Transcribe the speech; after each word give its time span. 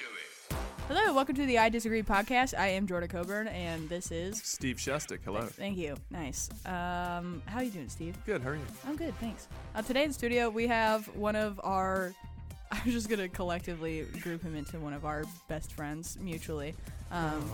do 0.00 0.06
it. 0.06 0.56
Hello, 0.88 1.14
welcome 1.14 1.34
to 1.36 1.44
the 1.44 1.58
I 1.58 1.68
Disagree 1.68 2.02
podcast. 2.02 2.58
I 2.58 2.68
am 2.68 2.86
Jordan 2.86 3.08
Coburn, 3.08 3.48
and 3.48 3.86
this 3.88 4.10
is. 4.10 4.40
Steve 4.42 4.76
Shustic, 4.76 5.18
hello. 5.24 5.42
Thank 5.42 5.76
you. 5.76 5.94
Nice. 6.10 6.48
Um, 6.64 7.42
how 7.44 7.58
are 7.58 7.62
you 7.62 7.70
doing, 7.70 7.90
Steve? 7.90 8.16
Good, 8.24 8.40
how 8.40 8.50
are 8.50 8.54
you? 8.54 8.62
I'm 8.86 8.96
good, 8.96 9.14
thanks. 9.20 9.46
Uh, 9.74 9.82
today 9.82 10.04
in 10.04 10.08
the 10.08 10.14
studio, 10.14 10.48
we 10.48 10.66
have 10.66 11.06
one 11.14 11.36
of 11.36 11.60
our. 11.62 12.14
I 12.72 12.80
was 12.84 12.94
just 12.94 13.10
gonna 13.10 13.28
collectively 13.28 14.06
group 14.22 14.42
him 14.42 14.56
into 14.56 14.78
one 14.78 14.94
of 14.94 15.04
our 15.04 15.24
best 15.48 15.72
friends 15.72 16.16
mutually. 16.20 16.74
Um, 17.10 17.50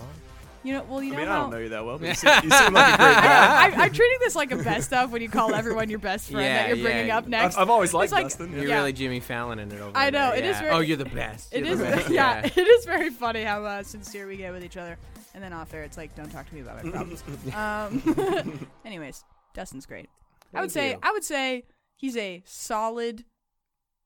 you 0.67 0.73
know, 0.73 0.83
well, 0.89 1.01
you 1.01 1.13
I 1.13 1.15
know 1.15 1.19
mean, 1.21 1.27
how 1.27 1.33
I 1.37 1.41
don't 1.43 1.49
know 1.51 1.57
you 1.59 1.69
that 1.69 1.85
well, 1.85 1.97
but 1.97 2.07
you 2.09 2.13
seem, 2.15 2.29
you 2.43 2.49
seem 2.51 2.73
like 2.73 2.93
a 2.93 2.97
great 2.97 3.13
guy. 3.15 3.65
I, 3.67 3.71
I'm 3.85 3.93
treating 3.93 4.17
this 4.19 4.35
like 4.35 4.51
a 4.51 4.57
best 4.57 4.91
of 4.91 5.11
when 5.13 5.21
you 5.21 5.29
call 5.29 5.55
everyone 5.55 5.89
your 5.89 5.99
best 5.99 6.29
friend 6.29 6.45
Yeah, 6.45 6.67
that 6.67 6.75
you're 6.77 6.85
bringing 6.85 7.07
yeah. 7.07 7.17
up 7.17 7.27
next. 7.27 7.55
I've, 7.55 7.61
I've 7.63 7.69
always 7.69 7.93
liked 7.93 8.11
like- 8.11 8.25
Dustin. 8.25 8.51
You're 8.51 8.63
Yeah. 8.63 8.67
Yeah. 8.67 8.75
really 8.79 8.93
Jimmy 8.93 9.19
Fallon 9.21 9.59
in 9.59 9.71
it 9.71 9.79
over 9.79 9.91
I 9.95 10.09
know, 10.09 10.31
there. 10.31 10.39
it 10.39 10.45
is 10.45 10.55
yeah. 10.57 10.61
very- 10.61 10.73
Oh, 10.75 10.79
you're 10.79 10.97
the 10.97 11.05
best. 11.05 11.53
It 11.53 11.63
You're 11.63 11.73
is, 11.73 11.79
the 11.79 11.85
best. 11.85 12.09
yeah, 12.11 12.45
it 12.45 12.57
is 12.57 12.85
very 12.85 13.09
funny 13.09 13.43
how 13.43 13.63
uh, 13.63 13.81
sincere 13.83 14.27
we 14.27 14.35
get 14.37 14.51
with 14.51 14.63
each 14.65 14.75
other, 14.77 14.97
and 15.33 15.41
then 15.43 15.53
off 15.53 15.73
air, 15.73 15.83
it's 15.83 15.95
like, 15.97 16.13
don't 16.15 16.29
talk 16.31 16.47
to 16.49 16.53
me 16.53 16.59
about 16.61 16.83
my 16.83 16.91
problems. 16.91 17.23
um, 17.55 18.67
anyways, 18.85 19.23
Dustin's 19.53 19.85
great. 19.85 20.09
I 20.53 20.61
would 20.61 20.71
Thank 20.71 20.71
say, 20.71 20.91
you. 20.91 20.99
I 21.01 21.11
would 21.13 21.23
say 21.23 21.63
he's 21.95 22.17
a 22.17 22.43
solid 22.45 23.23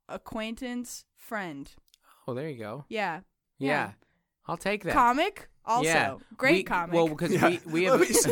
acquaintance 0.09 1.05
friend. 1.17 1.71
Oh, 2.27 2.33
there 2.33 2.49
you 2.49 2.59
go. 2.59 2.85
Yeah, 2.89 3.21
Yeah. 3.57 3.67
Yeah. 3.69 3.91
I'll 4.47 4.57
take 4.57 4.83
that. 4.83 4.93
comic 4.93 5.49
also 5.65 5.83
yeah. 5.83 6.15
great 6.37 6.53
We- 6.57 6.63
comic. 6.63 6.93
Well, 6.95 7.07
because 7.07 7.31
Yeah. 7.33 7.47
we, 7.49 7.59
we 7.65 7.83
Well, 7.85 7.97
have. 7.99 8.07
he's- 8.07 8.25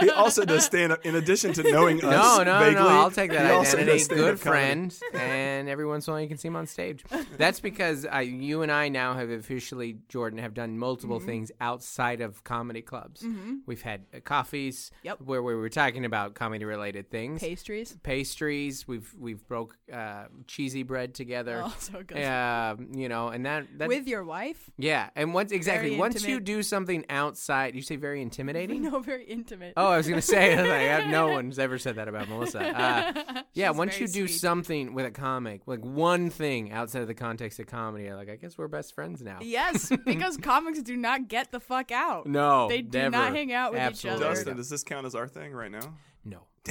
he 0.00 0.10
also 0.10 0.44
does 0.44 0.64
stand 0.64 0.92
up. 0.92 1.04
In 1.04 1.16
addition 1.16 1.52
to 1.54 1.62
knowing 1.64 1.98
us, 1.98 2.10
No, 2.38 2.42
no, 2.44 2.58
vaguely, 2.60 2.74
no. 2.82 2.88
I'll 2.88 3.10
take 3.10 3.30
that 3.32 3.46
he 3.46 3.52
also 3.52 3.78
identity. 3.78 4.04
Good 4.14 4.40
comedy. 4.40 4.40
friend, 4.40 5.00
and 5.14 5.68
every 5.68 5.86
once 5.86 6.06
in 6.06 6.12
a 6.12 6.14
while 6.14 6.22
you 6.22 6.28
can 6.28 6.36
see 6.38 6.48
him 6.48 6.56
on 6.56 6.66
stage. 6.66 7.04
That's 7.36 7.58
because 7.60 8.06
I, 8.06 8.20
you 8.22 8.62
and 8.62 8.70
I 8.70 8.88
now 8.88 9.14
have 9.14 9.30
officially, 9.30 9.98
Jordan, 10.08 10.38
have 10.38 10.54
done 10.54 10.78
multiple 10.78 11.18
Mm-hmm. 11.18 11.26
things 11.26 11.52
outside 11.60 12.20
of 12.20 12.44
comedy 12.44 12.82
clubs. 12.82 13.24
We've 13.66 13.82
had 13.82 14.02
uh, 14.14 14.20
coffees, 14.20 14.90
Yep. 15.02 15.22
where 15.22 15.42
we 15.42 15.54
were 15.54 15.68
talking 15.70 16.04
about 16.04 16.34
comedy-related 16.34 17.10
things. 17.10 17.40
pastries. 17.40 17.96
Pastries. 18.02 18.86
We've 18.86 19.12
we've 19.18 19.46
broke 19.48 19.76
uh, 19.92 20.24
cheesy 20.46 20.82
bread 20.82 21.14
together. 21.14 21.62
Oh, 21.64 21.74
so 21.78 22.02
good. 22.06 22.18
Uh, 22.18 22.76
you 22.92 23.08
know, 23.08 23.28
and 23.28 23.46
that 23.46 23.66
that 23.78 23.88
With 23.88 24.06
your 24.06 24.22
wife? 24.24 24.70
yeah, 24.76 25.10
and 25.16 25.34
once 25.34 25.50
exactly 25.50 25.90
Very 25.90 25.98
once 25.98 26.17
you 26.26 26.40
do 26.40 26.62
something 26.62 27.04
outside, 27.10 27.74
you 27.74 27.82
say 27.82 27.96
very 27.96 28.22
intimidating. 28.22 28.82
No, 28.88 29.00
very 29.00 29.24
intimate. 29.24 29.74
Oh, 29.76 29.88
I 29.88 29.96
was 29.98 30.08
gonna 30.08 30.22
say, 30.22 30.56
like, 30.56 31.08
no 31.10 31.28
one's 31.32 31.58
ever 31.58 31.78
said 31.78 31.96
that 31.96 32.08
about 32.08 32.28
Melissa. 32.28 32.60
Uh, 32.60 33.42
yeah, 33.52 33.68
She's 33.70 33.76
once 33.76 34.00
you 34.00 34.06
do 34.08 34.26
sweet. 34.26 34.38
something 34.40 34.94
with 34.94 35.04
a 35.04 35.10
comic, 35.10 35.62
like 35.66 35.84
one 35.84 36.30
thing 36.30 36.72
outside 36.72 37.02
of 37.02 37.08
the 37.08 37.14
context 37.14 37.58
of 37.60 37.66
comedy, 37.66 38.10
like, 38.12 38.30
I 38.30 38.36
guess 38.36 38.56
we're 38.56 38.68
best 38.68 38.94
friends 38.94 39.20
now. 39.22 39.38
Yes, 39.42 39.92
because 40.06 40.36
comics 40.38 40.80
do 40.82 40.96
not 40.96 41.28
get 41.28 41.52
the 41.52 41.60
fuck 41.60 41.90
out. 41.92 42.26
No, 42.26 42.68
They 42.68 42.80
do 42.82 42.98
never. 42.98 43.10
not 43.10 43.32
hang 43.34 43.52
out 43.52 43.72
with 43.72 43.90
each 43.90 44.06
other. 44.06 44.24
Dustin, 44.24 44.56
does 44.56 44.70
this 44.70 44.82
count 44.84 45.04
as 45.06 45.14
our 45.14 45.28
thing 45.28 45.52
right 45.52 45.70
now? 45.70 45.94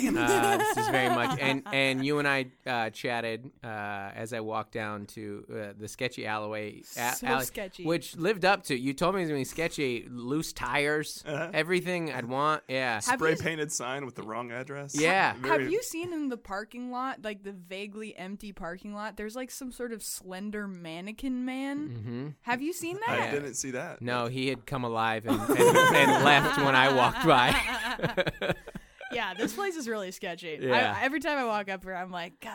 No. 0.04 0.12
Damn 0.12 0.18
it. 0.18 0.30
Uh, 0.30 0.58
this 0.76 0.78
is 0.78 0.88
very 0.90 1.10
much, 1.10 1.40
and 1.40 1.64
and 1.72 2.06
you 2.06 2.20
and 2.20 2.28
I 2.28 2.46
uh, 2.66 2.90
chatted 2.92 3.50
uh, 3.64 3.68
as 4.16 4.34
I 4.34 4.40
walked 4.40 4.72
down 4.74 5.06
to 5.08 5.46
uh, 5.52 5.56
the 5.78 5.88
sketchy 5.88 6.26
alleyway, 6.26 6.82
a- 6.98 7.14
So 7.16 7.28
alley, 7.28 7.46
sketchy. 7.46 7.84
which 7.86 8.16
lived 8.16 8.46
up 8.46 8.64
to. 8.66 8.78
You 8.78 8.94
told 8.94 9.16
me 9.16 9.22
it 9.22 9.24
was 9.26 9.30
going 9.32 9.44
to 9.44 9.50
be 9.50 9.50
sketchy, 9.50 10.08
loose 10.10 10.54
tires, 10.54 11.24
Uh-huh. 11.28 11.50
everything 11.54 12.12
I'd 12.14 12.26
want. 12.26 12.64
Yeah, 12.68 12.96
Have 12.96 13.04
Spray 13.04 13.32
you- 13.32 13.38
painted 13.38 13.72
sign 13.72 14.06
with 14.06 14.16
the 14.16 14.24
wrong 14.24 14.52
address. 14.52 14.96
Yeah. 15.00 15.34
Very- 15.42 15.64
Have 15.64 15.72
you 15.72 15.82
seen 15.84 16.14
in 16.14 16.30
the 16.30 16.38
parking 16.38 16.92
lot, 16.92 17.24
like 17.24 17.44
the 17.44 17.52
vaguely 17.54 18.16
empty 18.18 18.52
parking 18.54 18.94
lot, 18.94 19.18
there's 19.18 19.36
like 19.36 19.52
some 19.52 19.72
sort 19.72 19.92
of 19.94 20.04
slender 20.04 20.68
mannequin 20.68 21.46
man? 21.46 21.88
hmm 21.90 22.28
Have 22.42 22.62
you 22.62 22.74
seen 22.74 22.98
that? 23.08 23.20
I 23.20 23.32
didn't 23.32 23.56
see 23.56 23.72
that. 23.72 24.02
No, 24.02 24.28
he 24.28 24.48
had 24.48 24.66
come 24.66 24.84
alive 24.84 25.26
and, 25.26 25.40
and, 25.40 25.78
and 25.96 26.24
left 26.24 26.58
when 26.58 26.76
I 26.76 26.94
walked 26.94 27.26
by. 27.26 28.54
yeah, 29.18 29.34
this 29.34 29.56
place 29.56 29.76
is 29.76 29.88
really 29.88 30.12
sketchy. 30.12 30.60
Yeah. 30.62 30.96
I, 30.96 31.04
every 31.04 31.20
time 31.20 31.40
I 31.40 31.46
walk 31.46 31.70
up 31.70 31.84
here, 31.84 31.96
I'm 31.96 32.12
like, 32.12 32.40
God. 32.40 32.54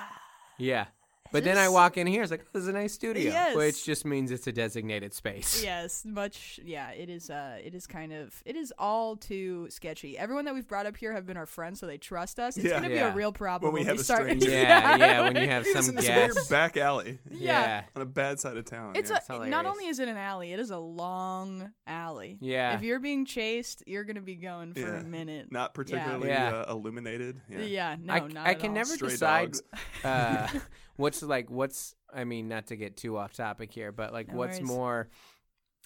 yeah. 0.59 0.87
But 1.33 1.45
then 1.45 1.59
I 1.59 1.69
walk 1.69 1.97
in 1.97 2.07
here, 2.07 2.23
it's 2.23 2.31
like, 2.31 2.45
this 2.53 2.63
is 2.63 2.69
a 2.69 2.73
nice 2.73 2.93
studio, 2.93 3.25
Yes. 3.33 3.57
which 3.57 3.85
just 3.85 4.05
means 4.05 4.31
it's 4.31 4.47
a 4.47 4.53
designated 4.53 5.15
space. 5.15 5.63
Yes, 5.73 6.05
much. 6.05 6.61
Yeah, 6.65 6.91
it 6.91 7.09
is. 7.09 7.31
Uh, 7.31 7.59
it 7.65 7.75
is 7.75 7.87
kind 7.87 8.13
of. 8.13 8.43
It 8.45 8.57
is 8.57 8.73
all 8.79 9.17
too 9.17 9.67
sketchy. 9.71 10.19
Everyone 10.19 10.45
that 10.45 10.55
we've 10.55 10.67
brought 10.69 10.87
up 10.87 10.97
here 10.97 11.13
have 11.13 11.27
been 11.27 11.37
our 11.37 11.47
friends, 11.47 11.81
so 11.81 11.87
they 11.87 11.99
trust 11.99 12.39
us. 12.39 12.57
It's 12.57 12.67
Yeah. 12.67 12.75
gonna 12.77 12.89
be 12.89 12.97
a 12.99 13.13
real 13.15 13.33
problem 13.33 13.73
When 13.73 13.83
we 13.83 13.87
have 13.87 13.99
a 14.01 14.05
start. 14.05 14.23
stranger. 14.25 14.51
Yeah, 14.53 14.97
yeah, 14.97 15.21
when 15.23 15.37
you 15.37 15.49
have 15.49 15.67
some 15.67 15.89
in 15.89 15.95
this 15.97 16.07
weird 16.09 16.35
guests. 16.35 16.49
back 16.51 16.77
alley 16.77 17.19
yeah. 17.31 17.85
on 17.97 18.03
a 18.03 18.07
bad 18.07 18.39
side 18.41 18.57
of 18.57 18.65
town. 18.65 18.93
It's 18.97 19.11
yeah. 19.11 19.19
a, 19.29 19.41
It's 19.43 19.51
not 19.51 19.67
only 19.67 19.87
is 19.87 19.99
it 19.99 20.09
an 20.09 20.17
alley, 20.17 20.53
it 20.53 20.61
is 20.61 20.71
a 20.71 20.79
long 20.79 21.73
alley. 21.87 22.39
Yeah. 22.41 22.75
If 22.77 22.83
you're 22.83 23.01
being 23.01 23.25
chased, 23.25 23.83
you're 23.87 24.05
gonna 24.05 24.21
be 24.21 24.35
going 24.37 24.75
for 24.75 24.81
Yeah. 24.81 25.01
a 25.01 25.05
minute. 25.05 25.51
not 25.51 25.75
particularly 25.75 26.29
Yeah. 26.29 26.65
Uh, 26.67 26.73
illuminated. 26.73 27.41
Yeah. 27.49 27.59
yeah. 27.61 27.97
no, 28.01 28.13
I, 28.13 28.19
not 28.29 28.47
I 28.47 28.51
at 28.51 28.59
can 28.61 28.71
all. 28.71 28.75
never 28.77 28.95
Stray 28.95 29.09
decide 29.11 29.53
dogs. 29.53 29.63
uh, 30.05 30.49
what's 30.97 31.23
like 31.23 31.51
what's 31.51 31.95
I 32.13 32.25
mean 32.25 32.49
not 32.49 32.67
to 32.69 32.77
get 32.77 32.97
too 32.97 33.17
off 33.17 33.33
topic 33.33 33.73
here, 33.73 33.93
but 33.93 34.13
like 34.13 34.29
No 34.29 34.37
what's 34.39 34.59
worries. 34.59 34.69
more 34.69 35.09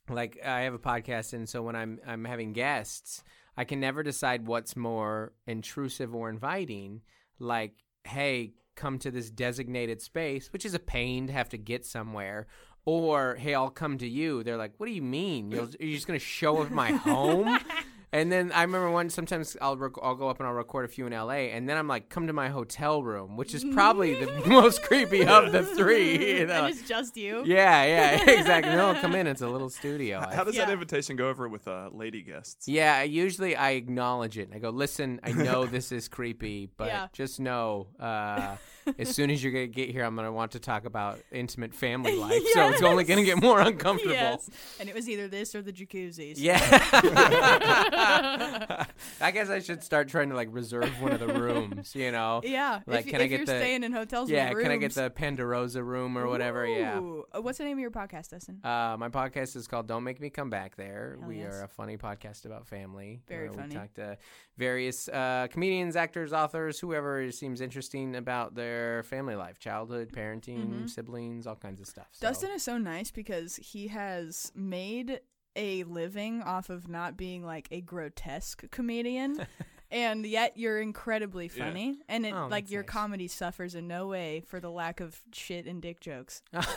like 0.09 0.39
I 0.45 0.61
have 0.63 0.75
a 0.75 0.79
podcast 0.79 1.33
and 1.33 1.49
so 1.49 1.63
when 1.63 1.77
I'm 1.77 1.99
I'm 2.07 2.25
having 2.25 2.53
guests, 2.53 3.23
I 3.57 3.65
can 3.65 3.81
never 3.81 4.03
decide 4.03 4.47
what's 4.47 4.77
more 4.77 5.33
intrusive 5.47 6.15
or 6.15 6.29
inviting. 6.31 7.03
Like, 7.39 7.73
hey, 8.05 8.55
come 8.77 8.99
to 9.01 9.11
this 9.11 9.31
designated 9.31 10.01
space, 10.01 10.53
which 10.53 10.65
is 10.65 10.75
a 10.75 10.79
pain 10.79 11.27
to 11.27 11.33
have 11.33 11.49
to 11.51 11.59
get 11.59 11.85
somewhere. 11.85 12.47
Or 12.85 13.35
hey, 13.35 13.53
I'll 13.55 13.71
come 13.71 13.99
to 13.99 14.07
you. 14.09 14.45
They're 14.45 14.57
like, 14.57 14.75
"What 14.77 14.87
do 14.87 14.93
you 14.93 15.03
mean? 15.03 15.51
You'll, 15.51 15.69
you're 15.81 15.95
just 15.97 16.07
gonna 16.07 16.19
show 16.21 16.63
up 16.63 16.71
my 16.71 16.93
home?" 16.93 17.59
And 18.13 18.31
then 18.31 18.53
I 18.53 18.63
remember 18.63 18.91
one. 18.91 19.11
Sometimes 19.11 19.57
I'll 19.61 19.77
rec- 19.77 19.99
I'll 20.03 20.15
go 20.15 20.29
up 20.29 20.39
and 20.39 20.47
I'll 20.47 20.55
record 20.55 20.85
a 20.85 20.89
few 20.89 21.07
in 21.07 21.13
L.A. 21.13 21.51
And 21.51 21.69
then 21.69 21.77
I'm 21.77 21.89
like, 21.89 22.09
"Come 22.09 22.29
to 22.29 22.33
my 22.33 22.49
hotel 22.49 23.03
room," 23.03 23.37
which 23.37 23.53
is 23.53 23.65
probably 23.75 24.15
the 24.15 24.31
most 24.47 24.83
creepy 24.85 25.27
of 25.27 25.51
the 25.53 25.65
three. 25.65 26.39
You 26.39 26.47
know? 26.47 26.65
and 26.67 26.75
it's 26.75 26.89
just 26.89 27.17
you. 27.17 27.43
Yeah, 27.45 27.85
yeah, 27.85 28.31
exactly. 28.39 28.73
No, 28.73 28.95
come 29.01 29.15
in. 29.17 29.27
It's 29.27 29.43
a 29.43 29.49
little 29.49 29.69
studio. 29.71 30.21
How 30.33 30.45
does 30.45 30.57
that 30.57 30.71
invitation 30.71 31.17
go 31.17 31.29
over 31.29 31.49
with 31.49 31.67
uh, 31.67 31.91
lady 31.93 32.23
guests? 32.23 32.69
yeah, 32.69 33.03
usually 33.03 33.57
I 33.57 33.71
acknowledge 33.71 34.39
it. 34.39 34.51
I 34.55 34.59
go, 34.61 34.71
listen, 34.71 35.21
I 35.25 35.33
know 35.33 35.67
this 35.67 35.91
is 35.93 36.09
creepy, 36.09 36.71
but 36.77 36.87
Yeah. 36.87 37.09
just 37.13 37.41
know, 37.41 37.89
uh, 37.99 38.57
as 38.99 39.15
soon 39.15 39.31
as 39.31 39.43
you're 39.43 39.53
gonna 39.53 39.67
get 39.67 39.91
here, 39.91 40.05
I'm 40.05 40.17
gonna 40.17 40.33
want 40.33 40.53
to 40.53 40.61
talk 40.61 40.85
about 40.85 41.19
intimate 41.33 41.75
family 41.75 42.17
life. 42.17 42.43
So 42.53 42.69
it's 42.69 42.83
only 42.83 43.05
gonna 43.05 43.25
get 43.25 43.41
more 43.41 43.61
uncomfortable. 43.61 44.15
Yes. 44.15 44.49
And 44.81 44.89
it 44.89 44.95
was 44.95 45.09
either 45.09 45.29
this 45.29 45.55
or 45.55 45.63
the 45.63 45.73
jacuzzis. 45.73 46.35
Yeah. 46.37 46.61
I 49.21 49.31
guess 49.31 49.51
I 49.51 49.61
should 49.61 49.83
start 49.83 50.09
trying 50.09 50.31
to 50.31 50.37
like 50.37 50.49
reserve 50.51 50.91
one 51.01 51.13
of 51.13 51.21
the 51.21 51.29
rooms, 51.29 51.95
you 51.95 52.13
know? 52.13 52.41
Yeah. 52.45 52.81
Like, 52.87 53.07
if, 53.07 53.13
can 53.13 53.21
I 53.21 53.27
get 53.27 53.39
you're 53.39 53.47
the- 53.47 53.59
staying 53.59 53.83
in 53.83 53.93
hotels 53.93 54.31
Yeah, 54.31 54.53
can 54.53 54.71
I 54.71 54.77
get 54.77 54.95
the 54.95 55.11
Ponderosa 55.11 55.83
room 55.83 56.17
or 56.17 56.29
whatever? 56.29 56.67
Yeah. 56.67 56.99
Ooh. 56.99 57.25
Uh, 57.35 57.41
What's 57.41 57.59
the 57.59 57.65
name 57.65 57.77
of 57.77 57.81
your 57.81 57.91
podcast, 57.91 58.31
Dustin? 58.31 58.61
Uh, 58.65 58.97
my 58.99 59.09
podcast 59.09 59.57
is 59.57 59.67
called 59.67 59.87
"Don't 59.87 60.05
Make 60.05 60.21
Me 60.21 60.31
Come 60.31 60.51
Back 60.51 60.77
There." 60.77 61.17
Hell 61.21 61.29
we 61.29 61.39
yes. 61.39 61.55
are 61.55 61.65
a 61.65 61.69
funny 61.69 61.97
podcast 61.97 62.45
about 62.45 62.67
family. 62.67 63.21
Very 63.29 63.49
funny. 63.49 63.69
We 63.69 63.75
talk 63.75 63.95
to 63.95 64.19
various 64.57 65.09
uh, 65.09 65.49
comedians, 65.51 65.97
actors, 65.97 66.33
authors, 66.33 66.79
whoever 66.79 67.31
seems 67.31 67.61
interesting 67.61 68.17
about 68.17 68.55
their 68.55 68.76
family 69.05 69.35
life, 69.37 69.59
childhood, 69.59 70.13
parenting, 70.13 70.89
siblings, 70.89 71.47
all 71.47 71.57
kinds 71.57 71.81
of 71.81 71.87
stuff. 71.87 72.09
So- 72.13 72.27
Mm-hmm. 72.27 72.33
Dustin 72.33 72.51
is 72.53 72.63
so 72.63 72.79
nice 72.79 73.11
because 73.11 73.57
he 73.57 73.89
has 73.89 74.51
made 74.55 75.21
a 75.55 75.85
living 75.85 76.43
off 76.43 76.69
of 76.71 76.89
not 76.89 77.17
being 77.17 77.45
like 77.45 77.69
a 77.71 77.81
grotesque 77.81 78.71
comedian. 78.71 79.47
and 79.91 80.25
yet 80.27 80.57
you're 80.57 80.81
incredibly 80.81 81.51
Yeah. 81.55 81.67
funny 81.67 81.99
and 82.09 82.25
it 82.27 82.33
Oh, 82.35 82.49
like 82.49 82.65
that's 82.65 82.73
your 82.73 82.83
nice. 82.83 82.91
comedy 82.91 83.29
suffers 83.29 83.75
in 83.75 83.87
no 83.89 84.07
way 84.09 84.43
for 84.47 84.61
the 84.61 84.71
lack 84.71 85.01
of 85.01 85.21
shit 85.33 85.67
and 85.67 85.81
dick 85.83 86.01
jokes. 86.01 86.43
Thank 86.53 86.77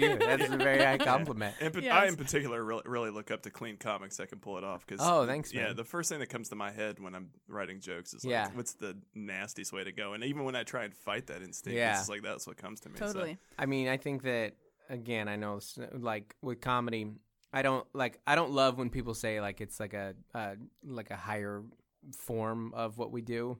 you. 0.00 0.16
That's 0.18 0.50
a 0.52 0.56
very 0.56 0.82
high 0.84 0.98
compliment. 0.98 1.54
In, 1.60 1.72
pa- 1.72 1.80
Yes. 1.80 1.92
I, 1.92 2.06
in 2.06 2.16
particular, 2.16 2.62
really, 2.64 2.82
really 2.86 3.10
look 3.10 3.30
up 3.30 3.42
to 3.42 3.50
clean 3.50 3.76
comics 3.76 4.16
that 4.16 4.28
can 4.28 4.38
pull 4.38 4.58
it 4.58 4.64
off. 4.64 4.86
Cause, 4.86 4.98
Oh, 5.00 5.26
thanks, 5.26 5.52
Yeah, 5.52 5.66
man. 5.68 5.76
the 5.76 5.84
first 5.84 6.08
thing 6.08 6.18
that 6.20 6.28
comes 6.28 6.48
to 6.48 6.56
my 6.56 6.70
head 6.70 6.98
when 6.98 7.14
I'm 7.14 7.30
writing 7.48 7.80
jokes 7.80 8.14
is 8.14 8.24
like, 8.24 8.30
Yeah. 8.30 8.48
what's 8.54 8.74
the 8.74 8.96
nastiest 9.14 9.72
way 9.72 9.84
to 9.84 9.92
go? 9.92 10.14
And 10.14 10.24
even 10.24 10.44
when 10.44 10.56
I 10.56 10.64
try 10.64 10.84
and 10.84 10.94
fight 10.94 11.26
that 11.28 11.42
instinct, 11.42 11.76
Yeah. 11.76 11.90
it's 11.92 12.00
just 12.00 12.10
like 12.10 12.22
that's 12.22 12.46
what 12.46 12.56
comes 12.56 12.80
to 12.80 12.88
me. 12.88 12.96
so- 12.98 13.06
Totally. 13.12 13.38
I 13.58 13.66
mean, 13.66 13.88
I 13.88 13.96
think 13.96 14.22
that 14.22 14.54
again, 14.88 15.28
I 15.28 15.36
know 15.36 15.56
s- 15.56 15.78
like 15.92 16.34
with 16.42 16.60
comedy, 16.60 17.12
I 17.56 17.62
don't 17.62 17.86
like 17.94 18.20
I 18.26 18.34
don't 18.34 18.52
love 18.52 18.76
when 18.76 18.90
people 18.90 19.14
say 19.14 19.40
like 19.40 19.62
it's 19.62 19.80
like 19.80 19.94
a 19.94 20.12
uh, 20.34 20.56
like 20.84 21.10
a 21.10 21.16
higher 21.16 21.62
form 22.12 22.74
of 22.74 22.98
what 22.98 23.10
we 23.12 23.22
do. 23.22 23.56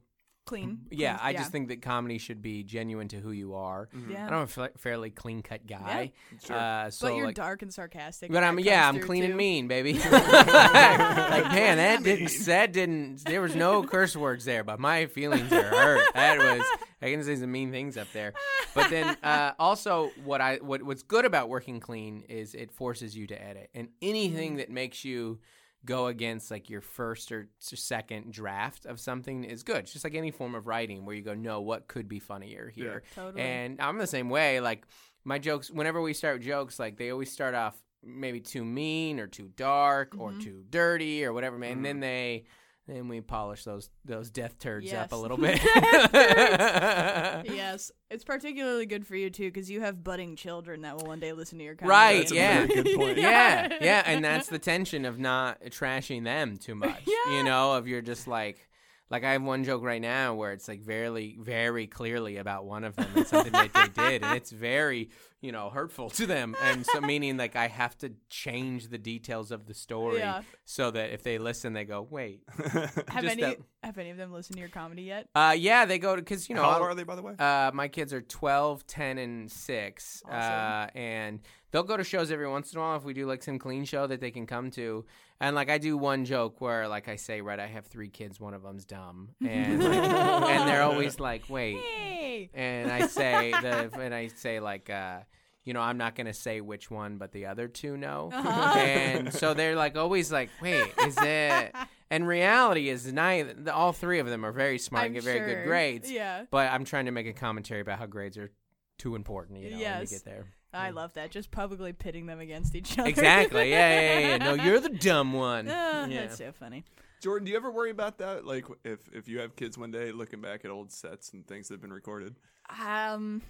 Clean. 0.47 0.87
Yeah, 0.91 1.19
clean- 1.19 1.35
I 1.35 1.39
just 1.39 1.53
think 1.53 1.69
that 1.69 1.83
comedy 1.83 2.19
should 2.19 2.41
be 2.41 2.63
genuine 2.63 3.09
to 3.09 3.17
who 3.19 3.33
you 3.33 3.55
are. 3.55 3.89
Yeah. 4.09 4.27
I'm 4.27 4.43
a 4.43 4.47
fa- 4.47 4.71
fairly 4.79 5.11
clean 5.11 5.43
cut 5.43 5.67
guy. 5.67 6.13
Sure. 6.45 6.57
Uh, 6.57 6.91
so 6.91 7.09
but 7.09 7.17
you're 7.17 7.27
like, 7.27 7.35
dark 7.35 7.63
and 7.63 7.75
sarcastic. 7.75 8.33
But 8.33 8.43
I'm 8.43 8.59
yeah, 8.61 8.89
I'm 8.89 8.97
through, 8.97 9.07
clean 9.07 9.25
and 9.25 9.37
mean, 9.37 9.69
baby. 9.69 9.95
like 10.11 10.13
man, 10.13 11.77
that 11.77 12.03
didn't 12.03 12.33
that 12.47 12.73
didn't 12.73 13.25
there 13.25 13.43
was 13.43 13.55
no 13.55 13.83
curse 13.83 14.17
words 14.17 14.45
there, 14.45 14.65
but 14.65 14.81
my 14.81 15.07
feelings 15.07 15.53
are 15.53 15.63
hurt. 15.63 16.03
That 16.15 16.39
was 16.39 16.67
I 17.03 17.11
can 17.11 17.23
say 17.23 17.37
some 17.37 17.53
mean 17.53 17.71
things 17.71 17.97
up 17.97 18.09
there. 18.13 18.33
But 18.75 18.91
then 18.91 19.17
uh, 19.23 19.53
also 19.59 20.11
what 20.25 20.41
I 20.41 20.57
what 20.57 20.83
what's 20.83 21.03
good 21.03 21.25
about 21.25 21.49
working 21.49 21.81
clean 21.81 22.25
is 22.29 22.55
it 22.55 22.73
forces 22.73 23.17
you 23.17 23.27
to 23.27 23.43
edit. 23.43 23.71
And 23.75 23.89
anything 24.01 24.57
that 24.57 24.71
makes 24.71 25.05
you 25.05 25.41
go 25.87 26.09
against 26.09 26.51
like 26.51 26.69
your 26.69 26.83
first 26.83 27.33
or 27.33 27.49
second 27.59 28.33
draft 28.33 28.85
of 28.85 29.01
something 29.01 29.45
is 29.45 29.63
good. 29.63 29.79
It's 29.79 29.93
just 29.93 30.05
like 30.05 30.15
any 30.15 30.31
form 30.31 30.55
of 30.55 30.67
writing 30.67 31.07
where 31.07 31.15
you 31.17 31.23
go, 31.23 31.33
no, 31.35 31.61
what 31.63 31.89
could 31.89 32.09
be 32.09 32.19
funnier 32.19 32.69
here? 32.69 33.03
Totally. 33.15 33.43
And 33.43 33.81
I'm 33.81 33.97
the 33.97 34.07
same 34.07 34.29
way. 34.29 34.61
Like 34.61 34.87
my 35.25 35.39
jokes, 35.39 35.71
whenever 35.71 36.03
we 36.03 36.13
start 36.13 36.43
jokes, 36.43 36.79
like 36.79 36.99
they 36.99 37.11
always 37.11 37.33
start 37.33 37.55
off 37.55 37.77
maybe 38.05 38.41
too 38.41 38.65
mean 38.65 39.19
or 39.19 39.27
too 39.27 39.49
dark 39.57 40.15
or 40.19 40.31
Mm-hmm. 40.31 40.41
too 40.41 40.65
dirty 40.71 41.25
or 41.25 41.33
whatever, 41.33 41.59
man. 41.59 41.73
And 41.73 41.85
then 41.85 42.01
they, 42.01 42.45
then 42.87 43.09
we 43.09 43.21
polish 43.21 43.65
those 43.65 43.91
those 44.05 44.31
death 44.31 44.59
turds 44.59 44.93
up 44.93 45.11
a 45.13 45.17
little 45.17 45.37
bit. 45.37 45.61
yes, 46.13 47.91
it's 48.11 48.23
particularly 48.23 48.87
good 48.87 49.05
for 49.05 49.17
you 49.17 49.29
too 49.29 49.49
because 49.49 49.69
you 49.69 49.81
have 49.81 50.05
budding 50.05 50.37
children 50.37 50.83
that 50.83 50.97
will 50.97 51.07
one 51.07 51.19
day 51.19 51.33
listen 51.33 51.59
to 51.59 51.65
your 51.65 51.75
comedy. 51.75 51.91
Right, 51.91 52.19
That's 52.19 52.33
a 52.33 52.35
yeah. 52.37 52.67
very 52.67 52.83
good 52.83 52.97
point. 52.97 53.19
yeah, 53.23 53.77
yeah, 53.81 54.03
and 54.07 54.25
that's 54.25 54.49
the 54.49 54.61
tension 54.61 55.05
of 55.05 55.19
not 55.19 55.61
trashing 55.65 56.23
them 56.25 56.57
too 56.59 56.77
much. 56.77 57.03
Yeah. 57.07 57.39
You 57.39 57.43
know, 57.43 57.75
of 57.75 57.89
you're 57.89 58.03
just 58.03 58.29
like, 58.29 58.66
like 59.11 59.25
I 59.25 59.33
have 59.33 59.43
one 59.43 59.63
joke 59.65 59.83
right 59.85 60.01
now 60.03 60.35
where 60.35 60.53
it's 60.53 60.67
like 60.69 60.81
very, 60.83 61.37
very 61.41 61.87
clearly 61.87 62.37
about 62.39 62.65
one 62.65 62.85
of 62.85 62.97
them 62.97 63.07
and 63.15 63.27
something 63.27 63.53
that 63.53 63.73
they 63.73 63.89
did, 64.11 64.25
and 64.25 64.37
it's 64.37 64.51
very, 64.51 65.11
you 65.41 65.53
know, 65.53 65.71
hurtful 65.71 66.11
to 66.11 66.27
them, 66.27 66.57
and 66.63 66.85
so 66.85 67.01
meaning 67.01 67.37
like 67.37 67.55
I 67.57 67.69
have 67.69 67.97
to 67.99 68.13
change 68.31 68.89
the 68.89 68.99
details 68.99 69.51
of 69.53 69.67
the 69.67 69.75
story 69.75 70.19
Yeah. 70.19 70.43
so 70.65 70.91
that 70.91 71.11
if 71.13 71.23
they 71.23 71.39
listen, 71.39 71.73
they 71.73 71.85
go, 71.85 72.03
wait, 72.03 72.43
Have 73.09 73.25
any 73.25 73.43
that- 73.43 73.59
have 73.83 73.99
any 73.99 74.11
of 74.11 74.17
them 74.17 74.33
listened 74.33 74.57
to 74.57 74.61
your 74.61 74.69
comedy 74.69 75.03
yet? 75.03 75.29
uh, 75.37 75.55
yeah, 75.57 75.85
they 75.85 75.99
go 76.01 76.17
to 76.17 76.23
because 76.23 76.49
you 76.49 76.57
know 76.57 76.63
How 76.63 76.75
old 76.79 76.83
are 76.83 76.95
they, 76.97 77.05
by 77.05 77.15
the 77.15 77.23
way? 77.23 77.35
uh, 77.39 77.71
my 77.73 77.87
kids 77.87 78.13
are 78.13 78.21
12, 78.23 78.85
10, 78.89 79.19
and 79.19 79.51
6. 79.53 80.23
Uh, 80.29 80.87
and 80.97 81.41
they'll 81.77 81.83
go 81.83 81.95
to 81.99 82.05
shows 82.05 82.31
every 82.31 82.49
once 82.49 82.73
in 82.73 82.79
a 82.79 82.81
while 82.81 82.97
if 82.97 83.05
we 83.05 83.13
do 83.13 83.27
like 83.27 83.43
some 83.43 83.59
clean 83.59 83.85
show 83.85 84.07
that 84.07 84.19
they 84.19 84.31
can 84.31 84.47
come 84.47 84.71
to. 84.71 85.05
And 85.43 85.55
like 85.55 85.69
I 85.69 85.77
do 85.77 85.99
one 85.99 86.25
joke 86.25 86.59
where 86.63 86.89
like 86.89 87.07
I 87.07 87.17
say, 87.17 87.43
right, 87.43 87.61
I 87.61 87.67
have 87.67 87.85
three 87.85 88.09
kids, 88.09 88.41
one 88.41 88.55
of 88.55 88.63
them's 88.63 88.87
dumb. 88.87 89.35
And, 89.47 89.85
like, 89.85 89.93
and 89.95 90.67
they're 90.67 90.83
always 90.83 91.21
like, 91.21 91.51
wait. 91.51 91.77
Hey. 91.77 92.49
And 92.55 92.91
I 92.91 93.07
say, 93.07 93.51
the, 93.51 93.91
and 94.01 94.15
I 94.15 94.29
say 94.29 94.59
like, 94.59 94.89
uh, 94.89 95.19
you 95.65 95.75
know, 95.75 95.83
I'm 95.83 95.99
not 95.99 96.15
going 96.15 96.29
to 96.29 96.33
say 96.33 96.63
which 96.63 96.91
one, 96.91 97.19
but 97.19 97.33
the 97.33 97.45
other 97.45 97.69
two 97.69 97.99
know. 97.99 98.31
Uh-huh. 98.33 98.79
And 98.79 99.35
so 99.35 99.53
they're 99.53 99.77
like 99.77 99.99
always 99.99 100.33
like, 100.33 100.49
wait, 100.63 100.91
is 101.07 101.19
it? 101.19 101.75
And 102.09 102.25
reality 102.25 102.89
is, 102.89 103.13
neither, 103.13 103.73
all 103.73 103.93
three 103.93 104.21
of 104.21 104.29
them 104.29 104.47
are 104.47 104.53
very 104.53 104.79
smart 104.79 105.07
and 105.07 105.15
get 105.15 105.25
very 105.25 105.41
sure. 105.41 105.47
good 105.57 105.65
grades. 105.67 106.09
Yeah, 106.09 106.45
But 106.53 106.71
I'm 106.71 106.85
trying 106.85 107.07
to 107.07 107.11
make 107.11 107.27
a 107.27 107.33
commentary 107.33 107.81
about 107.81 107.99
how 107.99 108.07
grades 108.07 108.39
are 108.39 108.53
too 108.97 109.17
important, 109.17 109.59
you 109.59 109.65
know, 109.65 109.77
when 109.77 109.79
you 109.81 109.85
Yes. 109.85 110.11
get 110.11 110.25
there. 110.25 110.47
I 110.73 110.91
love 110.91 111.15
that. 111.15 111.31
Just 111.31 111.51
publicly 111.51 111.93
pitting 111.93 112.27
them 112.27 112.41
against 112.41 112.75
each 112.75 112.99
other. 112.99 113.09
Exactly. 113.09 113.71
Yeah, 113.71 114.01
yeah, 114.01 114.19
yeah, 114.19 114.29
yeah. 114.29 114.37
No, 114.39 114.55
you're 114.65 114.81
the 114.81 114.91
dumb 114.91 115.33
one. 115.33 115.69
Ah, 115.71 116.07
yeah. 116.07 116.23
That's 116.23 116.39
so 116.39 116.53
funny. 116.53 116.85
Jordan, 117.23 117.47
do 117.47 117.51
you 117.51 117.57
ever 117.57 117.71
worry 117.71 117.91
about 117.91 118.19
that? 118.19 118.45
Like, 118.45 118.67
if 118.85 119.01
if 119.13 119.29
you 119.29 119.41
have 119.41 119.57
kids 119.57 119.79
one 119.79 119.91
day, 119.91 120.13
looking 120.13 120.41
back 120.41 120.65
at 120.65 120.71
old 120.71 120.93
sets 120.93 121.33
and 121.33 121.47
things 121.47 121.69
that 121.69 121.75
have 121.75 121.81
been 121.81 121.93
recorded. 121.93 122.37
Um, 122.85 123.43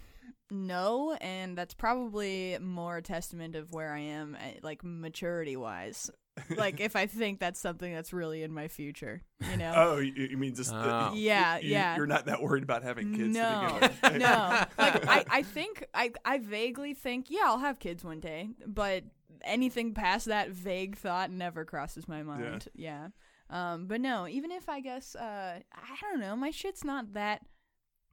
no, 0.50 1.16
and 1.20 1.58
that's 1.58 1.74
probably 1.74 2.58
more 2.60 2.98
a 2.98 3.02
testament 3.02 3.56
of 3.56 3.72
where 3.72 3.92
I 3.92 3.98
am, 4.00 4.36
eh, 4.40 4.54
like 4.62 4.84
maturity 4.84 5.56
wise. 5.56 6.10
Like 6.56 6.80
if 6.80 6.96
I 6.96 7.06
think 7.06 7.40
that's 7.40 7.58
something 7.60 7.92
that's 7.92 8.12
really 8.12 8.42
in 8.42 8.52
my 8.52 8.68
future, 8.68 9.22
you 9.50 9.56
know. 9.56 9.72
Oh, 9.76 9.98
you, 9.98 10.12
you 10.12 10.36
mean 10.36 10.54
just? 10.54 10.72
Oh. 10.72 11.12
Yeah, 11.14 11.58
you, 11.58 11.70
yeah. 11.70 11.96
You're 11.96 12.06
not 12.06 12.26
that 12.26 12.42
worried 12.42 12.62
about 12.62 12.82
having 12.82 13.14
kids 13.14 13.34
no, 13.34 13.78
to 13.80 13.88
begin 13.88 14.12
with. 14.12 14.20
no. 14.20 14.64
Like 14.78 15.08
I, 15.08 15.24
I 15.30 15.42
think 15.42 15.86
I, 15.94 16.12
I 16.24 16.38
vaguely 16.38 16.94
think, 16.94 17.30
yeah, 17.30 17.42
I'll 17.44 17.58
have 17.58 17.78
kids 17.78 18.04
one 18.04 18.20
day, 18.20 18.50
but 18.66 19.04
anything 19.42 19.94
past 19.94 20.26
that 20.26 20.50
vague 20.50 20.96
thought 20.96 21.30
never 21.30 21.64
crosses 21.64 22.08
my 22.08 22.22
mind. 22.22 22.68
Yeah. 22.74 23.08
Um, 23.48 23.86
but 23.86 24.00
no, 24.00 24.26
even 24.26 24.50
if 24.50 24.68
I 24.68 24.80
guess, 24.80 25.14
uh, 25.14 25.60
I 25.72 25.96
don't 26.00 26.20
know, 26.20 26.34
my 26.34 26.50
shit's 26.50 26.84
not 26.84 27.12
that, 27.14 27.42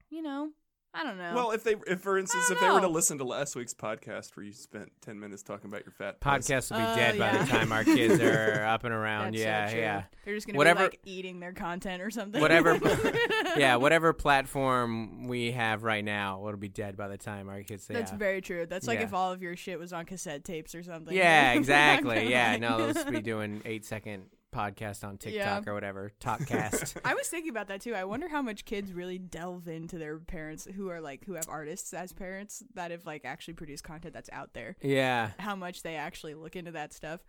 you 0.09 0.21
know, 0.21 0.49
I 0.95 1.03
don't 1.03 1.17
know. 1.17 1.33
Well, 1.33 1.51
if 1.51 1.63
they, 1.63 1.75
if 1.87 2.01
for 2.01 2.17
instance, 2.19 2.51
if 2.51 2.59
don't 2.59 2.69
they 2.69 2.73
were 2.75 2.81
to 2.81 2.87
listen 2.87 3.17
to 3.17 3.23
last 3.23 3.55
week's 3.55 3.73
podcast 3.73 4.35
where 4.35 4.45
you 4.45 4.51
spent 4.53 4.91
ten 5.01 5.19
minutes 5.19 5.41
talking 5.41 5.69
about 5.69 5.83
your 5.85 5.91
fat 5.91 6.19
Podcast 6.21 6.69
will 6.69 6.77
be 6.77 6.83
Oh, 6.83 6.95
dead 6.95 7.17
by 7.17 7.31
yeah. 7.31 7.43
the 7.43 7.49
time 7.49 7.71
our 7.71 7.83
kids 7.83 8.19
are 8.21 8.63
up 8.67 8.83
and 8.83 8.93
around. 8.93 9.33
That's 9.33 9.43
yeah, 9.43 9.65
so 9.67 9.71
true. 9.73 9.81
yeah. 9.81 10.03
They're 10.23 10.35
just 10.35 10.45
gonna 10.47 10.57
Whatever- 10.57 10.79
be 10.81 10.83
like 10.85 10.99
eating 11.05 11.39
their 11.39 11.53
content 11.53 12.01
or 12.03 12.11
something. 12.11 12.39
Whatever. 12.39 12.79
yeah, 13.57 13.77
whatever 13.77 14.13
platform 14.13 15.27
we 15.27 15.51
have 15.51 15.83
right 15.83 16.03
now, 16.05 16.45
it'll 16.47 16.59
be 16.59 16.69
dead 16.69 16.95
by 16.95 17.07
the 17.07 17.17
time 17.17 17.49
our 17.49 17.63
kids. 17.63 17.87
That's 17.87 18.11
yeah. 18.11 18.17
very 18.17 18.41
true. 18.41 18.65
That's 18.67 18.87
like 18.87 18.99
Yeah. 18.99 19.05
if 19.05 19.13
all 19.13 19.31
of 19.31 19.41
your 19.41 19.55
shit 19.55 19.79
was 19.79 19.93
on 19.93 20.05
cassette 20.05 20.43
tapes 20.43 20.75
or 20.75 20.83
something. 20.83 21.15
Yeah, 21.15 21.53
exactly. 21.53 22.29
Yeah, 22.29 22.51
like- 22.51 22.61
no, 22.61 22.77
they'll 22.77 22.93
just 22.93 23.09
be 23.09 23.21
doing 23.21 23.61
eight 23.65 23.83
second 23.85 24.25
podcast 24.53 25.03
on 25.03 25.17
TikTok 25.17 25.65
Yeah. 25.65 25.71
or 25.71 25.73
whatever, 25.73 26.11
Talkcast. 26.21 26.97
I 27.05 27.13
was 27.13 27.27
thinking 27.27 27.49
about 27.49 27.67
that 27.67 27.81
too. 27.81 27.93
I 27.95 28.03
wonder 28.03 28.27
how 28.29 28.41
much 28.41 28.65
kids 28.65 28.93
really 28.93 29.17
delve 29.17 29.67
into 29.67 29.97
their 29.97 30.19
parents 30.19 30.67
who 30.75 30.89
are 30.89 31.01
like 31.01 31.25
who 31.25 31.33
have 31.33 31.49
artists 31.49 31.93
as 31.93 32.13
parents 32.13 32.63
that 32.75 32.91
have 32.91 33.05
like 33.05 33.23
actually 33.25 33.55
produced 33.55 33.83
content 33.83 34.13
that's 34.13 34.29
out 34.31 34.53
there. 34.53 34.75
yeah. 34.81 35.31
How 35.39 35.55
much 35.55 35.83
they 35.83 35.95
actually 35.95 36.35
look 36.35 36.55
into 36.55 36.71
that 36.71 36.93
stuff. 36.93 37.21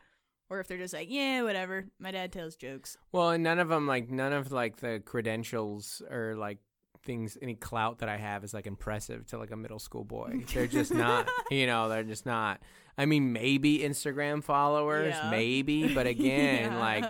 Or 0.51 0.61
if 0.61 0.69
they're 0.69 0.77
just 0.79 0.93
like, 0.93 1.09
yeah, 1.11 1.43
whatever. 1.43 1.87
My 1.99 2.11
dad 2.11 2.31
tells 2.31 2.55
jokes. 2.55 2.99
Well, 3.13 3.31
and 3.31 3.43
none 3.43 3.59
of 3.59 3.69
them 3.69 3.87
like 3.87 4.11
none 4.11 4.33
of 4.35 4.53
like 4.53 4.77
the 4.77 5.01
credentials 5.05 6.03
or 6.11 6.35
like 6.37 6.59
things 7.03 7.37
any 7.43 7.55
clout 7.55 7.99
that 7.99 8.09
I 8.09 8.17
have 8.19 8.45
is 8.45 8.53
like 8.55 8.67
impressive 8.67 9.27
to 9.29 9.39
like 9.39 9.51
a 9.51 9.57
middle 9.57 9.79
school 9.79 10.05
boy. 10.05 10.45
They're 10.53 10.67
just 10.67 10.93
not, 10.93 11.29
you 11.51 11.67
know, 11.67 11.89
they're 11.89 12.03
just 12.05 12.27
not. 12.27 12.61
I 12.97 13.07
mean, 13.07 13.33
maybe 13.33 13.81
Instagram 13.81 14.43
followers, 14.43 15.15
Yeah. 15.15 15.31
maybe, 15.31 15.93
but 15.95 16.07
again, 16.07 16.73
Yeah. 16.73 16.79
like 16.79 17.05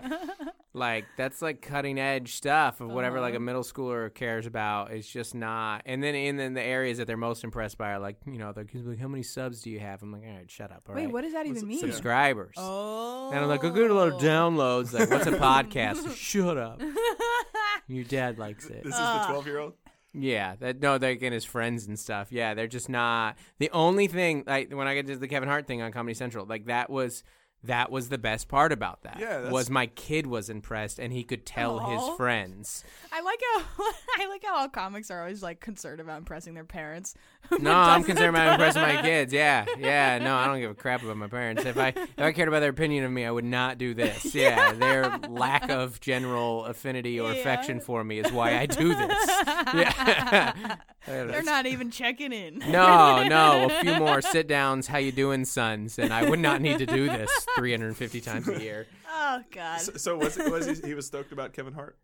like 0.77 1.05
that's 1.17 1.41
like 1.41 1.63
cutting 1.63 2.01
edge 2.01 2.35
stuff 2.35 2.81
of 2.81 2.91
whatever 2.91 3.21
like 3.21 3.35
a 3.35 3.37
Uh-huh. 3.37 3.45
middle 3.45 3.63
schooler 3.63 4.13
cares 4.13 4.45
about. 4.47 4.91
It's 4.91 5.07
just 5.09 5.35
not. 5.35 5.83
And 5.87 6.03
then 6.03 6.15
and 6.15 6.39
then 6.39 6.55
the 6.55 6.63
areas 6.63 6.99
that 6.99 7.07
they're 7.07 7.17
most 7.17 7.45
impressed 7.45 7.79
by 7.79 7.93
are 7.93 7.99
like, 8.01 8.17
you 8.27 8.39
know, 8.39 8.53
they're 8.53 8.67
like, 8.75 8.99
how 8.99 9.07
many 9.09 9.23
subs 9.23 9.61
do 9.63 9.71
you 9.71 9.79
have? 9.79 10.03
I'm 10.03 10.11
like, 10.11 10.23
all 10.27 10.35
right, 10.35 10.51
shut 10.51 10.73
up. 10.73 10.83
all 10.89 10.95
Wait, 10.97 11.05
right." 11.05 11.13
what 11.13 11.23
does 11.23 11.33
that 11.35 11.47
even 11.47 11.69
mean? 11.69 11.79
subscribers? 11.79 12.55
Oh. 12.59 13.31
And 13.31 13.39
I'm 13.41 13.49
like, 13.49 13.63
I 13.65 13.69
get 13.69 13.91
a 13.91 13.95
lot 13.95 14.09
of 14.09 14.15
downloads. 14.15 14.93
Like, 14.93 15.11
what's 15.11 15.27
a 15.27 15.33
podcast? 15.39 16.17
Shut 16.17 16.57
up. 16.59 16.81
Your 17.87 18.05
dad 18.05 18.39
likes 18.39 18.67
it. 18.67 18.83
This 18.83 18.95
is 18.95 18.99
the 18.99 19.25
twelve-year-old. 19.29 19.75
Yeah, 20.17 20.55
that 20.61 20.81
no, 20.81 20.97
they're 20.97 21.15
getting 21.17 21.33
his 21.33 21.45
friends 21.45 21.87
and 21.87 21.99
stuff. 21.99 22.31
Yeah, 22.31 22.55
they're 22.55 22.69
just 22.69 22.89
not 22.89 23.37
the 23.59 23.71
only 23.73 24.07
thing. 24.07 24.45
Like 24.47 24.73
when 24.73 24.87
I 24.87 24.95
get 24.95 25.07
to 25.09 25.17
the 25.17 25.27
Kevin 25.27 25.49
Hart 25.49 25.67
thing 25.67 25.83
on 25.83 25.91
Comedy 25.91 26.15
Central, 26.15 26.47
like 26.47 26.67
that 26.67 26.89
was 26.89 27.25
that 27.65 27.91
was 27.91 28.09
the 28.09 28.19
best 28.19 28.49
part 28.49 28.73
about 28.73 29.03
that. 29.03 29.17
Yeah, 29.21 29.29
that's- 29.37 29.53
was 29.53 29.71
my 29.71 29.87
kid 29.87 30.27
was 30.27 30.49
impressed 30.51 30.99
and 30.99 31.13
he 31.13 31.25
could 31.25 31.45
tell 31.47 31.79
Aw. 31.81 31.91
his 32.11 32.17
friends. 32.17 32.85
I 33.13 33.21
like 33.21 33.41
how 33.55 33.65
I 34.19 34.27
like 34.29 34.45
how 34.45 34.57
all 34.57 34.69
comics 34.69 35.11
are 35.11 35.21
always 35.21 35.43
like 35.43 35.61
concerned 35.61 36.01
about 36.01 36.19
impressing 36.19 36.55
their 36.55 36.65
parents. 36.65 37.15
No, 37.61 37.73
I'm 37.75 38.05
concerned 38.05 38.31
about 38.31 38.53
impressing 38.55 38.81
my 38.81 39.03
kids. 39.03 39.31
Yeah, 39.31 39.67
yeah. 39.79 40.19
No, 40.19 40.35
I 40.35 40.47
don't 40.47 40.61
give 40.61 40.71
a 40.71 40.75
crap 40.75 41.03
about 41.03 41.19
my 41.19 41.27
parents. 41.29 41.67
If 41.67 41.77
I 41.77 41.89
if 41.89 42.19
I 42.19 42.33
cared 42.33 42.49
about 42.49 42.61
their 42.61 42.71
opinion 42.71 43.05
of 43.05 43.13
me, 43.13 43.27
I 43.27 43.31
would 43.31 43.45
not 43.45 43.77
do 43.77 43.93
this. 43.93 44.35
Yeah, 44.35 44.73
their 44.73 45.19
lack 45.29 45.69
of 45.69 46.01
general 46.01 46.65
affinity 46.65 47.21
or 47.21 47.33
Yeah. 47.33 47.39
affection 47.41 47.81
for 47.81 48.03
me 48.03 48.19
is 48.19 48.33
why 48.33 48.57
I 48.59 48.65
do 48.67 48.89
this. 48.95 49.29
Yeah. 49.75 50.77
They're 51.07 51.43
not 51.43 51.67
even 51.67 51.91
checking 51.91 52.33
in. 52.33 52.59
No, 52.61 53.23
no, 53.29 53.67
a 53.67 53.81
few 53.83 53.95
more 53.99 54.23
sit 54.23 54.49
downs. 54.49 54.87
How 54.87 54.97
you 54.99 55.13
doing, 55.13 55.45
sons? 55.45 55.99
And 55.99 56.13
I 56.15 56.29
would 56.29 56.39
not 56.39 56.63
need 56.63 56.79
to 56.79 56.87
do 56.87 57.07
this 57.07 57.31
350 57.57 58.21
times 58.21 58.49
a 58.49 58.61
year. 58.63 58.87
Oh 59.17 59.43
God. 59.53 59.81
So, 59.81 59.93
so 59.93 60.17
was 60.19 60.37
it 60.37 60.51
was 60.51 60.67
he, 60.81 60.89
he 60.89 60.95
was 60.95 61.07
stoked 61.07 61.31
about 61.33 61.53
Kevin 61.53 61.73
Hart? 61.73 61.97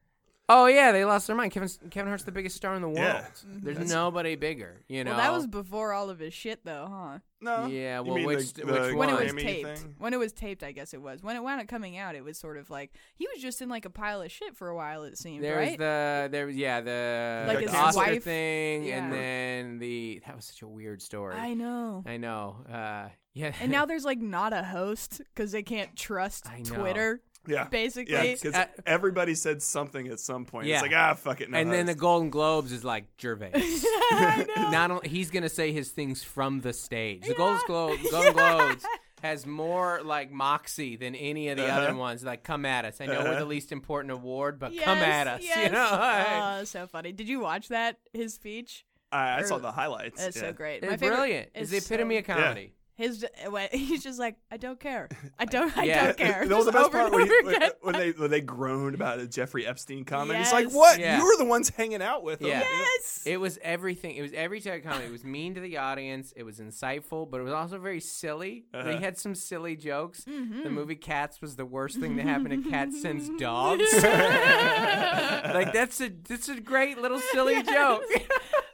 Oh 0.53 0.67
yeah, 0.67 0.91
they 0.91 1.05
lost 1.05 1.29
their 1.29 1.37
mind. 1.37 1.53
Kevin 1.53 1.69
Kevin 1.91 2.09
Hart's 2.09 2.25
the 2.25 2.33
biggest 2.33 2.57
star 2.57 2.75
in 2.75 2.83
the 2.83 2.89
world. 2.89 2.99
Yeah. 2.99 3.25
There's 3.63 3.89
nobody 3.91 4.35
bigger. 4.35 4.81
You 4.89 5.05
know. 5.05 5.13
well, 5.13 5.21
that 5.21 5.33
was 5.33 5.47
before 5.47 5.93
all 5.93 6.11
of 6.11 6.19
his 6.19 6.35
shit, 6.35 6.65
though, 6.65 6.89
huh? 6.91 7.19
No. 7.41 7.67
Yeah, 7.67 7.99
You 8.01 8.05
well, 8.05 8.17
mean 8.17 8.27
which- 8.27 8.53
the, 8.55 8.67
which 8.67 8.91
the 8.91 8.97
when 8.97 9.09
it 9.11 9.13
was 9.19 9.33
Grammy 9.33 9.41
taped. 9.43 9.79
thing? 9.79 9.95
When 9.99 10.13
it 10.13 10.19
was 10.19 10.33
taped, 10.33 10.63
I 10.63 10.73
guess 10.73 10.93
it 10.93 11.01
was. 11.01 11.23
When 11.23 11.37
it 11.37 11.43
wound 11.43 11.61
up 11.61 11.69
coming 11.69 11.97
out, 11.97 12.15
it 12.17 12.25
was 12.25 12.37
sort 12.37 12.57
of 12.59 12.69
like 12.69 12.93
he 13.15 13.27
was 13.33 13.41
just 13.41 13.63
in 13.63 13.69
like 13.69 13.85
a 13.85 13.91
pile 13.91 14.21
of 14.23 14.31
shit 14.33 14.57
for 14.57 14.69
a 14.69 14.75
while. 14.75 15.05
It 15.05 15.17
seemed 15.17 15.45
There 15.45 15.59
was 15.59 15.69
right. 15.69 15.79
the 15.79 16.29
there 16.33 16.47
was 16.47 16.57
yeah 16.57 16.81
the, 16.81 17.45
Like 17.47 17.59
the 17.65 17.71
his 17.71 17.75
Oscar 17.75 17.97
wife? 18.01 18.25
thing 18.25 18.85
Yeah. 18.85 19.05
and 19.05 19.13
then 19.13 19.79
the 19.79 20.21
that 20.27 20.35
was 20.37 20.47
such 20.47 20.63
a 20.63 20.69
weird 20.69 21.01
story. 21.01 21.37
I 21.37 21.55
know. 21.55 22.03
I 22.07 22.17
know. 22.17 22.57
Uh, 22.71 23.09
yeah. 23.33 23.53
And 23.61 23.71
now 23.71 23.87
there's 23.87 24.05
like 24.05 24.19
not 24.21 24.53
a 24.53 24.63
host 24.65 25.23
because 25.35 25.53
they 25.53 25.63
can't 25.63 25.95
trust 25.97 26.47
I 26.51 26.59
know. 26.63 26.75
Twitter. 26.75 27.21
Yeah. 27.51 27.65
Basically. 27.65 28.15
Yeah, 28.15 28.23
because 28.35 28.55
Uh, 28.55 28.67
everybody 28.87 29.35
said 29.35 29.63
something 29.63 30.09
at 30.09 30.21
some 30.21 30.45
point. 30.45 30.67
Yeah. 30.67 30.75
It's 30.77 30.83
like, 30.83 30.93
ah, 30.95 31.15
fuck 31.15 31.41
it. 31.41 31.51
No, 31.51 31.59
and 31.59 31.73
then 31.73 31.87
the 31.87 31.95
Golden 31.95 32.31
Globes 32.31 32.73
is 32.73 32.85
like 32.85 33.05
Gervais. 33.21 33.51
I 33.55 34.47
know. 34.57 34.71
Not 34.71 34.91
only, 34.91 35.09
he's 35.09 35.31
gonna 35.31 35.49
say 35.49 35.73
his 35.73 35.91
things 35.91 36.23
from 36.23 36.61
the 36.61 36.73
stage. 36.73 37.27
The 37.27 37.35
Golden 37.35 37.61
Globes, 37.67 38.03
Golden 38.11 38.33
Globes 38.33 38.85
has 39.23 39.45
more 39.47 40.01
like 40.03 40.31
moxie 40.33 40.97
than 40.97 41.15
any 41.15 41.49
of 41.51 41.59
the 41.59 41.67
Uh-huh. 41.67 41.81
other 41.81 41.95
ones. 41.95 42.25
Like, 42.25 42.43
come 42.43 42.65
at 42.65 42.85
us. 42.87 43.01
I 43.01 43.07
know 43.07 43.21
we're 43.21 43.29
Uh-huh. 43.31 43.39
the 43.41 43.45
least 43.45 43.71
important 43.73 44.13
award, 44.13 44.59
but 44.59 44.73
Yes, 44.73 44.85
come 44.85 44.99
at 44.99 45.27
us. 45.27 45.43
Yes. 45.43 45.67
You 45.67 45.73
know, 45.73 45.89
oh, 46.61 46.65
so 46.65 46.87
funny. 46.87 47.13
Did 47.13 47.29
you 47.29 47.41
watch 47.41 47.69
that 47.69 47.99
his 48.13 48.33
speech? 48.35 48.85
I, 49.13 49.39
I 49.41 49.43
saw 49.43 49.59
the 49.59 49.73
highlights. 49.73 50.25
It's 50.25 50.37
yeah. 50.37 50.43
so 50.43 50.53
great. 50.53 50.83
it's 50.83 50.91
My 50.91 50.97
favorite 50.97 51.17
brilliant. 51.17 51.49
It's 51.55 51.65
is 51.65 51.71
the 51.71 51.77
epitome 51.95 52.15
so- 52.15 52.19
of 52.21 52.25
comedy. 52.27 52.73
His 53.01 53.25
he's 53.73 54.03
just 54.03 54.19
like 54.19 54.37
I 54.51 54.59
don't 54.59 54.79
care. 54.79 55.09
I 55.39 55.45
don't. 55.57 55.77
I 55.77 55.85
Yeah. 55.85 56.05
don't 56.07 56.17
care. 56.19 56.45
That 56.49 56.57
was 56.57 56.67
the 56.67 56.73
Just 56.73 56.93
best 56.93 56.93
part 56.93 57.13
when, 57.13 57.27
he, 57.27 57.33
when, 57.45 57.71
when 57.83 57.95
they 57.95 58.11
when 58.13 58.31
they 58.31 58.41
groaned 58.43 58.95
about 58.95 59.19
a 59.21 59.27
Jeffrey 59.27 59.67
Epstein 59.67 60.05
comment. 60.05 60.39
He's 60.39 60.53
like, 60.53 60.71
"What? 60.71 60.99
Yeah. 61.01 61.19
You 61.19 61.25
were 61.25 61.37
the 61.39 61.45
ones 61.47 61.71
hanging 61.71 62.03
out 62.03 62.23
with 62.23 62.43
him." 62.43 62.49
Yeah. 62.49 62.61
Yes. 62.61 63.23
It 63.25 63.39
was 63.39 63.59
everything. 63.63 64.17
It 64.17 64.23
was 64.23 64.33
every 64.35 64.61
type 64.61 64.85
of 64.85 64.91
comedy. 64.91 65.07
It 65.07 65.13
was 65.13 65.25
mean 65.25 65.55
to 65.55 65.61
the 65.61 65.79
audience. 65.79 66.33
It 66.37 66.43
was 66.43 66.59
insightful, 66.61 67.31
but 67.31 67.41
it 67.41 67.45
was 67.45 67.53
also 67.55 67.79
very 67.79 68.01
silly. 68.01 68.67
Uh-huh. 68.75 68.91
He 68.91 68.97
had 69.03 69.17
some 69.19 69.35
silly 69.35 69.77
jokes. 69.77 70.25
Mm-hmm. 70.25 70.63
The 70.65 70.71
movie 70.71 70.97
Cats 70.97 71.41
was 71.41 71.57
the 71.57 71.65
worst 71.67 71.99
thing 72.01 72.17
that 72.17 72.27
happened 72.27 72.65
to 72.65 72.71
Cat 72.71 72.93
Sends 72.93 73.31
Dogs. 73.39 73.91
like 74.05 75.73
that's 75.73 76.01
a 76.01 76.11
that's 76.29 76.49
a 76.49 76.61
great 76.61 76.99
little 76.99 77.19
silly 77.33 77.63
joke. 77.63 78.03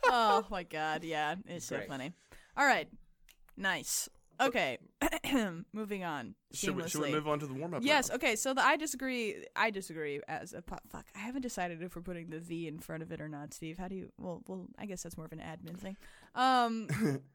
oh 0.05 0.45
my 0.51 0.63
god, 0.65 1.05
yeah, 1.05 1.35
it's 1.47 1.67
so 1.67 1.77
Great. 1.77 1.89
funny. 1.89 2.13
All 2.57 2.67
right, 2.67 2.89
nice. 3.57 4.09
Okay, 4.41 4.79
moving 5.73 6.05
on 6.05 6.35
Should 6.53 6.77
we, 6.77 6.89
should 6.89 7.01
we 7.01 7.11
move 7.11 7.29
on 7.29 7.39
to 7.41 7.47
the 7.47 7.55
warm 7.55 7.75
up? 7.75 7.83
Yes. 7.85 8.11
Okay. 8.11 8.37
So 8.37 8.55
the 8.55 8.65
I 8.65 8.77
disagree. 8.77 9.45
I 9.55 9.71
disagree 9.71 10.21
as 10.29 10.53
a 10.53 10.63
po- 10.63 10.79
fuck. 10.91 11.07
I 11.15 11.21
haven't 11.21 11.43
decided 11.43 11.83
if 11.83 11.97
we're 11.97 12.03
putting 12.03 12.31
the 12.31 12.41
V 12.41 12.69
in 12.69 12.79
front 12.79 13.03
of 13.03 13.13
it 13.13 13.21
or 13.21 13.29
not, 13.29 13.55
Steve. 13.55 13.79
How 13.79 13.89
do 13.89 13.95
you? 13.95 14.13
Well, 14.19 14.43
well. 14.47 14.67
I 14.79 14.87
guess 14.87 15.03
that's 15.03 15.17
more 15.17 15.27
of 15.27 15.33
an 15.33 15.41
admin 15.41 15.79
thing. 15.79 15.97
Um, 16.35 16.89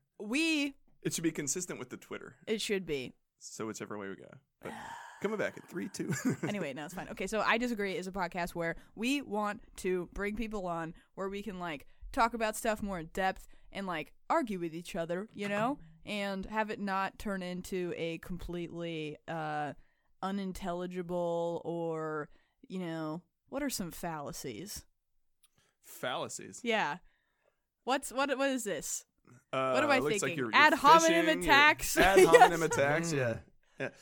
we 0.19 0.75
It 1.01 1.13
should 1.13 1.23
be 1.23 1.31
consistent 1.31 1.79
with 1.79 1.89
the 1.89 1.97
Twitter, 1.97 2.35
it 2.47 2.61
should 2.61 2.85
be 2.85 3.13
so 3.39 3.65
whichever 3.65 3.97
way 3.97 4.09
we 4.09 4.15
go. 4.15 4.29
But 4.61 4.73
coming 5.21 5.37
back 5.37 5.57
at 5.57 5.67
three, 5.67 5.89
two. 5.89 6.13
anyway. 6.47 6.73
No, 6.73 6.85
it's 6.85 6.93
fine. 6.93 7.07
Okay. 7.09 7.27
So 7.27 7.41
I 7.41 7.57
disagree 7.57 7.93
is 7.93 8.07
a 8.07 8.11
podcast 8.11 8.51
where 8.51 8.75
we 8.95 9.21
want 9.21 9.61
to 9.77 10.09
bring 10.13 10.35
people 10.35 10.67
on 10.67 10.93
where 11.15 11.29
we 11.29 11.41
can 11.41 11.59
like 11.59 11.87
talk 12.11 12.33
about 12.33 12.55
stuff 12.55 12.83
more 12.83 12.99
in 12.99 13.07
depth 13.13 13.47
and 13.71 13.87
like 13.87 14.11
argue 14.29 14.59
with 14.59 14.75
each 14.75 14.95
other, 14.95 15.27
you 15.33 15.47
know, 15.47 15.77
and 16.05 16.45
have 16.47 16.69
it 16.69 16.79
not 16.79 17.17
turn 17.19 17.41
into 17.43 17.93
a 17.97 18.17
completely 18.19 19.17
uh 19.27 19.73
unintelligible 20.23 21.61
or 21.65 22.29
you 22.67 22.79
know 22.79 23.21
what 23.49 23.61
are 23.63 23.69
some 23.69 23.91
fallacies? 23.91 24.83
Fallacies. 25.85 26.61
Yeah. 26.63 26.97
What's 27.83 28.11
what? 28.11 28.35
What 28.37 28.49
is 28.49 28.63
this? 28.63 29.03
Uh, 29.53 29.71
What 29.71 29.83
am 29.83 29.91
I 29.91 29.99
looks 29.99 30.13
Like 30.21 30.21
thinking? 30.21 30.37
you're, 30.37 30.49
Ad 30.53 30.71
you're 30.71 30.77
hominem 30.79 31.25
fishing, 31.25 31.43
attacks? 31.43 31.97
Ad 31.97 32.19
hominem 32.25 32.61
Yes. 32.61 32.71
attacks. 32.71 33.13
Yeah. 33.13 33.35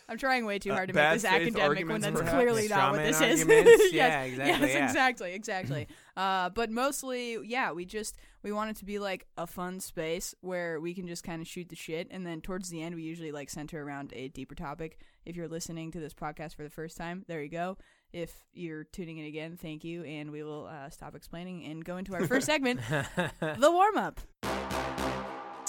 I'm 0.08 0.18
trying 0.18 0.46
way 0.46 0.60
too 0.60 0.72
Uh, 0.72 0.76
hard 0.76 0.88
to 0.90 0.94
bad 0.94 1.12
make 1.14 1.22
this 1.22 1.32
academic 1.32 1.88
when 1.88 2.02
that's 2.02 2.22
clearly 2.22 2.68
not 2.68 2.92
what 2.92 3.04
this 3.04 3.22
is. 3.22 3.46
yes, 3.48 3.94
Yeah, 3.94 4.22
exactly, 4.24 4.68
Yes, 4.68 4.76
yeah. 4.76 4.86
exactly, 4.86 5.34
exactly. 5.34 5.88
uh, 6.18 6.50
but 6.50 6.70
mostly, 6.72 7.38
yeah, 7.46 7.72
we 7.72 7.86
just 7.86 8.18
we 8.44 8.52
want 8.52 8.72
it 8.72 8.78
to 8.78 8.86
be 8.86 9.00
like 9.00 9.28
a 9.38 9.46
fun 9.48 9.80
space 9.80 10.34
where 10.42 10.80
we 10.80 10.94
can 10.94 11.08
just 11.08 11.24
kind 11.24 11.42
of 11.42 11.48
shoot 11.48 11.70
the 11.70 11.76
shit, 11.76 12.08
and 12.12 12.26
then 12.26 12.42
towards 12.42 12.70
the 12.70 12.82
end, 12.82 12.96
we 12.96 13.04
usually 13.04 13.32
like 13.32 13.50
center 13.50 13.84
around 13.84 14.14
a 14.16 14.30
deeper 14.30 14.56
topic. 14.56 14.98
If 15.26 15.36
you're 15.36 15.48
listening 15.50 15.92
to 15.92 16.00
this 16.00 16.14
podcast 16.14 16.56
for 16.56 16.64
the 16.64 16.70
first 16.70 16.98
time, 16.98 17.26
there 17.28 17.42
you 17.44 17.50
go. 17.50 17.78
If 18.12 18.34
you're 18.54 18.86
tuning 18.86 19.18
in 19.20 19.26
again, 19.26 19.58
thank 19.62 19.84
you, 19.84 20.04
and 20.04 20.32
we 20.32 20.42
will 20.42 20.66
uh, 20.68 20.90
stop 20.90 21.16
explaining 21.16 21.66
and 21.66 21.86
go 21.86 21.98
into 21.98 22.14
our 22.16 22.26
first 22.26 22.46
segment, 22.48 22.80
the 23.40 23.72
warm 23.72 23.98
up. 23.98 24.20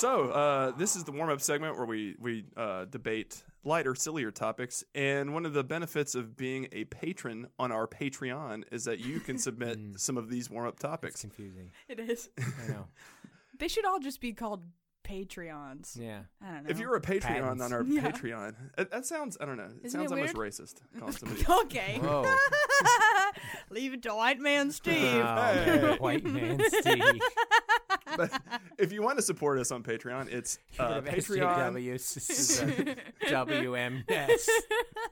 So 0.01 0.31
uh, 0.31 0.71
this 0.73 0.97
is 0.97 1.05
the 1.05 1.13
warm 1.13 1.29
up 1.31 1.41
segment 1.43 1.77
where 1.77 1.85
we 1.85 2.17
we 2.19 2.45
uh, 2.57 2.87
debate 2.87 3.43
lighter, 3.65 3.95
sillier 3.95 4.31
topics. 4.31 4.83
And 4.95 5.35
one 5.35 5.45
of 5.45 5.53
the 5.53 5.63
benefits 5.63 6.15
of 6.15 6.37
being 6.39 6.69
a 6.73 6.85
patron 6.85 7.49
on 7.59 7.71
our 7.71 7.87
Patreon 7.87 8.65
is 8.73 8.85
that 8.85 9.01
you 9.01 9.21
can 9.21 9.37
submit 9.37 9.79
some 9.97 10.17
of 10.17 10.31
these 10.31 10.49
warm 10.49 10.67
up 10.69 10.75
It's 10.75 10.83
topics. 10.83 11.21
confusing. 11.21 11.71
It 11.87 12.01
is. 12.01 12.31
I 12.39 12.69
know. 12.73 12.87
They 13.59 13.69
should 13.69 13.85
all 13.85 13.99
just 14.01 14.23
be 14.23 14.33
called 14.33 14.63
Patreons. 15.05 15.95
Yeah. 16.01 16.21
I 16.43 16.47
don't 16.55 16.65
know. 16.65 16.71
If 16.71 16.79
you're 16.79 16.97
a 16.97 17.01
Patreon 17.03 17.21
Patents. 17.21 17.63
on 17.63 17.73
our 17.75 17.83
Yeah. 17.83 18.11
Patreon, 18.11 18.55
that, 18.79 18.91
that 18.91 19.05
sounds 19.05 19.37
I 19.39 19.45
don't 19.45 19.59
know. 19.59 19.65
It 19.65 19.85
Isn't 19.89 20.01
sounds 20.01 20.13
it 20.13 20.15
almost 20.15 20.35
racist. 20.35 20.77
calling 20.99 21.13
somebody- 21.19 21.45
okay. 21.67 21.99
Whoa. 22.01 22.25
Leave 23.69 23.93
it 23.93 24.03
to 24.05 24.15
white 24.15 24.41
man 24.41 24.71
Steve. 24.71 24.97
Oh, 25.23 25.53
Hey. 25.63 25.97
white 25.99 26.25
man 26.25 26.59
Steve. 26.71 27.21
But 28.17 28.31
if 28.79 28.93
you 28.93 29.03
want 29.03 29.19
to 29.19 29.23
support 29.23 29.59
us 29.59 29.71
on 29.71 29.83
Patreon, 29.83 30.33
it's 30.33 30.59
uh, 30.79 31.01
Patreon. 31.01 31.75
SJW, 31.75 31.93
this 32.15 32.31
is, 32.31 32.61
uh, 32.63 32.95
WMS. 33.27 34.47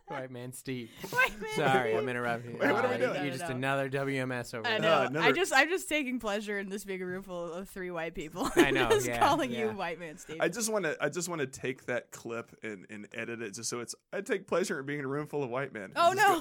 White 0.09 0.31
man 0.31 0.53
Steve. 0.53 0.91
White 1.11 1.41
man 1.41 1.51
Sorry, 1.57 1.97
I'm 1.97 2.09
interrupting. 2.09 2.59
Wait, 2.59 2.73
what 2.73 2.85
are 2.85 2.89
we 2.89 2.95
Uh, 2.95 2.99
doing? 3.13 3.23
You're 3.25 3.33
just 3.33 3.43
no, 3.43 3.49
no. 3.51 3.57
another 3.57 3.91
WMS 3.91 4.55
over 4.55 4.67
I 4.67 4.79
there. 4.79 5.11
know. 5.11 5.21
Uh, 5.21 5.23
I 5.23 5.33
just 5.33 5.53
I'm 5.55 5.69
just 5.69 5.89
taking 5.89 6.19
pleasure 6.19 6.59
in 6.59 6.69
this 6.69 6.85
big 6.85 7.01
room 7.03 7.23
full 7.23 7.53
of 7.53 7.69
three 7.69 7.91
white 7.91 8.15
people. 8.15 8.49
I 8.57 8.71
know, 8.71 8.89
just 8.89 9.07
yeah, 9.07 9.19
calling 9.19 9.51
you 9.51 9.69
white 9.71 9.99
man 10.01 10.17
Steve. 10.19 10.39
I 10.41 10.49
just 10.49 10.71
want 10.73 10.85
to. 10.85 10.97
I 11.01 11.09
just 11.09 11.29
want 11.29 11.41
to 11.41 11.47
take 11.47 11.87
that 11.87 12.11
clip 12.11 12.55
and, 12.63 12.87
and 12.91 13.07
edit 13.15 13.43
it 13.43 13.55
just 13.55 13.69
so 13.71 13.81
it's. 13.81 13.95
I 14.13 14.21
take 14.21 14.47
pleasure 14.47 14.81
in 14.81 14.87
being 14.87 14.99
in 15.01 15.05
a 15.05 15.09
room 15.09 15.27
full 15.27 15.43
of 15.43 15.51
white 15.51 15.73
men. 15.73 15.93
oh 15.97 16.13
no. 16.13 16.41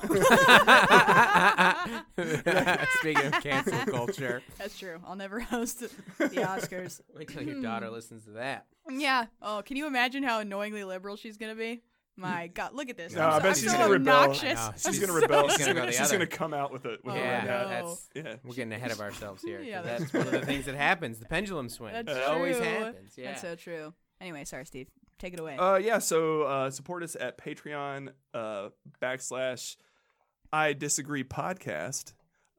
Speaking 3.00 3.26
of 3.26 3.34
cancel 3.44 3.78
culture, 3.92 4.42
That's 4.58 4.78
true. 4.78 5.00
I'll 5.06 5.16
never 5.16 5.40
host 5.40 5.80
the 5.80 5.90
Oscars. 6.48 7.02
wait 7.16 7.28
till 7.28 7.44
your 7.44 7.62
daughter 7.62 7.90
listens 7.90 8.26
to 8.26 8.32
that. 8.32 8.66
Yeah. 8.90 9.26
Oh, 9.42 9.62
can 9.66 9.78
you 9.78 9.88
imagine 9.88 10.24
how 10.24 10.40
annoyingly 10.40 10.84
liberal 10.84 11.16
she's 11.16 11.38
gonna 11.38 11.56
be? 11.56 11.82
My 12.20 12.48
God, 12.48 12.74
look 12.74 12.90
at 12.90 12.98
this. 12.98 13.14
No, 13.14 13.22
I'm 13.22 13.30
I 13.30 13.34
so, 13.34 13.40
bet 13.40 13.46
I'm 13.50 13.54
she's 13.54 13.72
so 13.72 13.78
gonna 13.78 13.92
rebel. 13.92 14.14
obnoxious. 14.14 14.44
I 14.60 14.66
know. 14.66 14.72
I'm 14.86 14.94
She's 14.94 15.00
gonna 15.06 15.20
rebel. 15.20 15.44
She's 15.50 15.58
She's 15.58 15.66
gonna 15.68 15.80
gonna, 15.80 15.92
go 15.92 15.98
she's 15.98 16.12
gonna 16.12 16.26
come 16.28 16.54
out 16.54 16.74
with 16.74 16.86
it. 16.86 17.06
With 17.06 17.14
Oh, 17.14 17.18
it 17.18 17.22
yeah, 17.22 17.38
right 17.38 17.46
no. 17.46 17.70
that's 17.88 18.10
Yeah. 18.16 18.36
we're 18.44 18.56
getting 18.56 18.74
ahead 18.74 18.90
of 18.92 19.00
ourselves 19.02 19.44
here. 19.44 19.62
Yeah, 19.62 19.82
that's, 19.84 20.12
that's 20.12 20.14
one 20.26 20.26
of 20.26 20.32
the 20.42 20.46
things 20.48 20.66
that 20.66 20.74
happens. 20.76 21.20
The 21.20 21.26
pendulum 21.28 21.70
swing. 21.70 21.94
That's 21.94 22.12
it 22.18 22.24
always 22.24 22.58
true. 22.58 22.66
happens. 22.66 23.14
Yeah. 23.16 23.26
That's 23.30 23.42
so 23.42 23.56
true. 23.56 23.94
Anyway, 24.20 24.46
sorry, 24.46 24.66
Steve. 24.66 24.88
Take 25.20 25.34
it 25.36 25.40
away. 25.40 25.58
Uh, 25.58 25.76
yeah. 25.76 26.00
So 26.00 26.42
uh, 26.44 26.72
support 26.72 27.04
us 27.04 27.16
at 27.20 27.38
Patreon 27.38 28.10
uh, 28.34 28.70
backslash 29.00 29.76
I 30.52 30.74
disagree 30.74 31.24
podcast, 31.24 32.14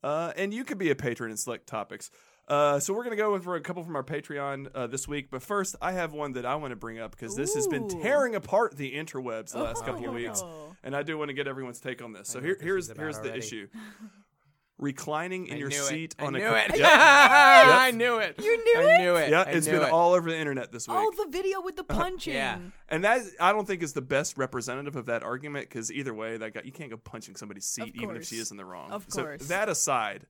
uh, 0.04 0.33
and 0.37 0.52
you 0.54 0.62
could 0.64 0.78
be 0.78 0.90
a 0.90 0.95
patron 0.95 1.30
and 1.30 1.38
select 1.38 1.66
topics. 1.66 2.11
Uh, 2.49 2.81
so 2.81 2.95
we're 2.95 3.05
gonna 3.05 3.14
go 3.17 3.38
for 3.40 3.57
a 3.57 3.61
couple 3.61 3.85
from 3.85 3.95
our 3.95 4.02
Patreon 4.02 4.69
uh, 4.75 4.87
this 4.87 5.07
week, 5.07 5.31
but 5.31 5.43
first 5.43 5.76
I 5.83 5.93
have 5.93 6.12
one 6.14 6.33
that 6.33 6.47
I 6.47 6.55
want 6.57 6.73
to 6.73 6.76
bring 6.76 6.99
up 6.99 7.11
because 7.11 7.37
this 7.37 7.55
has 7.55 7.67
been 7.69 7.85
Ooh. 7.85 8.02
tearing 8.02 8.35
apart 8.35 8.76
the 8.76 8.95
interwebs 8.95 9.52
the 9.52 9.59
last 9.59 9.85
couple 9.85 10.05
of 10.05 10.11
Oh. 10.11 10.14
weeks, 10.14 10.43
and 10.83 10.97
I 10.97 11.02
do 11.02 11.19
want 11.19 11.28
to 11.28 11.35
get 11.35 11.47
everyone's 11.47 11.78
take 11.81 12.00
on 12.02 12.12
this. 12.14 12.28
So 12.28 12.38
know 12.38 12.45
here, 12.47 12.52
what 12.55 12.59
this 12.61 12.64
here's 12.64 12.85
is 12.87 12.90
about 12.90 13.02
here's 13.02 13.17
the 13.19 13.23
already. 13.25 13.38
issue: 13.38 13.69
reclining 14.78 15.49
in 15.49 15.55
I 15.55 15.59
your 15.59 15.69
knew 15.71 15.76
seat 15.76 16.14
it. 16.19 16.25
on 16.25 16.37
I 16.37 16.38
a 16.38 16.40
knew 16.43 16.49
co- 16.49 16.55
it. 16.57 16.78
Yep. 16.78 16.88
I 16.90 17.90
knew 17.95 18.19
it. 18.19 18.35
You 18.38 18.57
knew 18.64 18.81
it? 18.81 18.87
I 18.87 18.95
it? 18.95 18.99
knew 19.02 19.14
it. 19.17 19.31
Yeah, 19.31 19.40
I 19.47 19.50
it's 19.50 19.67
knew 19.67 19.73
been 19.75 19.83
it. 19.88 19.93
all 19.93 20.14
over 20.14 20.31
the 20.31 20.38
internet 20.38 20.71
this 20.71 20.87
week. 20.87 20.97
Oh, 20.99 21.12
the 21.25 21.31
video 21.31 21.61
with 21.61 21.76
the 21.76 21.85
punching. 21.85 22.33
yeah. 22.35 22.59
And 22.88 23.02
that 23.05 23.23
I 23.40 23.52
don't 23.52 23.67
think 23.67 23.83
is 23.83 23.93
the 23.93 24.00
best 24.02 24.38
representative 24.38 24.95
of 24.97 25.07
that 25.07 25.23
argument 25.25 25.69
because 25.69 25.90
either 25.93 26.14
way, 26.14 26.37
that 26.37 26.55
guy 26.55 26.62
you 26.64 26.73
can't 26.73 26.90
go 26.90 26.97
punching 26.97 27.35
somebody's 27.37 27.67
seat 27.67 27.95
even 27.97 28.17
if 28.17 28.25
she 28.25 28.37
course. 28.37 28.47
is 28.47 28.50
in 28.52 28.57
the 28.57 28.64
wrong. 28.64 28.90
Of 28.93 29.09
course. 29.11 29.43
So 29.43 29.49
that 29.49 29.69
aside, 29.69 30.26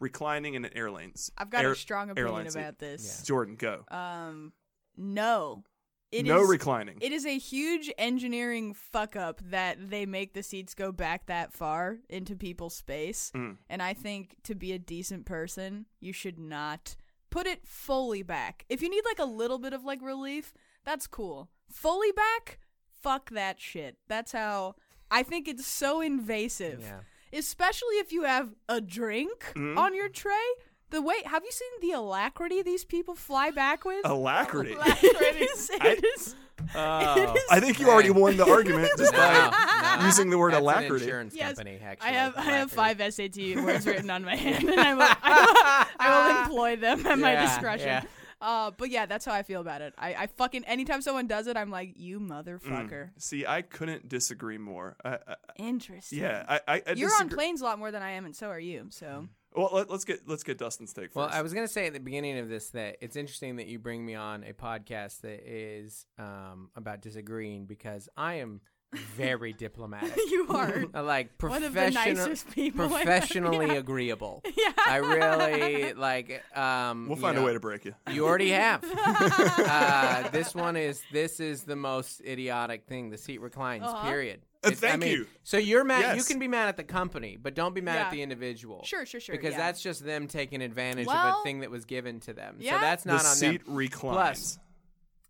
reclining 0.00 0.54
in 0.54 0.64
an 0.64 0.72
airlanes. 0.74 1.30
I've 1.38 1.50
got 1.50 1.64
air- 1.64 1.72
a 1.72 1.76
strong 1.76 2.10
opinion 2.10 2.28
airline 2.34 2.46
about 2.46 2.78
this. 2.78 3.22
Jordan, 3.24 3.56
go. 3.56 3.84
Um, 3.88 4.52
no. 4.96 5.64
It 6.12 6.24
no 6.24 6.42
is- 6.42 6.48
reclining. 6.48 6.98
It 7.00 7.12
is 7.12 7.26
a 7.26 7.36
huge 7.36 7.92
engineering 7.98 8.74
fuck 8.74 9.16
up 9.16 9.40
that 9.50 9.90
they 9.90 10.06
make 10.06 10.34
the 10.34 10.42
seats 10.42 10.74
go 10.74 10.92
back 10.92 11.26
that 11.26 11.52
far 11.52 11.98
into 12.08 12.36
people's 12.36 12.74
space. 12.76 13.32
Mm. 13.34 13.56
And 13.68 13.82
I 13.82 13.92
think 13.92 14.36
to 14.44 14.54
be 14.54 14.72
a 14.72 14.78
decent 14.78 15.26
person, 15.26 15.86
you 16.00 16.12
should 16.12 16.38
not 16.38 16.96
put 17.30 17.46
it 17.46 17.66
fully 17.66 18.22
back. 18.22 18.64
If 18.68 18.82
you 18.82 18.88
need 18.88 19.04
like 19.04 19.18
a 19.18 19.24
little 19.24 19.58
bit 19.58 19.72
of 19.72 19.84
like 19.84 20.00
relief, 20.00 20.54
that's 20.84 21.06
cool. 21.08 21.50
Fully 21.70 22.12
back, 22.12 22.60
fuck 23.02 23.30
that 23.30 23.60
shit. 23.60 23.96
That's 24.08 24.30
how 24.32 24.76
I 25.10 25.24
think 25.24 25.48
it's 25.48 25.66
so 25.66 26.00
invasive. 26.00 26.80
Yeah. 26.82 27.00
Especially 27.32 27.96
if 27.96 28.12
you 28.12 28.22
have 28.24 28.50
a 28.68 28.80
drink 28.80 29.52
Mhm. 29.54 29.76
on 29.76 29.94
your 29.94 30.08
tray. 30.08 30.46
The 30.90 31.02
way 31.02 31.16
have 31.24 31.42
you 31.44 31.50
seen 31.50 31.68
the 31.80 31.92
alacrity 31.92 32.62
these 32.62 32.84
people 32.84 33.14
fly 33.16 33.50
back 33.50 33.84
with? 33.84 34.06
Alacrity. 34.06 34.76
It 35.02 35.50
is- 35.50 35.70
it 35.70 35.82
I- 35.82 35.98
is- 36.16 36.34
Oh, 36.74 37.36
I 37.50 37.60
think 37.60 37.78
you 37.78 37.88
already 37.90 38.08
won 38.10 38.38
the 38.38 38.50
argument 38.50 38.90
just 38.96 39.12
no, 39.12 39.18
by 39.18 39.96
no. 40.00 40.06
using 40.06 40.30
the 40.30 40.38
word 40.38 40.52
That's 40.52 40.58
an 40.60 40.64
alacrity. 40.64 41.04
insurance 41.04 41.34
Yes. 41.36 41.56
company, 41.56 41.78
actually. 41.84 42.08
I 42.08 42.12
have 42.12 42.36
I 42.36 42.42
have 42.42 42.72
five 42.72 42.98
SAT 43.14 43.56
words 43.56 43.86
written 43.86 44.08
on 44.10 44.24
my 44.24 44.34
hand, 44.36 44.64
and 44.70 44.80
I 44.80 44.94
will, 44.94 45.02
I 45.22 45.44
will, 45.44 45.86
I 46.00 46.08
will 46.32 46.40
employ 46.42 46.76
them 46.76 47.06
at 47.06 47.18
my 47.18 47.34
discretion. 47.36 47.86
yeah. 47.88 48.02
Uh, 48.40 48.70
but 48.76 48.90
yeah, 48.90 49.06
that's 49.06 49.24
how 49.24 49.32
I 49.32 49.42
feel 49.42 49.60
about 49.60 49.80
it. 49.80 49.94
I, 49.96 50.14
I 50.14 50.26
fucking 50.26 50.64
anytime 50.64 51.00
someone 51.00 51.26
does 51.26 51.46
it, 51.46 51.56
I'm 51.56 51.70
like, 51.70 51.94
you 51.96 52.20
motherfucker. 52.20 53.10
See, 53.18 53.46
I 53.46 53.62
couldn't 53.62 54.08
disagree 54.08 54.58
more. 54.58 54.96
I, 55.04 55.18
I, 55.26 55.34
Interesting. 55.56 56.18
yeah, 56.18 56.44
I, 56.48 56.60
I, 56.68 56.82
I 56.86 56.92
You're 56.92 57.10
on 57.18 57.28
planes 57.28 57.60
a 57.62 57.64
lot 57.64 57.78
more 57.78 57.90
than 57.90 58.02
I 58.02 58.10
am, 58.12 58.26
and 58.26 58.36
so 58.36 58.48
are 58.48 58.60
you. 58.60 58.86
So 58.90 59.26
Well, 59.54 59.70
let, 59.72 59.90
us 59.90 60.04
get 60.04 60.28
let's 60.28 60.42
get 60.42 60.58
Dustin's 60.58 60.92
take 60.92 61.06
first. 61.06 61.16
Well, 61.16 61.28
I 61.30 61.40
was 61.40 61.54
gonna 61.54 61.66
say 61.68 61.86
at 61.86 61.94
the 61.94 62.00
beginning 62.00 62.38
of 62.38 62.48
this 62.48 62.70
that 62.70 62.98
it's 63.00 63.16
interesting 63.16 63.56
that 63.56 63.66
you 63.66 63.78
bring 63.78 64.04
me 64.04 64.14
on 64.14 64.44
a 64.44 64.52
podcast 64.52 65.22
that 65.22 65.48
is 65.48 66.04
um, 66.18 66.70
about 66.76 67.00
disagreeing 67.00 67.64
because 67.64 68.08
I 68.16 68.34
am 68.34 68.60
very 68.92 69.52
diplomatic. 69.52 70.16
you 70.30 70.46
are 70.50 70.84
I 70.94 71.00
like 71.00 71.30
one 71.42 71.62
of 71.64 71.74
the 71.74 71.80
professional, 71.80 72.14
nicest 72.28 72.50
people. 72.50 72.88
Professionally 72.88 73.66
yeah. 73.68 73.74
agreeable. 73.74 74.42
Yeah. 74.56 74.72
I 74.86 74.96
really 74.96 75.92
like. 75.94 76.42
Um, 76.56 77.08
we'll 77.08 77.16
find 77.18 77.36
know, 77.36 77.42
a 77.42 77.46
way 77.46 77.52
to 77.52 77.60
break 77.60 77.84
you. 77.84 77.94
You 78.10 78.24
already 78.26 78.50
have. 78.50 78.82
uh, 78.84 80.28
this 80.30 80.54
one 80.54 80.76
is 80.76 81.02
this 81.12 81.40
is 81.40 81.64
the 81.64 81.76
most 81.76 82.20
idiotic 82.20 82.86
thing. 82.86 83.10
The 83.10 83.18
seat 83.18 83.40
reclines. 83.40 83.82
Uh-huh. 83.84 84.08
Period. 84.08 84.40
Uh, 84.64 84.68
It's- 84.68 84.82
I 84.82 84.88
thank 84.90 85.02
mean, 85.02 85.12
you. 85.12 85.26
So 85.44 85.58
you're 85.58 85.84
mad. 85.84 86.16
You 86.16 86.24
can 86.24 86.38
be 86.38 86.48
mad 86.48 86.68
at 86.68 86.76
the 86.76 86.84
company, 86.84 87.36
but 87.40 87.54
don't 87.54 87.74
be 87.74 87.80
mad 87.80 87.94
Yeah. 87.96 88.04
at 88.06 88.10
the 88.12 88.22
individual. 88.22 88.82
Sure, 88.84 89.04
sure, 89.04 89.20
sure. 89.20 89.34
Because 89.36 89.52
yeah. 89.52 89.58
that's 89.58 89.82
just 89.82 90.04
them 90.04 90.26
taking 90.28 90.62
advantage 90.62 91.06
of 91.08 91.14
a 91.14 91.34
thing 91.44 91.60
that 91.60 91.70
was 91.70 91.84
given 91.84 92.20
to 92.20 92.32
them. 92.32 92.56
yeah. 92.60 92.74
So 92.76 92.80
that's 92.80 93.04
The 93.04 93.12
not 93.12 93.26
on 93.26 93.34
seat 93.34 93.64
them. 93.66 93.74
reclines. 93.74 94.58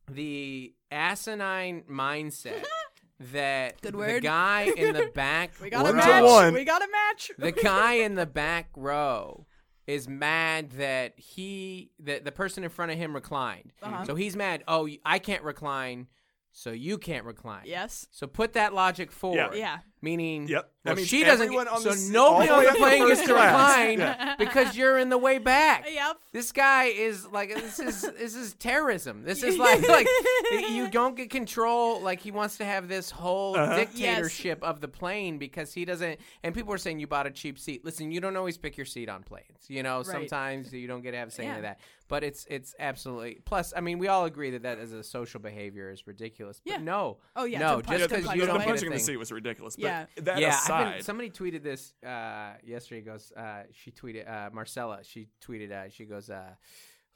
The 0.08 0.72
asinine 0.92 1.82
mindset 1.90 2.64
that 3.32 3.80
Good 3.80 3.94
the 3.94 4.20
guy 4.20 4.62
in 4.76 4.92
the 4.94 5.10
back 5.14 5.52
we 5.62 5.70
got 5.70 5.82
One 5.84 5.98
a 5.98 6.02
to 6.02 6.06
match. 6.06 6.24
one. 6.24 6.54
We 6.54 6.64
got 6.64 6.82
a 6.82 6.88
match. 6.90 7.30
the 7.38 7.52
guy 7.62 7.94
in 7.94 8.14
the 8.14 8.26
back 8.26 8.68
row 8.76 9.46
is 9.86 10.08
mad 10.08 10.70
that 10.72 11.14
he 11.18 11.90
that 12.00 12.24
the 12.24 12.32
person 12.32 12.64
in 12.64 12.70
front 12.70 12.92
of 12.92 12.98
him 12.98 13.14
reclined. 13.14 13.72
Uh-huh. 13.82 14.04
So 14.04 14.14
he's 14.16 14.36
mad. 14.36 14.64
Oh, 14.68 14.88
I 15.04 15.18
can't 15.18 15.42
recline, 15.44 16.08
so 16.52 16.72
you 16.72 16.98
can't 16.98 17.24
recline. 17.24 17.62
yes. 17.66 18.06
So 18.10 18.26
put 18.26 18.52
that 18.54 18.74
logic 18.74 19.10
forward. 19.12 19.54
Yeah. 19.54 19.78
Meaning, 20.02 20.46
Yep. 20.46 20.62
well, 20.62 20.70
That 20.84 20.96
means 20.98 21.08
she 21.08 21.24
doesn't. 21.24 21.50
Get, 21.50 21.66
on 21.68 21.80
so 21.80 21.90
the 21.90 21.96
seat- 21.96 22.12
nobody 22.12 22.50
all 22.50 22.58
on 22.58 22.64
the 22.66 22.70
the 22.72 22.76
way 22.78 22.84
up 22.84 22.88
plane 22.90 23.02
to 23.02 23.08
gets 23.08 23.20
to 23.22 23.32
class. 23.32 23.78
recline 23.78 23.98
Yeah. 23.98 24.34
because 24.38 24.76
you're 24.76 24.98
in 24.98 25.08
the 25.08 25.18
way 25.18 25.38
back. 25.38 25.86
Yep. 25.90 26.16
This 26.32 26.52
guy 26.52 26.84
is 26.84 27.26
like 27.28 27.48
this 27.54 27.80
is 27.80 28.02
this 28.18 28.34
is 28.36 28.52
terrorism. 28.54 29.22
This 29.24 29.42
is 29.42 29.56
like 29.58 29.88
like 29.88 30.06
you 30.50 30.88
don't 30.90 31.16
get 31.16 31.30
control. 31.30 32.00
Like 32.02 32.20
he 32.20 32.30
wants 32.30 32.58
to 32.58 32.64
have 32.64 32.88
this 32.88 33.10
whole 33.10 33.56
Uh-huh. 33.56 33.74
dictatorship 33.74 34.62
of 34.62 34.80
the 34.80 34.88
plane 34.88 35.38
because 35.38 35.72
he 35.72 35.84
doesn't. 35.86 36.20
And 36.42 36.54
people 36.54 36.72
are 36.74 36.78
saying 36.78 37.00
you 37.00 37.06
bought 37.06 37.26
a 37.26 37.30
cheap 37.30 37.58
seat. 37.58 37.84
Listen, 37.84 38.10
you 38.12 38.20
don't 38.20 38.36
always 38.36 38.58
pick 38.58 38.76
your 38.76 38.86
seat 38.86 39.08
on 39.08 39.22
planes. 39.22 39.64
You 39.68 39.82
know, 39.82 40.02
sometimes 40.02 40.72
you 40.72 40.86
don't 40.86 41.00
get 41.02 41.12
to 41.12 41.16
have 41.16 41.28
a 41.28 41.30
say 41.30 41.44
Yeah. 41.44 41.60
that. 41.62 41.80
But 42.08 42.22
it's 42.22 42.46
it's 42.48 42.74
absolutely. 42.78 43.38
Plus, 43.44 43.72
I 43.76 43.80
mean, 43.80 43.98
we 43.98 44.06
all 44.06 44.26
agree 44.26 44.50
that 44.50 44.62
that 44.62 44.78
as 44.78 44.92
a 44.92 45.02
social 45.02 45.40
behavior 45.40 45.90
is 45.90 46.06
ridiculous. 46.06 46.60
But 46.64 46.70
Yeah. 46.74 46.78
no. 46.78 47.16
Oh, 47.34 47.44
yeah, 47.44 47.58
No, 47.58 47.80
just 47.82 47.88
the, 48.02 48.08
because 48.08 48.24
punch 48.26 48.36
you 48.36 48.40
the 48.42 48.46
don't 48.46 48.56
away. 48.56 48.64
get 48.64 48.68
a 48.68 48.70
punching 48.74 48.86
in 48.86 48.92
the 48.92 48.98
seat 49.00 49.16
was 49.16 49.32
ridiculous. 49.32 49.74
But 49.74 49.85
Yeah. 49.86 50.06
that 50.22 50.38
yeah, 50.38 50.58
aside, 50.58 50.94
been, 50.94 51.02
somebody 51.02 51.30
tweeted 51.30 51.62
this 51.62 51.94
uh, 52.04 52.54
yesterday. 52.64 53.00
Goes, 53.02 53.32
uh, 53.36 53.62
she 53.72 53.90
tweeted 53.90 54.28
uh, 54.30 54.50
Marcella. 54.52 55.00
She 55.02 55.28
tweeted, 55.46 55.72
uh, 55.72 55.88
she 55.90 56.04
goes, 56.04 56.30
uh, 56.30 56.54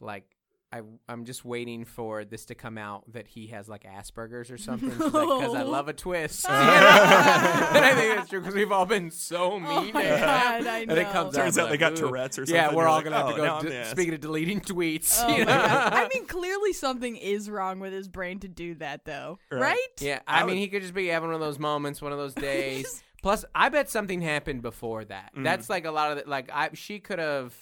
like, 0.01 0.25
I, 0.73 0.83
I'm 1.09 1.25
just 1.25 1.45
waiting 1.45 1.85
for 1.85 2.25
this 2.25 2.45
to 2.47 2.55
come 2.55 2.79
out 2.79 3.13
that 3.13 3.27
he 3.27 3.49
has 3.49 3.69
like 3.69 3.83
Asperger's 3.83 4.53
or 4.53 4.57
something. 4.59 4.91
Because 4.91 5.53
I 5.55 5.63
love 5.63 5.89
a 5.89 5.93
twist. 5.93 6.47
and 6.49 6.55
I 6.59 7.93
think 7.97 8.17
that's 8.17 8.31
true 8.31 8.41
because 8.41 8.55
we've 8.55 8.71
all 8.71 8.87
been 8.87 9.11
so 9.11 9.59
mean. 9.59 9.67
Oh 9.69 9.93
my. 9.93 10.05
God, 10.05 10.67
I 10.67 10.79
And 10.83 10.93
it 10.93 11.09
comes 11.11 11.35
Turns 11.35 11.59
out, 11.59 11.65
out 11.65 11.71
they 11.71 11.77
got. 11.77 11.97
Tourette's 11.97 12.39
or 12.39 12.45
Yeah, 12.45 12.63
something. 12.67 12.77
we're 12.77 12.87
all 12.87 12.97
like, 12.97 13.05
gonna 13.05 13.17
have 13.17 13.27
oh, 13.27 13.63
to 13.63 13.69
go. 13.69 13.69
d- 13.69 13.85
speaking 13.87 14.15
of 14.15 14.21
deleting 14.21 14.61
tweets, 14.61 15.21
Oh 15.25 15.37
you 15.37 15.45
know? 15.45 15.53
I 15.53 16.09
mean, 16.15 16.27
clearly 16.27 16.73
something 16.73 17.17
is 17.17 17.51
wrong 17.51 17.81
with 17.81 17.93
his 17.93 18.07
brain 18.07 18.39
to 18.41 18.49
do 18.49 18.77
that, 18.77 19.05
though. 19.05 19.39
Right. 19.51 19.61
Right? 19.61 19.79
Yeah, 20.01 20.21
I, 20.27 20.37
I 20.37 20.41
mean, 20.41 20.51
would- 20.51 20.59
he 20.59 20.69
could 20.69 20.83
just 20.83 20.95
be 20.95 21.09
having 21.09 21.29
one 21.31 21.35
of 21.35 21.41
those 21.41 21.59
moments, 21.59 22.01
one 22.01 22.13
of 22.13 22.19
those 22.19 22.35
days. 22.35 23.03
Plus, 23.23 23.45
I 23.55 23.69
bet 23.69 23.91
something 23.91 24.21
happened 24.23 24.63
before 24.63 25.05
that. 25.05 25.33
Mm. 25.37 25.45
That's 25.45 25.69
like 25.69 25.85
a 25.85 25.91
lot 25.91 26.13
of 26.13 26.25
the, 26.25 26.31
like 26.31 26.51
I 26.53 26.71
she 26.75 27.01
could 27.01 27.19
have 27.19 27.55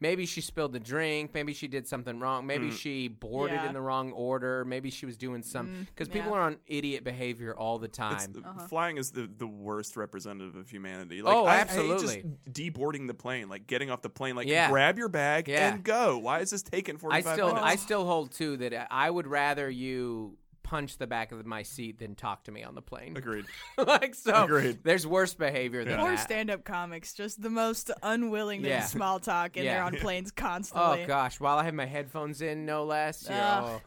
maybe 0.00 0.26
she 0.26 0.40
spilled 0.40 0.72
the 0.72 0.80
drink, 0.80 1.32
maybe 1.32 1.52
she 1.54 1.66
did 1.68 1.86
something 1.86 2.20
wrong, 2.20 2.46
maybe 2.46 2.68
Mm. 2.68 2.72
she 2.78 3.08
boarded 3.08 3.56
Yeah. 3.56 3.68
in 3.68 3.72
the 3.72 3.80
wrong 3.80 4.12
order, 4.12 4.64
maybe 4.64 4.90
she 4.90 5.06
was 5.06 5.16
doing 5.16 5.42
some 5.42 5.86
because 5.94 6.08
Mm, 6.08 6.12
people 6.12 6.30
yeah. 6.32 6.36
are 6.36 6.40
on 6.42 6.58
idiot 6.66 7.02
behavior 7.02 7.54
all 7.56 7.78
the 7.78 7.86
It's, 7.86 7.96
time. 7.96 8.42
Uh-huh. 8.44 8.66
Flying 8.68 8.98
is 8.98 9.10
the, 9.12 9.26
the 9.26 9.46
worst 9.46 9.96
representative 9.96 10.54
of 10.56 10.68
humanity. 10.68 11.22
Like, 11.22 11.34
Oh, 11.34 11.46
I- 11.46 11.54
I 11.54 11.58
absolutely. 11.60 12.22
just 12.22 12.52
deboarding 12.52 13.06
the 13.06 13.14
plane, 13.14 13.48
like 13.48 13.66
getting 13.66 13.90
off 13.90 14.02
the 14.02 14.10
plane, 14.10 14.36
like 14.36 14.48
Yeah. 14.48 14.68
grab 14.70 14.98
your 14.98 15.08
bag 15.08 15.48
Yeah. 15.48 15.72
and 15.74 15.82
go. 15.82 16.18
Why 16.18 16.40
is 16.40 16.50
this 16.50 16.62
taking 16.62 16.96
I 16.96 16.98
45 16.98 17.32
still 17.34 17.46
minutes? 17.48 17.64
I 17.66 17.76
still 17.76 18.04
hold 18.04 18.32
too 18.32 18.56
that 18.58 18.88
I 18.92 19.10
would 19.10 19.26
rather 19.26 19.70
you 19.70 20.36
punch 20.66 20.98
the 20.98 21.06
back 21.06 21.30
of 21.30 21.46
my 21.46 21.62
seat 21.62 21.98
than 22.00 22.14
talk 22.16 22.42
to 22.44 22.50
me 22.52 22.64
on 22.64 22.74
the 22.74 22.82
plane. 22.82 23.16
Agreed. 23.16 23.44
like 23.78 24.14
so, 24.16 24.44
Agreed. 24.44 24.80
there's 24.82 25.06
worse 25.06 25.32
behavior 25.34 25.84
than 25.84 26.00
Or 26.00 26.10
that. 26.10 26.18
stand-up 26.18 26.64
comics, 26.64 27.14
just 27.14 27.40
the 27.40 27.50
most 27.50 27.90
unwilling 28.02 28.62
to 28.62 28.68
Yeah. 28.68 28.84
small 28.84 29.20
talk, 29.20 29.56
and 29.56 29.64
Yeah. 29.64 29.74
they're 29.74 29.82
on 29.84 29.96
planes 30.00 30.30
constantly. 30.32 31.04
Oh 31.04 31.06
gosh! 31.06 31.38
While 31.38 31.58
I 31.58 31.64
have 31.64 31.74
my 31.74 31.86
headphones 31.86 32.42
in, 32.42 32.66
no 32.66 32.84
less. 32.84 33.26
Yeah. 33.28 33.60
Ugh. 33.64 33.80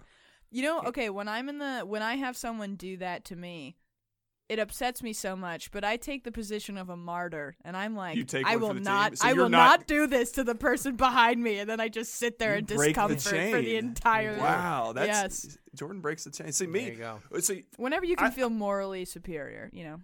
You 0.51 0.63
know, 0.63 0.81
okay, 0.87 1.09
when 1.09 1.27
I'm 1.27 1.49
in 1.49 1.57
the 1.59 1.81
when 1.81 2.01
I 2.01 2.15
have 2.15 2.35
someone 2.37 2.75
do 2.75 2.97
that 2.97 3.25
to 3.25 3.35
me, 3.35 3.75
it 4.49 4.57
upsets 4.59 5.01
me 5.03 5.13
so 5.13 5.35
much, 5.35 5.69
but 5.71 5.83
I 5.83 5.95
take 5.97 6.23
the 6.23 6.31
position 6.31 6.77
of 6.77 6.89
a 6.89 6.97
martyr 6.97 7.55
and 7.63 7.77
I'm 7.77 7.95
like 7.95 8.17
You 8.17 8.23
take 8.23 8.45
I 8.47 8.55
will 8.57 8.73
not 8.73 9.17
so 9.17 9.27
I 9.27 9.33
will 9.33 9.47
not- 9.49 9.79
not, 9.81 9.87
do 9.87 10.07
this 10.07 10.31
to 10.33 10.43
the 10.43 10.55
person 10.55 10.95
behind 10.95 11.41
me 11.41 11.59
and 11.59 11.69
then 11.69 11.79
I 11.79 11.87
just 11.87 12.15
sit 12.15 12.39
there 12.39 12.53
You 12.53 12.57
in 12.59 12.65
break 12.65 12.95
the 12.95 13.07
discomfort 13.07 13.21
for 13.51 13.57
the 13.61 13.63
chain. 13.65 13.75
entire 13.85 14.37
Wow, 14.37 14.93
that's 14.93 15.45
Yes. 15.45 15.57
Jordan 15.75 16.01
breaks 16.01 16.23
the 16.23 16.31
chain. 16.31 16.51
See 16.51 16.65
There 16.65 16.73
me. 16.73 16.85
you 16.89 16.95
go. 16.95 17.21
Uh, 17.33 17.39
see, 17.41 17.65
Whenever 17.77 18.05
you 18.05 18.15
can 18.15 18.27
I- 18.27 18.31
feel 18.31 18.49
morally 18.49 19.05
superior, 19.05 19.69
you 19.71 19.83
know. 19.83 19.97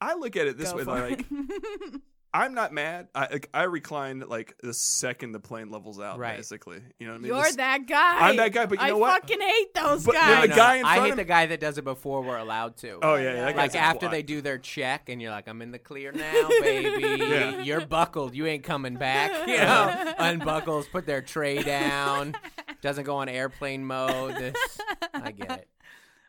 I 0.00 0.14
look 0.14 0.36
at 0.36 0.46
it 0.46 0.58
this 0.58 0.72
go 0.72 0.78
way: 0.78 0.84
like 0.84 1.20
it. 1.30 2.00
I'm 2.36 2.54
not 2.54 2.72
mad. 2.72 3.08
I 3.14 3.20
like, 3.32 3.48
I 3.54 3.62
recline 3.62 4.20
like 4.26 4.56
the 4.62 4.74
second 4.74 5.32
the 5.32 5.40
plane 5.40 5.70
levels 5.70 5.98
out. 5.98 6.18
Right. 6.18 6.36
Basically, 6.36 6.80
you 6.98 7.06
know 7.06 7.12
what 7.14 7.18
I 7.18 7.22
mean. 7.22 7.32
You're 7.32 7.42
This- 7.44 7.56
that 7.56 7.86
guy. 7.86 8.28
I'm 8.28 8.36
that 8.36 8.52
guy, 8.52 8.66
but 8.66 8.78
you 8.78 8.84
I 8.84 8.88
know 8.90 8.98
what? 8.98 9.10
I 9.10 9.20
fucking 9.20 9.40
hate 9.40 9.74
those 9.74 10.04
But 10.04 10.14
guys. 10.14 10.42
the 10.42 10.48
No, 10.48 10.56
guy 10.56 10.76
in 10.76 10.84
I 10.84 11.00
hate 11.00 11.10
of- 11.12 11.16
the 11.16 11.24
guy 11.24 11.46
that 11.46 11.60
does 11.60 11.78
it 11.78 11.84
before 11.84 12.22
we're 12.22 12.36
allowed 12.36 12.76
to. 12.78 12.98
Oh 13.02 13.14
yeah, 13.14 13.32
yeah. 13.32 13.48
yeah. 13.50 13.56
like 13.56 13.74
after 13.74 14.08
they 14.08 14.22
do 14.22 14.40
their 14.40 14.58
check 14.58 15.08
and 15.08 15.22
you're 15.22 15.30
like, 15.30 15.48
I'm 15.48 15.62
in 15.62 15.70
the 15.72 15.78
clear 15.78 16.12
now, 16.12 16.48
baby. 16.60 17.24
Yeah. 17.26 17.62
You're 17.62 17.86
buckled. 17.86 18.34
You 18.34 18.46
ain't 18.46 18.64
coming 18.64 18.96
back. 18.96 19.46
You 19.48 19.56
know, 19.56 20.14
unbuckles, 20.18 20.90
put 20.90 21.06
their 21.06 21.22
tray 21.22 21.62
down, 21.62 22.34
doesn't 22.82 23.04
go 23.04 23.16
on 23.16 23.28
airplane 23.28 23.84
mode. 23.84 24.34
This, 24.36 24.78
I 25.14 25.30
get 25.32 25.50
it. 25.50 25.68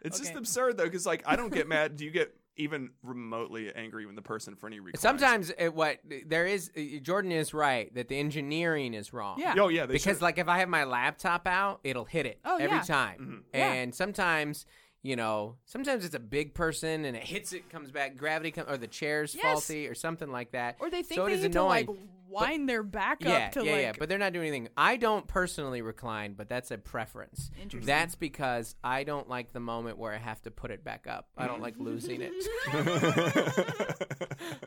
It's 0.04 0.20
just 0.20 0.36
absurd 0.36 0.78
though, 0.78 0.86
because 0.86 1.06
like 1.06 1.24
I 1.26 1.36
don't 1.36 1.52
get 1.52 1.67
mad. 1.67 1.98
Do 1.98 2.06
you 2.06 2.12
get 2.12 2.34
even 2.58 2.89
remotely 3.04 3.72
angry 3.76 4.06
when 4.06 4.15
the 4.15 4.22
person 4.22 4.54
in 4.54 4.58
front 4.58 4.74
of 4.74 4.78
you 4.78 4.82
reclines? 4.84 5.02
Sometimes 5.02 5.52
it, 5.58 5.74
what 5.74 6.00
there 6.26 6.46
is, 6.46 6.72
uh, 6.78 6.82
Jordan 7.02 7.32
is 7.32 7.54
right 7.54 7.93
that 7.96 8.08
the 8.08 8.17
engineering 8.20 8.93
is 8.93 9.13
wrong. 9.13 9.39
Yeah. 9.39 9.56
Oh 9.58 9.67
yeah, 9.70 9.86
because 9.86 10.17
should. 10.17 10.22
like 10.22 10.38
if 10.38 10.48
I 10.48 10.60
have 10.60 10.70
my 10.70 10.84
laptop 10.84 11.48
out, 11.48 11.80
it'll 11.84 12.06
hit 12.06 12.26
it 12.26 12.39
Oh, 12.43 12.58
every 12.58 12.78
yeah. 12.78 12.82
time. 12.84 13.43
Mhm. 13.54 13.58
Yeah. 13.58 13.74
And 13.74 13.96
sometimes, 13.96 14.65
you 15.04 15.15
know, 15.15 15.56
sometimes 15.65 16.04
it's 16.04 16.15
a 16.15 16.20
big 16.20 16.54
person 16.54 17.06
and 17.06 17.15
it 17.15 17.24
hits 17.24 17.54
it, 17.54 17.70
comes 17.70 17.91
back, 17.91 18.17
gravity 18.17 18.52
comes, 18.52 18.67
or 18.70 18.78
the 18.78 18.88
chair's 18.88 19.34
Yes. 19.36 19.43
faulty 19.43 19.88
or 19.88 19.96
something 19.96 20.32
like 20.32 20.52
that. 20.52 20.78
Or 20.80 20.89
they 20.89 21.04
think 21.04 21.20
so 21.20 21.26
it 21.26 21.30
they 21.30 21.36
is 21.36 21.41
need 21.43 21.52
annoying. 21.52 21.86
to 21.86 21.91
like 21.91 22.00
wind 22.30 22.68
their 22.70 22.84
back 22.84 23.18
yeah, 23.24 23.48
up 23.48 23.52
to 23.54 23.66
yeah, 23.66 23.72
like 23.72 23.82
yeah. 23.82 23.92
But 23.98 24.10
they're 24.10 24.18
not 24.18 24.34
doing 24.34 24.48
anything. 24.48 24.70
I 24.78 24.98
don't 24.98 25.28
personally 25.28 25.82
recline, 25.82 26.34
but 26.34 26.50
that's 26.50 26.72
a 26.72 26.78
preference. 26.78 27.50
Interesting. 27.62 27.86
That's 27.88 28.16
because 28.16 28.76
I 28.84 29.04
don't 29.04 29.30
like 29.30 29.54
the 29.54 29.60
moment 29.60 29.98
where 29.98 30.13
I 30.13 30.18
have 30.18 30.42
to 30.44 30.52
put 30.52 30.72
it 30.72 30.84
back 30.84 31.08
up. 31.08 31.28
I 31.38 31.48
don't 31.48 31.62
like 31.62 31.76
losing 31.78 32.22
it. 32.22 32.32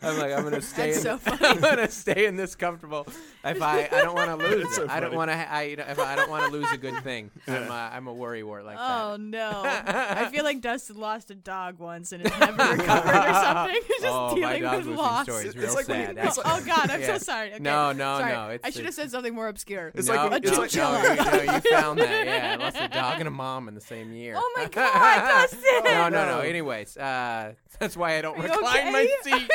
I'm 0.02 0.18
like, 0.18 0.32
I'm 0.32 0.44
gonna 0.44 0.62
stay. 0.62 0.92
That's 0.92 0.96
in 0.98 1.02
so 1.02 1.18
funny. 1.18 1.46
I'm 1.46 1.60
gonna 1.60 1.90
stay 1.90 2.26
in 2.26 2.36
this 2.36 2.54
comfortable. 2.54 3.06
If 3.44 3.60
I, 3.62 3.88
I 3.92 4.02
don't 4.02 4.14
want 4.14 4.30
to 4.40 4.46
lose 4.48 4.74
so 4.74 4.86
I 4.88 5.00
don't 5.00 5.14
want 5.14 5.30
to. 5.30 5.34
I, 5.52 5.62
you 5.62 5.76
know, 5.76 5.84
if 5.88 5.98
I 5.98 6.16
don't 6.16 6.30
want 6.30 6.46
to 6.46 6.52
lose 6.52 6.70
a 6.72 6.78
good 6.78 7.02
thing. 7.02 7.30
I'm, 7.46 7.70
uh, 7.70 7.74
I'm 7.74 8.06
a 8.06 8.12
worry 8.12 8.42
wart 8.42 8.64
like 8.64 8.76
Oh 8.78 8.80
that. 8.80 9.10
Oh 9.12 9.16
no! 9.16 9.62
I 9.64 10.28
feel 10.30 10.44
like 10.44 10.60
Dustin 10.60 10.96
lost 10.98 11.30
a 11.30 11.34
dog 11.34 11.78
once 11.78 12.12
and 12.12 12.26
has 12.26 12.40
never 12.40 12.72
recovered 12.72 13.14
or 13.30 13.34
something. 13.34 13.80
He's 13.86 14.00
just 14.02 14.06
oh, 14.06 14.36
my 14.36 14.58
dealing 14.58 14.62
dog 14.62 14.76
with 14.76 14.86
losing 14.86 14.96
loss. 14.96 15.24
stories 15.24 15.46
It's 15.46 15.56
real 15.56 15.74
like 15.74 15.88
when 15.88 16.00
you- 16.00 16.06
sad. 16.06 16.18
it's 16.18 16.38
Oh, 16.38 16.42
like- 16.44 16.62
oh, 16.62 16.66
God, 16.66 16.90
I'm 16.90 17.00
Yeah. 17.00 17.06
so 17.06 17.18
sorry. 17.18 17.49
Okay. 17.54 17.58
No, 17.62 17.92
no, 17.92 18.18
Sorry. 18.18 18.32
no, 18.32 18.48
it's 18.50 18.64
I 18.66 18.70
should 18.70 18.84
have 18.84 18.94
said 18.94 19.10
something 19.10 19.34
more 19.34 19.48
obscure. 19.48 19.90
It's 19.94 20.08
no, 20.08 20.14
like 20.14 20.30
when- 20.30 20.44
a 20.44 20.46
it's 20.48 20.58
like- 20.58 20.70
chinchilla. 20.70 21.02
No, 21.02 21.10
you, 21.10 21.46
no, 21.46 21.52
you 21.54 21.60
found 21.60 21.98
that. 21.98 22.26
Yeah, 22.26 22.52
I 22.58 22.62
lost 22.62 22.76
a 22.80 22.88
dog 22.88 23.18
and 23.18 23.28
a 23.28 23.30
mom 23.30 23.68
in 23.68 23.74
the 23.74 23.80
same 23.80 24.12
year. 24.12 24.34
Oh 24.36 24.52
my 24.56 24.64
God, 24.70 24.92
Dustin! 24.92 25.60
no, 25.84 26.08
no, 26.08 26.10
no. 26.10 26.24
No. 26.36 26.40
Anyways, 26.40 26.96
uh, 26.96 27.54
that's 27.78 27.96
why 27.96 28.18
I 28.18 28.22
don't 28.22 28.38
Are 28.38 28.46
you 28.46 28.52
recline 28.52 28.92
my 28.92 29.08
seat. 29.22 29.50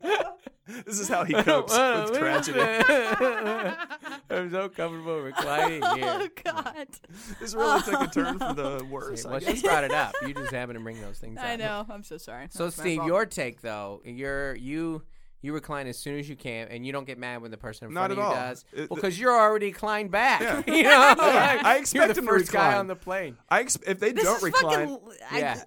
this 0.86 1.00
is 1.00 1.08
how 1.08 1.24
he 1.24 1.32
copes 1.34 1.72
with 1.76 2.18
tragedy. 2.18 2.60
I'm 4.30 4.50
so 4.50 4.68
comfortable 4.68 5.20
reclining 5.20 5.82
here. 5.82 6.04
Oh 6.04 6.28
God! 6.44 6.86
This 7.40 7.54
really 7.54 7.80
took 7.82 8.00
a 8.02 8.06
turn 8.08 8.38
for 8.38 8.52
the 8.52 8.86
worse. 8.90 9.24
I 9.24 9.30
Well, 9.30 9.40
guess. 9.40 9.56
she 9.56 9.62
brought 9.62 9.84
it 9.84 9.92
up. 9.92 10.14
You 10.26 10.34
just 10.34 10.52
happened 10.52 10.78
to 10.78 10.82
bring 10.82 11.00
those 11.00 11.18
things 11.18 11.38
up. 11.38 11.44
I 11.44 11.56
know. 11.56 11.86
I'm 11.88 12.02
so 12.02 12.18
sorry. 12.18 12.46
So, 12.50 12.64
That's 12.64 12.76
Steve, 12.76 13.02
your 13.04 13.24
take 13.26 13.62
though, 13.62 14.02
you're 14.04 14.54
you 14.56 15.02
You 15.40 15.52
recline 15.52 15.86
as 15.86 15.96
soon 15.96 16.18
as 16.18 16.28
you 16.28 16.34
can, 16.34 16.66
and 16.68 16.84
you 16.84 16.92
don't 16.92 17.06
get 17.06 17.16
mad 17.16 17.42
when 17.42 17.50
the 17.52 17.56
person 17.56 17.86
in 17.88 17.94
Not 17.94 18.08
front 18.10 18.12
at 18.12 18.18
of 18.18 18.18
you 18.18 18.24
all. 18.24 18.34
does. 18.48 18.64
It- 18.72 18.76
well, 18.78 18.86
the- 18.88 18.94
because 18.96 19.20
you're 19.20 19.32
already 19.38 19.66
reclined 19.66 20.10
back. 20.10 20.40
Yeah. 20.40 20.62
you 20.74 20.82
know, 20.82 20.90
Like, 21.18 21.18
I 21.64 21.72
you're 21.74 21.80
expect 21.80 22.14
the 22.14 22.20
him 22.20 22.26
to 22.26 22.32
first 22.32 22.50
guy 22.52 22.76
on 22.76 22.86
the 22.88 22.96
plane. 22.96 23.36
I 23.48 23.60
ex- 23.60 23.78
if 23.86 24.00
they 24.00 24.10
This 24.12 24.24
don't 24.24 24.36
is 24.38 24.42
recline, 24.42 24.88
fucking. 24.88 25.12
I- 25.30 25.38
Yeah. 25.38 25.62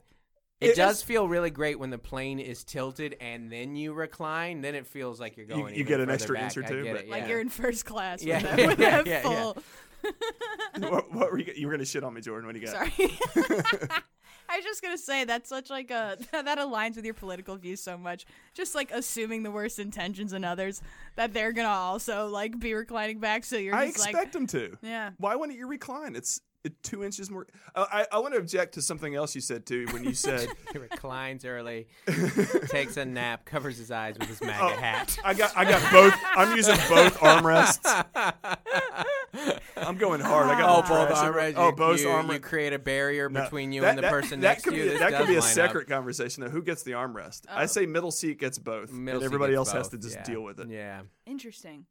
It 0.60 0.72
It 0.72 0.76
does 0.76 0.98
is- 0.98 1.02
feel 1.04 1.28
really 1.28 1.50
great 1.50 1.80
when 1.80 1.90
the 1.90 1.98
plane 1.98 2.40
is 2.40 2.64
tilted 2.64 3.16
and 3.20 3.52
then 3.52 3.76
you 3.76 3.94
recline. 3.94 4.62
Then 4.62 4.76
it 4.76 4.86
feels 4.86 5.20
like 5.20 5.36
you're 5.38 5.48
going. 5.48 5.74
you 5.74 5.80
even 5.82 5.88
get 5.88 6.00
an 6.02 6.10
extra 6.12 6.36
back. 6.36 6.44
inch 6.44 6.58
or 6.58 6.64
two, 6.64 6.84
get 6.84 6.94
but- 6.98 7.04
it, 7.06 7.10
Like 7.10 7.28
you're 7.28 7.40
in 7.40 7.50
first 7.50 7.86
class. 7.86 8.22
Yeah. 8.24 8.42
With 8.42 8.46
that, 8.58 8.68
with 8.68 8.80
Yeah, 8.80 8.90
that 9.04 9.08
yeah, 9.08 9.14
yeah. 9.14 9.22
full. 9.22 9.58
what, 10.90 11.12
what 11.14 11.32
were 11.32 11.40
you? 11.40 11.54
You 11.56 11.68
were 11.68 11.74
gonna 11.74 11.86
shit 11.86 12.04
on 12.04 12.14
me, 12.14 12.22
Jordan. 12.22 12.46
What 12.46 12.56
do 12.56 12.62
you 12.62 12.68
got? 12.68 12.92
Sorry. 12.92 13.72
I 14.52 14.58
was 14.58 14.66
just 14.66 14.82
gonna 14.82 14.98
say 14.98 15.24
that's 15.24 15.48
such 15.48 15.70
like 15.70 15.92
a 15.92 16.18
that 16.32 16.58
aligns 16.58 16.98
with 16.98 17.06
your 17.06 17.14
political 17.14 17.56
views 17.56 17.82
so 17.82 17.98
much. 17.98 18.26
Just 18.54 18.76
like 18.76 18.92
assuming 18.92 19.44
the 19.44 19.52
worst 19.52 19.80
intentions 19.80 20.34
in 20.34 20.44
others 20.44 20.82
that 21.16 21.34
they're 21.34 21.54
gonna 21.54 21.70
also 21.70 22.28
like 22.28 22.60
be 22.60 22.74
reclining 22.74 23.20
back. 23.20 23.46
So 23.46 23.58
you're 23.58 23.76
I 23.76 23.86
expect 23.86 24.14
like, 24.14 24.32
them 24.34 24.48
to. 24.48 24.78
yeah. 24.82 25.12
Why 25.18 25.36
wouldn't 25.36 25.58
you 25.58 25.68
recline? 25.68 26.16
It's 26.16 26.38
it, 26.38 26.44
two 26.84 27.04
inches 27.04 27.30
more. 27.32 27.48
Uh, 27.76 27.86
I 27.92 28.06
I 28.12 28.20
want 28.20 28.34
to 28.34 28.40
object 28.40 28.74
to 28.76 28.82
something 28.82 29.16
else 29.16 29.34
you 29.36 29.42
said 29.42 29.66
too 29.66 29.86
when 29.92 30.04
you 30.04 30.14
said 30.28 30.48
He 30.72 30.78
reclines 30.78 31.44
early, 31.46 31.88
takes 32.70 32.98
a 32.98 33.06
nap, 33.06 33.46
covers 33.46 33.78
his 33.78 33.92
eyes 33.92 34.18
with 34.20 34.28
his 34.30 34.42
MAGA 34.42 34.64
Oh. 34.64 34.70
hat. 34.80 35.18
I 35.24 35.34
got 35.34 35.56
I 35.58 35.64
got 35.66 35.92
both. 35.92 36.14
I'm 36.36 36.56
using 36.56 36.76
both 36.90 37.18
armrests. 37.20 38.06
I'm 39.78 39.98
going 39.98 40.22
hard. 40.22 40.48
I 40.50 40.60
got 40.60 40.70
Oh, 40.70 40.82
both 40.82 41.10
armrests. 41.18 41.54
Oh, 41.58 41.70
you, 41.70 41.76
both 41.76 42.00
armrests. 42.02 42.34
you 42.34 42.40
create 42.40 42.74
a 42.74 42.80
barrier 42.80 43.30
No, 43.30 43.44
between 43.44 43.72
you 43.72 43.82
that- 43.82 43.90
and 43.92 43.98
the 43.98 44.02
that- 44.04 44.12
person 44.12 44.40
that 44.42 44.48
next 44.48 44.64
could 44.64 44.74
to 44.74 44.78
you. 44.84 44.92
Be, 44.92 44.98
that 45.00 45.14
could 45.14 45.28
be 45.28 45.36
a 45.36 45.40
line 45.40 45.60
up. 45.60 45.88
conversation 45.88 46.44
though. 46.44 46.50
Who 46.50 46.62
gets 46.62 46.84
the 46.84 46.92
armrest? 46.92 47.42
I 47.50 47.64
Oh. 47.64 47.66
say 47.68 47.86
middle 47.86 48.12
seat 48.12 48.40
gets 48.40 48.58
both, 48.60 48.92
Middle 48.92 49.22
and 49.22 49.26
everybody 49.26 49.54
gets 49.54 49.58
else 49.70 49.72
has 49.72 49.90
to 49.90 49.98
just 49.98 50.16
yeah. 50.18 50.24
deal 50.24 50.42
with 50.42 50.60
it. 50.60 50.70
Yeah. 50.70 51.02
Interesting. 51.26 51.86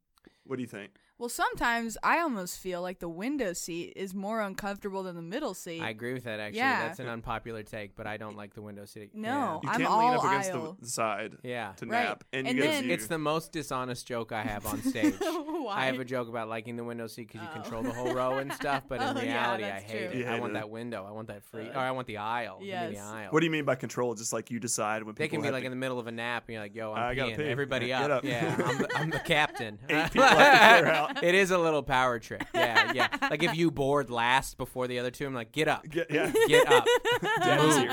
What 0.45 0.55
do 0.57 0.61
you 0.61 0.67
think? 0.67 0.91
Well, 1.21 1.29
sometimes 1.29 1.99
I 2.01 2.17
almost 2.19 2.57
feel 2.57 2.81
like 2.81 2.97
the 2.97 3.07
window 3.07 3.53
seat 3.53 3.93
is 3.95 4.15
more 4.15 4.41
uncomfortable 4.41 5.03
than 5.03 5.15
the 5.15 5.21
middle 5.21 5.53
seat. 5.53 5.79
I 5.79 5.89
agree 5.91 6.13
with 6.13 6.23
that. 6.23 6.39
Actually, 6.39 6.57
Yeah. 6.57 6.87
that's 6.87 6.99
an 6.99 7.07
unpopular 7.07 7.61
take, 7.61 7.95
but 7.95 8.07
I 8.07 8.17
don't 8.17 8.35
like 8.35 8.55
the 8.55 8.63
window 8.63 8.85
seat. 8.85 9.11
No. 9.13 9.59
You 9.63 9.69
I'm 9.69 9.77
can't 9.81 9.89
all 9.91 9.99
lean 9.99 10.17
up 10.17 10.23
against 10.25 10.49
aisle. 10.49 10.77
the 10.81 10.87
side 10.89 11.33
Yeah. 11.43 11.73
to 11.77 11.85
Right. 11.85 12.05
nap, 12.05 12.23
and, 12.33 12.47
And 12.47 12.57
you 12.57 12.63
get 12.63 12.69
a 12.71 12.81
then- 12.81 12.89
It's 12.89 13.05
the 13.05 13.19
most 13.19 13.51
dishonest 13.51 14.07
joke 14.07 14.31
I 14.31 14.41
have 14.41 14.65
on 14.65 14.81
stage. 14.81 15.13
Why? 15.19 15.75
I 15.81 15.85
have 15.85 15.99
a 15.99 16.05
joke 16.05 16.27
about 16.27 16.49
liking 16.49 16.75
the 16.75 16.83
window 16.83 17.05
seat 17.05 17.27
because 17.27 17.41
you 17.43 17.47
Oh. 17.51 17.61
control 17.61 17.83
the 17.83 17.93
whole 17.93 18.15
row 18.15 18.39
and 18.39 18.51
stuff, 18.53 18.85
but 18.89 18.99
in 18.99 19.03
Oh, 19.17 19.21
yeah, 19.21 19.31
reality, 19.31 19.63
I 19.63 19.67
that's 19.69 19.83
hate 19.83 19.91
true. 19.91 20.07
it. 20.07 20.15
You 20.15 20.25
I 20.25 20.31
hate 20.31 20.39
want 20.41 20.51
it. 20.53 20.53
that 20.55 20.69
window. 20.71 21.05
I 21.07 21.11
want 21.11 21.27
that 21.27 21.43
free. 21.43 21.69
Uh, 21.69 21.73
or 21.75 21.81
I 21.81 21.91
want 21.91 22.07
the 22.07 22.17
aisle. 22.17 22.57
Give 22.61 22.67
me 22.67 22.87
the 22.87 22.93
yes. 22.93 22.99
aisle. 23.05 23.27
What 23.29 23.41
do 23.41 23.45
you 23.45 23.51
mean 23.51 23.65
by 23.65 23.75
control? 23.75 24.15
Just 24.15 24.33
like 24.33 24.49
you 24.49 24.59
decide 24.59 25.03
when 25.03 25.13
people 25.13 25.23
They 25.23 25.27
can 25.27 25.41
be 25.41 25.45
have 25.45 25.53
like 25.53 25.61
to- 25.61 25.65
in 25.67 25.71
the 25.71 25.75
middle 25.75 25.99
of 25.99 26.07
a 26.07 26.11
nap, 26.11 26.45
and 26.47 26.53
you're 26.55 26.63
like, 26.63 26.73
"Yo, 26.73 26.93
I'm 26.93 27.03
I 27.11 27.13
gotta 27.13 27.33
peeing. 27.33 27.37
pee. 27.37 27.43
Everybody 27.43 27.85
Yeah, 27.85 28.05
up. 28.05 28.11
up. 28.11 28.23
Yeah, 28.23 28.55
I'm 28.65 28.77
the, 28.79 28.97
I'm 28.97 29.09
the 29.11 29.19
captain. 29.19 29.77
Eight 29.87 30.05
people 30.11 30.23
have 30.23 30.79
to 30.79 30.81
clear 30.81 30.91
out. 30.93 31.10
it 31.23 31.35
is 31.35 31.51
a 31.51 31.57
little 31.57 31.83
power 31.83 32.19
trip. 32.19 32.43
Yeah, 32.53 32.91
yeah. 32.93 33.07
Like 33.29 33.43
if 33.43 33.55
you 33.55 33.71
board 33.71 34.09
last 34.09 34.57
before 34.57 34.87
the 34.87 34.99
other 34.99 35.11
two, 35.11 35.25
I'm 35.25 35.33
like, 35.33 35.51
"Get 35.51 35.67
up, 35.67 35.87
Get, 35.89 36.09
yeah. 36.11 36.31
get 36.47 36.71
up." 36.71 36.85
Daddy's 37.39 37.77
here. 37.77 37.87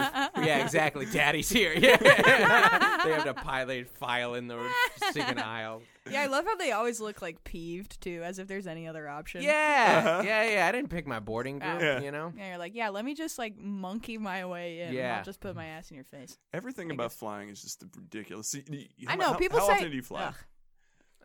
Yeah, 0.45 0.59
exactly. 0.65 1.07
Daddy's 1.07 1.49
here. 1.49 1.73
Yeah. 1.79 1.97
they 3.05 3.13
have 3.13 3.25
to 3.25 3.35
pilot 3.35 3.89
file 3.97 4.35
in 4.35 4.49
the 4.49 4.59
second 5.13 5.39
aisle. 5.41 5.83
yeah, 6.11 6.23
I 6.23 6.27
love 6.27 6.45
how 6.45 6.57
they 6.57 6.73
always 6.73 7.01
look 7.01 7.21
like 7.23 7.45
peeved 7.45 8.01
too, 8.01 8.23
as 8.25 8.39
if 8.39 8.49
there's 8.49 8.67
any 8.67 8.87
other 8.89 9.09
option. 9.09 9.43
Yeah, 9.43 10.03
Uh-huh. 10.05 10.23
yeah, 10.25 10.51
yeah. 10.51 10.67
I 10.67 10.73
didn't 10.73 10.91
pick 10.91 11.07
my 11.07 11.21
boarding 11.21 11.59
group. 11.59 11.81
Yeah. 11.81 12.01
You 12.01 12.11
know. 12.11 12.33
Yeah, 12.37 12.49
you're 12.51 12.59
like, 12.59 12.75
yeah, 12.75 12.89
let 12.89 13.05
me 13.05 13.15
just 13.15 13.39
like 13.39 13.57
monkey 13.59 14.19
my 14.19 14.45
way 14.47 14.81
in. 14.81 14.95
Yeah. 14.95 15.19
I'll 15.19 15.25
just 15.25 15.41
put 15.41 15.55
my 15.55 15.67
ass 15.67 15.91
in 15.91 15.95
your 15.97 16.05
face. 16.05 16.39
Everything 16.53 16.91
I 16.91 16.95
about 16.95 17.11
guess. 17.11 17.19
flying 17.19 17.49
is 17.49 17.63
just 17.63 17.85
ridiculous. 17.97 18.49
See, 18.49 18.65
y- 18.69 18.87
I 19.07 19.11
how- 19.13 19.17
know 19.17 19.25
how- 19.33 19.39
people 19.39 19.59
how 19.61 19.67
say. 19.67 19.73
often 19.75 19.91
do 19.91 19.97
you 19.97 20.03
fly? 20.03 20.25
Ugh. 20.27 20.35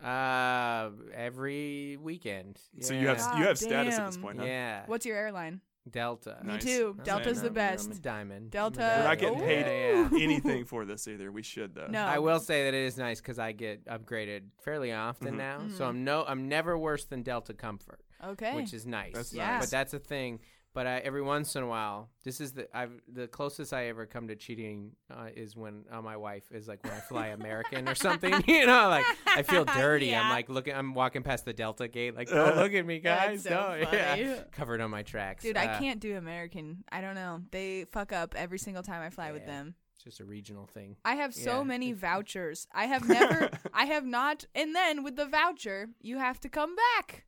Uh, 0.01 0.89
every 1.13 1.97
weekend. 2.01 2.59
So 2.81 2.93
you 2.93 3.07
have 3.07 3.17
Yeah. 3.17 3.37
you 3.39 3.45
have 3.45 3.59
God 3.59 3.65
status 3.67 3.97
at 3.97 4.05
this 4.07 4.15
damn. 4.15 4.23
point. 4.23 4.39
Huh? 4.39 4.45
Yeah. 4.45 4.83
What's 4.85 5.05
your 5.05 5.17
airline? 5.17 5.61
Delta? 5.89 6.39
Nice. 6.43 6.63
Me 6.63 6.71
too. 6.71 6.93
That's 6.97 7.07
Delta's 7.09 7.41
fair. 7.41 7.49
the 7.49 7.61
I'm 7.61 7.67
a- 7.67 7.71
best. 7.71 7.85
I'm 7.87 7.91
a 7.91 7.99
diamond. 7.99 8.51
Delta- 8.51 8.95
We're 8.99 9.03
not 9.03 9.17
getting 9.19 9.39
paid 9.39 9.65
Yeah, 9.65 10.09
yeah. 10.13 10.17
anything 10.23 10.63
for 10.65 10.85
this 10.85 11.07
either. 11.09 11.29
We 11.31 11.43
should 11.43 11.75
though. 11.75 11.87
No. 11.87 12.05
I 12.05 12.19
will 12.19 12.39
say 12.39 12.63
that 12.65 12.73
it 12.73 12.85
is 12.85 12.97
nice 12.97 13.19
because 13.19 13.37
I 13.37 13.51
get 13.51 13.85
upgraded 13.85 14.43
fairly 14.61 14.93
often 14.93 15.33
Mhm. 15.33 15.37
now, 15.37 15.61
so 15.75 15.85
I'm 15.85 16.03
no, 16.05 16.23
I'm 16.25 16.47
never 16.47 16.77
worse 16.77 17.03
than 17.05 17.21
Delta 17.21 17.53
Comfort, 17.53 17.99
Okay. 18.23 18.55
which 18.55 18.73
is 18.73 18.85
nice. 18.85 19.13
That's 19.13 19.33
Yeah. 19.33 19.51
nice. 19.55 19.61
But 19.63 19.71
that's 19.71 19.93
a 19.93 19.99
thing. 19.99 20.39
But 20.73 20.87
I, 20.87 20.97
every 20.99 21.21
once 21.21 21.55
in 21.55 21.61
a 21.61 21.67
while, 21.67 22.09
this 22.23 22.41
is 22.41 22.53
the 22.53 22.67
I've 22.75 22.91
the 23.07 23.27
closest 23.27 23.73
I 23.73 23.87
ever 23.89 24.07
come 24.07 24.27
to 24.29 24.35
cheating 24.35 24.93
uh, 25.11 25.27
is 25.35 25.55
when 25.55 25.85
uh, 25.91 26.01
my 26.01 26.17
wife 26.17 26.45
is 26.51 26.67
like 26.67 26.83
when 26.83 26.93
I 26.93 26.99
fly 26.99 27.27
American 27.27 27.87
or 27.87 27.93
something. 27.95 28.33
You 28.47 28.65
know, 28.65 28.89
like 28.89 29.05
I 29.27 29.43
feel 29.43 29.65
dirty. 29.83 30.15
I'm 30.15 30.29
like 30.31 30.49
looking, 30.49 30.73
I'm 30.73 30.93
walking 30.95 31.21
past 31.21 31.45
the 31.45 31.53
Delta 31.53 31.87
gate, 31.87 32.15
like 32.15 32.29
don't 32.29 32.55
look 32.63 32.73
at 32.73 32.85
me, 32.85 32.99
guys. 32.99 33.43
That's 33.43 33.55
so 33.55 33.75
no, 33.91 33.91
yeah, 33.91 34.15
funny. 34.15 34.41
covered 34.51 34.81
on 34.81 34.89
my 34.89 35.03
tracks. 35.03 35.43
Dude, 35.43 35.57
Uh, 35.57 35.61
I 35.61 35.67
can't 35.79 35.99
do 35.99 36.17
American. 36.17 36.83
I 36.91 37.01
don't 37.01 37.15
know. 37.15 37.41
They 37.51 37.85
fuck 37.91 38.11
up 38.11 38.33
every 38.35 38.57
single 38.57 38.81
time 38.83 39.01
I 39.03 39.09
fly 39.11 39.31
with 39.31 39.45
them. 39.45 39.75
It's 39.95 40.03
just 40.03 40.19
a 40.21 40.25
regional 40.25 40.65
thing. 40.65 40.95
I 41.05 41.15
have 41.15 41.35
so 41.35 41.59
Yeah. 41.59 41.63
many 41.63 41.91
vouchers. 41.93 42.67
I 42.73 42.85
have 42.87 43.07
never, 43.07 43.51
I 43.73 43.85
have 43.85 44.05
not, 44.05 44.45
and 44.55 44.75
then 44.75 45.03
with 45.03 45.17
the 45.17 45.27
voucher, 45.27 45.89
you 46.01 46.17
have 46.17 46.39
to 46.41 46.49
come 46.49 46.75
back. 46.75 47.25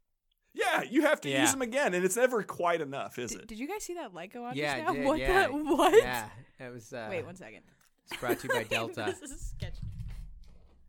Yeah, 0.55 0.81
you 0.83 1.01
have 1.01 1.19
to 1.21 1.29
Yeah. 1.29 1.41
use 1.41 1.51
them 1.51 1.61
again, 1.61 1.93
and 1.93 2.03
it's 2.05 2.15
never 2.15 2.41
quite 2.43 2.81
enough, 2.81 3.19
is 3.19 3.31
D- 3.31 3.37
it? 3.37 3.47
did 3.47 3.59
you 3.59 3.67
guys 3.67 3.83
see 3.83 3.93
that 3.95 4.13
Lyco 4.13 4.43
on 4.45 4.55
Yeah, 4.55 4.73
I 4.73 4.77
just 4.81 4.87
now? 4.87 4.93
did, 4.93 5.05
what 5.05 5.19
yeah. 5.19 5.47
the 5.47 5.53
what? 5.53 5.93
Yeah, 5.93 6.29
it 6.59 6.73
was. 6.73 6.93
Uh, 6.93 7.07
Wait 7.09 7.25
one 7.25 7.35
second. 7.35 7.61
It's 8.09 8.19
brought 8.19 8.39
to 8.39 8.47
you 8.47 8.53
by 8.53 8.63
Delta. 8.69 9.15
this 9.19 9.31
is 9.31 9.53
sketchy. 9.57 9.81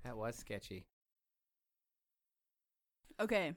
that 0.05 0.17
was 0.17 0.37
sketchy. 0.37 0.87
Okay. 3.21 3.55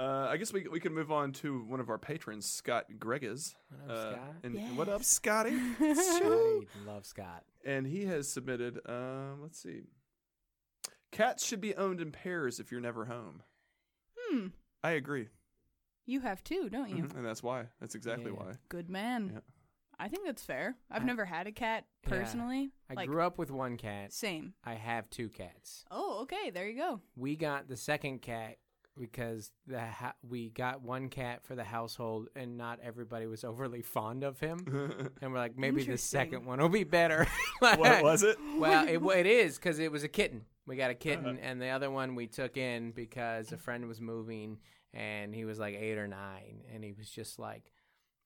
Uh, 0.00 0.26
I 0.28 0.36
guess 0.36 0.52
we 0.52 0.66
we 0.68 0.80
can 0.80 0.92
move 0.92 1.12
on 1.12 1.32
to 1.34 1.62
one 1.64 1.78
of 1.78 1.88
our 1.88 1.98
patrons, 1.98 2.44
Scott 2.46 2.86
Gregas. 2.98 3.54
What 3.68 3.90
up, 3.90 3.96
Uh, 3.96 4.12
Scott? 4.12 4.34
and 4.42 4.76
what 4.76 4.88
up, 4.88 5.04
Scotty? 5.04 5.58
Scotty, 5.94 6.68
love 6.86 7.06
Scott. 7.06 7.44
and 7.64 7.86
he 7.86 8.06
has 8.06 8.28
submitted. 8.28 8.80
Uh, 8.86 9.34
let's 9.40 9.60
see. 9.62 9.82
Cats 11.12 11.44
should 11.44 11.60
be 11.60 11.74
owned 11.76 12.00
in 12.00 12.10
pairs 12.10 12.58
if 12.58 12.72
you're 12.72 12.80
never 12.80 13.04
home. 13.04 13.42
Hmm. 14.18 14.46
I 14.82 14.92
agree, 14.92 15.28
You 16.06 16.20
have 16.20 16.42
two, 16.42 16.68
don't 16.68 16.90
you? 16.90 17.04
Mhm, 17.04 17.16
and 17.16 17.24
that's 17.26 17.42
why. 17.42 17.66
That's 17.80 17.94
exactly 17.94 18.32
Yeah. 18.32 18.38
why. 18.38 18.52
Good 18.68 18.90
man. 18.90 19.30
Yeah. 19.34 19.40
I 19.98 20.08
think 20.08 20.24
that's 20.26 20.42
fair. 20.42 20.76
I've 20.90 21.02
I- 21.02 21.06
never 21.06 21.24
had 21.24 21.46
a 21.46 21.52
cat 21.52 21.86
Yeah. 22.02 22.08
personally. 22.10 22.72
I 22.90 22.94
like, 22.94 23.08
grew 23.08 23.22
up 23.22 23.38
with 23.38 23.50
one 23.52 23.76
cat. 23.76 24.12
Same. 24.12 24.54
I 24.64 24.74
have 24.74 25.08
two 25.10 25.28
cats. 25.28 25.84
Oh, 25.92 26.22
okay. 26.22 26.50
There 26.50 26.68
you 26.68 26.76
go. 26.76 27.00
We 27.14 27.36
got 27.36 27.68
the 27.68 27.76
second 27.76 28.20
cat 28.22 28.58
because 28.98 29.52
the 29.66 29.80
ha- 29.86 30.16
we 30.28 30.50
got 30.50 30.82
one 30.82 31.08
cat 31.08 31.44
for 31.44 31.54
the 31.54 31.62
household, 31.64 32.28
and 32.34 32.56
not 32.58 32.80
everybody 32.80 33.26
was 33.26 33.44
overly 33.44 33.80
fond 33.82 34.24
of 34.24 34.40
him. 34.40 34.58
And 35.22 35.32
we're 35.32 35.38
like, 35.38 35.56
maybe 35.56 35.76
the 35.76 35.80
Interesting. 35.82 36.18
second 36.20 36.46
one 36.46 36.58
will 36.60 36.68
be 36.68 36.84
better. 36.84 37.26
what 37.60 37.78
was 38.02 38.24
it? 38.24 38.36
Well, 38.58 38.88
it, 38.88 39.00
well, 39.00 39.16
it 39.16 39.26
is 39.26 39.56
because 39.56 39.78
it 39.78 39.92
was 39.92 40.02
a 40.02 40.08
kitten. 40.08 40.46
We 40.66 40.76
got 40.76 40.90
a 40.90 40.94
kitten, 40.94 41.26
Uh-huh. 41.26 41.38
and 41.42 41.60
the 41.60 41.68
other 41.68 41.90
one 41.90 42.14
we 42.14 42.26
took 42.28 42.56
in 42.56 42.92
because 42.92 43.50
a 43.52 43.56
friend 43.58 43.86
was 43.88 44.00
moving, 44.00 44.58
and 44.94 45.34
he 45.34 45.44
was 45.44 45.58
like 45.58 45.74
eight 45.74 45.98
or 45.98 46.06
nine, 46.06 46.62
and 46.72 46.84
he 46.84 46.92
was 46.92 47.10
just 47.10 47.38
like, 47.38 47.72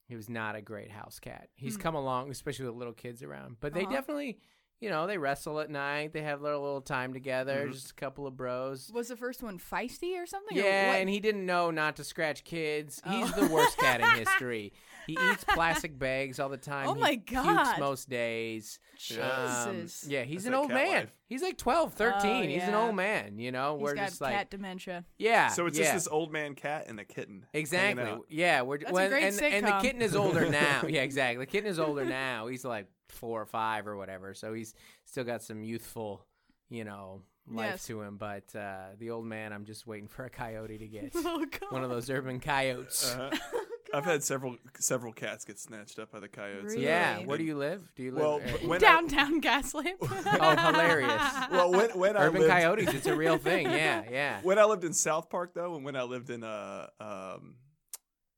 he 0.07 0.17
was 0.17 0.29
not 0.29 0.55
a 0.55 0.61
great 0.63 0.91
house 0.91 1.19
cat. 1.19 1.49
He's 1.55 1.77
Hmm. 1.77 1.83
come 1.83 1.95
along, 1.95 2.31
especially 2.31 2.67
with 2.67 2.75
little 2.77 2.93
kids 2.93 3.23
around, 3.23 3.57
but 3.61 3.73
they 3.73 3.83
Uh-huh. 3.85 3.91
definitely, 3.93 4.39
you 4.81 4.91
know, 4.91 5.07
they 5.07 5.17
wrestle 5.19 5.59
at 5.61 5.71
night. 5.71 6.13
They 6.13 6.23
have 6.23 6.41
their 6.43 6.57
little 6.57 6.81
time 6.83 7.13
together, 7.13 7.67
Mhm. 7.67 7.73
just 7.73 7.91
a 7.93 7.95
couple 7.95 8.27
of 8.27 8.37
bros. 8.37 8.91
Was 8.93 9.09
the 9.09 9.17
first 9.17 9.43
one 9.43 9.59
feisty 9.59 10.21
or 10.23 10.27
something? 10.27 10.59
or 10.59 10.61
Yeah, 10.63 10.89
what? 10.93 11.01
and 11.01 11.09
he 11.09 11.19
didn't 11.21 11.47
know 11.47 11.71
not 11.71 11.97
to 11.97 12.05
scratch 12.05 12.45
kids. 12.45 13.01
He's 13.09 13.33
Oh. 13.37 13.41
the 13.47 13.53
worst 13.53 13.79
cat 13.79 14.01
in 14.01 14.07
history. 14.19 14.73
He 15.07 15.13
eats 15.31 15.45
plastic 15.45 15.97
bags 16.01 16.41
all 16.41 16.49
the 16.49 16.57
time. 16.57 16.89
Oh 16.89 16.95
He 16.95 17.01
my 17.01 17.17
pukes 17.19 17.31
God. 17.45 17.79
most 17.79 18.09
days. 18.11 18.81
Um, 19.13 19.83
Jesus. 19.83 20.05
yeah, 20.09 20.23
he's 20.25 20.39
That's 20.43 20.47
an 20.47 20.53
that 20.53 20.59
old 20.59 20.69
man. 20.71 20.89
life. 21.03 21.15
He's 21.29 21.43
like 21.43 21.57
12, 21.59 21.95
13. 21.95 22.45
Oh, 22.47 22.49
He's 22.49 22.65
an 22.65 22.75
old 22.75 22.97
man, 22.97 23.39
you 23.39 23.53
know? 23.53 23.77
He's 23.77 23.83
We're 23.85 23.95
got 23.95 24.09
just 24.09 24.21
like 24.21 24.35
cat 24.35 24.51
dementia. 24.51 25.05
Yeah. 25.17 25.47
So 25.49 25.67
it's 25.67 25.79
yeah. 25.79 25.85
just 25.93 25.95
this 25.95 26.09
old 26.09 26.33
man 26.33 26.57
cat 26.57 26.87
and 26.89 26.99
a 26.99 27.05
kitten. 27.05 27.47
Exactly. 27.53 28.19
Yeah, 28.31 28.63
we're 28.63 28.79
That's 28.79 28.91
a 28.91 29.09
great 29.09 29.23
and, 29.23 29.43
and 29.43 29.67
the 29.69 29.79
kitten 29.79 30.03
is 30.03 30.17
older 30.17 30.49
now. 30.51 30.83
yeah, 30.89 31.03
exactly. 31.03 31.45
The 31.45 31.51
kitten 31.53 31.71
is 31.71 31.79
older 31.79 32.05
now. 32.05 32.49
He's 32.49 32.65
like 32.65 32.87
4 33.17 33.43
or 33.43 33.47
5 33.47 33.87
or 33.89 33.97
whatever. 33.97 34.35
So 34.35 34.53
he's 34.55 34.75
still 35.05 35.25
got 35.25 35.43
some 35.43 35.63
youthful, 35.65 36.25
you 36.69 36.85
know, 36.85 37.23
life 37.49 37.71
Yes. 37.73 37.87
to 37.87 38.03
him, 38.03 38.17
but 38.17 38.55
uh, 38.57 38.87
the 38.99 39.11
old 39.11 39.25
man 39.27 39.53
I'm 39.53 39.65
just 39.65 39.87
waiting 39.87 40.09
for 40.09 40.25
a 40.25 40.31
coyote 40.31 40.79
to 40.79 40.87
get. 40.89 41.13
Oh 41.17 41.45
god. 41.45 41.71
One 41.73 41.85
of 41.85 41.91
those 41.91 42.11
urban 42.11 42.41
coyotes. 42.41 43.15
Uh-huh. 43.15 43.31
I've 43.95 44.05
had 44.05 44.25
several 44.25 44.57
several 44.81 45.13
cats 45.13 45.45
get 45.45 45.61
snatched 45.61 46.01
up 46.01 46.11
by 46.11 46.19
the 46.19 46.29
coyotes. 46.29 46.73
Really? 46.73 46.85
Yeah, 46.85 47.15
Really? 47.15 47.27
where 47.27 47.39
do 47.39 47.45
you 47.45 47.57
live? 47.57 47.89
Do 47.95 48.03
you 48.03 48.11
live? 48.11 48.21
Well, 48.21 48.41
but 48.51 48.65
when 48.65 48.77
I, 48.85 48.87
Downtown 48.89 49.41
Gaslamp. 49.41 49.95
Oh, 50.01 50.71
hilarious. 50.73 51.23
well, 51.53 51.71
when 51.71 51.91
when 51.91 52.17
I 52.17 52.25
urban 52.27 52.41
lived, 52.43 52.53
coyotes? 52.53 52.93
It's 52.93 53.07
a 53.07 53.15
real 53.15 53.39
thing. 53.39 53.71
Yeah, 53.71 54.03
yeah. 54.11 54.41
when 54.43 54.59
I 54.59 54.65
lived 54.65 54.83
in 54.83 54.93
South 54.93 55.31
Park 55.31 55.55
though, 55.55 55.77
and 55.77 55.85
when 55.85 55.95
I 55.95 56.03
lived 56.03 56.31
in 56.31 56.43
uh 56.43 56.89
um 57.01 57.55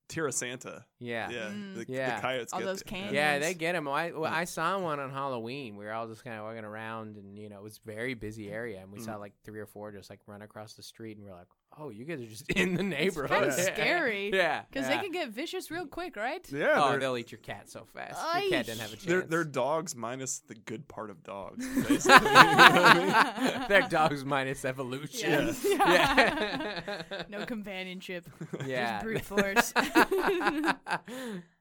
Tierrasanta. 0.09 0.85
Yeah. 0.99 1.31
Yeah, 1.31 1.49
Mm. 1.51 1.75
the, 1.77 1.85
Yeah. 1.92 2.16
the 2.16 2.21
coyotes 2.23 2.53
All 2.53 2.61
get 2.61 2.64
those 2.66 2.83
there. 2.83 2.99
cans. 3.01 3.12
Yeah, 3.12 3.38
they 3.38 3.55
get 3.55 3.73
them. 3.73 3.87
I, 3.88 4.11
well, 4.12 4.33
I 4.33 4.44
saw 4.44 4.79
one 4.79 4.99
on 5.01 5.11
Halloween. 5.11 5.77
We 5.77 5.85
were 5.85 5.92
all 5.92 6.09
just 6.09 6.25
kind 6.25 6.37
of 6.38 6.44
walking 6.44 6.64
around, 6.64 7.16
and 7.16 7.38
you 7.38 7.49
know, 7.49 7.59
it 7.59 7.62
was 7.62 7.79
a 7.83 7.87
very 7.87 8.14
busy 8.14 8.51
area, 8.51 8.81
and 8.81 8.90
we 8.92 9.01
saw 9.01 9.16
like 9.16 9.33
three 9.44 9.61
or 9.61 9.66
four 9.66 9.92
just 9.92 10.11
like 10.11 10.21
run 10.27 10.42
across 10.42 10.75
the 10.75 10.83
street, 10.83 11.16
and 11.16 11.25
we 11.27 11.31
are 11.31 11.37
like, 11.37 11.47
"Oh, 11.76 11.90
you 11.90 12.04
guys 12.04 12.20
are 12.20 12.26
just 12.26 12.48
in 12.52 12.74
the 12.74 12.83
neighborhood." 12.83 13.31
kinda 13.40 13.54
Yeah. 13.59 13.74
scary. 13.74 14.31
Yeah, 14.33 14.62
Because 14.70 14.88
yeah. 14.88 14.96
they 14.96 15.02
can 15.02 15.12
get 15.12 15.28
vicious 15.31 15.70
real 15.70 15.87
quick, 15.87 16.16
right? 16.16 16.46
Yeah, 16.50 16.74
Oh, 16.76 16.90
they're, 16.90 17.00
they'll 17.00 17.16
eat 17.16 17.33
your 17.33 17.40
cat 17.40 17.68
so 17.70 17.85
fast. 17.92 18.18
Your 18.42 18.50
cat 18.50 18.66
didn't 18.66 18.81
have 18.81 18.92
a 18.92 18.96
chance. 18.96 19.04
they're, 19.04 19.22
they're 19.22 19.44
dogs 19.44 19.94
minus 19.96 20.38
the 20.40 20.54
good 20.54 20.87
part 20.88 21.11
of 21.11 21.22
dogs. 21.22 21.66
Basically. 21.88 22.14
You 22.28 22.35
know 22.35 22.40
I 22.40 23.54
mean? 23.59 23.64
They're 23.68 23.88
dogs 23.88 24.24
minus 24.24 24.64
evolution. 24.64 25.54
Yeah. 25.64 25.78
Yeah. 25.78 27.02
no 27.28 27.44
companionship. 27.46 28.28
Yeah. 28.66 28.92
Just 29.02 29.04
brute 29.04 29.24
force. 29.24 29.72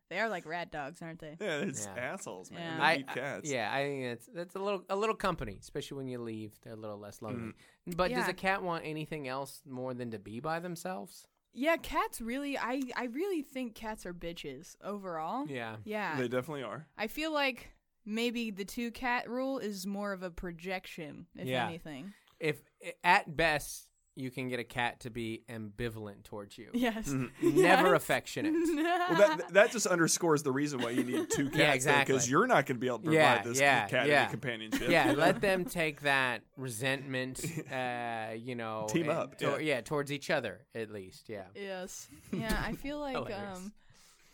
they 0.09 0.19
are 0.19 0.29
like 0.29 0.45
rat 0.45 0.71
dogs, 0.71 1.01
aren't 1.01 1.19
they? 1.19 1.35
Yeah, 1.39 1.57
they're 1.59 1.67
Yeah. 1.67 1.95
assholes, 2.13 2.51
man. 2.51 2.61
Yeah. 2.61 2.77
They 2.77 2.83
I, 2.83 2.95
eat 2.97 3.07
cats. 3.07 3.49
yeah, 3.51 3.69
I 3.73 3.83
think 3.83 4.03
it's 4.05 4.29
that's 4.33 4.55
a 4.55 4.59
little 4.59 4.83
a 4.89 4.95
little 4.95 5.15
company, 5.15 5.57
especially 5.59 5.97
when 5.97 6.07
you 6.07 6.19
leave. 6.19 6.53
They're 6.63 6.73
a 6.73 6.77
little 6.77 6.97
less 6.99 7.21
lonely. 7.21 7.49
Mm. 7.49 7.53
But 7.95 8.11
does 8.11 8.27
a 8.27 8.33
cat 8.33 8.61
want 8.63 8.83
anything 8.85 9.27
else 9.27 9.61
more 9.65 9.93
than 9.93 10.11
to 10.11 10.19
be 10.19 10.39
by 10.39 10.59
themselves? 10.59 11.25
Yeah, 11.53 11.77
cats 11.77 12.21
really 12.21 12.57
I 12.57 12.81
I 12.95 13.05
really 13.05 13.41
think 13.41 13.73
cats 13.75 14.05
are 14.05 14.13
bitches 14.13 14.75
overall. 14.83 15.47
Yeah. 15.47 15.77
Yeah. 15.85 16.17
They 16.17 16.27
definitely 16.27 16.63
are. 16.63 16.85
I 16.97 17.07
feel 17.07 17.31
like 17.33 17.69
maybe 18.05 18.51
the 18.51 18.65
two 18.65 18.91
cat 18.91 19.29
rule 19.29 19.57
is 19.59 19.87
more 19.87 20.11
of 20.13 20.21
a 20.23 20.29
projection, 20.29 21.27
if 21.35 21.47
Yeah. 21.47 21.65
anything. 21.67 22.13
If 22.39 22.61
at 23.03 23.35
best 23.35 23.86
you 24.17 24.31
can 24.31 24.47
get 24.49 24.59
a 24.59 24.63
cat 24.63 24.99
to 25.01 25.09
be 25.09 25.43
ambivalent 25.49 26.23
towards 26.23 26.57
you, 26.57 26.69
Yes. 26.73 27.07
never 27.41 27.87
Yes. 27.93 27.95
affectionate. 27.95 28.53
Well, 29.09 29.17
that 29.37 29.53
that 29.53 29.71
just 29.71 29.85
underscores 29.87 30.43
the 30.43 30.51
reason 30.51 30.81
why 30.81 30.89
you 30.89 31.03
need 31.03 31.29
two 31.29 31.45
cats. 31.49 31.57
Yeah, 31.57 31.73
exactly. 31.73 32.13
Because 32.13 32.29
you're 32.29 32.47
not 32.47 32.65
going 32.65 32.75
to 32.77 32.79
be 32.79 32.87
able 32.87 32.99
to 32.99 33.03
provide 33.05 33.17
Yeah, 33.19 33.41
this 33.43 33.59
yeah, 33.59 33.87
cat 33.87 34.07
yeah. 34.07 34.21
any 34.23 34.31
companionship. 34.31 34.89
yeah, 34.89 35.13
let 35.15 35.39
them 35.39 35.63
take 35.65 36.01
that 36.01 36.41
resentment, 36.57 37.39
uh, 37.71 38.33
you 38.35 38.55
know, 38.55 38.87
Team 38.89 39.09
and 39.09 39.17
up, 39.19 39.37
tor- 39.39 39.61
yeah. 39.61 39.81
towards 39.81 40.11
each 40.11 40.29
other 40.29 40.65
at 40.75 40.91
least. 40.91 41.29
Yeah. 41.29 41.43
yes. 41.55 42.07
Yeah, 42.31 42.61
I 42.65 42.73
feel 42.73 42.99
like 42.99 43.15
um 43.31 43.71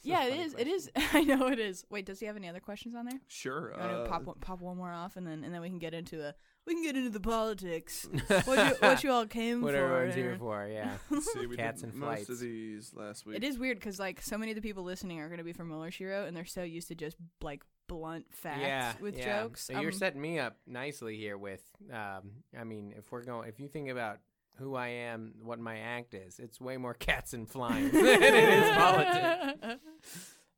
yeah, 0.05 0.25
it 0.25 0.31
funny 0.31 0.41
is. 0.43 0.53
It 0.55 0.67
is. 0.67 0.91
I 1.13 1.21
know 1.23 1.47
it 1.47 1.59
is. 1.59 1.85
Wait, 1.89 2.05
does 2.05 2.19
he 2.19 2.25
have 2.25 2.35
any 2.35 2.49
other 2.49 2.59
questions 2.59 2.93
on 2.95 3.05
there? 3.05 3.19
Sure. 3.29 3.71
You 3.73 3.79
wanna 3.79 3.99
uh, 4.03 4.07
pop 4.07 4.23
one, 4.23 4.35
pop 4.41 4.59
one 4.59 4.75
more 4.75 4.91
off, 4.91 5.15
and 5.15 5.25
then 5.25 5.43
and 5.45 5.53
then 5.53 5.61
we 5.61 5.69
can 5.69 5.79
get 5.79 5.93
into 5.93 6.17
the 6.17 6.35
we 6.65 6.73
can 6.73 6.83
get 6.83 6.95
into 6.95 7.09
the 7.09 7.19
politics. 7.19 8.07
what 8.45 8.57
you 8.57 8.75
what 8.79 9.03
you 9.03 9.11
all 9.11 9.25
came 9.25 9.61
What 9.61 9.73
for? 9.73 9.79
everyone's 9.79 10.15
here. 10.15 10.29
here 10.31 10.37
for, 10.37 10.67
yeah. 10.67 10.97
see, 11.19 11.45
we 11.47 11.55
Cats 11.57 11.81
did 11.81 11.91
and 11.91 11.99
most 11.99 12.07
flights. 12.07 12.29
of 12.29 12.39
these 12.39 12.93
last 12.93 13.25
week. 13.25 13.37
It 13.37 13.43
is 13.43 13.57
weird 13.57 13.79
because 13.79 13.99
like 13.99 14.21
so 14.21 14.37
many 14.37 14.51
of 14.51 14.55
the 14.55 14.61
people 14.61 14.83
listening 14.83 15.19
are 15.19 15.27
going 15.27 15.39
to 15.39 15.43
be 15.43 15.53
from 15.53 15.67
Mueller 15.69 15.91
She 15.91 16.05
Wrote, 16.05 16.27
and 16.27 16.35
they're 16.35 16.45
so 16.45 16.63
used 16.63 16.87
to 16.89 16.95
just 16.95 17.17
like 17.41 17.63
blunt 17.87 18.25
facts 18.31 18.61
yeah, 18.61 18.93
with 19.01 19.17
yeah. 19.17 19.41
jokes. 19.43 19.65
So 19.65 19.73
you're 19.73 19.91
Um, 19.91 19.97
setting 19.97 20.21
me 20.21 20.39
up 20.39 20.57
nicely 20.65 21.17
here 21.17 21.37
with, 21.37 21.61
um, 21.91 22.31
I 22.57 22.63
mean, 22.63 22.93
if 22.97 23.11
we're 23.11 23.23
going, 23.23 23.49
if 23.49 23.59
you 23.59 23.67
think 23.67 23.89
about 23.89 24.19
who 24.57 24.75
I 24.75 24.87
am, 24.89 25.33
what 25.43 25.59
my 25.59 25.77
act 25.79 26.13
is, 26.13 26.39
it's 26.39 26.61
way 26.61 26.77
more 26.77 26.93
cats 27.09 27.33
and 27.33 27.49
flying 27.49 27.89
than 27.91 28.05
it 28.05 28.21
is 28.33 28.71
politics. 28.71 29.79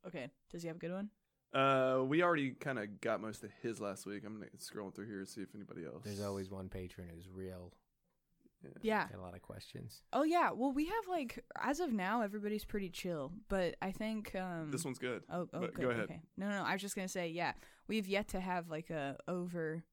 okay, 0.08 0.30
does 0.52 0.62
he 0.62 0.68
have 0.68 0.78
a 0.78 0.80
good 0.80 0.92
one? 0.92 1.10
Uh, 1.56 2.04
we 2.04 2.22
already 2.22 2.52
kind 2.52 2.78
of 2.78 3.00
got 3.00 3.22
most 3.22 3.44
of 3.44 3.50
his 3.62 3.80
last 3.80 4.06
week. 4.06 4.24
I'm 4.26 4.34
gonna 4.34 4.48
scrolling 4.58 4.94
through 4.94 5.08
here 5.08 5.20
to 5.22 5.26
see 5.26 5.42
if 5.42 5.56
anybody 5.56 5.86
else. 5.86 6.04
There's 6.04 6.22
always 6.22 6.50
one 6.52 6.68
patron 6.70 7.08
who's 7.14 7.30
real. 7.34 7.72
Yeah. 8.82 9.08
Got 9.08 9.20
a 9.20 9.22
lot 9.22 9.36
of 9.36 9.42
questions. 9.42 10.02
Oh 10.12 10.24
yeah. 10.24 10.50
Well, 10.52 10.72
we 10.72 10.86
have 10.88 11.08
like 11.08 11.44
as 11.62 11.80
of 11.80 11.94
now, 11.94 12.22
everybody's 12.22 12.66
pretty 12.66 12.90
chill, 12.90 13.32
but 13.48 13.76
I 13.82 13.92
think 13.92 14.36
um 14.36 14.70
This 14.72 14.84
one's 14.84 14.98
good. 15.00 15.24
Oh, 15.32 15.48
oh 15.54 15.60
good. 15.62 15.74
go 15.76 15.90
ahead. 15.92 16.06
Okay. 16.06 16.22
No, 16.36 16.50
no, 16.50 16.58
no. 16.58 16.64
I 16.64 16.74
was 16.74 16.82
just 16.82 16.96
gonna 16.96 17.08
say, 17.08 17.30
yeah, 17.30 17.54
we've 17.88 18.08
yet 18.08 18.28
to 18.30 18.40
have 18.40 18.70
like 18.70 18.90
a 18.90 19.18
over. 19.28 19.84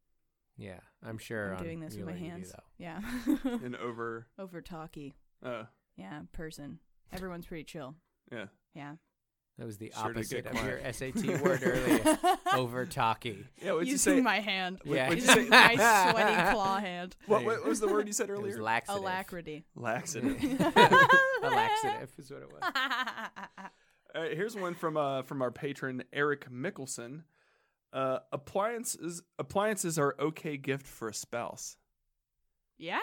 Yeah, 0.57 0.81
I'm 1.07 1.19
sure. 1.19 1.55
I'm 1.55 1.63
doing 1.63 1.81
this 1.81 1.97
with 1.97 2.07
my 2.07 2.13
Mueller 2.13 2.27
you 2.27 2.31
hands. 2.33 2.53
Yeah. 2.79 3.01
And 3.65 3.77
over. 3.77 4.27
over 4.39 4.61
talky. 4.61 5.15
Uh, 5.45 5.65
Yeah, 5.97 6.21
person. 6.33 6.79
Everyone's 7.13 7.47
pretty 7.47 7.65
chill. 7.65 7.95
yeah. 8.31 8.47
Yeah. 8.75 8.95
That 9.59 9.67
was 9.67 9.77
the 9.79 9.93
Sure 9.95 10.07
opposite 10.11 10.47
of 10.47 10.65
your. 10.65 10.81
SAT 10.93 11.41
word 11.43 11.61
earlier. 11.63 12.19
Over 12.55 12.87
talky. 12.87 13.45
Yeah. 13.63 13.73
What'd 13.73 13.87
you 13.87 13.93
Using 13.93 14.17
say? 14.17 14.21
my 14.23 14.41
hand. 14.41 14.81
Yeah. 14.85 15.09
what'd 15.09 15.23
you 15.23 15.29
Using 15.29 15.45
say? 15.53 15.77
my 15.77 15.77
sweaty 16.11 16.53
claw 16.53 16.79
hand. 16.79 17.17
what, 17.27 17.45
what 17.45 17.65
was 17.67 17.79
the 17.81 17.87
word 17.89 18.07
you 18.07 18.13
said 18.15 18.31
It 18.31 18.33
was 18.33 18.55
earlier? 18.55 18.63
laxative. 18.63 19.03
Alacrity. 19.03 19.65
Laxative. 19.77 20.43
a 20.43 21.49
laxative 21.49 22.11
is 22.19 22.31
what 22.31 22.43
it 22.43 22.51
was. 22.53 22.63
All 24.15 24.23
right, 24.23 24.37
here's 24.37 24.57
one 24.57 24.75
from 24.75 24.97
uh 24.97 25.23
from 25.23 25.43
our 25.43 25.51
patron 25.51 26.03
Eric 26.13 26.51
Mickelson. 26.51 27.23
Uh, 27.93 28.21
appliances 28.33 29.23
appliances 29.39 29.99
are 29.99 30.15
okay 30.19 30.57
gift 30.57 30.87
for 30.87 31.09
a 31.09 31.15
spouse. 31.15 31.77
yeah. 32.79 32.99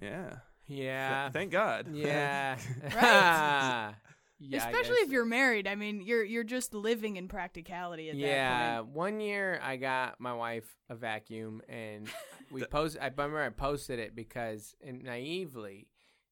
Yeah. 0.00 0.38
Yeah. 0.66 1.22
Th- 1.22 1.32
thank 1.32 1.52
God. 1.52 1.86
Yeah. 1.94 2.58
Right? 2.82 3.94
Yeah. 4.38 4.58
Especially 4.68 4.96
if 4.98 5.10
you're 5.10 5.24
married. 5.24 5.66
I 5.66 5.74
mean, 5.74 6.00
you're 6.02 6.24
you're 6.24 6.44
just 6.44 6.74
living 6.74 7.16
in 7.16 7.28
practicality 7.28 8.10
at 8.10 8.16
Yeah, 8.16 8.76
that 8.76 8.82
point. 8.84 8.94
one 8.94 9.20
year 9.20 9.60
I 9.62 9.76
got 9.76 10.20
my 10.20 10.32
wife 10.34 10.76
a 10.88 10.94
vacuum, 10.94 11.62
and 11.68 12.08
we 12.50 12.64
post. 12.64 12.96
I 13.00 13.06
remember 13.06 13.40
I 13.42 13.48
posted 13.50 13.98
it 13.98 14.14
because, 14.14 14.74
and 14.84 15.02
naively, 15.02 15.88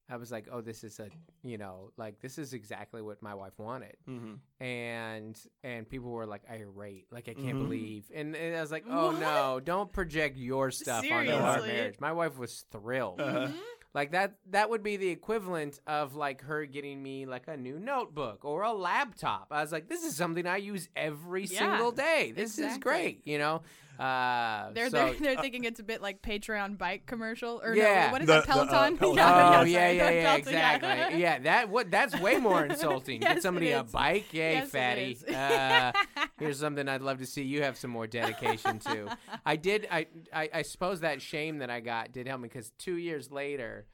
I 0.09 0.17
was 0.17 0.31
like, 0.31 0.49
"Oh, 0.51 0.61
this 0.61 0.85
is 0.85 1.01
a, 1.01 1.11
you 1.43 1.59
know, 1.59 1.91
like 1.97 2.21
this 2.21 2.39
is 2.39 2.53
exactly 2.53 3.01
what 3.03 3.23
my 3.23 3.35
wife 3.35 3.59
wanted," 3.59 3.97
hmm 4.07 4.35
and 4.61 5.39
and 5.63 5.89
people 5.89 6.11
were 6.11 6.27
like 6.27 6.43
irate, 6.51 7.07
like 7.11 7.29
I 7.29 7.35
can't 7.35 7.57
Mhm. 7.57 7.59
believe, 7.59 8.11
and, 8.15 8.35
and 8.37 8.57
I 8.57 8.61
was 8.61 8.71
like, 8.71 8.85
"Oh 8.89 9.07
What? 9.11 9.21
no, 9.21 9.61
don't 9.61 9.93
project 9.93 10.37
your 10.37 10.71
stuff 10.71 11.05
onto 11.11 11.33
our 11.33 11.61
marriage." 11.63 12.01
My 12.01 12.13
wife 12.13 12.39
was 12.39 12.65
thrilled. 12.71 13.21
Uh-huh. 13.21 13.49
Like 13.95 14.11
that 14.11 14.35
that 14.51 14.71
would 14.71 14.83
be 14.83 14.97
the 14.97 15.09
equivalent 15.09 15.79
of 15.87 16.17
like 16.17 16.43
her 16.43 16.67
getting 16.67 17.01
me 17.01 17.27
like 17.27 17.47
a 17.47 17.57
new 17.57 17.79
notebook 17.79 18.45
or 18.45 18.63
a 18.63 18.73
laptop. 18.73 19.49
I 19.53 19.63
was 19.63 19.71
like, 19.71 19.89
this 19.89 20.03
is 20.03 20.17
something 20.17 20.47
I 20.47 20.57
use 20.57 20.89
every 20.97 21.45
Yeah, 21.45 21.59
single 21.61 21.93
day. 21.93 22.33
This 22.35 22.59
is 22.59 22.77
great, 22.79 23.21
you 23.25 23.39
know. 23.39 23.63
Uh, 23.99 24.71
They're, 24.73 24.91
so, 24.91 24.97
they're 24.97 25.15
they're 25.15 25.37
thinking 25.43 25.65
it's 25.65 25.79
a 25.81 25.85
bit 25.85 26.03
like 26.03 26.21
Patreon 26.23 26.77
bike 26.79 27.07
commercial 27.07 27.61
or 27.65 27.75
Yeah. 27.77 28.07
no, 28.07 28.13
what 28.13 28.21
is 28.23 28.27
The- 28.27 28.33
that 28.35 28.47
the, 28.47 28.51
uh, 28.53 28.55
Peloton? 28.67 28.97
Peloton. 28.99 29.25
Oh 29.25 29.63
yes, 29.63 29.69
yeah, 29.69 29.91
yeah, 29.91 30.11
yeah, 30.11 30.23
Peloton, 30.23 30.39
exactly. 30.49 31.21
Yeah, 31.21 31.39
that 31.41 31.69
what 31.69 31.91
that's 31.91 32.19
way 32.21 32.39
more 32.39 32.65
insulting. 32.65 33.23
Yes, 33.25 33.35
Get 33.35 33.43
somebody 33.43 33.71
a 33.71 33.85
bike, 33.85 34.33
yay, 34.35 34.55
Yes, 34.55 34.71
fatty. 34.71 35.19
Uh, 35.33 35.93
here's 36.39 36.59
something 36.59 36.89
I'd 36.89 37.03
love 37.03 37.19
to 37.19 37.27
see 37.27 37.43
you 37.43 37.63
have 37.63 37.77
some 37.77 37.91
more 37.91 38.07
dedication 38.07 38.79
to. 38.81 39.17
I 39.47 39.57
did. 39.57 39.87
I, 39.91 40.07
I 40.33 40.49
I 40.55 40.63
suppose 40.63 41.01
that 41.01 41.23
shame 41.23 41.59
that 41.59 41.71
I 41.71 41.81
got 41.81 42.13
did 42.13 42.27
help 42.27 42.41
me 42.41 42.49
because 42.49 42.71
two 42.79 42.97
years 42.97 43.31
later, 43.31 43.87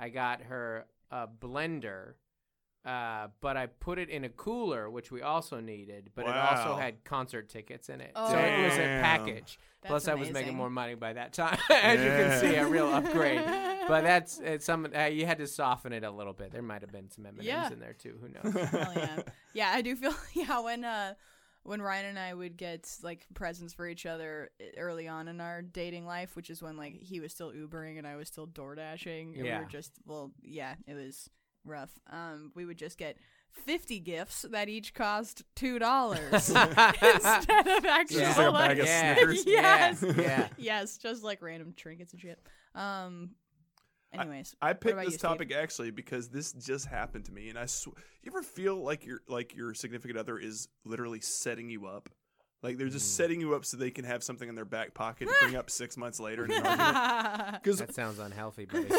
I 0.00 0.08
got 0.08 0.42
her 0.42 0.86
a 1.10 1.26
blender. 1.28 2.14
Uh, 2.84 3.28
but 3.40 3.56
I 3.56 3.66
put 3.66 3.98
it 3.98 4.10
in 4.10 4.24
a 4.24 4.28
cooler, 4.28 4.90
which 4.90 5.10
we 5.10 5.22
also 5.22 5.58
needed, 5.58 6.10
but 6.14 6.26
it 6.26 6.36
also 6.36 6.76
had 6.76 7.02
concert 7.04 7.48
tickets 7.48 7.88
in 7.88 8.00
it. 8.02 8.12
Oh. 8.14 8.30
So 8.30 8.36
it 8.38 8.62
was 8.64 8.74
a 8.74 8.78
Damn. 8.78 9.02
package. 9.02 9.58
That's 9.80 9.90
Plus, 9.90 10.08
I 10.08 10.14
was 10.14 10.28
making 10.28 10.36
amazing. 10.50 10.56
more 10.56 10.70
money 10.70 10.94
by 10.94 11.14
that 11.14 11.32
time, 11.32 11.58
as 11.70 11.98
you 12.00 12.06
can 12.08 12.40
see, 12.40 12.56
a 12.56 12.66
real 12.66 12.88
upgrade. 12.92 13.40
But 13.86 14.02
that's 14.02 14.38
it's 14.38 14.64
some. 14.64 14.88
Uh, 14.96 15.04
you 15.04 15.26
had 15.26 15.36
to 15.38 15.46
soften 15.46 15.92
it 15.92 16.04
a 16.04 16.10
little 16.10 16.32
bit. 16.32 16.52
There 16.52 16.62
might 16.62 16.80
have 16.80 16.90
been 16.90 17.10
some 17.10 17.26
M 17.26 17.34
and 17.38 17.40
M's 17.40 17.46
Yeah. 17.46 17.70
in 17.70 17.80
there 17.80 17.92
too. 17.92 18.18
Who 18.18 18.28
knows? 18.30 18.68
Hell 18.70 18.92
yeah. 18.96 19.18
Yeah, 19.52 19.70
I 19.74 19.82
do 19.82 19.94
feel 19.94 20.14
yeah 20.34 20.60
when 20.60 20.86
uh 20.86 21.12
when 21.64 21.82
Ryan 21.82 22.06
and 22.06 22.18
I 22.18 22.32
would 22.32 22.56
get 22.56 22.90
like 23.02 23.26
presents 23.34 23.74
for 23.74 23.86
each 23.86 24.06
other 24.06 24.48
i- 24.58 24.78
early 24.78 25.06
on 25.06 25.28
in 25.28 25.38
our 25.38 25.60
dating 25.60 26.06
life, 26.06 26.34
which 26.34 26.48
is 26.48 26.62
when 26.62 26.78
like 26.78 26.94
he 27.02 27.20
was 27.20 27.32
still 27.32 27.52
Ubering 27.52 27.98
and 27.98 28.06
I 28.06 28.16
was 28.16 28.28
still 28.28 28.46
door 28.46 28.74
dashing. 28.74 29.34
And 29.36 29.44
Yeah. 29.44 29.58
we 29.58 29.64
were 29.66 29.70
just 29.70 29.92
well, 30.06 30.32
yeah, 30.42 30.76
it 30.86 30.94
was 30.94 31.28
rough. 31.64 31.90
Um 32.10 32.52
we 32.54 32.64
would 32.64 32.78
just 32.78 32.98
get 32.98 33.16
fifty 33.50 34.00
gifts 34.00 34.44
that 34.50 34.68
each 34.68 34.94
cost 34.94 35.42
two 35.54 35.78
dollars 35.78 36.32
instead 36.32 37.68
of 37.68 37.84
actual 37.84 38.18
Just 38.20 38.38
like 38.38 38.48
a 38.48 38.52
bag 38.52 38.78
of 38.80 38.86
yeah. 38.86 39.14
Snickers. 39.14 39.44
Yes. 39.46 40.02
Yeah. 40.02 40.12
yeah. 40.16 40.48
yes, 40.58 40.98
just 40.98 41.22
like 41.22 41.40
random 41.42 41.72
trinkets 41.76 42.12
and 42.12 42.20
shit. 42.20 42.38
Um 42.74 43.30
anyways. 44.12 44.54
I 44.60 44.72
picked 44.72 44.96
this 44.96 45.04
you, 45.04 45.10
Steve? 45.12 45.20
topic 45.20 45.52
actually 45.52 45.90
because 45.90 46.28
this 46.28 46.52
just 46.52 46.86
happened 46.86 47.24
to 47.26 47.32
me, 47.32 47.48
and 47.48 47.58
I 47.58 47.66
sw- 47.66 47.86
you 48.22 48.28
ever 48.28 48.42
feel 48.42 48.76
like 48.82 49.04
your 49.04 49.20
like 49.28 49.54
your 49.54 49.74
significant 49.74 50.18
other 50.18 50.38
is 50.38 50.68
literally 50.84 51.20
setting 51.20 51.68
you 51.70 51.86
up, 51.86 52.08
Like 52.64 52.78
they're 52.78 52.88
just 52.88 53.04
Mm. 53.12 53.16
setting 53.16 53.40
you 53.42 53.54
up 53.54 53.64
so 53.66 53.76
they 53.76 53.90
can 53.90 54.04
have 54.06 54.24
something 54.24 54.48
in 54.48 54.54
their 54.54 54.64
back 54.64 54.94
pocket 54.94 55.28
to 55.28 55.34
bring 55.42 55.54
up 55.54 55.68
six 55.70 55.96
months 55.98 56.18
later. 56.18 56.46
Because 56.46 57.78
That 57.78 57.94
sounds 57.94 58.18
unhealthy, 58.18 58.64
buddy. 58.64 58.88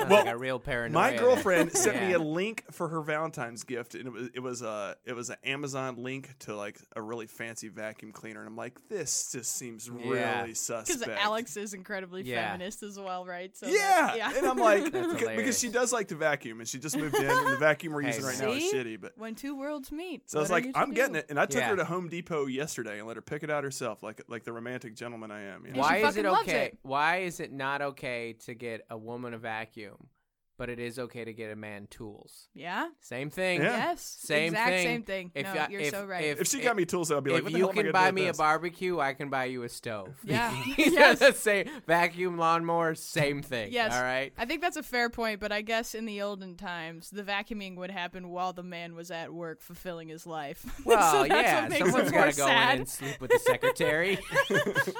Sounds 0.00 0.10
Well, 0.10 0.24
like 0.24 0.34
a 0.34 0.36
real 0.38 0.58
paranoia. 0.58 0.92
my 1.12 1.16
girlfriend 1.16 1.72
sent 1.72 2.00
me 2.00 2.12
a 2.12 2.18
link 2.18 2.64
for 2.70 2.88
her 2.88 3.00
Valentine's 3.02 3.64
gift, 3.64 3.94
and 3.94 4.06
it 4.06 4.12
was 4.12 4.28
it 4.34 4.40
was 4.40 4.62
a 4.62 4.96
it 5.04 5.14
was 5.14 5.30
an 5.30 5.36
Amazon 5.44 5.96
link 5.96 6.34
to 6.40 6.54
like 6.54 6.78
a 6.96 7.00
really 7.02 7.26
fancy 7.26 7.68
vacuum 7.68 8.12
cleaner, 8.12 8.40
and 8.40 8.48
I'm 8.48 8.56
like, 8.56 8.78
this 8.88 9.30
just 9.32 9.56
seems 9.56 9.88
Yeah. 9.88 10.40
really 10.42 10.54
suspect. 10.54 11.00
Because 11.00 11.16
Alex 11.18 11.56
is 11.56 11.72
incredibly 11.74 12.22
Yeah. 12.22 12.52
feminist 12.52 12.82
as 12.82 12.98
well, 12.98 13.24
right? 13.24 13.54
So 13.56 13.66
yeah. 13.66 14.14
yeah. 14.14 14.32
and 14.36 14.46
I'm 14.46 14.58
like, 14.58 14.84
because, 14.92 15.16
because 15.36 15.58
she 15.58 15.68
does 15.68 15.92
like 15.92 16.08
to 16.08 16.16
vacuum, 16.16 16.60
and 16.60 16.68
she 16.68 16.78
just 16.78 16.96
moved 16.98 17.14
in, 17.16 17.24
and 17.26 17.46
the 17.46 17.56
vacuum 17.56 17.92
we're 17.94 18.02
Hey, 18.02 18.08
using 18.08 18.24
right 18.24 18.38
man. 18.38 18.48
now 18.48 18.54
is 18.54 18.72
shitty. 18.72 19.00
But 19.00 19.12
when 19.16 19.34
two 19.34 19.56
worlds 19.56 19.90
meet. 19.92 20.30
so 20.30 20.38
I 20.38 20.42
was 20.42 20.50
like, 20.50 20.66
I'm 20.74 20.92
getting 20.92 21.16
it, 21.16 21.26
and 21.30 21.38
I 21.40 21.46
took 21.46 21.60
Yeah. 21.62 21.70
her 21.70 21.76
to 21.76 21.84
Home 21.84 22.08
Depot 22.08 22.46
yesterday 22.46 22.89
and 22.98 23.06
let 23.06 23.16
her 23.16 23.22
pick 23.22 23.42
it 23.42 23.50
out 23.50 23.64
herself, 23.64 24.02
like 24.02 24.22
like 24.28 24.44
the 24.44 24.52
romantic 24.52 24.94
gentleman 24.94 25.30
I 25.30 25.42
am. 25.42 25.66
You 25.66 25.72
know? 25.72 25.80
Why 25.80 25.98
is 25.98 26.16
it 26.16 26.26
okay? 26.26 26.66
it. 26.66 26.78
Why 26.82 27.18
is 27.18 27.40
it 27.40 27.52
not 27.52 27.82
okay 27.82 28.34
to 28.44 28.54
get 28.54 28.84
a 28.90 28.96
woman 28.96 29.34
a 29.34 29.38
vacuum, 29.38 30.08
but 30.60 30.68
it 30.68 30.78
is 30.78 30.98
okay 30.98 31.24
to 31.24 31.32
get 31.32 31.50
a 31.50 31.56
man 31.56 31.86
tools? 31.88 32.48
Yeah. 32.52 32.88
Same 33.00 33.30
thing. 33.30 33.62
Yeah. 33.62 33.76
Yes. 33.78 34.02
Same 34.02 34.48
exact 34.52 34.68
thing. 34.68 34.84
Same 34.86 35.02
thing. 35.04 35.30
If 35.34 35.46
no, 35.46 35.58
I- 35.62 35.68
you're 35.70 35.80
if- 35.80 35.90
so 35.90 36.04
right. 36.04 36.22
If 36.24 36.48
she 36.48 36.60
got 36.60 36.76
me 36.76 36.84
tools, 36.84 37.10
I'd 37.10 37.24
be 37.24 37.30
like, 37.30 37.38
if 37.38 37.44
what 37.44 37.52
the 37.54 37.58
you 37.58 37.64
hell 37.64 37.72
am 37.72 37.78
I 37.78 37.82
can 37.82 37.92
buy 37.92 38.06
with 38.08 38.14
me 38.16 38.28
a 38.28 38.34
barbecue, 38.34 39.00
I 39.00 39.14
can 39.14 39.30
buy 39.30 39.46
you 39.46 39.62
a 39.62 39.70
stove. 39.70 40.14
Yeah. 40.22 40.54
Yes. 40.76 41.38
same 41.38 41.66
vacuum 41.86 42.36
lawnmower, 42.36 42.94
same 42.94 43.40
thing. 43.40 43.72
Yes. 43.72 43.94
All 43.94 44.02
right. 44.02 44.34
I 44.36 44.44
think 44.44 44.60
that's 44.60 44.76
a 44.76 44.82
fair 44.82 45.08
point, 45.08 45.40
but 45.40 45.50
I 45.50 45.62
guess 45.62 45.94
in 45.94 46.04
the 46.04 46.20
olden 46.20 46.56
times, 46.56 47.08
the 47.08 47.22
vacuuming 47.22 47.76
would 47.76 47.90
happen 47.90 48.28
while 48.28 48.52
the 48.52 48.62
man 48.62 48.94
was 48.94 49.10
at 49.10 49.32
work 49.32 49.62
fulfilling 49.62 50.08
his 50.10 50.26
life. 50.26 50.66
Well, 50.84 51.10
so 51.12 51.24
yeah, 51.24 51.62
what 51.62 51.70
makes 51.70 51.84
someone's 51.86 52.08
it 52.08 52.12
more 52.12 52.24
got 52.24 52.30
to 52.32 52.36
go 52.36 52.46
sad. 52.46 52.74
in 52.74 52.80
and 52.80 52.88
sleep 52.88 53.18
with 53.20 53.30
the 53.30 53.38
secretary. 53.38 54.18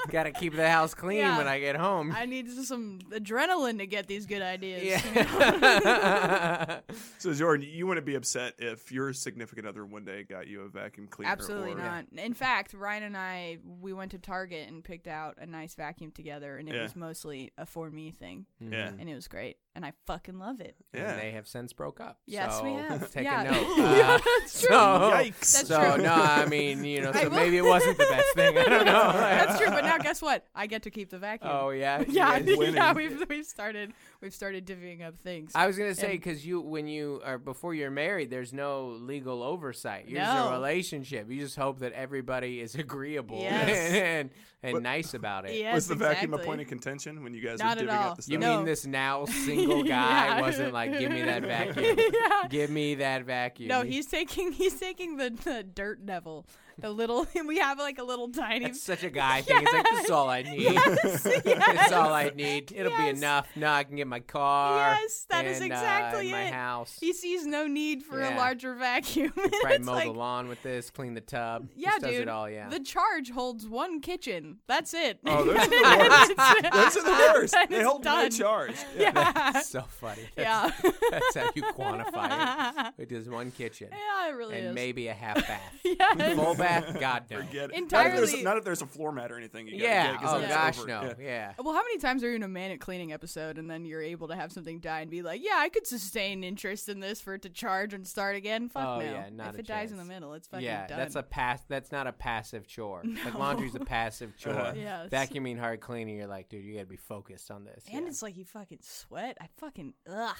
got 0.09 0.23
to 0.23 0.31
keep 0.31 0.55
the 0.55 0.67
house 0.69 0.93
clean 0.95 1.17
Yeah. 1.19 1.37
when 1.37 1.47
I 1.47 1.59
get 1.59 1.75
home. 1.75 2.13
I 2.15 2.25
need 2.25 2.49
some 2.49 2.99
adrenaline 3.11 3.77
to 3.79 3.85
get 3.85 4.07
these 4.07 4.25
good 4.25 4.41
ideas. 4.41 5.03
yeah. 5.13 5.50
So 7.19 7.33
Jordan, 7.33 7.67
you 7.71 7.85
wouldn't 7.85 8.05
be 8.05 8.15
upset 8.15 8.55
if 8.57 8.91
your 8.91 9.13
significant 9.13 9.67
other 9.67 9.85
one 9.85 10.03
day 10.03 10.23
got 10.23 10.47
you 10.47 10.61
a 10.61 10.69
vacuum 10.69 11.07
cleaner? 11.07 11.31
Absolutely 11.31 11.73
or, 11.73 11.77
not. 11.77 12.05
In 12.17 12.33
fact, 12.33 12.73
Ryan 12.73 13.03
and 13.03 13.17
I 13.17 13.59
we 13.79 13.93
went 13.93 14.11
to 14.11 14.17
Target 14.17 14.67
and 14.67 14.83
picked 14.83 15.07
out 15.07 15.37
a 15.39 15.45
nice 15.45 15.75
vacuum 15.75 16.11
together, 16.11 16.57
and 16.57 16.67
it 16.67 16.73
Yeah. 16.75 16.83
was 16.83 16.95
mostly 16.95 17.51
a 17.57 17.65
for 17.67 17.89
me 17.91 18.11
thing, 18.11 18.45
Yeah. 18.59 18.87
and 18.97 19.07
it 19.07 19.13
was 19.15 19.27
great, 19.27 19.57
and 19.75 19.85
I 19.85 19.93
fucking 20.05 20.37
love 20.37 20.59
it. 20.59 20.75
And 20.93 21.19
they 21.19 21.31
have 21.31 21.47
since 21.47 21.71
broke 21.73 21.99
up. 22.01 22.19
Yes, 22.25 22.57
so 22.57 22.63
we 22.63 22.71
have. 22.73 23.09
Take 23.11 23.23
Yeah. 23.23 23.41
a 23.41 23.51
note. 23.51 23.77
Yeah, 23.77 24.15
Uh, 24.15 24.19
that's 24.39 24.61
true. 24.61 24.69
So, 24.69 25.11
Yikes. 25.13 25.39
That's 25.39 25.67
so 25.67 25.93
true. 25.95 26.03
no, 26.03 26.13
I 26.13 26.45
mean, 26.45 26.83
you 26.83 27.01
know, 27.01 27.11
so 27.21 27.29
maybe 27.29 27.57
it 27.57 27.63
wasn't 27.65 27.97
the 27.97 28.05
best 28.09 28.27
thing. 28.35 28.57
I 28.57 28.63
don't 28.65 28.85
know. 28.85 29.11
That's 29.13 29.57
true, 29.59 29.69
but 29.69 29.83
now 29.85 29.97
guess 29.97 30.21
what? 30.21 30.45
I 30.53 30.67
get 30.67 30.83
to 30.83 30.89
keep 30.91 31.09
the 31.09 31.17
vacuum. 31.19 31.51
Oh 31.53 31.69
yeah. 31.69 32.03
Yeah, 32.07 32.37
yeah. 32.37 32.93
We've 32.93 33.23
we've 33.29 33.45
started 33.45 33.93
we've 34.21 34.33
started 34.33 34.65
divvying 34.65 35.01
up 35.05 35.17
things. 35.19 35.51
I 35.55 35.67
was 35.67 35.77
gonna 35.77 35.95
say 35.95 36.11
because 36.11 36.45
you, 36.45 36.59
when 36.61 36.87
you 36.87 37.21
are 37.23 37.37
before 37.37 37.73
you're 37.73 37.91
married, 37.91 38.29
there's 38.29 38.51
no 38.53 38.89
legal 38.89 39.41
oversight. 39.41 40.07
You're 40.09 40.21
just 40.21 40.33
No. 40.35 40.49
a 40.49 40.51
relationship. 40.51 41.29
You 41.29 41.39
just 41.39 41.55
hope 41.55 41.79
that 41.79 41.93
everybody 41.93 42.59
is 42.59 42.75
agreeable 42.75 43.39
Yes. 43.41 43.91
and 43.93 44.29
and, 44.63 44.73
What- 44.73 44.83
nice 44.83 45.15
about 45.15 45.45
it. 45.49 45.55
yes, 45.55 45.73
Was 45.73 45.87
the 45.87 45.95
vacuum 45.95 46.35
a 46.35 46.37
point 46.37 46.61
of 46.61 46.67
contention 46.67 47.23
when 47.23 47.33
you 47.33 47.41
guys 47.41 47.57
Not 47.57 47.77
were 47.79 47.85
divvying 47.87 48.05
up 48.11 48.17
the 48.17 48.31
You? 48.31 48.37
No. 48.37 48.57
mean 48.57 48.65
this 48.65 48.85
now 48.85 49.25
single 49.25 49.60
guy 49.83 49.83
Yeah. 49.85 50.41
wasn't 50.41 50.73
like, 50.73 50.97
give 50.97 51.11
me 51.11 51.21
that 51.21 51.43
vacuum, 51.43 51.97
yeah. 51.97 52.47
give 52.49 52.69
me 52.69 52.95
that 52.95 53.23
vacuum. 53.25 53.67
No, 53.69 53.83
he's 53.83 54.07
taking 54.07 54.51
he's 54.51 54.79
taking 54.79 55.17
the, 55.17 55.29
the 55.29 55.63
dirt 55.63 56.05
devil, 56.05 56.45
the 56.81 56.89
little. 56.89 57.27
We 57.51 57.57
have 57.57 57.79
like 57.79 57.97
a 57.97 58.03
little 58.03 58.29
tiny. 58.29 58.65
That's 58.65 58.81
such 58.81 59.03
a 59.03 59.09
guy 59.23 59.41
thing. 59.41 59.57
It's 59.61 59.73
like 59.73 59.83
this 59.89 60.05
is 60.05 60.11
all 60.11 60.29
I 60.29 60.41
need. 60.43 60.61
Yes, 60.61 61.25
It's 61.45 61.91
all 61.91 62.13
I 62.13 62.29
need. 62.35 62.71
It'll 62.75 62.95
be 62.95 63.09
enough. 63.09 63.47
Now 63.55 63.73
I 63.75 63.83
can 63.83 63.95
get 63.97 64.07
my 64.07 64.19
car. 64.21 64.77
Yes, 65.01 65.25
that 65.29 65.45
is 65.45 65.59
and, 65.59 65.71
uh, 65.71 65.75
exactly 65.75 66.21
and 66.21 66.31
my 66.31 66.43
it. 66.43 66.53
house. 66.53 66.97
He 66.99 67.11
sees 67.13 67.45
no 67.45 67.67
need 67.67 68.03
for 68.03 68.19
Yeah. 68.19 68.35
a 68.35 68.37
larger 68.37 68.75
vacuum. 68.75 69.31
Probably 69.31 69.51
it's 69.75 69.85
mow 69.85 69.91
like, 69.93 70.05
the 70.05 70.11
lawn 70.13 70.47
with 70.47 70.61
this, 70.63 70.89
clean 70.89 71.13
the 71.13 71.21
tub. 71.21 71.67
yeah, 71.75 71.89
Just 71.91 72.01
does 72.03 72.11
dude. 72.11 72.21
it 72.21 72.29
all. 72.29 72.49
Yeah. 72.49 72.69
The 72.69 72.79
charge 72.79 73.31
holds 73.31 73.67
one 73.67 73.99
kitchen. 74.01 74.57
That's 74.67 74.93
it. 74.93 75.19
Oh, 75.25 75.43
those 75.43 75.57
are 75.57 75.67
the 75.67 75.83
And 75.85 75.99
worst. 76.09 76.31
it's- 76.31 76.71
Those 76.93 76.97
are 76.97 77.05
the 77.05 77.33
worst. 77.33 77.55
and 77.55 77.69
They 77.69 77.83
hold 77.83 78.05
no 78.05 78.11
done. 78.21 78.31
charge. 78.31 78.75
Yeah. 78.97 79.11
That's 79.11 79.69
so 79.69 79.81
funny. 79.87 80.23
That's, 80.35 80.83
yeah. 80.83 80.91
that's 81.11 81.35
how 81.35 81.49
you 81.55 81.63
quantify 81.63 82.87
it. 82.87 82.93
It 82.97 83.11
is 83.11 83.27
one 83.29 83.51
kitchen 83.51 83.89
Yeah, 83.91 84.29
it 84.29 84.31
really 84.35 84.57
and 84.57 84.67
is. 84.69 84.75
maybe 84.75 85.07
a 85.07 85.13
half 85.13 85.35
bath. 85.47 85.73
yeah. 85.83 86.35
Full 86.35 86.55
bath? 86.55 86.70
God 86.99 87.23
no. 87.29 87.37
Forget 87.37 87.53
it. 87.53 87.59
Not 87.61 87.71
if, 87.71 87.77
Entirely- 87.77 88.15
there's, 88.31 88.43
not 88.43 88.57
if 88.57 88.63
there's 88.63 88.81
a 88.81 88.85
floor 88.85 89.11
mat 89.11 89.31
or 89.31 89.37
anything. 89.37 89.67
You 89.67 89.75
Yeah. 89.77 90.11
get, 90.13 90.21
'cause 90.21 90.33
Oh 90.33 90.39
Yeah. 90.39 90.47
gosh, 90.49 90.79
over. 90.79 90.87
no. 90.87 91.01
Yeah. 91.03 91.13
Yeah. 91.19 91.53
Well, 91.59 91.73
how 91.73 91.81
many 91.83 91.97
times 91.97 92.23
are 92.23 92.29
you 92.29 92.35
in 92.35 92.43
a 92.43 92.47
manic 92.47 92.79
cleaning 92.79 93.11
episode 93.13 93.57
and 93.57 93.69
then 93.69 93.85
you're 93.85 94.01
able 94.01 94.27
to 94.29 94.35
have 94.35 94.51
something 94.51 94.79
die 94.79 95.01
and 95.01 95.11
be 95.11 95.21
like, 95.21 95.41
yeah, 95.43 95.55
I 95.57 95.69
could 95.69 95.85
sustain 95.85 96.43
interest 96.43 96.87
in 96.89 96.99
this 96.99 97.19
for 97.21 97.33
it 97.35 97.41
to 97.43 97.49
charge 97.49 97.93
and 97.93 98.07
start 98.07 98.35
again? 98.35 98.69
Fuck 98.69 98.85
Oh, 98.87 98.99
no. 98.99 99.05
yeah, 99.05 99.29
not 99.31 99.49
if 99.49 99.55
a 99.55 99.59
it 99.59 99.67
dies 99.67 99.91
in 99.91 99.97
the 99.97 100.05
middle, 100.05 100.33
it's 100.33 100.47
fucking 100.47 100.65
Yeah, 100.65 100.87
done. 100.87 100.97
that's 100.97 101.15
a 101.15 101.23
pass. 101.23 101.61
That's 101.67 101.91
not 101.91 102.07
a 102.07 102.13
passive 102.13 102.67
chore. 102.67 103.03
Like 103.25 103.35
laundry's 103.35 103.75
a 103.75 103.79
passive 103.79 104.35
chore. 104.37 104.53
Uh-huh. 104.53 104.73
Yes. 104.75 105.09
Vacuuming, 105.09 105.59
hard 105.59 105.79
cleaning. 105.81 106.17
You're 106.17 106.27
like, 106.27 106.49
dude, 106.49 106.63
you 106.63 106.73
gotta 106.75 106.85
be 106.87 106.97
focused 106.97 107.51
on 107.51 107.63
this. 107.65 107.83
And 107.91 108.03
yeah. 108.03 108.07
it's 108.09 108.21
like 108.21 108.37
you 108.37 108.45
fucking 108.45 108.79
sweat. 108.81 109.37
I 109.41 109.47
fucking 109.57 109.93
ugh. 110.09 110.35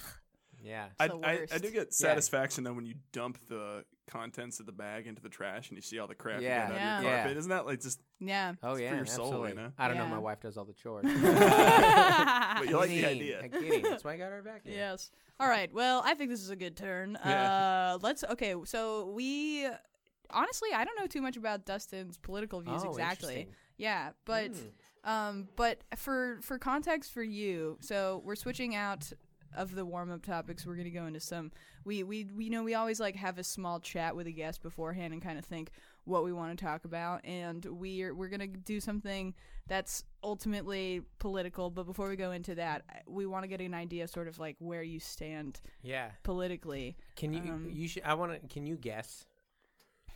yeah. 0.63 0.87
I, 0.99 1.05
I, 1.07 1.47
I 1.53 1.57
do 1.57 1.71
get 1.71 1.93
satisfaction 1.93 2.63
though 2.63 2.73
when 2.73 2.85
you 2.85 2.95
dump 3.11 3.37
the 3.47 3.83
contents 4.07 4.59
of 4.59 4.65
the 4.65 4.71
bag 4.71 5.07
into 5.07 5.21
the 5.21 5.29
trash 5.29 5.69
and 5.69 5.77
you 5.77 5.81
see 5.81 5.99
all 5.99 6.07
the 6.07 6.15
crap 6.15 6.41
Yeah. 6.41 6.67
you 6.67 6.73
got 6.73 6.75
Yeah. 6.79 6.97
on 6.97 7.03
your 7.03 7.11
Yeah. 7.11 7.17
carpet. 7.23 7.37
Isn't 7.37 7.49
that 7.49 7.65
like 7.65 7.81
just? 7.81 7.99
Yeah. 8.19 8.53
Oh 8.63 8.75
yeah, 8.75 8.89
for 8.89 8.95
your 8.97 9.05
soul, 9.05 9.25
absolutely. 9.27 9.49
you 9.49 9.55
know? 9.55 9.71
I 9.77 9.87
don't 9.87 9.97
know. 9.97 10.07
My 10.07 10.17
wife 10.19 10.39
does 10.41 10.57
all 10.57 10.65
the 10.65 10.73
chores. 10.73 11.05
But 11.81 12.67
you 12.69 12.77
like 12.77 12.89
the 12.89 13.05
idea. 13.05 13.41
I'm 13.43 13.49
kidding. 13.49 13.81
That's 13.83 14.03
why 14.03 14.13
I 14.13 14.17
got 14.17 14.31
her 14.31 14.41
vacuum. 14.41 14.75
yes. 14.75 15.09
All 15.39 15.47
right. 15.47 15.73
Well, 15.73 16.01
I 16.05 16.13
think 16.13 16.29
this 16.29 16.41
is 16.41 16.49
a 16.49 16.55
good 16.55 16.75
turn. 16.77 17.17
Yeah. 17.25 17.93
Uh, 17.93 17.97
let's. 18.01 18.23
Okay. 18.23 18.55
So 18.65 19.07
we. 19.11 19.67
Honestly, 20.29 20.69
I 20.73 20.85
don't 20.85 20.97
know 20.99 21.07
too 21.07 21.21
much 21.21 21.35
about 21.35 21.65
Dustin's 21.65 22.17
political 22.17 22.61
views 22.61 22.81
Oh, 22.85 22.89
exactly. 22.91 23.33
interesting. 23.41 23.55
Yeah, 23.77 24.11
but 24.25 24.51
Hmm. 24.55 25.09
um, 25.09 25.49
but 25.57 25.83
for 25.97 26.39
for 26.41 26.57
context 26.59 27.11
for 27.11 27.23
you, 27.23 27.77
so 27.81 28.21
we're 28.23 28.35
switching 28.35 28.73
out 28.75 29.11
of 29.55 29.75
the 29.75 29.85
warm 29.85 30.11
up 30.11 30.23
topics. 30.25 30.65
We're 30.65 30.75
gonna 30.75 30.89
go 30.89 31.05
into 31.05 31.19
some. 31.19 31.51
We 31.85 32.03
we 32.03 32.25
we 32.35 32.49
know 32.49 32.63
we 32.63 32.73
always 32.75 32.99
like 32.99 33.15
have 33.15 33.37
a 33.37 33.43
small 33.43 33.79
chat 33.79 34.15
with 34.15 34.27
a 34.27 34.31
guest 34.31 34.61
beforehand 34.61 35.13
and 35.13 35.21
kind 35.21 35.37
of 35.39 35.45
think 35.45 35.71
what 36.05 36.23
we 36.23 36.33
want 36.33 36.57
to 36.57 36.65
talk 36.65 36.85
about, 36.85 37.23
and 37.25 37.63
we're 37.65 38.13
we're 38.13 38.29
gonna 38.29 38.47
do 38.47 38.79
something 38.79 39.33
that's 39.67 40.03
ultimately 40.23 41.01
political. 41.19 41.69
But 41.69 41.85
before 41.85 42.09
we 42.09 42.15
go 42.15 42.31
into 42.31 42.55
that, 42.55 42.83
we 43.07 43.25
want 43.25 43.43
to 43.43 43.47
get 43.47 43.61
an 43.61 43.73
idea, 43.73 44.07
sort 44.07 44.27
of 44.27 44.39
like 44.39 44.55
where 44.59 44.83
you 44.83 44.99
stand 44.99 45.61
Yeah. 45.83 46.11
politically. 46.23 46.97
Can 47.15 47.33
you? 47.33 47.39
Um, 47.41 47.69
you 47.71 47.87
should. 47.87 48.03
I 48.03 48.13
want 48.15 48.41
to. 48.41 48.47
Can 48.47 48.65
you 48.65 48.75
guess? 48.77 49.25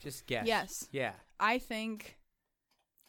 Just 0.02 0.26
guess. 0.28 0.46
Yes. 0.46 0.88
Yeah. 0.92 1.14
I 1.40 1.58
think 1.60 2.18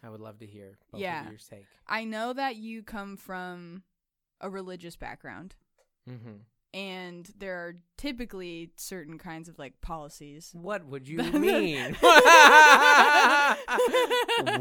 I 0.02 0.08
would 0.08 0.20
love 0.20 0.38
to 0.38 0.46
hear 0.46 0.78
both 0.92 1.00
Yeah. 1.00 1.24
of 1.24 1.30
your 1.30 1.38
take. 1.38 1.66
I 1.86 2.04
know 2.04 2.32
that 2.32 2.56
you 2.56 2.82
come 2.82 3.16
from 3.16 3.82
a 4.40 4.48
religious 4.50 4.96
background. 4.96 5.56
Mm-hmm. 6.08 6.36
and 6.74 7.30
there 7.38 7.56
are 7.56 7.76
typically 7.96 8.70
certain 8.76 9.18
kinds 9.18 9.48
of 9.48 9.58
like 9.58 9.80
policies. 9.80 10.50
What 10.52 10.86
would 10.86 11.08
you 11.08 11.18
mean? 11.32 11.96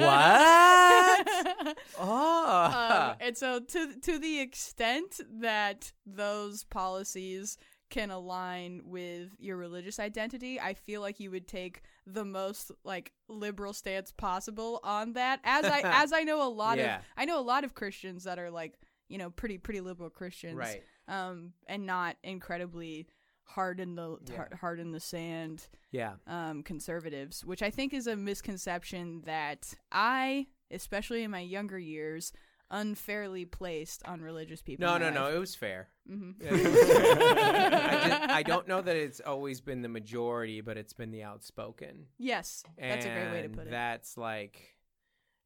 what? 0.05 1.77
Oh. 1.99 3.09
um, 3.11 3.15
and 3.19 3.37
so 3.37 3.59
to 3.59 3.99
to 4.01 4.19
the 4.19 4.39
extent 4.39 5.19
that 5.39 5.91
those 6.05 6.63
policies 6.65 7.57
can 7.89 8.09
align 8.09 8.81
with 8.85 9.29
your 9.39 9.57
religious 9.57 9.99
identity, 9.99 10.59
I 10.59 10.73
feel 10.73 11.01
like 11.01 11.19
you 11.19 11.31
would 11.31 11.47
take 11.47 11.81
the 12.07 12.25
most 12.25 12.71
like 12.83 13.11
liberal 13.27 13.73
stance 13.73 14.11
possible 14.11 14.79
on 14.83 15.13
that. 15.13 15.39
As 15.43 15.65
I 15.65 15.81
as 16.03 16.11
I 16.13 16.23
know 16.23 16.41
a 16.45 16.49
lot 16.49 16.77
Yeah. 16.77 16.97
of 16.97 17.01
I 17.17 17.25
know 17.25 17.39
a 17.39 17.41
lot 17.41 17.63
of 17.63 17.73
Christians 17.75 18.23
that 18.23 18.39
are 18.39 18.51
like, 18.51 18.73
you 19.07 19.17
know, 19.17 19.29
pretty 19.29 19.57
pretty 19.57 19.81
liberal 19.81 20.09
Christians. 20.09 20.55
right. 20.55 20.83
Um 21.07 21.53
and 21.67 21.85
not 21.85 22.17
incredibly 22.23 23.07
hard 23.43 23.79
in 23.79 23.95
the 23.95 24.17
Yeah. 24.27 24.35
hard, 24.37 24.53
hard 24.53 24.79
in 24.79 24.91
the 24.91 24.99
sand 24.99 25.67
Yeah. 25.91 26.15
um, 26.25 26.63
conservatives, 26.63 27.45
which 27.45 27.61
I 27.61 27.69
think 27.69 27.93
is 27.93 28.07
a 28.07 28.15
misconception 28.15 29.21
that 29.25 29.75
I, 29.91 30.47
especially 30.71 31.21
in 31.23 31.29
my 31.29 31.41
younger 31.41 31.77
years, 31.77 32.33
unfairly 32.71 33.45
placed 33.45 34.01
on 34.05 34.19
religious 34.21 34.63
people. 34.63 34.83
No, 34.87 34.97
no, 34.97 35.11
no. 35.11 35.27
It 35.27 35.37
was 35.37 35.53
fair. 35.53 35.89
hmm 36.07 36.31
I, 36.41 38.07
just, 38.07 38.21
I 38.31 38.43
don't 38.43 38.67
know 38.67 38.81
that 38.81 38.95
it's 38.95 39.19
always 39.19 39.61
been 39.61 39.83
the 39.83 39.89
majority, 39.89 40.61
but 40.61 40.75
it's 40.75 40.93
been 40.93 41.11
the 41.11 41.21
outspoken. 41.21 42.07
Yes, 42.17 42.63
that's 42.79 43.05
a 43.05 43.09
great 43.09 43.31
way 43.31 43.41
to 43.43 43.49
put 43.49 43.67
it. 43.67 43.69
That's 43.69 44.17
like, 44.17 44.75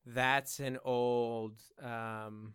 that's 0.06 0.60
an 0.62 0.78
old 0.86 1.60
um, 1.84 2.54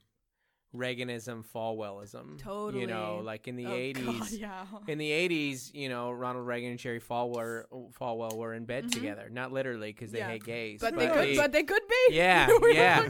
Reaganism, 0.75 1.45
Falwellism. 1.55 2.39
Totally. 2.39 2.81
You 2.83 2.87
know, 2.89 3.21
like 3.23 3.47
in 3.47 3.57
the 3.57 3.67
Oh, 3.67 3.71
80s. 3.71 4.05
God, 4.19 4.31
yeah. 4.33 4.65
In 4.89 4.99
the 4.99 5.11
80s, 5.11 5.73
you 5.73 5.89
know, 5.89 6.11
Ronald 6.11 6.47
Reagan 6.47 6.71
and 6.71 6.79
Jerry 6.79 7.01
Falwell, 7.01 7.65
Falwell 7.99 8.37
were 8.37 8.55
in 8.55 8.65
bed 8.65 8.91
together. 8.93 9.29
Not 9.31 9.53
literally 9.53 9.93
because 9.93 10.11
they 10.11 10.19
Mm-hmm. 10.19 10.29
Yeah. 10.29 10.33
hate 10.33 10.45
gays. 10.45 10.81
But 10.81 10.97
they 10.97 11.07
could. 11.09 11.37
But 11.37 11.53
they 11.53 11.63
could 11.63 11.83
be. 11.89 12.15
yeah, 12.17 12.49
yeah. 12.73 13.09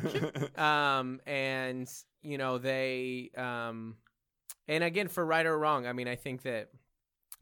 um, 0.99 1.21
and 1.27 1.89
you 2.23 2.39
know 2.39 2.59
they, 2.59 3.31
um, 3.37 3.97
and 4.69 4.85
again 4.85 5.09
for 5.09 5.25
right 5.25 5.47
or 5.47 5.59
wrong, 5.59 5.87
I 5.87 5.93
mean, 5.93 6.09
I 6.09 6.17
think 6.17 6.43
that, 6.43 6.69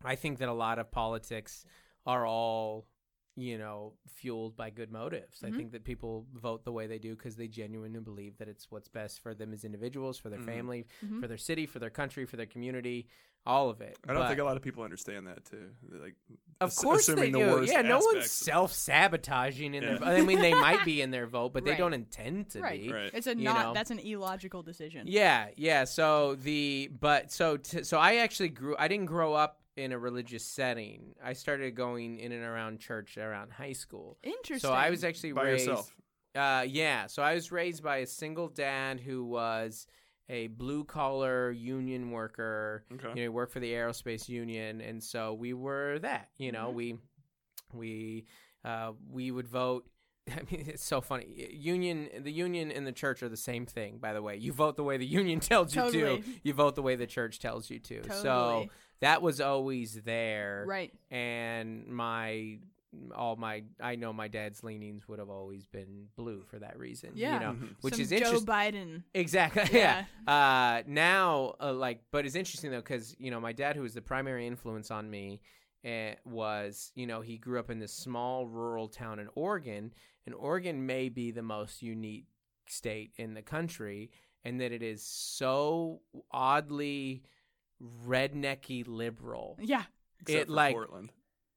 I 0.05 0.15
think 0.17 0.39
that 0.39 0.49
a 0.49 0.53
lot 0.53 0.79
of 0.79 0.91
politics 0.91 1.65
are 2.07 2.27
all, 2.27 2.87
you 3.37 3.57
know, 3.57 3.95
fueled 4.07 4.57
by 4.57 4.69
good 4.71 4.93
motives. 4.93 5.39
Mm-hmm. 5.41 5.55
I 5.55 5.57
think 5.57 5.73
that 5.73 5.85
people 5.85 6.27
vote 6.35 6.65
the 6.65 6.73
way 6.73 6.87
they 6.87 6.99
do 6.99 7.17
because 7.17 7.35
they 7.37 7.49
genuinely 7.49 8.01
believe 8.01 8.37
that 8.39 8.49
it's 8.49 8.71
what's 8.71 8.89
best 8.89 9.21
for 9.21 9.35
them 9.35 9.53
as 9.55 9.65
individuals, 9.65 10.19
for 10.19 10.29
their 10.29 10.39
Mhm. 10.41 10.45
family, 10.45 10.87
Mhm. 11.05 11.21
for 11.21 11.29
their 11.29 11.39
city, 11.39 11.65
for 11.67 11.79
their 11.79 11.89
country, 11.91 12.27
for 12.27 12.37
their 12.37 12.45
community, 12.47 13.09
all 13.47 13.71
of 13.71 13.81
it. 13.81 13.99
I 14.07 14.13
don't 14.13 14.23
But- 14.23 14.29
think 14.29 14.41
a 14.41 14.45
lot 14.45 14.57
of 14.57 14.63
people 14.63 14.85
understand 14.85 15.27
that 15.27 15.45
too. 15.47 15.71
Like, 15.91 16.15
of 16.61 16.69
ass- 16.69 16.79
course 16.79 17.07
they 17.07 17.15
assuming 17.15 17.33
the 17.33 17.39
do. 17.41 17.47
worst 17.47 17.73
Yeah, 17.73 17.83
no 17.83 17.99
one's 18.01 18.31
self 18.31 18.73
sabotaging 18.73 19.75
in 19.75 19.83
Yeah. 19.83 19.95
their. 19.97 20.05
I 20.09 20.21
mean, 20.23 20.39
they 20.41 20.53
might 20.55 20.85
be 20.85 21.01
in 21.01 21.11
their 21.11 21.27
vote, 21.27 21.53
but 21.53 21.65
they 21.65 21.71
Right. 21.73 21.79
don't 21.79 21.95
intend 21.95 22.51
to 22.51 22.61
Right. 22.61 22.81
be. 22.83 22.93
Right. 22.93 23.11
It's 23.15 23.27
a 23.27 23.35
not. 23.35 23.67
know. 23.69 23.75
That's 23.75 23.91
an 23.91 23.99
illogical 23.99 24.63
decision. 24.63 25.07
Yeah, 25.09 25.49
yeah. 25.57 25.85
So 25.85 26.35
the 26.37 26.91
but 27.01 27.33
so 27.33 27.57
t- 27.57 27.83
so 27.83 27.99
I 27.99 28.17
actually 28.17 28.51
grew. 28.51 28.77
I 28.79 28.89
didn't 28.89 29.07
grow 29.07 29.33
up 29.35 29.62
in 29.77 29.93
a 29.93 29.99
religious 29.99 30.45
setting. 30.45 31.15
I 31.25 31.33
started 31.33 31.75
going 31.75 32.19
in 32.19 32.33
and 32.33 32.45
around 32.45 32.81
church 32.81 33.17
around 33.17 33.53
high 33.53 33.73
school. 33.73 34.19
Interesting. 34.23 34.69
So 34.69 34.75
I 34.75 34.91
was 34.91 35.05
actually 35.05 35.33
by 35.33 35.45
raised. 35.45 35.67
yourself. 35.67 35.95
Uh, 36.35 36.65
yeah. 36.69 37.07
So 37.07 37.23
I 37.23 37.35
was 37.35 37.51
raised 37.53 37.83
by 37.83 37.99
a 37.99 38.07
single 38.07 38.49
dad 38.49 39.01
who 39.01 39.25
was 39.25 39.87
a 40.29 40.47
blue 40.49 40.85
collar 40.85 41.51
union 41.51 42.11
worker. 42.11 42.85
Okay. 42.93 43.09
You 43.09 43.15
know, 43.15 43.21
he 43.23 43.29
worked 43.29 43.53
for 43.53 43.61
the 43.61 43.73
aerospace 43.73 44.29
union, 44.29 44.81
and 44.81 45.03
so 45.03 45.35
we 45.35 45.53
were 45.53 45.99
that. 46.01 46.29
You 46.39 46.53
know, 46.53 46.71
Mhm. 46.71 46.75
we 46.75 46.97
we 47.73 48.25
uh, 48.65 48.93
we 49.11 49.31
would 49.31 49.49
vote. 49.49 49.87
I 50.31 50.41
mean, 50.51 50.67
it's 50.69 50.85
so 50.85 51.01
funny. 51.01 51.49
Union, 51.53 52.09
the 52.21 52.31
union 52.33 52.71
and 52.71 52.87
the 52.87 52.93
church 52.93 53.23
are 53.25 53.29
the 53.29 53.37
same 53.37 53.67
thing. 53.67 53.99
By 53.99 54.13
the 54.13 54.23
way, 54.23 54.37
you 54.37 54.53
vote 54.53 54.77
the 54.77 54.85
way 54.85 54.97
the 54.97 55.07
union 55.07 55.41
tells 55.51 55.75
you 55.75 55.83
Totally. 55.83 56.23
to. 56.23 56.29
You 56.45 56.53
vote 56.55 56.77
the 56.77 56.83
way 56.83 56.95
the 56.95 57.07
church 57.09 57.41
tells 57.41 57.69
you 57.71 57.81
to. 57.81 58.03
So 58.05 58.23
Totally. 58.23 58.71
That 59.03 59.21
was 59.23 59.41
always 59.41 60.01
there. 60.03 60.65
Right. 60.67 60.93
And 61.11 61.87
my 61.89 62.59
all 63.15 63.37
my 63.37 63.63
I 63.81 63.97
know 63.97 64.13
my 64.13 64.29
dad's 64.29 64.63
leanings 64.63 65.09
would 65.09 65.19
have 65.19 65.31
always 65.31 65.67
been 65.67 66.09
blue 66.17 66.43
for 66.51 66.59
that 66.59 66.79
reason. 66.79 67.11
Yeah. 67.15 67.35
You 67.35 67.41
know, 67.41 67.53
Mhm. 67.53 67.75
which 67.83 67.95
Some 67.95 68.03
is 68.03 68.09
Joe 68.11 68.17
interesting. 68.17 68.47
Biden. 68.47 69.03
Exactly. 69.15 69.63
Yeah. 69.79 70.05
Uh, 70.27 70.83
now, 70.87 71.55
uh, 71.61 71.73
like, 71.73 72.01
but 72.11 72.27
it's 72.27 72.35
interesting 72.35 72.71
though, 72.71 72.81
because 72.83 73.15
you 73.19 73.31
know, 73.31 73.41
my 73.41 73.53
dad, 73.53 73.77
who 73.77 73.83
was 73.83 73.95
the 73.95 74.03
primary 74.03 74.47
influence 74.47 74.91
on 74.91 75.09
me, 75.11 75.41
uh, 75.87 76.13
was 76.27 76.93
you 76.95 77.07
know 77.07 77.23
he 77.23 77.39
grew 77.39 77.59
up 77.59 77.71
in 77.71 77.79
this 77.79 77.93
small 77.95 78.47
rural 78.47 78.89
town 78.89 79.19
in 79.19 79.29
Oregon, 79.35 79.93
and 80.27 80.35
Oregon 80.35 80.85
may 80.87 81.09
be 81.09 81.31
the 81.31 81.43
most 81.43 81.83
unique 81.83 82.27
state 82.69 83.13
in 83.17 83.33
the 83.35 83.43
country, 83.43 84.11
and 84.45 84.61
that 84.61 84.71
it 84.71 84.83
is 84.83 85.03
so 85.03 86.03
oddly 86.31 87.23
rednecky 88.07 88.85
liberal. 88.87 89.59
Yeah. 89.61 89.85
Except 90.21 90.43
it, 90.43 90.47
for 90.47 90.53
like- 90.53 90.75
Portland. 90.75 91.13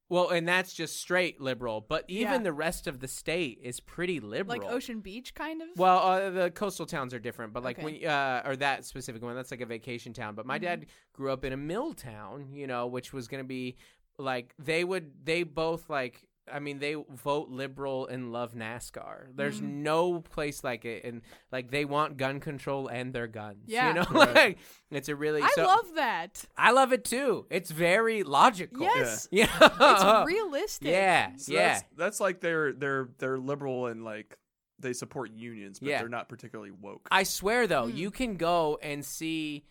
Well, 0.08 0.28
and 0.28 0.46
that's 0.46 0.72
just 0.72 1.00
straight 1.00 1.40
liberal, 1.40 1.80
but 1.80 2.04
even 2.06 2.32
Yeah. 2.34 2.38
the 2.38 2.52
rest 2.52 2.86
of 2.86 3.00
the 3.00 3.08
state 3.08 3.58
is 3.60 3.80
pretty 3.80 4.20
liberal. 4.20 4.60
Like 4.62 4.70
Ocean 4.70 5.00
Beach, 5.00 5.34
kind 5.34 5.60
of. 5.60 5.68
Well, 5.76 5.98
uh, 5.98 6.30
the 6.30 6.50
coastal 6.52 6.86
towns 6.86 7.12
are 7.12 7.18
different, 7.18 7.52
but 7.52 7.64
like 7.64 7.76
Okay. 7.80 7.84
when 8.02 8.06
uh, 8.08 8.42
or 8.46 8.54
that 8.54 8.84
specific 8.84 9.20
one, 9.20 9.34
that's 9.34 9.50
like 9.50 9.62
a 9.62 9.66
vacation 9.66 10.12
town. 10.12 10.36
But 10.36 10.46
my 10.46 10.58
Mhm. 10.58 10.62
dad 10.62 10.86
grew 11.12 11.32
up 11.32 11.44
in 11.44 11.52
a 11.52 11.56
mill 11.56 11.92
town, 11.92 12.52
you 12.52 12.68
know, 12.68 12.86
which 12.86 13.12
was 13.12 13.26
going 13.26 13.42
to 13.42 13.48
be 13.48 13.76
like 14.16 14.54
they 14.60 14.84
would 14.84 15.24
they 15.26 15.42
both 15.42 15.90
like. 15.90 16.24
I 16.52 16.60
mean, 16.60 16.78
they 16.78 16.94
vote 16.94 17.48
liberal 17.48 18.06
and 18.06 18.32
love 18.32 18.54
NASCAR. 18.54 19.34
There's 19.34 19.60
Mhm. 19.60 19.82
no 19.82 20.20
place 20.20 20.62
like 20.62 20.84
it, 20.84 21.04
and 21.04 21.22
like 21.50 21.70
they 21.70 21.84
want 21.84 22.16
gun 22.16 22.38
control 22.40 22.86
and 22.88 23.12
their 23.12 23.26
guns. 23.26 23.64
Yeah. 23.66 23.88
you 23.88 23.94
know, 23.94 24.04
Right. 24.10 24.34
like 24.34 24.58
it's 24.90 25.08
a 25.08 25.16
really. 25.16 25.42
I 25.42 25.50
so, 25.54 25.64
love 25.64 25.94
that. 25.96 26.44
I 26.56 26.70
love 26.70 26.92
it 26.92 27.04
too. 27.04 27.46
It's 27.50 27.70
very 27.70 28.22
logical. 28.22 28.82
Yes. 28.82 29.28
Yeah. 29.32 29.48
It's 29.60 30.26
realistic. 30.26 30.88
Yeah. 30.88 31.32
So 31.36 31.52
yeah. 31.52 31.68
That's, 31.74 31.84
that's 31.96 32.20
like 32.20 32.40
they're 32.40 32.72
they're 32.72 33.08
they're 33.18 33.38
liberal 33.38 33.86
and 33.86 34.04
like 34.04 34.38
they 34.78 34.92
support 34.92 35.32
unions, 35.32 35.80
but 35.80 35.88
Yeah. 35.88 35.98
they're 36.00 36.08
not 36.08 36.28
particularly 36.28 36.70
woke. 36.70 37.08
I 37.10 37.22
swear 37.24 37.66
though, 37.66 37.86
Mm. 37.86 37.96
you 37.96 38.10
can 38.10 38.36
go 38.36 38.78
and 38.82 39.04
see 39.04 39.64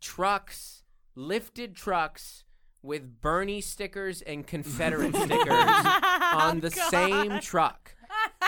trucks, 0.00 0.82
lifted 1.14 1.74
trucks 1.76 2.44
with 2.82 3.20
Bernie 3.20 3.60
stickers 3.60 4.22
and 4.22 4.46
Confederate 4.46 5.14
stickers 5.16 5.46
oh, 5.48 6.30
on 6.34 6.60
the 6.60 6.70
God. 6.70 6.90
same 6.90 7.40
truck. 7.40 7.94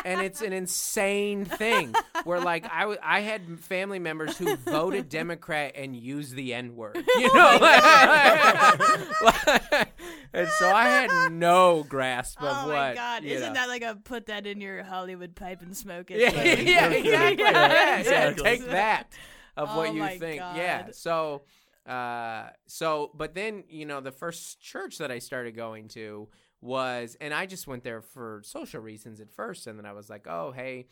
And 0.05 0.22
it's 0.22 0.41
an 0.41 0.53
insane 0.53 1.45
thing 1.45 1.95
where, 2.24 2.41
like, 2.41 2.64
I, 2.72 2.81
w- 2.81 2.99
I 3.03 3.20
had 3.20 3.61
family 3.61 3.99
members 3.99 4.37
who 4.37 4.57
voted 4.57 5.09
Democrat 5.11 5.72
and 5.74 5.95
used 5.95 6.35
the 6.35 6.55
N 6.55 6.74
word, 6.74 6.97
you 6.97 7.05
oh, 7.07 7.59
know, 7.61 9.85
and 10.33 10.49
so 10.59 10.70
I 10.70 10.85
had 10.85 11.33
no 11.33 11.85
grasp 11.87 12.43
of 12.43 12.49
what. 12.49 12.64
oh 12.64 12.68
my 12.68 12.95
god! 12.95 13.24
Isn't 13.24 13.49
know. 13.49 13.55
that 13.55 13.68
like 13.68 13.83
a 13.83 13.97
put 13.97 14.26
that 14.26 14.47
in 14.47 14.61
your 14.61 14.83
Hollywood 14.83 15.37
pipe 15.37 15.61
and 15.61 15.76
smoke 15.76 16.11
it? 16.11 16.20
yeah, 16.20 16.33
yeah, 16.33 16.43
exactly. 16.43 17.11
Yeah, 17.11 17.31
Yeah, 17.31 17.68
yeah, 17.68 17.99
exactly. 17.99 18.45
Take 18.45 18.64
that 18.66 19.12
of 19.57 19.68
Oh 19.72 19.76
what 19.76 19.95
you 19.95 20.07
think. 20.18 20.41
Yeah. 20.41 20.89
So, 20.93 21.43
uh, 21.87 22.49
so, 22.66 23.11
but 23.14 23.35
then 23.35 23.64
you 23.68 23.87
know, 23.87 24.01
the 24.01 24.12
first 24.12 24.61
church 24.61 24.99
that 24.99 25.11
I 25.11 25.18
started 25.18 25.57
going 25.57 25.89
to 25.89 26.28
was, 26.61 27.16
and 27.20 27.33
I 27.33 27.47
just 27.47 27.66
went 27.66 27.85
there 27.85 28.03
for 28.03 28.43
social 28.45 28.81
reasons 28.81 29.20
at 29.20 29.31
first, 29.31 29.66
and 29.66 29.78
then 29.78 29.87
I 29.87 29.93
was 29.93 30.11
like, 30.11 30.26
oh, 30.26 30.53
hey. 30.53 30.87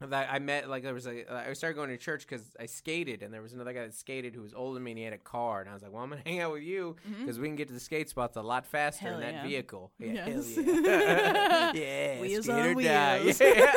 That 0.00 0.28
I 0.30 0.38
met 0.38 0.68
like 0.70 0.84
there 0.84 0.94
was 0.94 1.08
a 1.08 1.48
I 1.48 1.52
started 1.54 1.74
going 1.74 1.88
to 1.90 1.96
church 1.96 2.24
because 2.24 2.54
I 2.60 2.66
skated 2.66 3.24
and 3.24 3.34
there 3.34 3.42
was 3.42 3.52
another 3.52 3.72
guy 3.72 3.80
that 3.82 3.94
skated 3.94 4.32
who 4.32 4.42
was 4.42 4.54
older 4.54 4.74
than 4.74 4.84
me 4.84 4.92
and 4.92 4.98
he 4.98 5.02
had 5.04 5.12
a 5.12 5.18
car 5.18 5.60
and 5.60 5.68
I 5.68 5.74
was 5.74 5.82
like 5.82 5.92
well 5.92 6.04
I'm 6.04 6.10
gonna 6.10 6.22
hang 6.24 6.38
out 6.40 6.52
with 6.52 6.62
you 6.62 6.94
because 7.18 7.40
we 7.40 7.48
can 7.48 7.56
get 7.56 7.66
to 7.66 7.74
the 7.74 7.80
skate 7.80 8.08
spots 8.08 8.36
a 8.36 8.42
lot 8.42 8.64
faster 8.64 9.06
Hell 9.06 9.14
in 9.16 9.20
that 9.22 9.34
yeah. 9.34 9.42
vehicle 9.42 9.90
yeah 9.98 10.28
Yes. 10.28 10.54
hell 10.54 10.64
yeah 10.84 11.72
yeah 11.74 12.20
Wheels 12.20 12.44
skate 12.44 12.66
or 12.66 12.74
die. 12.74 13.22
wheels. 13.24 13.40
Yeah. 13.40 13.72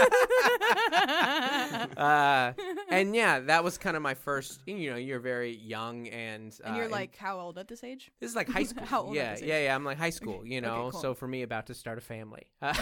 uh, 1.98 2.54
and 2.90 3.16
yeah, 3.16 3.40
that 3.40 3.64
was 3.64 3.78
kind 3.78 3.96
of 3.98 4.04
my 4.04 4.14
first. 4.14 4.60
You 4.68 4.92
know, 4.92 4.98
you're 4.98 5.20
very 5.20 5.56
young, 5.56 6.08
and 6.10 6.54
and 6.64 6.76
uh, 6.76 6.78
you're 6.78 6.90
like 6.90 7.16
how 7.16 7.40
old 7.40 7.58
at 7.58 7.68
this 7.68 7.84
age? 7.84 8.12
this 8.20 8.30
is 8.30 8.36
like 8.36 8.50
high 8.50 8.64
school. 8.64 8.86
How 8.86 9.02
old 9.04 9.16
yeah, 9.16 9.34
this 9.34 9.42
yeah, 9.44 9.64
yeah. 9.64 9.76
I'm 9.76 9.84
like 9.86 9.98
high 9.98 10.10
school. 10.10 10.42
You 10.46 10.58
Okay, 10.60 10.68
know, 10.68 10.90
cool. 10.92 11.02
so 11.02 11.14
for 11.14 11.28
me, 11.28 11.42
about 11.44 11.68
to 11.68 11.74
start 11.74 11.98
a 11.98 12.02
family. 12.02 12.44
That's 12.62 12.80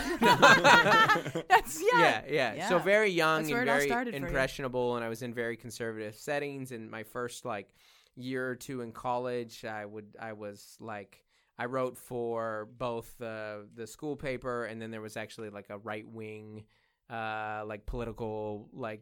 yeah. 1.81 2.01
yeah, 2.01 2.21
yeah, 2.55 2.69
So 2.69 2.77
Yeah. 2.77 2.83
very 2.83 3.11
young 3.19 3.51
and 3.51 3.65
very 3.65 3.87
started 3.87 4.13
for 4.13 4.19
you. 4.19 4.25
impressionable, 4.25 4.95
and 4.95 5.05
I 5.05 5.09
was 5.09 5.21
in 5.21 5.33
very 5.33 5.55
conservative 5.57 6.15
settings. 6.15 6.71
And 6.71 6.89
my 6.89 7.03
first 7.03 7.45
like 7.45 7.69
year 8.15 8.49
or 8.49 8.55
two 8.55 8.81
in 8.81 8.91
college, 8.91 9.63
I 9.65 9.85
would 9.85 10.15
I 10.19 10.33
was 10.33 10.77
like. 10.79 11.23
I 11.61 11.65
wrote 11.65 11.97
for 11.97 12.69
both 12.77 13.13
the 13.17 13.67
the 13.75 13.85
school 13.85 14.15
paper 14.15 14.63
and 14.63 14.81
then 14.81 14.91
there 14.91 15.01
was 15.01 15.17
actually 15.17 15.49
like 15.49 15.69
a 15.69 15.77
right 15.77 16.07
wing 16.07 16.63
uh 17.09 17.63
like 17.67 17.85
political 17.85 18.69
like 18.71 19.01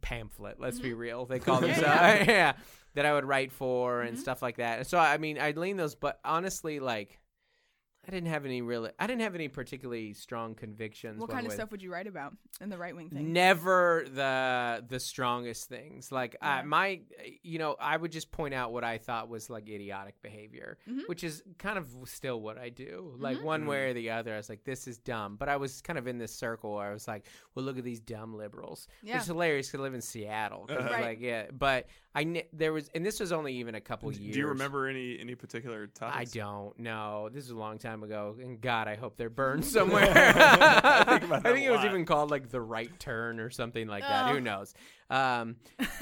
pamphlet 0.00 0.58
let's 0.58 0.80
be 0.80 0.92
real 0.92 1.24
they 1.26 1.38
call 1.38 1.60
Mm-hmm. 1.60 1.66
Yeah, 1.68 1.74
themselves 2.16 2.26
yeah. 2.28 2.32
yeah. 2.36 2.52
that 2.94 3.06
I 3.06 3.12
would 3.12 3.24
write 3.24 3.52
for 3.52 4.02
and 4.02 4.16
Mhm. 4.16 4.20
stuff 4.20 4.42
like 4.42 4.56
that 4.56 4.88
so 4.88 4.98
I 4.98 5.18
mean 5.18 5.38
I'd 5.38 5.56
lean 5.56 5.76
those 5.76 5.94
but 5.94 6.18
honestly 6.24 6.80
like 6.80 7.20
I 8.08 8.10
didn't 8.10 8.30
have 8.30 8.46
any 8.46 8.62
really 8.62 8.90
I 8.98 9.06
didn't 9.06 9.20
have 9.20 9.34
any 9.34 9.48
particularly 9.48 10.14
strong 10.14 10.54
convictions 10.54 11.20
What 11.20 11.28
kind 11.28 11.44
of 11.46 11.50
way- 11.50 11.56
stuff 11.56 11.70
would 11.70 11.82
you 11.82 11.92
write 11.92 12.06
about 12.06 12.34
in 12.60 12.70
the 12.70 12.78
right 12.78 12.96
wing 12.96 13.10
thing? 13.10 13.34
Never 13.34 14.06
the 14.10 14.82
the 14.88 14.98
strongest 14.98 15.68
things. 15.68 16.10
Like 16.10 16.36
I, 16.40 16.58
Yeah. 16.58 16.62
my, 16.64 17.00
you 17.42 17.58
know, 17.58 17.76
I 17.78 17.96
would 17.96 18.10
just 18.10 18.30
point 18.32 18.54
out 18.54 18.72
what 18.72 18.82
I 18.82 18.96
thought 18.96 19.28
was 19.28 19.50
like 19.50 19.68
idiotic 19.68 20.22
behavior, 20.22 20.78
Mhm. 20.88 21.06
which 21.06 21.22
is 21.22 21.42
kind 21.58 21.76
of 21.76 21.88
still 22.06 22.40
what 22.40 22.56
I 22.56 22.70
do. 22.70 23.14
Like 23.18 23.38
Mhm. 23.38 23.42
one 23.44 23.66
way 23.66 23.90
or 23.90 23.92
the 23.92 24.10
other, 24.10 24.32
I 24.32 24.38
was 24.38 24.48
like, 24.48 24.64
this 24.64 24.88
is 24.88 24.96
dumb. 24.98 25.36
But 25.36 25.50
I 25.50 25.56
was 25.58 25.82
kind 25.82 25.98
of 25.98 26.06
in 26.06 26.16
this 26.16 26.34
circle 26.34 26.76
where 26.76 26.88
I 26.88 26.92
was 26.94 27.06
like, 27.06 27.26
well, 27.54 27.64
look 27.66 27.76
at 27.76 27.84
these 27.84 28.00
dumb 28.00 28.34
liberals. 28.34 28.88
Yeah. 29.02 29.14
Which 29.14 29.22
is 29.22 29.26
hilarious 29.28 29.70
to 29.72 29.78
live 29.78 29.92
in 29.92 30.00
Seattle. 30.00 30.64
Uh-huh. 30.70 30.88
Right. 30.90 31.02
Like 31.04 31.20
yeah, 31.20 31.50
but 31.52 31.88
I 32.14 32.24
kn- 32.24 32.46
there 32.52 32.72
was, 32.72 32.88
and 32.94 33.04
this 33.04 33.20
was 33.20 33.32
only 33.32 33.54
even 33.56 33.74
a 33.74 33.80
couple 33.80 34.10
years. 34.10 34.32
Do 34.32 34.40
you 34.40 34.46
remember 34.48 34.86
any 34.88 35.18
any 35.20 35.34
particular 35.34 35.86
topics? 35.88 36.34
I 36.34 36.38
don't 36.38 36.76
know. 36.78 37.28
This 37.30 37.44
is 37.44 37.50
a 37.50 37.56
long 37.56 37.78
time 37.78 37.97
time 37.98 38.08
ago, 38.08 38.36
and 38.40 38.60
God, 38.60 38.88
I 38.88 38.96
hope 38.96 39.16
they're 39.16 39.30
burned 39.30 39.64
somewhere. 39.64 40.10
I 40.10 41.18
think 41.18 41.32
I 41.32 41.40
think 41.52 41.66
a 41.66 41.68
it 41.68 41.70
was 41.70 41.84
even 41.84 42.04
called 42.04 42.30
like 42.30 42.50
the 42.50 42.60
right 42.60 42.96
turn 42.98 43.40
or 43.40 43.50
something 43.50 43.86
like 43.86 44.02
that. 44.02 44.30
Oh. 44.30 44.34
Who 44.34 44.40
knows? 44.40 44.74
Um, 45.10 45.56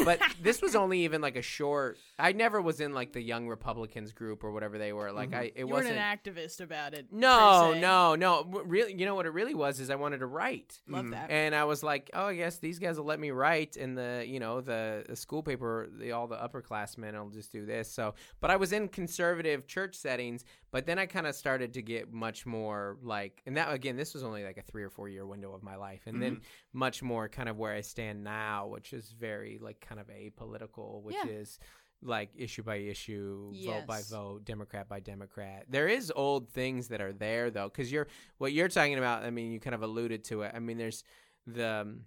but 0.05 0.21
this 0.43 0.61
was 0.61 0.75
only 0.75 1.05
even 1.05 1.21
like 1.21 1.37
a 1.37 1.43
short. 1.43 1.99
I 2.19 2.33
never 2.33 2.61
was 2.61 2.81
in 2.81 2.93
like 2.93 3.13
the 3.13 3.21
Young 3.21 3.47
Republicans 3.47 4.13
group 4.13 4.43
or 4.43 4.51
whatever 4.51 4.79
they 4.79 4.93
were. 4.93 5.13
Like 5.13 5.33
I, 5.33 5.43
it 5.43 5.59
you 5.59 5.67
weren't 5.67 5.85
wasn't. 5.85 5.99
an 5.99 6.19
activist 6.19 6.61
about 6.61 6.95
it. 6.95 7.07
no, 7.13 7.75
no, 7.75 8.17
no. 8.17 8.45
Really, 8.65 8.95
you 8.95 9.07
know 9.07 9.15
what 9.15 9.27
it 9.27 9.31
really 9.33 9.55
was 9.55 9.79
is 9.79 9.91
I 9.91 9.95
wanted 9.95 10.19
to 10.19 10.27
write. 10.27 10.81
Love 10.89 11.11
that. 11.11 11.31
And 11.31 11.55
I 11.55 11.65
was 11.65 11.83
like, 11.83 12.11
oh, 12.15 12.27
I 12.27 12.35
guess 12.35 12.59
these 12.59 12.79
guys 12.81 12.99
will 12.99 13.07
let 13.07 13.21
me 13.21 13.31
write 13.31 13.77
in 13.77 13.95
the, 13.95 14.25
you 14.27 14.41
know, 14.41 14.61
the, 14.61 15.05
the 15.09 15.15
school 15.15 15.43
paper. 15.43 15.89
The, 15.99 16.13
all 16.13 16.27
the 16.27 16.37
upperclassmen 16.37 17.13
will 17.13 17.31
just 17.31 17.53
do 17.53 17.65
this. 17.65 17.91
So, 17.91 18.15
but 18.41 18.51
I 18.51 18.57
was 18.57 18.73
in 18.73 18.89
conservative 18.89 19.69
church 19.69 19.95
settings. 19.95 20.45
But 20.77 20.85
then 20.85 20.99
I 20.99 21.07
kind 21.07 21.27
of 21.27 21.35
started 21.35 21.73
to 21.73 21.81
get 21.81 22.13
much 22.13 22.45
more 22.45 22.99
like, 23.03 23.41
and 23.47 23.57
that 23.57 23.73
again, 23.73 23.97
this 23.97 24.13
was 24.13 24.23
only 24.23 24.45
like 24.45 24.59
a 24.59 24.63
three 24.63 24.83
or 24.83 24.91
four 24.91 25.09
year 25.09 25.25
window 25.25 25.55
of 25.55 25.63
my 25.63 25.77
life, 25.77 26.03
and 26.05 26.21
then 26.21 26.43
much 26.75 27.03
more 27.03 27.31
kind 27.31 27.49
of 27.49 27.57
where 27.57 27.73
I 27.73 27.81
stand 27.81 28.23
now, 28.23 28.67
which 28.67 28.93
is 28.93 29.11
very 29.19 29.59
like 29.59 29.81
kind 29.81 29.99
of 29.99 30.09
apolitical, 30.09 31.03
which 31.03 31.17
Yeah. 31.25 31.31
is 31.31 31.59
like 32.03 32.29
issue 32.37 32.63
by 32.63 32.77
issue, 32.77 33.55
vote 33.65 33.87
by 33.87 34.03
vote, 34.03 34.45
Democrat 34.45 34.87
by 34.87 35.01
Democrat. 35.01 35.65
There 35.71 35.89
is 35.89 36.13
old 36.15 36.51
things 36.51 36.89
that 36.89 37.01
are 37.01 37.15
there 37.15 37.51
though, 37.51 37.71
because 37.71 37.91
you're 37.91 38.09
what 38.37 38.53
you're 38.53 38.69
talking 38.69 38.99
about. 38.99 39.23
I 39.25 39.31
mean, 39.31 39.53
you 39.53 39.61
kind 39.61 39.75
of 39.75 39.83
alluded 39.83 40.25
to 40.25 40.43
it. 40.43 40.53
I 40.55 40.59
mean, 40.59 40.77
there's 40.77 41.05
the 41.47 41.69
um, 41.71 42.01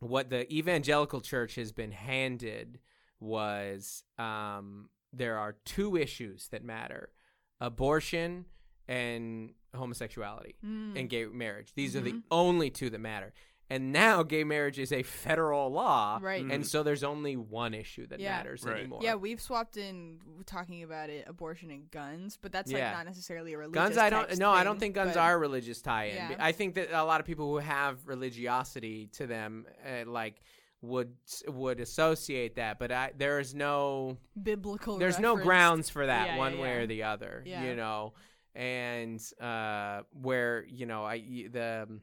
what 0.00 0.28
the 0.28 0.42
evangelical 0.54 1.22
church 1.22 1.54
has 1.54 1.72
been 1.72 1.92
handed 1.92 2.78
was 3.20 4.04
um, 4.18 4.90
there 5.14 5.38
are 5.38 5.56
two 5.64 5.96
issues 5.96 6.48
that 6.48 6.62
matter: 6.62 7.08
abortion 7.60 8.46
and 8.88 9.52
homosexuality 9.74 10.54
Mm. 10.64 10.98
and 10.98 11.08
gay 11.10 11.26
marriage. 11.26 11.72
These 11.74 11.96
are 11.96 12.00
the 12.00 12.12
Mhm. 12.14 12.22
only 12.30 12.70
two 12.70 12.88
that 12.90 13.00
matter. 13.00 13.32
And 13.68 13.92
now 13.92 14.22
gay 14.22 14.44
marriage 14.44 14.78
is 14.78 14.92
a 14.92 15.02
federal 15.02 15.70
law. 15.70 16.20
Right. 16.22 16.44
And 16.44 16.64
so 16.64 16.84
there's 16.84 17.02
only 17.02 17.36
one 17.36 17.74
issue 17.74 18.06
that 18.06 18.20
Yeah. 18.20 18.36
matters 18.36 18.62
Right. 18.64 18.76
anymore. 18.78 19.00
Yeah, 19.02 19.16
we've 19.16 19.40
swapped 19.40 19.76
in 19.76 20.20
talking 20.46 20.84
about 20.84 21.10
it, 21.10 21.26
abortion 21.26 21.72
and 21.72 21.90
guns, 21.90 22.38
but 22.40 22.52
that's 22.52 22.70
Yeah. 22.70 22.90
like 22.90 22.98
not 22.98 23.06
necessarily 23.06 23.54
a 23.54 23.58
religious. 23.58 23.74
Guns, 23.74 23.98
I 23.98 24.08
don't. 24.08 24.26
text 24.28 24.38
No, 24.40 24.52
I 24.52 24.62
don't 24.62 24.78
think 24.78 24.94
guns 24.94 25.14
but- 25.14 25.20
are 25.20 25.34
a 25.34 25.38
religious 25.38 25.82
tie-in. 25.82 26.14
Yeah. 26.14 26.36
I 26.38 26.52
think 26.52 26.76
that 26.76 26.92
a 26.92 27.02
lot 27.02 27.18
of 27.20 27.26
people 27.26 27.50
who 27.50 27.58
have 27.58 28.06
religiosity 28.06 29.08
to 29.14 29.26
them, 29.26 29.66
uh, 29.84 30.04
like, 30.08 30.40
would 30.86 31.14
would 31.48 31.80
associate 31.80 32.56
that. 32.56 32.78
But 32.78 32.92
I, 32.92 33.12
there 33.16 33.38
is 33.40 33.54
no, 33.54 34.16
biblical. 34.40 34.98
there's 34.98 35.18
no 35.18 35.36
grounds 35.36 35.90
for 35.90 36.06
that 36.06 36.28
Yeah, 36.28 36.36
one 36.38 36.54
yeah, 36.56 36.62
way 36.62 36.68
yeah. 36.68 36.74
or 36.82 36.86
the 36.86 37.02
other. 37.04 37.42
Yeah. 37.44 37.64
You 37.64 37.76
know, 37.76 38.14
and 38.54 39.20
uh, 39.40 40.02
where 40.12 40.64
you 40.68 40.86
know, 40.86 41.04
I 41.04 41.18
the. 41.18 42.00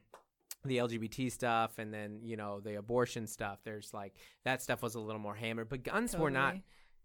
The 0.66 0.78
LGBT 0.78 1.30
stuff 1.30 1.72
and 1.76 1.92
then 1.92 2.20
you 2.22 2.38
know 2.38 2.58
the 2.58 2.76
abortion 2.76 3.26
stuff. 3.26 3.58
There's 3.64 3.92
like 3.92 4.14
that 4.46 4.62
stuff 4.62 4.80
was 4.80 4.94
a 4.94 4.98
little 4.98 5.20
more 5.20 5.34
hammered, 5.34 5.68
but 5.68 5.82
guns 5.82 6.16
were 6.16 6.30
not. 6.30 6.56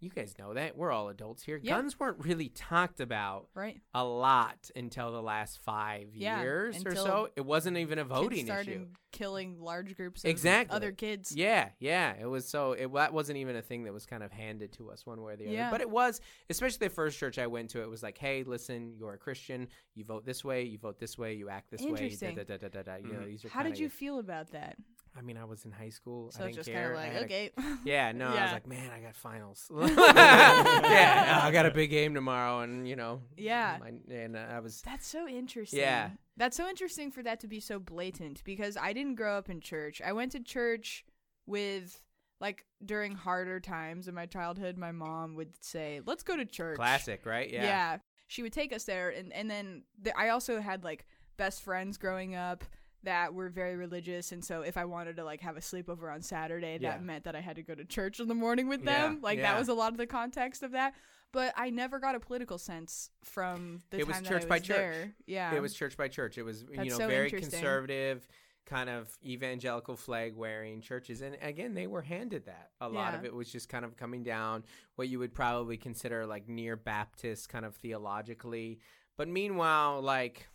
You 0.02 0.10
guys 0.10 0.34
know 0.39 0.54
that 0.54 0.78
we're 0.78 0.91
all 0.91 1.10
adults 1.10 1.43
here. 1.43 1.60
Yeah. 1.62 1.76
Guns 1.76 2.00
weren't 2.00 2.24
really 2.24 2.47
talked 2.50 3.02
about 3.02 3.47
right. 3.54 3.82
a 3.93 4.04
lot 4.04 4.72
until 4.76 5.12
the 5.12 5.22
last 5.22 5.60
five 5.60 6.10
Yeah, 6.14 6.41
years 6.41 6.86
or 6.86 6.95
so. 6.95 7.30
It 7.36 7.45
wasn't 7.45 7.78
even 7.78 8.00
a 8.00 8.06
voting 8.06 8.47
issue. 8.47 8.88
killing 9.12 9.60
large 9.60 9.97
groups 9.97 10.24
of 10.24 10.30
Exactly. 10.30 10.74
other 10.74 10.93
kids. 10.93 11.36
Yeah, 11.36 11.70
yeah. 11.80 12.14
It 12.20 12.28
was 12.28 12.47
so 12.47 12.72
it 12.74 12.93
that 12.93 13.14
wasn't 13.14 13.39
even 13.39 13.58
a 13.58 13.62
thing 13.62 13.84
that 13.84 13.93
was 13.93 14.06
kind 14.06 14.24
of 14.24 14.32
handed 14.32 14.72
to 14.74 14.89
us 14.89 15.06
one 15.06 15.22
way 15.22 15.34
or 15.34 15.36
the 15.36 15.45
other. 15.47 15.54
Yeah. 15.54 15.70
But 15.70 15.82
it 15.82 15.89
was, 15.89 16.22
especially 16.50 16.88
the 16.88 16.93
first 16.93 17.20
church 17.20 17.38
I 17.38 17.47
went 17.47 17.72
to. 17.72 17.82
It 17.82 17.89
was 17.89 18.02
like, 18.02 18.18
hey, 18.18 18.43
listen, 18.43 18.93
you're 18.97 19.14
a 19.14 19.18
Christian. 19.18 19.68
You 19.95 20.06
vote 20.06 20.26
this 20.26 20.45
way. 20.45 20.64
You 20.64 20.78
vote 20.78 20.97
this 21.00 21.18
way. 21.18 21.34
You 21.34 21.50
act 21.50 21.72
this 21.72 21.82
way. 21.82 22.10
Da, 22.10 22.43
da, 22.43 22.58
da, 22.58 22.68
da, 22.70 22.82
da, 22.84 22.95
You 22.95 23.12
know, 23.12 23.20
Mhm. 23.20 23.26
these 23.28 23.43
are 23.45 23.50
How 23.50 23.64
did 23.64 23.78
you 23.78 23.89
feel 23.89 24.20
about 24.20 24.52
that? 24.52 24.78
I 25.18 25.22
mean, 25.22 25.38
I 25.38 25.45
was 25.45 25.66
in 25.66 25.72
high 25.72 25.89
school. 25.89 26.32
So 26.32 26.43
I 26.43 26.47
it's 26.47 26.55
didn't 26.55 26.66
just 26.66 26.70
care. 26.72 26.93
kind 26.93 26.93
of 26.93 26.99
I 26.99 27.03
like, 27.03 27.12
had 27.14 27.22
a- 27.22 27.26
okay. 27.66 27.78
Yeah, 27.86 28.12
no, 28.12 28.28
I 28.28 28.43
was 28.43 28.51
like, 28.53 28.68
man, 28.68 28.89
I 28.95 28.99
got 28.99 29.16
finals. 29.16 29.70
yeah, 30.24 31.39
I 31.43 31.51
got 31.51 31.66
a 31.66 31.72
big 31.72 31.89
game 31.89 32.14
tomorrow, 32.14 32.62
and 32.62 32.88
you 32.88 32.95
know, 32.95 33.22
Yeah. 33.38 33.78
my, 33.80 33.93
and 34.14 34.36
uh, 34.36 34.39
I 34.51 34.60
was 34.60 34.82
That's 34.82 35.07
so 35.07 35.28
interesting. 35.28 35.80
Yeah. 35.80 36.12
That's 36.38 36.55
so 36.55 36.68
interesting 36.70 37.12
for 37.12 37.22
that 37.24 37.39
to 37.41 37.47
be 37.47 37.60
so 37.60 37.80
blatant 37.80 38.43
because 38.43 38.78
I 38.78 38.93
didn't 38.93 39.16
grow 39.16 39.38
up 39.38 39.49
in 39.49 39.60
church. 39.62 40.01
I 40.05 40.14
went 40.14 40.32
to 40.34 40.39
church 40.39 41.03
with 41.45 42.01
like 42.39 42.66
during 42.86 43.16
harder 43.16 43.60
times 43.60 44.07
in 44.07 44.16
my 44.16 44.26
childhood, 44.26 44.78
my 44.78 44.91
mom 44.93 45.36
would 45.36 45.51
say, 45.64 45.99
"Let's 46.05 46.24
go 46.24 46.38
to 46.38 46.45
church." 46.45 46.78
classic, 46.78 47.26
right? 47.26 47.51
Yeah. 47.51 47.64
Yeah. 47.64 47.97
She 48.28 48.43
would 48.43 48.53
take 48.53 48.72
us 48.74 48.84
there 48.86 49.10
and 49.10 49.34
and 49.34 49.49
then 49.49 49.84
th- 50.03 50.16
I 50.18 50.30
also 50.30 50.62
had 50.62 50.84
like 50.84 51.05
best 51.38 51.62
friends 51.64 51.97
growing 51.97 52.36
up 52.36 52.64
that 53.04 53.34
were 53.34 53.50
very 53.50 53.76
religious 53.76 54.32
and 54.34 54.43
so 54.43 54.62
if 54.62 54.76
I 54.78 54.86
wanted 54.86 55.16
to 55.18 55.24
like 55.24 55.39
have 55.41 55.56
a 55.58 55.62
sleepover 55.62 56.14
on 56.14 56.22
Saturday 56.22 56.78
that 56.80 56.82
Yeah. 56.82 56.97
meant 57.00 57.24
that 57.24 57.36
I 57.36 57.39
had 57.41 57.56
to 57.56 57.64
go 57.64 57.74
to 57.76 57.86
church 57.86 58.20
in 58.20 58.28
the 58.28 58.36
morning 58.36 58.68
with 58.68 58.84
Yeah, 58.84 59.04
them. 59.08 59.20
Like 59.22 59.38
yeah. 59.38 59.54
that 59.54 59.60
was 59.60 59.70
a 59.70 59.74
lot 59.74 59.91
of 59.93 59.97
the 59.97 60.08
context 60.08 60.64
of 60.64 60.72
that. 60.74 60.93
But 61.32 61.54
I 61.56 61.70
never 61.70 62.00
got 62.00 62.16
a 62.16 62.20
political 62.20 62.58
sense 62.58 63.12
from 63.24 63.82
the 63.91 64.00
It 64.00 64.08
was 64.08 64.16
time 64.18 64.26
church 64.26 64.41
that 64.41 64.47
I 64.47 64.50
by 64.50 64.56
was 64.58 64.68
church. 64.68 64.78
there. 64.78 65.14
Yeah. 65.28 65.54
It 65.56 65.62
was 65.62 65.74
church 65.76 65.95
by 65.95 66.08
church. 66.08 66.38
It 66.38 66.43
was 66.43 66.64
you 66.72 66.86
know 66.86 66.97
so 66.97 67.08
very 67.08 67.30
conservative, 67.30 68.28
kind 68.66 68.89
of 68.89 69.16
evangelical 69.24 69.95
flag 69.95 70.36
wearing 70.36 70.82
churches, 70.82 71.22
and 71.22 71.38
again 71.41 71.74
they 71.76 71.88
were 71.88 72.02
handed 72.02 72.45
that. 72.47 72.72
A 72.82 72.89
lot 72.89 73.14
Yeah. 73.14 73.20
of 73.20 73.26
it 73.26 73.34
was 73.34 73.52
just 73.52 73.70
kind 73.70 73.86
of 73.86 73.95
coming 73.95 74.24
down 74.24 74.64
what 74.95 75.08
you 75.08 75.20
would 75.20 75.34
probably 75.34 75.78
consider 75.78 76.26
like 76.26 76.50
near 76.50 76.76
Baptist, 76.76 77.47
kind 77.47 77.64
of 77.64 77.76
theologically. 77.76 78.80
But 79.16 79.28
meanwhile, 79.28 80.02
like 80.02 80.47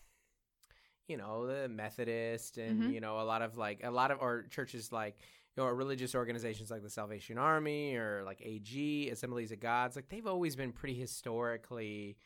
you 1.08 1.16
know 1.16 1.46
the 1.46 1.68
Methodist 1.68 2.58
and 2.58 2.80
Mhm. 2.82 2.94
you 2.94 3.00
know 3.00 3.20
a 3.20 3.24
lot 3.24 3.42
of 3.42 3.56
like 3.56 3.80
a 3.84 3.90
lot 3.90 4.10
of 4.10 4.20
our 4.22 4.42
churches 4.44 4.92
like 4.92 5.16
you 5.56 5.62
know, 5.62 5.68
or 5.68 5.74
religious 5.74 6.14
organizations 6.14 6.70
like 6.70 6.82
the 6.82 6.90
Salvation 6.90 7.38
Army 7.38 7.94
or 7.94 8.22
like 8.24 8.40
AG 8.42 9.08
Assemblies 9.10 9.52
of 9.52 9.60
Gods, 9.60 9.94
like 9.96 10.08
they've 10.08 10.26
always 10.26 10.56
been 10.56 10.72
pretty 10.72 10.94
historically 10.94 12.16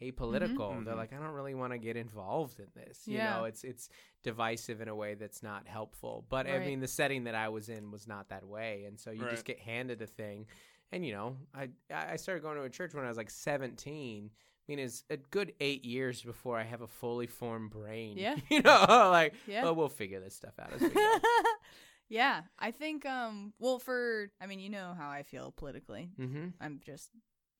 apolitical. 0.00 0.84
They're 0.84 0.94
Mhm. 0.94 0.96
like, 0.96 1.12
I 1.12 1.16
don't 1.16 1.30
really 1.34 1.54
want 1.54 1.72
to 1.72 1.78
get 1.78 1.96
involved 1.96 2.60
in 2.60 2.66
this. 2.74 3.08
You 3.08 3.14
Yeah. 3.14 3.38
know, 3.38 3.44
it's 3.44 3.64
it's 3.64 3.88
divisive 4.22 4.80
in 4.80 4.88
a 4.88 4.94
way 4.94 5.14
that's 5.14 5.42
not 5.42 5.66
helpful. 5.66 6.26
But 6.28 6.46
I 6.46 6.58
mean, 6.60 6.80
the 6.80 6.86
setting 6.88 7.24
that 7.24 7.34
I 7.34 7.48
was 7.48 7.68
in 7.68 7.90
was 7.90 8.06
not 8.06 8.28
that 8.28 8.44
way, 8.46 8.84
and 8.84 9.00
so 9.00 9.10
you 9.10 9.20
Right. 9.22 9.30
just 9.30 9.44
get 9.44 9.58
handed 9.58 10.00
a 10.02 10.06
thing. 10.06 10.46
And 10.92 11.04
you 11.04 11.12
know, 11.12 11.36
I 11.54 11.70
I 11.90 12.16
started 12.16 12.42
going 12.42 12.56
to 12.56 12.62
a 12.62 12.70
church 12.70 12.94
when 12.94 13.04
I 13.04 13.08
was 13.08 13.16
like 13.16 13.30
seventeen. 13.30 14.30
I 14.68 14.72
mean, 14.72 14.78
it's 14.80 15.04
a 15.10 15.16
good 15.16 15.52
eight 15.60 15.84
years 15.84 16.22
before 16.22 16.58
I 16.58 16.64
have 16.64 16.80
a 16.80 16.88
fully 16.88 17.26
formed 17.28 17.70
brain. 17.70 18.16
Yeah. 18.18 18.34
you 18.50 18.62
know, 18.62 18.84
like, 18.88 19.34
Yeah. 19.46 19.62
oh, 19.64 19.72
we'll 19.72 19.88
figure 19.88 20.20
this 20.20 20.34
stuff 20.34 20.54
out 20.58 20.72
as 20.72 20.80
we 20.80 20.88
go. 20.88 21.18
yeah, 22.08 22.42
I 22.58 22.70
think 22.70 23.06
um 23.06 23.52
well 23.58 23.78
for 23.78 24.30
I 24.40 24.46
mean, 24.46 24.60
you 24.60 24.70
know 24.70 24.94
how 24.98 25.08
I 25.08 25.22
feel 25.22 25.52
politically. 25.56 26.10
mm-hmm. 26.18 26.48
I'm 26.60 26.80
just 26.84 27.10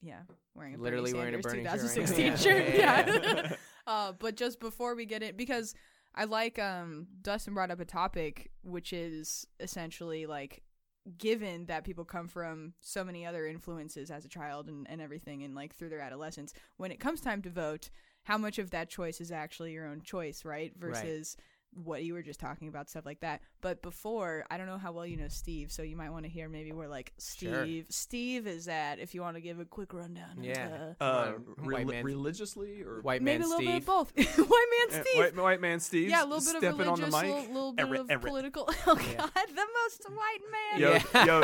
yeah, 0.03 0.21
wearing 0.55 0.75
a 0.75 0.79
Literally 0.79 1.13
Bernie 1.13 1.19
wearing 1.19 1.35
a 1.37 1.39
Bernie 1.39 1.65
shirt 1.65 1.73
right 1.73 1.81
2016 1.81 2.37
shirt. 2.37 2.75
Yeah, 2.75 3.07
Yeah. 3.07 3.23
yeah. 3.51 3.57
uh, 3.87 4.13
but 4.19 4.37
just 4.37 4.61
before 4.61 4.95
we 4.95 5.07
get 5.07 5.23
it, 5.23 5.37
because 5.37 5.75
I 6.15 6.25
like 6.25 6.59
um 6.59 7.07
Dustin 7.23 7.55
brought 7.55 7.71
up 7.71 7.81
a 7.81 7.85
topic 7.85 8.51
which 8.63 8.93
is 8.93 9.47
essentially 9.61 10.27
like 10.27 10.63
given 11.19 11.67
that 11.67 11.85
people 11.85 12.05
come 12.05 12.29
from 12.29 12.73
so 12.81 13.05
many 13.05 13.25
other 13.25 13.47
influences 13.47 14.11
as 14.11 14.25
a 14.25 14.29
child 14.29 14.69
and, 14.69 14.87
and 14.91 15.01
everything 15.01 15.43
and 15.43 15.55
like 15.55 15.75
through 15.75 15.89
their 15.89 16.01
adolescence 16.01 16.53
when 16.77 16.91
it 16.91 17.01
comes 17.01 17.21
time 17.21 17.43
to 17.43 17.51
vote 17.51 17.91
how 18.25 18.37
much 18.37 18.59
of 18.59 18.71
that 18.71 18.89
choice 18.89 19.21
is 19.21 19.31
actually 19.31 19.73
your 19.73 19.87
own 19.87 20.01
choice 20.03 20.45
right 20.45 20.73
versus 20.77 21.37
what 21.85 22.03
you 22.05 22.15
were 22.15 22.23
just 22.23 22.41
talking 22.41 22.69
about 22.69 22.89
stuff 22.89 23.05
like 23.05 23.21
that 23.21 23.41
but 23.61 23.83
before 23.83 24.45
i 24.51 24.57
don't 24.57 24.67
know 24.67 24.79
how 24.79 24.93
well 24.93 25.07
you 25.07 25.17
know 25.17 25.29
steve 25.29 25.71
so 25.71 25.83
you 25.83 25.97
might 25.97 26.11
want 26.11 26.25
to 26.25 26.31
hear 26.31 26.49
maybe 26.49 26.73
where 26.73 26.89
like 26.89 27.13
steve 27.19 27.51
Sure. 27.51 27.67
steve 27.91 28.47
is 28.47 28.67
at 28.69 28.99
if 28.99 29.15
you 29.15 29.21
want 29.21 29.37
to 29.37 29.41
give 29.43 29.61
a 29.61 29.65
quick 29.65 29.93
rundown 29.93 30.39
of, 30.39 30.45
Yeah. 30.45 30.93
uh, 31.01 31.05
Uh, 31.05 31.33
White 31.33 31.87
reli- 31.87 31.91
man- 31.91 32.05
religiously 32.05 32.83
or 32.83 33.01
White 33.03 33.21
man, 33.23 33.39
maybe 33.39 33.39
man 33.41 33.47
a 33.47 33.49
little 33.49 33.59
Steve. 33.61 33.69
bit 33.69 33.77
of 33.77 33.87
both 33.87 34.17
white 34.49 34.67
man 34.91 35.01
Uh, 35.01 35.05
steve 35.05 35.19
white, 35.23 35.37
white 35.37 35.61
man 35.61 35.81
Steve. 35.81 36.09
yeah, 36.11 36.23
a 36.23 36.27
little 36.27 36.41
bit 36.45 36.55
of 36.55 36.61
stepping 36.63 36.79
religious, 36.79 37.05
on 37.05 37.11
the 37.11 37.27
mic. 37.27 37.35
little, 37.49 37.53
little 37.53 37.73
bit 37.73 37.83
Everett, 37.85 38.01
of 38.01 38.11
Everett. 38.11 38.31
political. 38.31 38.69
Oh 38.87 38.99
Yeah. 39.11 39.17
God, 39.19 39.31
the 39.35 39.67
most 39.83 40.05
white 40.11 40.39
man. 40.51 40.81
Yo, 40.81 40.91
Yeah. 40.93 41.25
yo, 41.25 41.41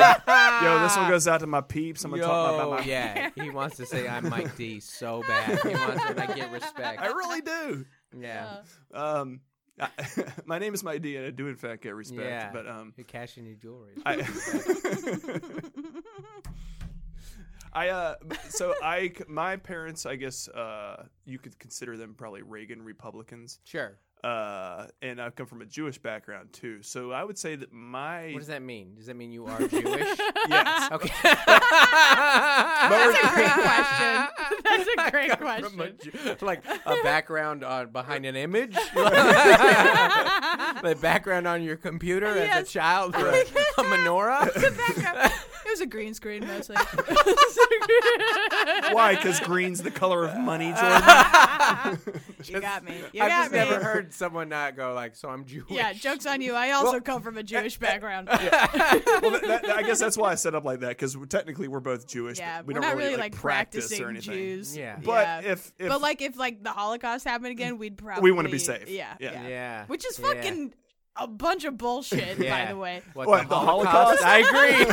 yo, 0.77 0.83
this 0.83 0.97
one 0.97 1.09
goes 1.09 1.27
out 1.27 1.39
to 1.41 1.47
my 1.47 1.61
peeps. 1.61 2.03
I'm 2.03 2.11
gonna 2.11 2.21
Yo, 2.23 2.27
talk 2.27 2.53
about 2.55 2.69
my. 2.79 2.85
yeah, 2.85 3.29
he 3.35 3.49
wants 3.49 3.77
to 3.77 3.85
say 3.85 4.07
I'm 4.07 4.29
Mike 4.29 4.55
D 4.55 4.79
so 4.79 5.21
bad. 5.27 5.59
He 5.61 5.75
wants 5.75 6.05
to 6.07 6.13
like, 6.13 6.35
get 6.35 6.51
respect. 6.59 7.01
I 7.01 7.07
really 7.07 7.41
do. 7.41 7.85
yeah. 8.17 8.61
Um, 8.93 9.41
I, 9.79 9.89
my 10.45 10.59
name 10.59 10.73
is 10.73 10.83
Mike 10.83 11.01
D, 11.01 11.15
and 11.17 11.25
I 11.25 11.31
do 11.31 11.47
in 11.47 11.55
fact 11.55 11.83
get 11.83 11.95
respect. 11.95 12.21
Yeah. 12.21 12.51
But 12.51 12.67
um, 12.67 12.93
You're 12.95 13.05
cashing 13.05 13.45
your 13.45 13.55
jewelry. 13.55 13.93
I 14.05 14.15
I 17.73 17.89
uh, 17.89 18.15
so 18.49 18.75
I 18.83 19.11
my 19.27 19.57
parents, 19.57 20.05
I 20.05 20.15
guess 20.15 20.47
uh, 20.49 21.05
you 21.25 21.39
could 21.39 21.57
consider 21.57 21.97
them 21.97 22.13
probably 22.13 22.43
Reagan 22.43 22.83
Republicans. 22.83 23.59
Sure. 23.63 23.97
Uh, 24.23 24.87
and 25.01 25.19
I 25.21 25.29
come 25.31 25.47
from 25.47 25.61
a 25.61 25.65
Jewish 25.65 25.97
background 25.97 26.53
too, 26.53 26.81
so 26.81 27.11
I 27.11 27.25
would 27.25 27.37
say 27.37 27.57
that 27.57 27.73
my 27.73 28.31
What 28.31 28.39
does 28.39 28.47
that 28.47 28.61
mean? 28.61 28.95
Does 28.95 29.07
that 29.07 29.17
mean 29.17 29.33
you 29.33 29.45
are 29.47 29.59
Jewish? 29.67 29.83
yes, 30.47 30.89
Okay. 30.93 31.11
That's 31.23 33.17
a 33.17 33.29
great 33.33 33.51
question. 33.51 34.27
That's 34.63 34.87
a 34.97 35.11
great 35.11 35.37
From 35.37 35.47
a 35.47 35.59
question. 35.89 35.97
Jew- 36.01 36.35
like 36.45 36.63
a 36.85 36.95
background 37.03 37.65
on 37.65 37.89
behind 37.89 38.25
an 38.25 38.37
image, 38.37 38.73
the 38.75 39.09
background 41.01 41.45
on 41.47 41.61
your 41.61 41.75
computer 41.75 42.27
as 42.27 42.63
a 42.63 42.65
child 42.71 43.13
for 43.15 43.27
a, 43.27 43.41
a 43.41 43.83
menorah. 43.83 44.49
It 45.73 45.77
was 45.79 45.81
a 45.81 45.85
green 45.87 46.13
screen 46.13 46.45
mostly. 46.45 46.75
why? 48.91 49.15
Because 49.15 49.39
green's 49.39 49.81
the 49.81 49.89
color 49.89 50.23
of 50.23 50.37
money, 50.37 50.71
Jordan. 50.79 51.99
you 52.43 52.61
got 52.61 52.83
me. 52.83 52.93
You 53.11 53.23
I've 53.23 53.29
got 53.29 53.39
just 53.41 53.51
me. 53.53 53.57
never 53.57 53.83
heard 53.83 54.13
someone 54.13 54.49
not 54.49 54.75
go 54.75 54.93
like, 54.93 55.15
"So 55.15 55.29
I'm 55.29 55.45
Jewish." 55.45 55.71
Yeah, 55.71 55.93
jokes 55.93 56.27
on 56.27 56.41
you. 56.41 56.53
I 56.53 56.71
also 56.71 56.99
come 56.99 57.23
from 57.23 57.37
a 57.37 57.43
Jewish 57.43 57.79
background. 57.79 58.27
well, 58.29 58.39
that, 58.39 59.61
that, 59.63 59.69
I 59.77 59.81
guess 59.81 59.99
that's 59.99 60.15
why 60.15 60.31
I 60.31 60.35
set 60.35 60.53
up 60.53 60.63
like 60.63 60.81
that 60.81 60.89
because 60.89 61.17
technically 61.27 61.67
we're 61.67 61.79
both 61.79 62.07
Jewish. 62.07 62.37
Yeah, 62.37 62.57
but 62.59 62.67
we 62.67 62.73
we're 62.75 62.81
don't 62.81 62.89
not 62.89 62.97
really, 62.97 63.09
really 63.09 63.21
like, 63.21 63.33
like 63.33 63.41
practice 63.41 63.87
practicing 63.87 64.05
or 64.05 64.09
anything. 64.09 64.33
Jews. 64.35 64.77
Yeah. 64.77 64.99
But 65.03 65.25
Yeah. 65.43 65.51
if, 65.53 65.73
if 65.79 65.89
but 65.89 66.01
like 66.01 66.21
if 66.21 66.37
like 66.37 66.63
the 66.63 66.71
Holocaust 66.71 67.25
happened 67.25 67.51
again, 67.51 67.79
we'd 67.79 67.97
probably 67.97 68.21
We 68.21 68.31
wanna 68.31 68.49
be 68.49 68.59
safe. 68.59 68.89
Yeah, 68.89 69.15
Yeah. 69.19 69.31
yeah, 69.31 69.47
Yeah. 69.47 69.85
Which 69.87 70.05
is 70.05 70.19
Yeah. 70.19 70.27
fucking 70.27 70.73
a 71.15 71.27
bunch 71.27 71.63
of 71.65 71.77
bullshit, 71.77 72.39
by 72.39 72.65
the 72.69 72.77
way. 72.77 73.01
What, 73.13 73.27
What, 73.27 73.43
the, 73.43 73.49
the 73.49 73.59
Holocaust? 73.59 74.21
Holocaust? 74.21 74.25
I 74.25 74.39
agree. 74.39 74.85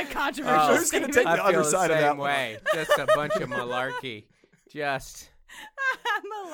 A 0.00 0.04
controversial 0.12 0.60
Oh. 0.60 0.76
Who's 0.76 0.90
gonna 0.90 1.06
take 1.06 1.24
the 1.24 1.28
I 1.30 1.36
feel 1.36 1.44
other 1.44 1.58
the 1.58 1.64
side 1.64 1.90
of 1.90 1.96
same 1.96 2.02
that 2.02 2.16
one? 2.16 2.26
way. 2.28 2.58
Just 2.74 2.90
a 2.98 3.06
bunch 3.14 3.34
of 3.36 3.48
malarkey. 3.48 4.24
Just 4.70 5.30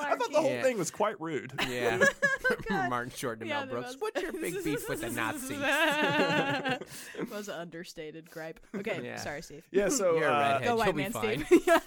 I 0.01 0.15
thought 0.15 0.31
the 0.31 0.39
whole 0.39 0.49
Yeah. 0.51 0.61
thing 0.61 0.77
was 0.77 0.91
quite 0.91 1.19
rude. 1.19 1.51
yeah. 1.67 2.05
Martin 2.89 3.11
Short 3.15 3.39
to 3.41 3.47
Yeah, 3.47 3.65
Mel 3.65 3.67
Brooks. 3.67 3.87
was. 3.93 4.01
What's 4.01 4.21
your 4.21 4.31
big 4.31 4.63
beef 4.63 4.87
with 4.87 5.01
the 5.01 5.09
Nazis? 5.09 5.57
was 7.31 7.47
an 7.49 7.59
understated 7.59 8.29
gripe. 8.29 8.59
Okay, 8.75 9.01
Yeah. 9.03 9.17
sorry, 9.17 9.41
Steve. 9.41 9.63
Yeah, 9.71 9.89
so 9.89 10.15
You're 10.17 10.29
a 10.29 10.33
uh, 10.33 10.39
redhead. 10.39 10.63
Go 10.67 10.75
white 10.77 10.95
man. 10.95 11.11
Steve. 11.13 11.47
I 11.51 11.59
Yeah, 11.65 11.79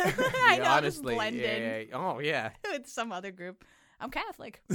know, 0.59 0.65
just 0.65 0.71
honestly, 0.71 1.15
blend 1.15 1.37
in 1.37 1.89
yeah. 1.91 1.97
Oh 1.97 2.19
yeah. 2.19 2.51
with 2.71 2.87
some 2.89 3.13
other 3.13 3.31
group. 3.31 3.65
I'm 4.01 4.11
Catholic. 4.11 4.63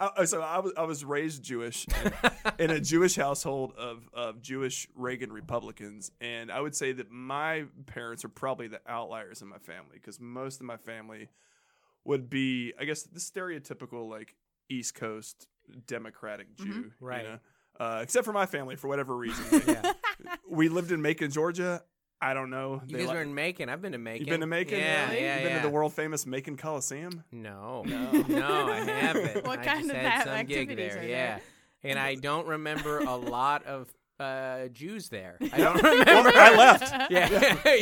I, 0.00 0.24
so 0.24 0.40
I 0.40 0.58
was 0.60 0.72
I 0.76 0.82
was 0.84 1.04
raised 1.04 1.42
Jewish 1.42 1.86
in, 2.58 2.70
a 2.70 2.80
Jewish 2.80 3.16
household 3.16 3.74
of 3.76 4.08
of 4.12 4.40
Jewish 4.40 4.88
Reagan 4.94 5.32
Republicans, 5.32 6.10
and 6.20 6.50
I 6.50 6.60
would 6.60 6.74
say 6.74 6.92
that 6.92 7.10
my 7.10 7.64
parents 7.86 8.24
are 8.24 8.28
probably 8.28 8.68
the 8.68 8.80
outliers 8.88 9.42
in 9.42 9.48
my 9.48 9.58
family 9.58 9.94
because 9.94 10.18
most 10.20 10.60
of 10.60 10.66
my 10.66 10.76
family 10.76 11.28
would 12.04 12.28
be, 12.30 12.72
I 12.78 12.84
guess, 12.84 13.02
the 13.02 13.20
stereotypical 13.20 14.08
like 14.08 14.34
East 14.68 14.94
Coast 14.94 15.46
Democratic 15.86 16.56
Jew, 16.56 16.64
you 16.66 16.92
Right. 17.00 17.24
know? 17.24 17.38
Uh, 17.80 18.00
except 18.02 18.24
for 18.24 18.32
my 18.32 18.46
family, 18.46 18.76
for 18.76 18.88
whatever 18.88 19.16
reason, 19.16 19.44
Yeah. 19.66 19.92
we 20.48 20.68
lived 20.68 20.92
in 20.92 21.02
Macon, 21.02 21.30
Georgia. 21.30 21.82
I 22.24 22.32
don't 22.34 22.48
know. 22.50 22.80
You 22.86 22.96
They 22.96 23.02
guys 23.04 23.08
li- 23.10 23.14
were 23.16 23.22
in 23.22 23.34
Macon. 23.34 23.68
I've 23.68 23.82
been 23.82 23.92
to 23.92 23.98
Macon. 23.98 24.20
You've 24.20 24.30
been 24.30 24.40
to 24.40 24.46
Macon? 24.46 24.78
Yeah, 24.78 25.10
Really? 25.10 25.22
yeah, 25.22 25.34
You've 25.34 25.42
been 25.44 25.52
yeah. 25.52 25.62
to 25.62 25.68
the 25.68 25.72
world 25.74 25.92
famous 25.92 26.24
Macon 26.26 26.56
Coliseum. 26.56 27.22
No, 27.30 27.82
no, 27.86 28.10
no, 28.28 28.66
I 28.72 28.80
haven't. 28.84 29.46
What 29.46 29.58
I 29.60 29.64
kind 29.64 29.80
just 29.82 29.90
of 29.90 29.96
had 29.96 30.26
that 30.26 30.38
some 30.38 30.46
gig 30.46 30.58
activities 30.70 30.94
there. 30.94 31.02
are 31.02 31.06
Yeah, 31.06 31.26
there? 31.82 31.90
and 31.90 31.98
I 31.98 32.14
don't 32.14 32.46
remember 32.46 33.00
a 33.00 33.14
lot 33.16 33.64
of 33.66 33.92
uh, 34.20 34.68
Jews 34.68 35.08
there. 35.10 35.36
I 35.52 35.58
don't 35.58 35.82
remember. 35.82 36.30
Well, 36.30 36.32
I 36.34 36.56
left. 36.56 36.92
Yeah, 37.10 37.28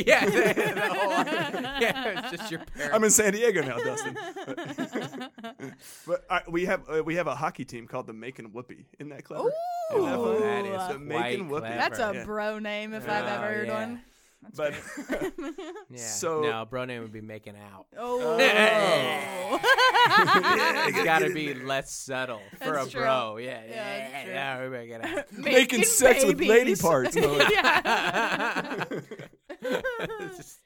yeah, 0.05 0.25
the, 0.25 0.71
the 0.73 0.81
whole, 0.93 1.63
yeah. 1.79 2.19
It's 2.19 2.31
just 2.37 2.51
your 2.51 2.59
parents. 2.75 2.95
I'm 2.95 3.03
in 3.05 3.11
San 3.11 3.31
Diego 3.33 3.61
now, 3.61 3.77
Dustin. 3.77 4.17
but 6.07 6.25
I, 6.29 6.41
we 6.49 6.65
have 6.65 6.81
uh, 6.89 7.03
we 7.03 7.15
have 7.15 7.27
a 7.27 7.35
hockey 7.35 7.65
team 7.65 7.87
called 7.87 8.07
the 8.07 8.13
Macon 8.13 8.47
Whoopee. 8.51 8.85
Isn't 8.99 9.09
that 9.09 9.23
clever? 9.23 9.49
Isn't 9.93 10.05
that 10.05 10.15
fun? 10.19 10.41
that 10.41 10.65
is 10.65 10.93
The 10.93 10.99
Macon 10.99 11.47
quite 11.47 11.49
Whoopee. 11.51 11.59
clever. 11.67 11.75
That's 11.77 11.99
a 11.99 12.11
Yeah. 12.15 12.25
bro 12.25 12.59
name 12.59 12.93
if 12.93 13.07
I've 13.07 13.23
Oh, 13.25 13.27
ever 13.27 13.53
heard 13.53 13.67
yeah. 13.67 13.79
one. 13.87 14.01
That's 14.43 14.57
But 14.57 14.73
yeah. 15.89 15.97
so- 15.97 16.41
no, 16.41 16.65
bro 16.65 16.85
name 16.85 17.01
would 17.01 17.11
be 17.11 17.21
making 17.21 17.55
out. 17.55 17.87
Oh. 17.97 18.37
oh. 18.39 19.59
It's 20.85 21.03
got 21.05 21.19
to 21.19 21.33
be 21.33 21.53
less 21.53 21.93
subtle 21.93 22.41
for 22.61 22.73
That's 22.73 22.87
a 22.87 22.91
true. 22.91 23.01
bro. 23.01 23.37
Yeah, 23.37 23.61
Yeah, 23.69 23.97
yeah, 24.25 24.27
yeah. 24.27 24.63
we 24.63 24.69
making 24.69 25.01
out. 25.01 25.31
making 25.37 25.83
sex 25.83 26.23
with 26.25 26.39
lady 26.41 26.75
parts. 26.75 27.15
No, 27.15 27.37
yeah. 27.37 28.83
Just- 30.35 30.59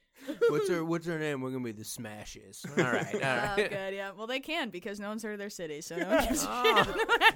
what's 0.49 0.69
her 0.69 0.83
What's 0.83 1.05
her 1.07 1.19
name? 1.19 1.41
We're 1.41 1.51
gonna 1.51 1.63
be 1.63 1.71
the 1.71 1.83
Smashes. 1.83 2.65
All 2.77 2.83
right, 2.83 3.13
all 3.15 3.19
Oh, 3.21 3.23
right. 3.23 3.69
good. 3.69 3.93
Yeah. 3.93 4.11
Well, 4.17 4.27
they 4.27 4.39
can 4.39 4.69
because 4.69 4.99
no 4.99 5.09
one's 5.09 5.23
heard 5.23 5.33
of 5.33 5.39
their 5.39 5.49
city, 5.49 5.81
so 5.81 5.95
no 5.97 6.07
one 6.07 6.25
gives 6.27 6.43
a 6.43 6.47
Oh. 6.49 6.83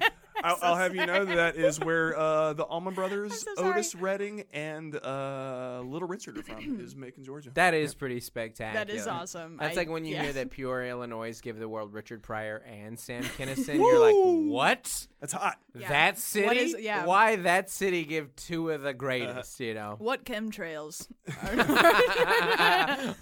shit. 0.00 0.12
I'll, 0.44 0.58
I'll 0.62 0.76
have 0.76 0.94
you 0.94 1.06
know 1.06 1.24
that, 1.24 1.36
that 1.36 1.56
is 1.56 1.78
where 1.80 2.18
uh, 2.18 2.52
the 2.52 2.64
Allman 2.64 2.94
Brothers, 2.94 3.32
I'm 3.32 3.38
so 3.38 3.54
sorry. 3.56 3.70
Otis 3.70 3.94
Redding, 3.94 4.44
and 4.52 4.94
uh, 4.96 5.82
Little 5.84 6.08
Richard 6.08 6.38
are 6.38 6.42
from. 6.42 6.80
Is 6.80 6.96
Macon, 6.96 7.24
Georgia. 7.24 7.50
That 7.54 7.74
is 7.74 7.94
pretty 7.94 8.20
spectacular. 8.20 8.84
That 8.84 8.92
is 8.92 9.06
awesome. 9.06 9.56
That's 9.58 9.76
I- 9.76 9.80
like 9.80 9.90
when 9.90 10.04
you 10.04 10.14
yeah. 10.14 10.22
hear 10.24 10.32
that 10.34 10.50
Peoria 10.50 10.90
Illinois 10.90 11.38
give 11.40 11.58
the 11.58 11.68
world 11.68 11.92
Richard 11.92 12.22
Pryor 12.22 12.62
and 12.66 12.98
Sam 12.98 13.22
Kinison. 13.38 13.74
you're 13.76 13.98
like, 13.98 14.50
what? 14.50 15.06
That's 15.20 15.32
hot. 15.32 15.58
Yeah. 15.78 15.88
That 15.88 16.18
city? 16.18 16.46
What 16.46 16.56
is- 16.56 16.76
yeah. 16.78 17.06
Why 17.06 17.36
that 17.36 17.70
city 17.70 18.04
give 18.04 18.34
two 18.36 18.70
of 18.70 18.82
the 18.82 18.92
greatest? 18.92 19.60
You 19.60 19.74
know, 19.74 19.96
What 19.98 20.24
chemtrails? 20.24 21.08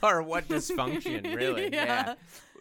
or 0.02 0.22
what 0.22 0.48
dysfunction? 0.48 1.34
Really? 1.34 1.72
Yeah. 1.72 2.14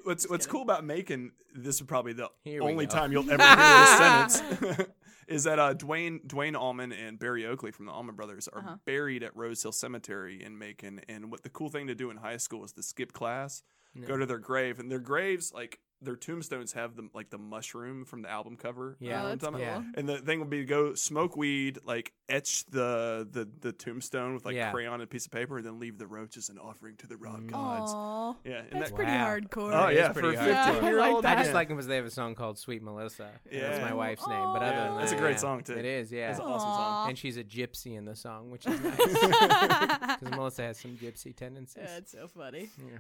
What's 0.04 0.30
What's 0.30 0.46
cool 0.48 0.62
about 0.62 0.84
Macon? 0.86 1.32
This 1.56 1.76
is 1.76 1.82
probably 1.82 2.14
the 2.14 2.30
Here 2.44 2.62
only 2.64 2.88
time 2.88 3.12
you'll 3.12 3.30
ever 3.30 3.44
hear 3.44 3.56
this 3.56 3.98
sentence. 4.68 4.90
Is 5.28 5.44
that 5.44 5.60
uh, 5.60 5.74
Duane 5.74 6.22
Duane 6.26 6.56
Allman 6.56 6.92
and 6.92 7.20
Berry 7.20 7.46
Oakley 7.46 7.72
from 7.72 7.86
the 7.86 7.92
Allman 7.92 8.16
Brothers 8.16 8.48
are 8.48 8.60
Uh-huh. 8.60 8.76
buried 8.86 9.22
at 9.24 9.36
Rose 9.36 9.62
Hill 9.62 9.72
Cemetery 9.72 10.44
in 10.44 10.58
Macon? 10.58 11.02
And 11.08 11.32
what 11.32 11.44
the 11.44 11.50
cool 11.50 11.70
thing 11.70 11.88
to 11.88 11.96
do 11.96 12.10
in 12.10 12.18
high 12.18 12.38
school 12.38 12.64
is 12.64 12.72
to 12.74 12.84
skip 12.84 13.14
class, 13.14 13.62
go 14.08 14.18
to 14.18 14.26
their 14.26 14.40
grave, 14.40 14.80
and 14.80 14.90
their 14.92 15.00
graves 15.00 15.52
like 15.54 15.80
their 16.02 16.16
tombstones 16.16 16.74
have 16.74 16.96
the 16.96 17.10
like 17.14 17.30
the 17.30 17.38
mushroom 17.38 18.06
from 18.06 18.22
the 18.22 18.30
album 18.30 18.56
cover. 18.56 18.96
Yeah. 19.00 19.24
Oh, 19.24 19.28
that's 19.30 19.44
talking 19.44 19.62
about? 19.62 19.84
And 19.96 20.08
the 20.08 20.18
thing 20.20 20.40
would 20.40 20.50
be 20.50 20.60
to 20.60 20.66
go 20.66 20.94
smoke 20.94 21.36
weed, 21.36 21.80
like 21.86 22.14
etch 22.30 22.66
the 22.68 23.28
the, 23.30 23.48
the 23.60 23.72
tombstone 23.72 24.34
with 24.34 24.46
like 24.46 24.56
Yeah. 24.56 24.72
crayon 24.72 24.96
and 24.96 25.04
a 25.04 25.08
piece 25.08 25.26
of 25.26 25.32
paper, 25.32 25.58
and 25.58 25.66
then 25.66 25.80
leave 25.80 25.98
the 25.98 26.08
roach 26.08 26.38
as 26.38 26.50
an 26.50 26.58
offering 26.58 26.96
to 26.98 27.08
the 27.08 27.18
rock 27.18 27.42
mm. 27.42 27.52
gods. 27.52 27.92
Aw. 27.94 28.36
Yeah, 28.46 28.62
and 28.72 28.80
That's 28.80 28.92
that, 28.92 28.96
pretty 28.96 29.12
Wow. 29.12 29.26
hardcore. 29.38 29.74
Oh 29.74 29.88
It 29.88 29.94
is 29.94 29.98
yeah, 29.98 30.14
for 30.14 30.20
a 30.20 30.36
hard. 30.36 30.48
Yeah, 30.48 30.64
I 30.64 30.72
15 30.74 30.84
year 30.90 31.00
old. 31.00 31.24
like 31.24 31.26
I 31.26 31.40
just 31.40 31.50
Yeah. 31.50 31.54
like 31.56 31.68
them 31.68 31.78
because 31.78 31.88
they 31.88 31.96
have 31.98 32.06
a 32.06 32.12
song 32.12 32.36
called 32.36 32.58
"Sweet 32.58 32.82
Melissa." 32.82 33.30
Yeah. 33.52 33.62
That's 33.62 33.82
my 33.82 33.94
wife's 33.94 34.28
name. 34.28 34.54
But 34.54 34.64
Aw. 34.64 34.66
other 34.66 34.76
than 34.90 34.98
That's 34.98 35.12
that, 35.12 35.18
a 35.18 35.22
great 35.22 35.32
yeah. 35.32 35.38
song, 35.38 35.64
too. 35.64 35.78
It 35.78 35.86
is, 35.86 36.12
yeah. 36.12 36.28
That's 36.28 36.40
an 36.40 36.46
awesome 36.46 36.70
song. 36.70 37.10
And 37.10 37.18
she's 37.18 37.38
a 37.38 37.44
gypsy 37.44 37.98
in 37.98 38.06
the 38.06 38.16
song, 38.16 38.52
which 38.52 38.66
is 38.66 38.80
nice 38.84 38.98
because 40.20 40.32
Melissa 40.32 40.62
has 40.64 40.80
some 40.80 40.92
gypsy 40.98 41.36
tendencies. 41.36 41.84
That's 41.86 42.12
so 42.12 42.28
funny. 42.28 42.70
Yeah. 42.78 43.00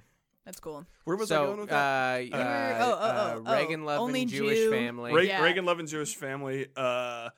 That's 0.50 0.60
cool. 0.60 0.84
Where 1.04 1.16
was 1.16 1.32
I 1.32 1.36
going 1.46 1.60
with 1.60 1.70
that? 1.70 2.22
uh, 2.34 2.38
were- 2.38 2.44
uh, 2.44 2.78
oh, 2.80 2.98
oh, 3.00 3.06
uh, 3.06 3.34
oh, 3.38 3.44
oh. 3.46 3.54
Reagan 3.54 3.86
loving 3.86 4.02
Only 4.02 4.26
Jewish 4.26 4.58
Jew. 4.58 4.72
family. 4.72 5.14
Re- 5.14 5.28
yeah. 5.28 5.44
Reagan 5.44 5.64
loving 5.64 5.86
Jewish 5.86 6.16
family. 6.16 6.66
Uh, 6.76 7.30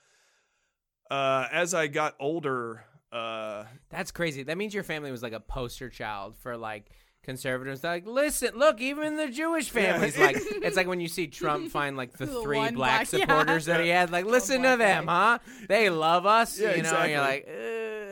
uh, 1.10 1.48
as 1.52 1.74
I 1.74 1.88
got 1.88 2.16
older, 2.22 2.86
uh, 3.12 3.66
That's 3.90 4.12
crazy. 4.12 4.44
That 4.44 4.58
means 4.58 4.74
your 4.74 4.84
family 4.86 5.12
was 5.12 5.22
like 5.22 5.34
a 5.34 5.42
poster 5.42 5.90
child 5.90 6.38
for 6.38 6.56
like 6.56 6.86
conservatives. 7.24 7.82
They're 7.82 7.92
like, 7.92 8.08
listen, 8.08 8.52
look, 8.58 8.80
even 8.80 9.18
the 9.18 9.28
Jewish 9.28 9.76
Yeah. 9.76 9.92
families 9.92 10.18
like 10.18 10.38
it's 10.40 10.78
like 10.78 10.88
when 10.88 11.02
you 11.02 11.10
see 11.10 11.28
Trump 11.28 11.70
find 11.70 11.98
like 11.98 12.14
the 12.18 12.26
The 12.28 12.42
three 12.42 12.60
one 12.60 12.76
black 12.76 13.10
black- 13.10 13.20
yeah. 13.20 13.28
supporters 13.28 13.66
that 13.66 13.82
he 13.82 13.90
had. 13.90 14.10
Like, 14.10 14.24
listen 14.38 14.62
to 14.62 14.78
black 14.78 14.80
them, 14.80 15.08
huh? 15.08 15.40
They 15.68 15.90
love 15.90 16.26
us. 16.26 16.58
Yeah, 16.58 16.76
you 16.78 16.84
know, 16.84 16.96
and 16.96 17.12
you're 17.12 17.20
exactly. 17.22 17.26
like, 17.26 17.46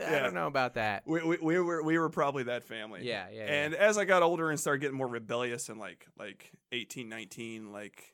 uh, 0.00 0.16
I 0.16 0.18
don't 0.20 0.34
know 0.34 0.46
about 0.46 0.74
that. 0.74 1.02
we, 1.06 1.22
we, 1.22 1.36
we 1.42 1.58
were 1.60 1.82
we 1.82 1.98
were 1.98 2.08
probably 2.10 2.44
that 2.44 2.64
family. 2.64 3.00
Yeah, 3.04 3.26
yeah, 3.32 3.44
yeah. 3.44 3.52
And 3.64 3.74
as 3.74 3.98
I 3.98 4.04
got 4.04 4.22
older 4.22 4.50
and 4.50 4.58
started 4.58 4.80
getting 4.80 4.96
more 4.96 5.08
rebellious 5.08 5.68
and 5.68 5.78
like 5.80 6.06
like 6.18 6.50
18, 6.72 7.08
19, 7.08 7.72
like 7.72 8.12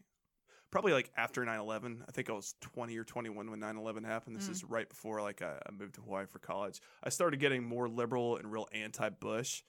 probably 0.71 0.93
like 0.93 1.11
after 1.17 1.43
9-11 1.43 2.01
i 2.07 2.11
think 2.13 2.29
i 2.29 2.33
was 2.35 2.55
20 2.61 2.99
or 2.99 3.05
21 3.05 3.51
when 3.51 3.61
9-11 3.61 4.05
happened 4.05 4.37
this 4.37 4.49
Mm. 4.49 4.51
is 4.51 4.65
right 4.65 4.87
before 4.87 5.23
like 5.23 5.41
I, 5.41 5.53
I 5.67 5.71
moved 5.73 5.95
to 5.95 6.03
hawaii 6.03 6.27
for 6.27 6.39
college 6.39 6.83
i 7.03 7.09
started 7.09 7.39
getting 7.41 7.63
more 7.65 7.89
liberal 7.89 8.37
and 8.37 8.53
real 8.53 8.67
anti-bush 8.73 9.63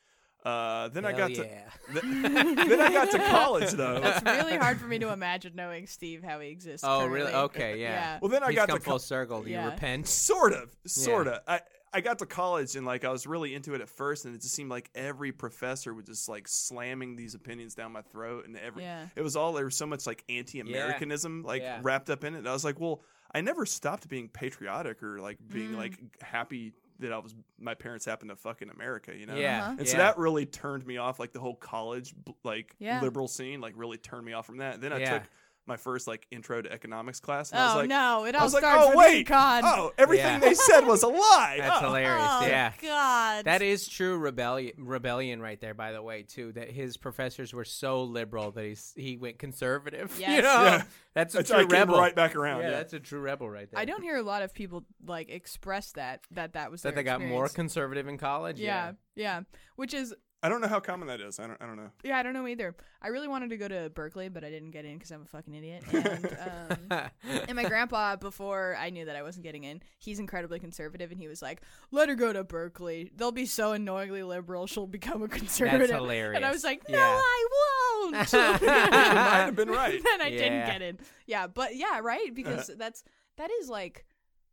uh, 0.43 0.89
then 0.89 1.05
i 1.05 1.11
got 1.13 1.30
yeah. 1.32 1.38
to 1.38 1.43
th- 2.01 2.03
then 2.03 2.82
i 2.82 2.91
got 2.91 3.11
to 3.11 3.20
college 3.20 3.72
though 3.72 4.01
It's 4.03 4.24
really 4.26 4.57
hard 4.57 4.80
for 4.82 4.88
me 4.88 4.99
to 4.99 5.13
imagine 5.13 5.53
knowing 5.55 5.88
Steve 5.88 6.24
how 6.24 6.39
he 6.39 6.49
exists. 6.49 6.86
Oh, 6.88 7.05
really? 7.05 7.32
Okay, 7.32 7.80
yeah. 7.80 7.89
Yeah. 7.89 8.20
well 8.22 8.30
then 8.30 8.43
i 8.43 8.47
He's 8.47 8.55
got 8.55 8.68
come 8.70 8.78
to 8.80 8.84
full 8.84 8.93
co- 8.93 8.97
circle. 8.97 9.43
Do 9.43 9.49
you 9.51 9.59
repent? 9.61 10.07
sort 10.07 10.51
of 10.53 10.76
sort 10.86 11.28
of 11.28 11.39
i 11.47 11.61
I 11.94 12.02
got 12.02 12.20
to 12.20 12.26
college 12.26 12.76
and 12.76 12.86
like 12.86 13.06
I 13.06 13.10
was 13.10 13.26
really 13.26 13.56
into 13.56 13.74
it 13.74 13.82
at 13.82 13.90
first, 13.90 14.26
and 14.26 14.36
it 14.36 14.42
just 14.42 14.54
seemed 14.54 14.70
like 14.70 14.90
every 14.94 15.32
professor 15.32 15.94
was 15.94 16.06
just 16.06 16.28
like 16.30 16.48
slamming 16.48 17.16
these 17.16 17.34
opinions 17.34 17.76
down 17.76 17.92
my 17.94 18.02
throat, 18.02 18.46
and 18.46 18.58
every 18.58 18.84
Yeah. 18.84 19.08
it 19.16 19.22
was 19.22 19.36
all 19.36 19.54
there 19.54 19.66
was 19.66 19.76
so 19.78 19.86
much 19.86 20.06
like 20.06 20.24
anti-Americanism 20.30 21.44
like 21.44 21.62
Yeah. 21.62 21.80
wrapped 21.82 22.10
up 22.10 22.24
in 22.24 22.36
it. 22.36 22.40
And 22.40 22.50
I 22.50 22.54
was 22.54 22.64
like, 22.66 22.80
well, 22.80 23.02
I 23.34 23.42
never 23.42 23.66
stopped 23.66 24.08
being 24.08 24.30
patriotic 24.30 25.02
or 25.04 25.20
like 25.20 25.38
being 25.48 25.72
Mm. 25.72 25.78
like 25.78 26.22
happy 26.22 26.74
that 27.00 27.14
I 27.14 27.20
was 27.20 27.36
my 27.60 27.76
parents 27.76 28.06
happened 28.06 28.30
to 28.32 28.36
fuck 28.36 28.62
in 28.62 28.70
America, 28.70 29.16
you 29.16 29.26
know. 29.26 29.36
Yeah. 29.36 29.62
Uh-huh. 29.62 29.72
And 29.78 29.86
yeah. 29.86 29.92
so 29.92 29.98
that 29.98 30.18
really 30.18 30.46
turned 30.46 30.86
me 30.86 30.98
off, 30.98 31.20
like 31.20 31.32
the 31.32 31.40
whole 31.40 31.56
college, 31.56 32.14
like 32.44 32.76
Yeah. 32.80 33.02
liberal 33.02 33.28
scene, 33.28 33.62
like 33.62 33.74
really 33.78 33.98
turned 33.98 34.26
me 34.26 34.34
off 34.34 34.46
from 34.46 34.58
that. 34.58 34.82
then 34.82 34.92
I 34.94 35.00
Yeah. 35.00 35.20
took 35.20 35.30
my 35.68 35.78
first 35.78 36.07
like 36.07 36.26
intro 36.32 36.61
to 36.61 36.72
economics 36.72 37.20
class, 37.20 37.51
and 37.51 37.59
I 37.59 37.65
was 37.65 37.74
Oh 37.76 37.78
like, 37.80 37.89
no! 37.89 38.26
It 38.26 38.36
I 38.36 38.39
all 38.39 38.45
was 38.45 38.53
like, 38.53 38.63
oh 38.65 38.89
with 38.89 38.97
wait, 38.97 39.28
econ. 39.28 39.61
oh 39.63 39.91
everything 39.97 40.26
Yeah. 40.26 40.39
they 40.39 40.53
said 40.53 40.82
was 40.82 41.03
a 41.03 41.07
lie. 41.07 41.57
That's 41.61 41.82
Oh. 41.82 41.88
hilarious. 41.88 42.24
Oh, 42.28 42.45
yeah. 42.45 42.72
God. 42.82 43.45
That 43.45 43.61
is 43.61 43.88
true 43.88 44.18
rebellion 44.18 44.74
rebellion 44.78 45.41
right 45.41 45.59
there 45.59 45.74
by 45.74 45.91
the 45.91 46.01
way 46.01 46.24
too 46.24 46.51
that 46.53 46.70
his 46.72 46.97
professors 46.97 47.53
were 47.53 47.65
so 47.65 48.03
liberal 48.03 48.51
that 48.51 48.63
he's 48.65 48.93
he 48.95 49.18
went 49.18 49.39
conservative. 49.39 50.18
You 50.20 50.41
know? 50.41 50.63
Yeah. 50.63 50.84
That's 51.13 51.34
a 51.34 51.38
That's 51.38 51.49
true 51.49 51.59
I 51.59 51.63
rebel. 51.63 51.97
right 51.97 52.15
back 52.15 52.36
around. 52.36 52.61
yeah, 52.61 52.70
Yeah, 52.70 52.76
that's 52.78 52.93
a 52.93 52.99
true 52.99 53.20
rebel 53.20 53.49
right 53.49 53.70
there. 53.72 53.80
I 53.80 53.86
don't 53.86 54.03
hear 54.03 54.18
a 54.18 54.24
lot 54.24 54.43
of 54.43 54.53
people 54.53 54.84
like 55.05 55.30
express 55.30 55.91
that 55.93 56.22
that 56.32 56.53
that 56.53 56.70
was 56.72 56.84
that 56.84 56.93
their 56.95 57.03
they 57.03 57.09
got 57.09 57.22
more 57.22 57.47
conservative 57.49 58.07
in 58.07 58.18
college. 58.18 58.59
yeah, 58.59 58.91
yeah, 59.15 59.41
which 59.78 59.93
is 59.95 60.13
I 60.44 60.50
don't 60.50 60.62
know 60.62 60.68
how 60.68 60.80
common 60.80 61.08
that 61.08 61.20
is. 61.20 61.40
I 61.40 61.48
don't. 61.48 61.60
I 61.62 61.66
don't 61.66 61.78
know. 61.78 61.90
yeah, 62.04 62.18
I 62.18 62.24
don't 62.24 62.34
know 62.34 62.48
either. 62.48 62.76
I 63.02 63.08
really 63.08 63.28
wanted 63.28 63.50
to 63.50 63.58
go 63.58 63.68
to 63.68 63.90
Berkeley, 63.90 64.30
but 64.30 64.44
I 64.44 64.52
didn't 64.52 64.70
get 64.70 64.86
in 64.86 64.94
because 64.94 65.10
I'm 65.10 65.24
a 65.24 65.26
fucking 65.26 65.54
idiot. 65.54 65.84
And 65.94 66.38
um, 66.92 67.10
and 67.48 67.56
my 67.56 67.64
grandpa, 67.64 68.16
before 68.18 68.78
I 68.80 68.92
knew 68.92 69.06
that 69.06 69.16
I 69.16 69.24
wasn't 69.24 69.44
getting 69.44 69.64
in, 69.64 69.82
he's 69.98 70.20
incredibly 70.20 70.60
conservative, 70.60 71.12
and 71.12 71.20
he 71.20 71.28
was 71.28 71.42
like, 71.42 71.62
"Let 71.92 72.08
her 72.10 72.16
go 72.16 72.32
to 72.34 72.44
Berkeley. 72.44 73.12
They'll 73.16 73.32
be 73.32 73.48
so 73.48 73.72
annoyingly 73.72 74.22
liberal, 74.24 74.68
she'll 74.68 74.86
become 74.86 75.24
a 75.24 75.28
conservative." 75.28 75.88
That's 75.88 75.92
hilarious. 76.00 76.36
And 76.38 76.46
I 76.46 76.52
was 76.52 76.64
like, 76.64 76.88
"No, 76.88 76.98
Yeah. 76.98 77.20
I 77.20 77.48
won't." 78.04 78.32
You 78.62 78.68
might 78.68 79.46
have 79.46 79.56
been 79.56 79.70
right. 79.70 80.02
then 80.04 80.22
I 80.22 80.30
didn't 80.30 80.68
get 80.68 80.82
in. 80.82 81.00
Yeah, 81.26 81.48
but 81.48 81.76
yeah, 81.76 82.00
right 82.00 82.34
because 82.34 82.70
that's 82.78 83.04
that 83.38 83.50
is 83.62 83.70
like 83.70 84.06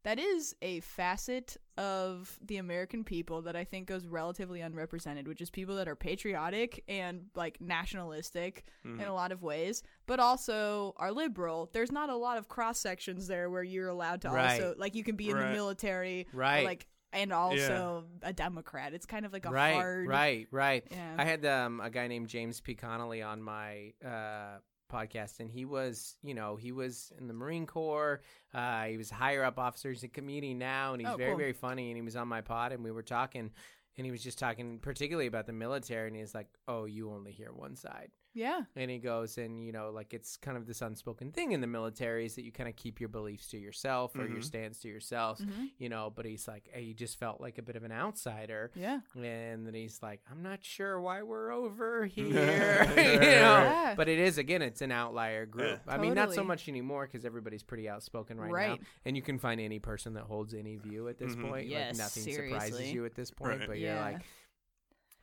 that 0.05 0.19
is 0.19 0.55
a 0.63 0.81
facet 0.81 1.57
of 1.77 2.39
the 2.41 2.59
American 2.59 3.03
people 3.05 3.43
that 3.43 3.57
I 3.57 3.65
think 3.65 3.89
goes 3.89 4.07
relatively 4.07 4.61
unrepresented, 4.61 5.27
which 5.27 5.41
is 5.41 5.51
people 5.51 5.77
that 5.77 5.89
are 5.89 5.97
patriotic 5.97 6.85
and 6.89 7.27
like 7.35 7.61
nationalistic 7.61 8.65
Mhm. 8.87 9.01
in 9.01 9.09
a 9.09 9.13
lot 9.15 9.33
of 9.33 9.43
ways, 9.43 9.83
but 10.07 10.21
also 10.21 10.95
are 10.99 11.11
liberal. 11.13 11.69
There's 11.73 11.91
not 11.93 12.11
a 12.11 12.17
lot 12.17 12.39
of 12.39 12.49
cross 12.49 12.79
sections 12.79 13.27
there 13.27 13.51
where 13.51 13.63
you're 13.63 13.89
allowed 13.89 14.21
to 14.23 14.29
Right. 14.31 14.61
also 14.63 14.75
like 14.79 14.95
you 14.95 15.03
can 15.05 15.17
be 15.17 15.31
in 15.31 15.37
Right. 15.37 15.49
the 15.49 15.53
military, 15.55 16.27
or, 16.33 16.39
Right. 16.39 16.65
like 16.65 16.87
and 17.13 17.33
also 17.33 18.07
a 18.23 18.33
Democrat. 18.33 18.93
It's 18.93 19.07
kind 19.07 19.25
of 19.25 19.33
like 19.33 19.47
a 19.47 19.51
right, 19.51 19.75
hard 19.75 20.09
right, 20.09 20.49
right. 20.51 20.85
Yeah. 20.91 21.15
I 21.17 21.25
had 21.25 21.47
um, 21.47 21.81
a 21.81 21.89
guy 21.89 22.09
named 22.09 22.29
James 22.29 22.61
P. 22.61 22.75
Connolly 22.75 23.23
on 23.23 23.41
my 23.41 23.93
uh, 24.05 24.59
podcast, 24.95 25.41
and 25.41 25.51
he 25.51 25.65
was, 25.65 26.17
you 26.23 26.35
know, 26.35 26.57
he 26.57 26.71
was 26.73 27.13
in 27.19 27.27
the 27.27 27.35
Marine 27.35 27.67
Corps. 27.67 28.21
Uh, 28.55 28.85
he 28.85 28.97
was 28.97 29.11
higher 29.11 29.43
up 29.45 29.59
officer. 29.59 29.91
He's 29.91 30.05
a 30.05 30.09
comedian 30.09 30.59
now, 30.59 30.93
and 30.93 31.01
he's 31.03 31.11
Oh, 31.11 31.17
very, 31.17 31.31
cool. 31.31 31.39
very 31.39 31.53
funny. 31.53 31.89
And 31.91 31.97
he 31.97 32.03
was 32.03 32.17
on 32.17 32.29
my 32.29 32.41
pod, 32.41 32.73
and 32.73 32.85
we 32.85 32.91
were 32.93 33.03
talking, 33.03 33.51
and 33.97 34.05
he 34.07 34.11
was 34.13 34.23
just 34.23 34.39
talking 34.39 34.79
particularly 34.79 35.27
about 35.27 35.47
the 35.47 35.53
military, 35.53 36.09
and 36.09 36.17
he's 36.17 36.35
like, 36.35 36.49
"Oh, 36.69 36.85
you 36.85 37.11
only 37.11 37.33
hear 37.33 37.53
one 37.53 37.77
side." 37.77 38.11
Yeah. 38.35 38.63
And 38.75 38.91
he 38.91 38.99
goes, 38.99 39.39
and 39.39 39.65
you 39.65 39.71
know, 39.73 39.91
like 39.91 40.13
it's 40.13 40.37
kind 40.37 40.57
of 40.57 40.67
this 40.67 40.83
unspoken 40.83 41.31
thing 41.31 41.53
in 41.53 41.61
the 41.61 41.67
military 41.69 42.27
is 42.27 42.35
that 42.35 42.43
you 42.45 42.51
kind 42.53 42.69
of 42.69 42.75
keep 42.77 42.99
your 43.01 43.09
beliefs 43.09 43.47
to 43.49 43.59
yourself 43.59 44.17
or 44.17 44.27
your 44.27 44.39
Mhm. 44.39 44.45
stance 44.45 44.81
to 44.81 44.89
yourself, 44.89 45.39
Mhm. 45.39 45.71
you 45.79 45.89
know. 45.89 46.13
But 46.15 46.27
he's 46.27 46.49
like, 46.49 46.69
hey, 46.73 46.85
he 46.85 46.95
just 46.95 47.19
felt 47.19 47.41
like 47.41 47.59
a 47.59 47.63
bit 47.63 47.77
of 47.77 47.85
an 47.85 47.93
outsider, 47.93 48.73
Yeah. 48.75 49.01
and 49.15 49.65
then 49.67 49.73
he's 49.75 50.03
like, 50.03 50.21
I'm 50.31 50.43
not 50.43 50.65
sure 50.65 51.01
why 51.01 51.23
we're 51.23 51.53
over 51.53 52.07
here, 52.07 52.25
you 52.97 53.21
know. 53.21 53.23
Yeah. 53.23 53.95
But 53.97 54.09
it 54.09 54.19
is 54.19 54.37
again, 54.39 54.63
it's 54.63 54.83
an 54.83 54.91
outlier 54.91 55.47
group. 55.47 55.81
Yeah. 55.87 55.95
I 55.95 55.99
mean, 55.99 56.15
not 56.15 56.33
so 56.33 56.43
much 56.43 56.69
anymore 56.69 57.07
because 57.07 57.25
everybody's 57.25 57.63
pretty 57.63 57.89
outspoken 57.89 58.41
right, 58.41 58.51
Right. 58.51 58.81
now, 58.81 58.87
and 59.05 59.17
you 59.17 59.23
can 59.23 59.39
find 59.39 59.61
any 59.61 59.79
person 59.79 60.15
that 60.15 60.25
holds 60.25 60.55
any 60.55 60.77
view 60.77 61.07
at 61.09 61.19
this 61.19 61.37
Mhm. 61.37 61.49
point. 61.49 61.67
Yes, 61.69 61.93
like 61.95 61.99
nothing 61.99 62.35
surprises 62.35 62.93
you 62.93 63.05
at 63.05 63.15
this 63.15 63.31
point. 63.31 63.61
Right. 63.61 63.69
But 63.69 63.79
Yeah. 63.79 63.95
you're 63.95 64.13
like. 64.15 64.23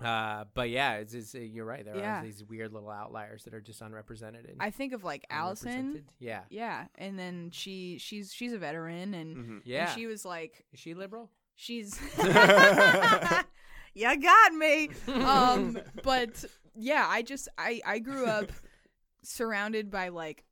Uh, 0.04 0.46
but 0.54 0.70
yeah, 0.70 0.96
it's, 0.96 1.14
it's, 1.14 1.34
you're 1.36 1.66
right. 1.66 1.86
There 1.86 1.96
Yeah. 1.98 2.22
are 2.22 2.24
these 2.24 2.44
weird 2.44 2.74
little 2.74 2.90
outliers 2.90 3.44
that 3.44 3.54
are 3.54 3.62
just 3.62 3.82
unrepresented. 3.82 4.46
And 4.46 4.58
I 4.60 4.72
think 4.72 4.94
of 4.94 5.04
like 5.04 5.26
Allison. 5.30 6.04
Yeah. 6.20 6.42
Yeah, 6.50 6.86
and 6.98 7.18
then 7.20 7.52
she 7.52 7.98
she's 8.00 8.34
she's 8.34 8.54
a 8.54 8.58
veteran 8.58 9.14
and, 9.14 9.36
Mhm. 9.38 9.50
and 9.50 9.62
Yeah. 9.66 9.94
she 9.94 10.08
was 10.08 10.26
like 10.26 10.66
Is 10.74 10.80
she 10.80 10.94
liberal? 10.94 11.30
she's 11.56 12.00
You 13.94 14.18
got 14.22 14.54
me. 14.54 14.90
Um 15.08 15.78
but 16.04 16.46
yeah, 16.76 17.06
I 17.10 17.22
just 17.22 17.50
I 17.58 17.82
I 17.86 18.00
grew 18.00 18.26
up 18.26 18.52
surrounded 19.24 19.92
by 19.92 20.08
like 20.10 20.46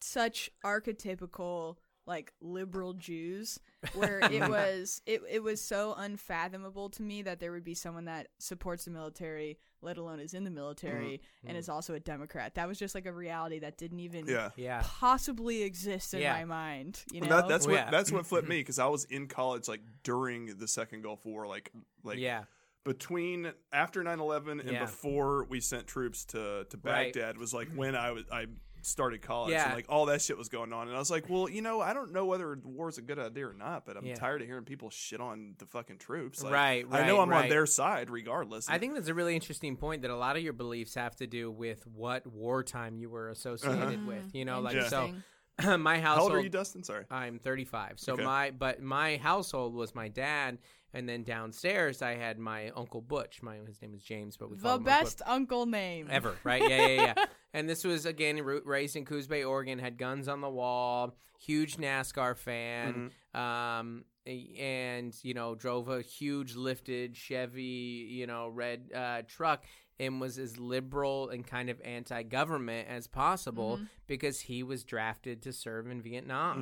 such 0.00 0.50
archetypical 0.64 1.76
like 2.06 2.32
liberal 2.40 2.92
Jews 2.92 3.58
where 3.94 4.20
it 4.20 4.48
was 4.48 5.00
it 5.06 5.22
it 5.30 5.42
was 5.42 5.60
so 5.60 5.94
unfathomable 5.96 6.90
to 6.90 7.02
me 7.02 7.22
that 7.22 7.40
there 7.40 7.52
would 7.52 7.64
be 7.64 7.74
someone 7.74 8.06
that 8.06 8.28
supports 8.38 8.84
the 8.84 8.90
military, 8.90 9.58
let 9.82 9.96
alone 9.96 10.20
is 10.20 10.34
in 10.34 10.44
the 10.44 10.50
military 10.50 11.18
mm-hmm. 11.18 11.48
and 11.48 11.56
is 11.56 11.66
mm-hmm. 11.66 11.74
also 11.74 11.94
a 11.94 12.00
Democrat. 12.00 12.54
That 12.54 12.68
was 12.68 12.78
just 12.78 12.94
like 12.94 13.06
a 13.06 13.12
reality 13.12 13.60
that 13.60 13.78
didn't 13.78 14.00
even 14.00 14.26
Yeah. 14.26 14.50
Yeah. 14.56 14.82
possibly 14.84 15.62
exist 15.62 16.14
in 16.14 16.20
Yeah. 16.20 16.34
my 16.34 16.44
mind. 16.44 17.02
You 17.10 17.20
know, 17.20 17.28
Well, 17.28 17.42
that, 17.42 17.48
that's 17.48 17.66
Well, 17.66 17.76
what 17.76 17.84
yeah. 17.86 17.90
that's 17.90 18.12
what 18.12 18.26
flipped 18.26 18.48
me 18.48 18.56
mm-hmm. 18.56 18.60
because 18.60 18.78
I 18.78 18.86
was 18.86 19.04
in 19.04 19.26
college 19.26 19.68
like 19.68 19.82
during 20.02 20.58
the 20.58 20.68
second 20.68 21.02
Gulf 21.02 21.24
War, 21.24 21.46
like 21.46 21.70
like 22.02 22.18
yeah. 22.18 22.44
between 22.84 23.52
after 23.72 24.02
9-11 24.02 24.60
and 24.60 24.70
Yeah. 24.70 24.80
before 24.80 25.44
we 25.44 25.60
sent 25.60 25.86
troops 25.86 26.24
to 26.26 26.66
to 26.68 26.76
Right. 26.82 27.12
Baghdad 27.14 27.38
was 27.38 27.54
like 27.54 27.68
when 27.74 27.94
I 27.96 28.10
was 28.10 28.24
I 28.30 28.46
started 28.84 29.22
college 29.22 29.52
Yeah. 29.52 29.66
and 29.66 29.74
like 29.74 29.86
all 29.88 30.06
that 30.06 30.22
shit 30.22 30.36
was 30.36 30.48
going 30.48 30.72
on 30.72 30.88
and 30.88 30.96
I 30.96 30.98
was 30.98 31.10
like, 31.10 31.28
well, 31.28 31.48
you 31.48 31.62
know, 31.62 31.80
I 31.80 31.92
don't 31.92 32.12
know 32.12 32.24
whether 32.24 32.58
war's 32.64 32.98
a 32.98 33.02
good 33.02 33.18
idea 33.18 33.48
or 33.48 33.54
not, 33.54 33.84
but 33.86 33.96
I'm 33.96 34.04
Yeah. 34.04 34.14
tired 34.14 34.40
of 34.42 34.46
hearing 34.46 34.64
people 34.64 34.90
shit 34.90 35.20
on 35.20 35.54
the 35.58 35.66
fucking 35.66 35.98
troops. 35.98 36.42
Like, 36.42 36.52
Right, 36.52 36.86
I 36.90 37.06
know 37.06 37.20
I'm 37.20 37.30
right. 37.30 37.44
on 37.44 37.48
their 37.48 37.66
side 37.66 38.10
regardless. 38.10 38.68
I 38.68 38.78
think 38.78 38.94
that's 38.94 39.08
a 39.08 39.14
really 39.14 39.34
interesting 39.34 39.76
point 39.76 40.02
that 40.02 40.10
a 40.10 40.16
lot 40.16 40.36
of 40.36 40.42
your 40.42 40.52
beliefs 40.52 40.94
have 40.94 41.16
to 41.16 41.26
do 41.26 41.50
with 41.50 41.86
what 41.86 42.26
wartime 42.26 42.96
you 42.96 43.10
were 43.10 43.30
associated 43.30 43.82
uh-huh. 43.82 44.06
with. 44.06 44.34
You 44.34 44.44
know, 44.44 44.60
like 44.60 44.74
so 44.88 45.06
Interesting. 45.06 45.22
my 45.82 45.98
How 45.98 46.14
household 46.14 46.32
old 46.32 46.40
are 46.40 46.42
you, 46.42 46.48
Dustin? 46.48 46.82
Sorry. 46.82 47.04
I'm 47.10 47.38
35. 47.38 48.00
So 48.00 48.14
Okay. 48.14 48.24
my 48.24 48.50
but 48.50 48.82
my 48.82 49.16
household 49.18 49.74
was 49.74 49.94
my 49.94 50.08
dad 50.08 50.58
and 50.92 51.08
then 51.08 51.22
downstairs 51.22 52.02
I 52.02 52.14
had 52.14 52.38
my 52.38 52.70
uncle 52.70 53.00
Butch. 53.00 53.42
My 53.42 53.56
his 53.66 53.80
name 53.82 53.94
is 53.94 54.02
James, 54.02 54.36
but 54.36 54.50
we 54.50 54.56
call 54.56 54.72
the 54.72 54.76
him 54.78 54.84
best 54.84 55.22
uncle 55.26 55.66
name 55.66 56.08
ever, 56.10 56.36
right? 56.44 56.62
Yeah, 56.62 56.86
yeah, 56.86 57.02
yeah. 57.02 57.14
and 57.54 57.68
this 57.68 57.84
was 57.84 58.04
again 58.04 58.42
raised 58.42 58.96
in 58.96 59.06
Coos 59.06 59.26
Bay, 59.26 59.44
Oregon. 59.44 59.78
Had 59.78 59.96
guns 59.96 60.28
on 60.28 60.42
the 60.42 60.50
wall. 60.50 61.16
Huge 61.38 61.76
NASCAR 61.76 62.36
fan. 62.36 63.10
Um, 63.34 64.04
and 64.26 65.14
you 65.22 65.34
know 65.34 65.54
drove 65.54 65.88
a 65.88 66.00
huge 66.00 66.56
lifted 66.56 67.16
Chevy, 67.16 68.08
you 68.10 68.26
know, 68.26 68.48
red 68.48 68.90
uh, 68.94 69.22
truck. 69.26 69.64
And 70.00 70.20
was 70.20 70.38
as 70.38 70.58
liberal 70.58 71.28
and 71.28 71.46
kind 71.46 71.70
of 71.70 71.80
anti-government 71.84 72.88
as 72.88 73.06
possible 73.06 73.76
Mm-hmm. 73.76 73.84
because 74.08 74.40
he 74.40 74.62
was 74.64 74.82
drafted 74.82 75.40
to 75.42 75.52
serve 75.52 75.88
in 75.88 76.02
Vietnam, 76.02 76.58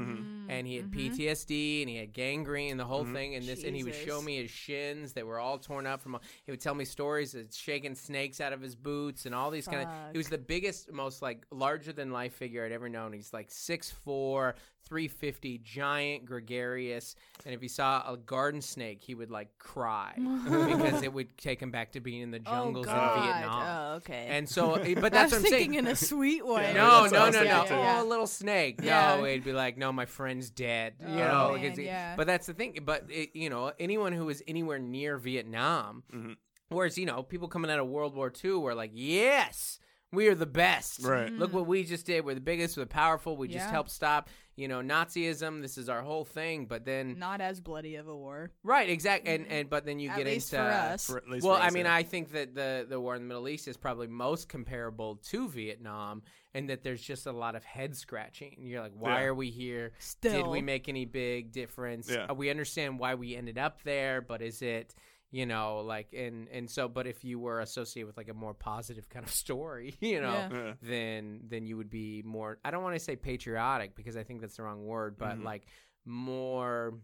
Mm-hmm. 0.46 0.50
and 0.50 0.66
he 0.66 0.76
had 0.76 0.90
PTSD 0.90 1.80
and 1.80 1.88
he 1.90 1.96
had 1.96 2.12
gangrene 2.12 2.70
and 2.72 2.78
the 2.78 2.84
whole 2.84 3.04
thing. 3.06 3.34
And 3.34 3.44
this, 3.44 3.64
and 3.64 3.74
he 3.74 3.84
would 3.84 3.94
show 3.94 4.20
me 4.20 4.36
his 4.42 4.50
shins 4.50 5.14
that 5.14 5.26
were 5.26 5.38
all 5.40 5.56
torn 5.58 5.86
up 5.86 6.02
from. 6.02 6.18
He 6.44 6.52
would 6.52 6.60
tell 6.60 6.74
me 6.74 6.84
stories 6.84 7.34
of 7.34 7.46
shaking 7.54 7.94
snakes 7.94 8.40
out 8.40 8.52
of 8.52 8.60
his 8.60 8.76
boots 8.76 9.24
and 9.24 9.34
all 9.34 9.50
these 9.50 9.66
kind 9.66 9.88
of. 9.88 9.88
He 10.12 10.18
was 10.18 10.28
the 10.28 10.36
biggest, 10.38 10.92
most 10.92 11.22
like 11.22 11.46
larger 11.50 11.92
than 11.94 12.10
life 12.10 12.34
figure 12.34 12.66
I'd 12.66 12.72
ever 12.72 12.88
known. 12.90 13.14
He's 13.14 13.32
like 13.32 13.48
6'4", 13.48 14.54
350, 14.86 15.58
giant, 15.58 16.24
gregarious. 16.24 17.14
And 17.44 17.54
if 17.54 17.60
he 17.60 17.68
saw 17.68 18.02
a 18.12 18.16
garden 18.16 18.60
snake, 18.60 19.00
he 19.02 19.14
would 19.14 19.30
like 19.30 19.56
cry 19.58 20.12
because 20.16 21.02
it 21.02 21.12
would 21.12 21.36
take 21.38 21.60
him 21.60 21.70
back 21.70 21.92
to 21.92 22.00
being 22.00 22.22
in 22.22 22.30
the 22.30 22.38
jungles 22.38 22.86
oh, 22.88 22.92
in 22.92 23.22
Vietnam. 23.22 23.62
Oh, 23.92 23.94
okay. 23.96 24.26
And 24.28 24.48
so, 24.48 24.72
but 24.96 25.04
I 25.06 25.08
that's 25.08 25.32
was 25.32 25.42
what 25.42 25.52
I'm 25.52 25.58
thinking 25.58 25.72
saying. 25.72 25.74
in 25.74 25.86
a 25.86 25.96
sweet 25.96 26.46
way. 26.46 26.72
No, 26.74 27.02
That's 27.08 27.12
what 27.12 27.32
no, 27.34 27.42
no, 27.44 27.58
no. 27.62 27.64
too. 27.66 27.74
Yeah. 27.74 27.96
Oh, 28.00 28.06
a 28.06 28.08
little 28.08 28.26
snake. 28.26 28.80
Yeah. 28.82 29.16
No, 29.16 29.24
it'd 29.24 29.44
be 29.44 29.52
like, 29.52 29.76
no, 29.78 29.92
my 29.92 30.06
friend's 30.06 30.50
dead. 30.50 30.94
You 31.00 31.06
Oh, 31.06 31.16
know, 31.16 31.52
man, 31.52 31.60
because 31.62 31.78
it- 31.78 31.84
yeah. 31.84 32.14
but 32.16 32.26
that's 32.26 32.46
the 32.46 32.54
thing. 32.54 32.78
But 32.84 33.04
it, 33.08 33.30
you 33.34 33.50
know, 33.50 33.72
anyone 33.78 34.12
who 34.12 34.26
was 34.26 34.42
anywhere 34.46 34.78
near 34.78 35.16
Vietnam, 35.18 36.02
Mhm. 36.12 36.36
whereas 36.68 36.98
you 36.98 37.06
know, 37.06 37.22
people 37.22 37.48
coming 37.48 37.70
out 37.70 37.78
of 37.78 37.86
World 37.88 38.14
War 38.14 38.32
II 38.44 38.52
were 38.54 38.74
like, 38.74 38.90
yes, 38.94 39.78
we 40.12 40.28
are 40.28 40.34
the 40.34 40.44
best. 40.46 41.02
Right. 41.02 41.32
Look 41.32 41.54
what 41.54 41.66
we 41.66 41.84
just 41.84 42.04
did. 42.04 42.24
We're 42.24 42.34
the 42.34 42.40
biggest. 42.42 42.76
We're 42.76 42.84
powerful. 42.84 43.34
We 43.36 43.48
just 43.48 43.70
helped 43.70 43.90
stop, 43.90 44.28
you 44.56 44.68
know, 44.68 44.80
Nazism. 44.80 45.62
This 45.62 45.78
is 45.78 45.88
our 45.88 46.02
whole 46.02 46.24
thing. 46.24 46.66
But 46.66 46.84
then, 46.84 47.18
Not 47.18 47.40
as 47.40 47.60
bloody 47.60 47.96
of 47.96 48.08
a 48.08 48.16
war. 48.16 48.50
right, 48.62 48.88
Exactly. 48.88 49.34
and 49.34 49.46
and 49.48 49.70
but 49.70 49.84
then 49.86 49.98
you 49.98 50.10
At 50.10 50.18
get 50.18 50.26
least 50.26 50.52
into 50.52 50.64
for 50.64 50.70
us. 50.70 51.06
For, 51.06 51.16
at 51.18 51.28
least 51.28 51.44
well, 51.46 51.56
for 51.56 51.62
I 51.62 51.70
mean. 51.70 51.86
I 51.86 52.02
think 52.02 52.32
that 52.32 52.54
the 52.54 52.86
the 52.88 53.00
war 53.00 53.14
in 53.16 53.22
the 53.22 53.28
Middle 53.28 53.48
East 53.48 53.68
is 53.68 53.76
probably 53.76 54.06
most 54.08 54.48
comparable 54.48 55.16
to 55.30 55.48
Vietnam, 55.48 56.22
and 56.54 56.68
that 56.70 56.82
there's 56.82 57.02
just 57.02 57.26
a 57.26 57.32
lot 57.32 57.54
of 57.54 57.64
head 57.64 57.96
scratching. 57.96 58.56
You're 58.60 58.82
like, 58.82 58.92
why 58.98 59.20
Yeah. 59.20 59.24
are 59.26 59.34
we 59.34 59.50
here? 59.50 59.92
Still. 59.98 60.32
Did 60.44 60.46
we 60.48 60.60
make 60.62 60.88
any 60.88 61.04
big 61.06 61.52
difference? 61.52 62.10
Yeah. 62.10 62.26
Uh, 62.28 62.34
we 62.34 62.50
understand 62.50 62.98
why 62.98 63.14
we 63.14 63.34
ended 63.36 63.58
up 63.58 63.82
there, 63.84 64.20
but 64.20 64.42
is 64.42 64.62
it? 64.62 64.94
You 65.34 65.46
know, 65.46 65.78
like 65.80 66.12
and 66.12 66.46
and 66.48 66.68
so, 66.70 66.88
but 66.88 67.06
if 67.06 67.24
you 67.24 67.38
were 67.40 67.60
associated 67.60 68.06
with 68.06 68.18
like 68.18 68.28
a 68.28 68.34
more 68.34 68.52
positive 68.52 69.08
kind 69.08 69.24
of 69.24 69.30
story, 69.44 69.96
you 70.00 70.20
know, 70.20 70.28
Yeah. 70.32 70.48
Yeah. 70.52 70.72
then 70.82 71.40
then 71.48 71.66
you 71.66 71.76
would 71.78 71.88
be 71.90 72.22
more. 72.24 72.58
I 72.64 72.70
don't 72.70 72.82
want 72.82 72.94
to 72.96 73.00
say 73.00 73.16
patriotic 73.16 73.96
because 73.96 74.16
I 74.16 74.24
think 74.24 74.42
that's 74.42 74.56
the 74.58 74.62
wrong 74.62 74.84
word, 74.84 75.16
but 75.16 75.38
Mhm. 75.38 75.44
like 75.44 75.62
more 76.04 76.94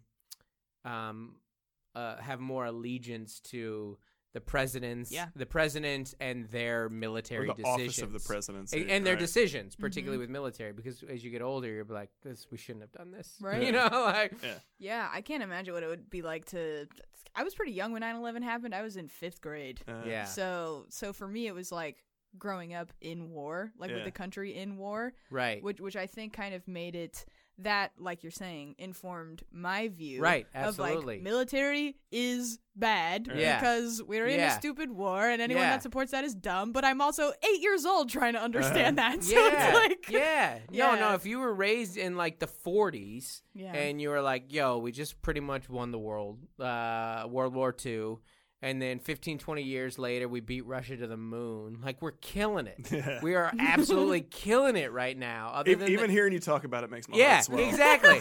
um 0.84 1.36
uh, 1.94 2.16
have 2.18 2.38
more 2.38 2.66
allegiance 2.66 3.40
to 3.40 3.98
the 4.34 4.40
presidents, 4.40 5.10
Yeah. 5.10 5.28
the 5.34 5.46
president 5.46 6.14
and 6.20 6.46
their 6.50 6.84
Or 6.84 6.88
military 6.90 7.46
the 7.46 7.54
decisions. 7.54 7.80
office 7.80 8.02
of 8.02 8.12
the 8.12 8.20
presidency. 8.20 8.82
A- 8.84 8.88
and 8.90 9.04
their 9.06 9.14
right. 9.14 9.18
decisions, 9.20 9.74
particularly 9.74 10.18
with 10.18 10.28
military, 10.30 10.72
because 10.72 11.02
as 11.02 11.24
you 11.24 11.30
get 11.30 11.40
older, 11.42 11.66
you're 11.68 11.84
like, 11.84 12.10
"This 12.22 12.46
we 12.50 12.58
shouldn't 12.58 12.82
have 12.82 12.92
done 12.92 13.10
this." 13.10 13.36
Right. 13.40 13.62
You 13.62 13.72
know, 13.72 13.88
like 13.90 14.34
Yeah, 14.78 15.08
I 15.12 15.22
can't 15.22 15.42
imagine 15.42 15.72
what 15.74 15.82
it 15.82 15.88
would 15.88 16.10
be 16.10 16.22
like 16.22 16.44
to. 16.46 16.86
I 17.34 17.42
was 17.42 17.54
pretty 17.54 17.72
young 17.72 17.92
when 17.92 18.02
9/11 18.02 18.42
happened. 18.42 18.74
I 18.74 18.82
was 18.82 18.96
in 18.96 19.08
fifth 19.08 19.40
grade. 19.40 19.80
Uh, 19.88 20.02
yeah, 20.06 20.24
So, 20.24 20.86
so 20.90 21.12
for 21.12 21.26
me, 21.26 21.46
it 21.46 21.54
was 21.54 21.72
like 21.72 22.04
growing 22.36 22.74
up 22.74 22.92
in 23.00 23.30
war, 23.30 23.72
like 23.78 23.88
Yeah. 23.90 23.96
with 23.96 24.04
the 24.04 24.10
country 24.12 24.54
in 24.54 24.76
war, 24.76 25.14
right, 25.30 25.62
which 25.62 25.80
which 25.80 25.96
I 25.96 26.06
think 26.06 26.34
kind 26.34 26.54
of 26.54 26.68
made 26.68 26.94
it 26.94 27.24
that, 27.58 27.92
like 27.98 28.22
you're 28.22 28.30
saying, 28.30 28.76
informed 28.78 29.42
my 29.50 29.88
view. 29.88 30.20
right, 30.22 30.46
Of 30.54 30.78
absolutely. 30.78 31.16
like 31.16 31.22
military 31.22 31.96
is 32.12 32.58
bad 32.76 33.28
Yeah. 33.34 33.58
because 33.58 34.00
we're 34.02 34.26
in 34.28 34.38
a 34.38 34.50
stupid 34.52 34.90
war 34.92 35.28
and 35.28 35.42
anyone 35.42 35.64
Yeah. 35.64 35.70
that 35.70 35.82
supports 35.82 36.12
that 36.12 36.22
is 36.22 36.34
dumb. 36.34 36.70
But 36.70 36.84
I'm 36.84 37.00
also 37.00 37.32
eight 37.42 37.60
years 37.60 37.84
old 37.84 38.08
trying 38.10 38.34
to 38.34 38.40
understand 38.40 38.98
that. 38.98 39.22
So 39.24 39.34
yeah, 39.34 39.68
it's 39.70 39.74
like 39.78 40.10
yeah. 40.10 40.58
No, 40.70 40.94
no. 40.94 41.14
If 41.14 41.26
you 41.26 41.40
were 41.40 41.52
raised 41.52 41.96
in 41.96 42.16
like 42.16 42.38
the 42.38 42.46
40s 42.46 43.42
Yeah. 43.54 43.72
and 43.74 44.00
you 44.00 44.10
were 44.10 44.22
like, 44.22 44.52
"Yo, 44.52 44.78
we 44.78 44.92
just 44.92 45.20
pretty 45.22 45.40
much 45.40 45.68
won 45.68 45.90
the 45.90 45.98
world, 45.98 46.38
uh, 46.60 47.26
World 47.28 47.54
War 47.54 47.74
II," 47.84 48.18
and 48.60 48.82
then 48.82 48.98
15, 48.98 49.38
20 49.38 49.62
years 49.62 49.98
later, 49.98 50.26
we 50.28 50.40
beat 50.40 50.66
Russia 50.66 50.96
to 50.96 51.06
the 51.06 51.16
moon. 51.16 51.78
Like 51.82 52.02
we're 52.02 52.12
killing 52.12 52.66
it. 52.66 52.88
Yeah. 52.98 53.20
We 53.22 53.34
are 53.36 53.52
absolutely 53.58 54.22
killing 54.22 54.74
it 54.76 54.90
right 54.92 55.16
now. 55.16 55.50
Other 55.54 55.70
E- 55.70 55.74
than 55.74 55.88
even 55.90 56.06
the- 56.08 56.12
hearing 56.12 56.32
you 56.32 56.40
talk 56.40 56.64
about 56.64 56.82
it 56.84 56.90
makes 56.90 57.08
my 57.08 57.16
yeah, 57.16 57.34
heart 57.34 57.44
swell. 57.44 57.60
exactly. 57.68 58.18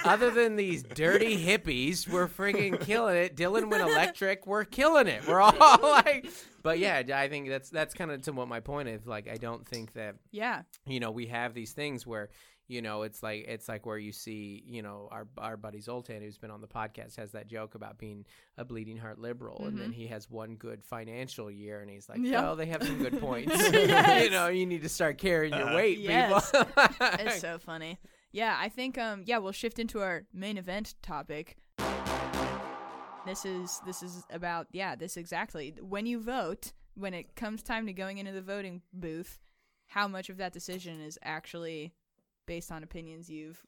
Other 0.04 0.30
than 0.30 0.56
these 0.56 0.82
dirty 0.82 1.36
hippies, 1.44 2.08
we're 2.08 2.28
freaking 2.28 2.80
killing 2.80 3.16
it. 3.16 3.36
Dylan 3.36 3.70
went 3.70 3.82
electric. 3.82 4.46
We're 4.46 4.64
killing 4.64 5.06
it. 5.08 5.26
We're 5.26 5.40
all 5.40 5.52
like, 5.82 6.26
but 6.62 6.78
yeah, 6.78 7.02
I 7.14 7.28
think 7.28 7.48
that's 7.48 7.68
that's 7.70 7.92
kind 7.94 8.10
of 8.10 8.22
to 8.22 8.32
what 8.32 8.48
my 8.48 8.60
point 8.60 8.88
is. 8.88 9.06
Like, 9.06 9.28
I 9.28 9.36
don't 9.36 9.66
think 9.66 9.92
that 9.94 10.14
yeah, 10.30 10.62
you 10.86 11.00
know 11.00 11.10
we 11.10 11.26
have 11.26 11.52
these 11.52 11.72
things 11.72 12.06
where 12.06 12.30
you 12.68 12.80
know 12.80 13.02
it's 13.02 13.22
like 13.22 13.44
it's 13.46 13.68
like 13.68 13.84
where 13.86 13.98
you 13.98 14.10
see 14.12 14.62
you 14.66 14.80
know 14.82 15.08
our 15.12 15.26
our 15.38 15.56
buddy 15.56 15.80
Zoltan 15.80 16.22
who's 16.22 16.38
been 16.38 16.50
on 16.50 16.60
the 16.60 16.66
podcast 16.66 17.16
has 17.16 17.32
that 17.32 17.46
joke 17.46 17.74
about 17.74 17.98
being 17.98 18.24
a 18.56 18.64
bleeding 18.64 18.96
heart 18.96 19.18
liberal 19.18 19.66
and 19.66 19.78
then 19.78 19.92
he 19.92 20.06
has 20.06 20.30
one 20.30 20.54
good 20.56 20.82
financial 20.82 21.50
year 21.50 21.80
and 21.80 21.90
he's 21.90 22.08
like 22.08 22.18
Mm-hmm. 22.20 22.32
Well 22.32 22.56
they 22.56 22.66
have 22.66 22.82
some 22.82 22.98
good 22.98 23.20
points 23.28 23.52
Yes. 23.72 24.24
you 24.24 24.30
know 24.30 24.48
you 24.48 24.64
need 24.66 24.82
to 24.82 24.88
start 24.88 25.18
carrying 25.18 25.52
your 25.54 25.68
Uh, 25.70 25.74
weight 25.76 25.98
Yes. 25.98 26.50
people 26.50 26.66
it's 27.00 27.40
so 27.40 27.58
funny. 27.58 27.98
Yeah, 28.32 28.56
I 28.58 28.68
think 28.68 28.96
um 28.98 29.22
yeah, 29.26 29.38
we'll 29.38 29.52
shift 29.52 29.78
into 29.78 30.00
our 30.00 30.24
main 30.32 30.56
event 30.58 30.94
topic. 31.02 31.56
This 33.26 33.44
is 33.46 33.80
this 33.86 34.02
is 34.02 34.22
about 34.30 34.66
yeah, 34.72 34.96
this 34.96 35.16
exactly. 35.16 35.74
When 35.80 36.04
you 36.04 36.20
vote, 36.20 36.72
when 36.94 37.14
it 37.14 37.36
comes 37.36 37.62
time 37.62 37.86
to 37.86 37.92
going 37.92 38.18
into 38.18 38.32
the 38.32 38.42
voting 38.42 38.82
booth, 38.92 39.40
how 39.86 40.06
much 40.08 40.28
of 40.28 40.36
that 40.38 40.52
decision 40.52 41.00
is 41.00 41.18
actually 41.22 41.94
based 42.46 42.70
on 42.72 42.82
opinions 42.82 43.28
you've 43.30 43.62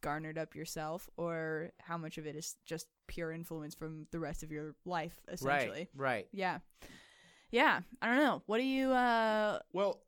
garnered 0.00 0.38
up 0.38 0.54
yourself 0.54 1.08
or 1.16 1.70
how 1.80 1.96
much 1.98 2.18
of 2.18 2.26
it 2.26 2.36
is 2.36 2.56
just 2.64 2.86
pure 3.08 3.32
influence 3.32 3.74
from 3.74 4.06
the 4.12 4.18
rest 4.20 4.42
of 4.42 4.52
your 4.52 4.74
life 4.84 5.20
essentially. 5.28 5.88
right 5.94 6.08
right 6.16 6.26
Yeah. 6.32 6.58
Yeah, 7.50 7.80
I 8.02 8.08
don't 8.08 8.18
know. 8.18 8.42
What 8.44 8.58
do 8.58 8.64
you 8.64 8.90
uh 8.92 9.58
Well, 9.72 10.02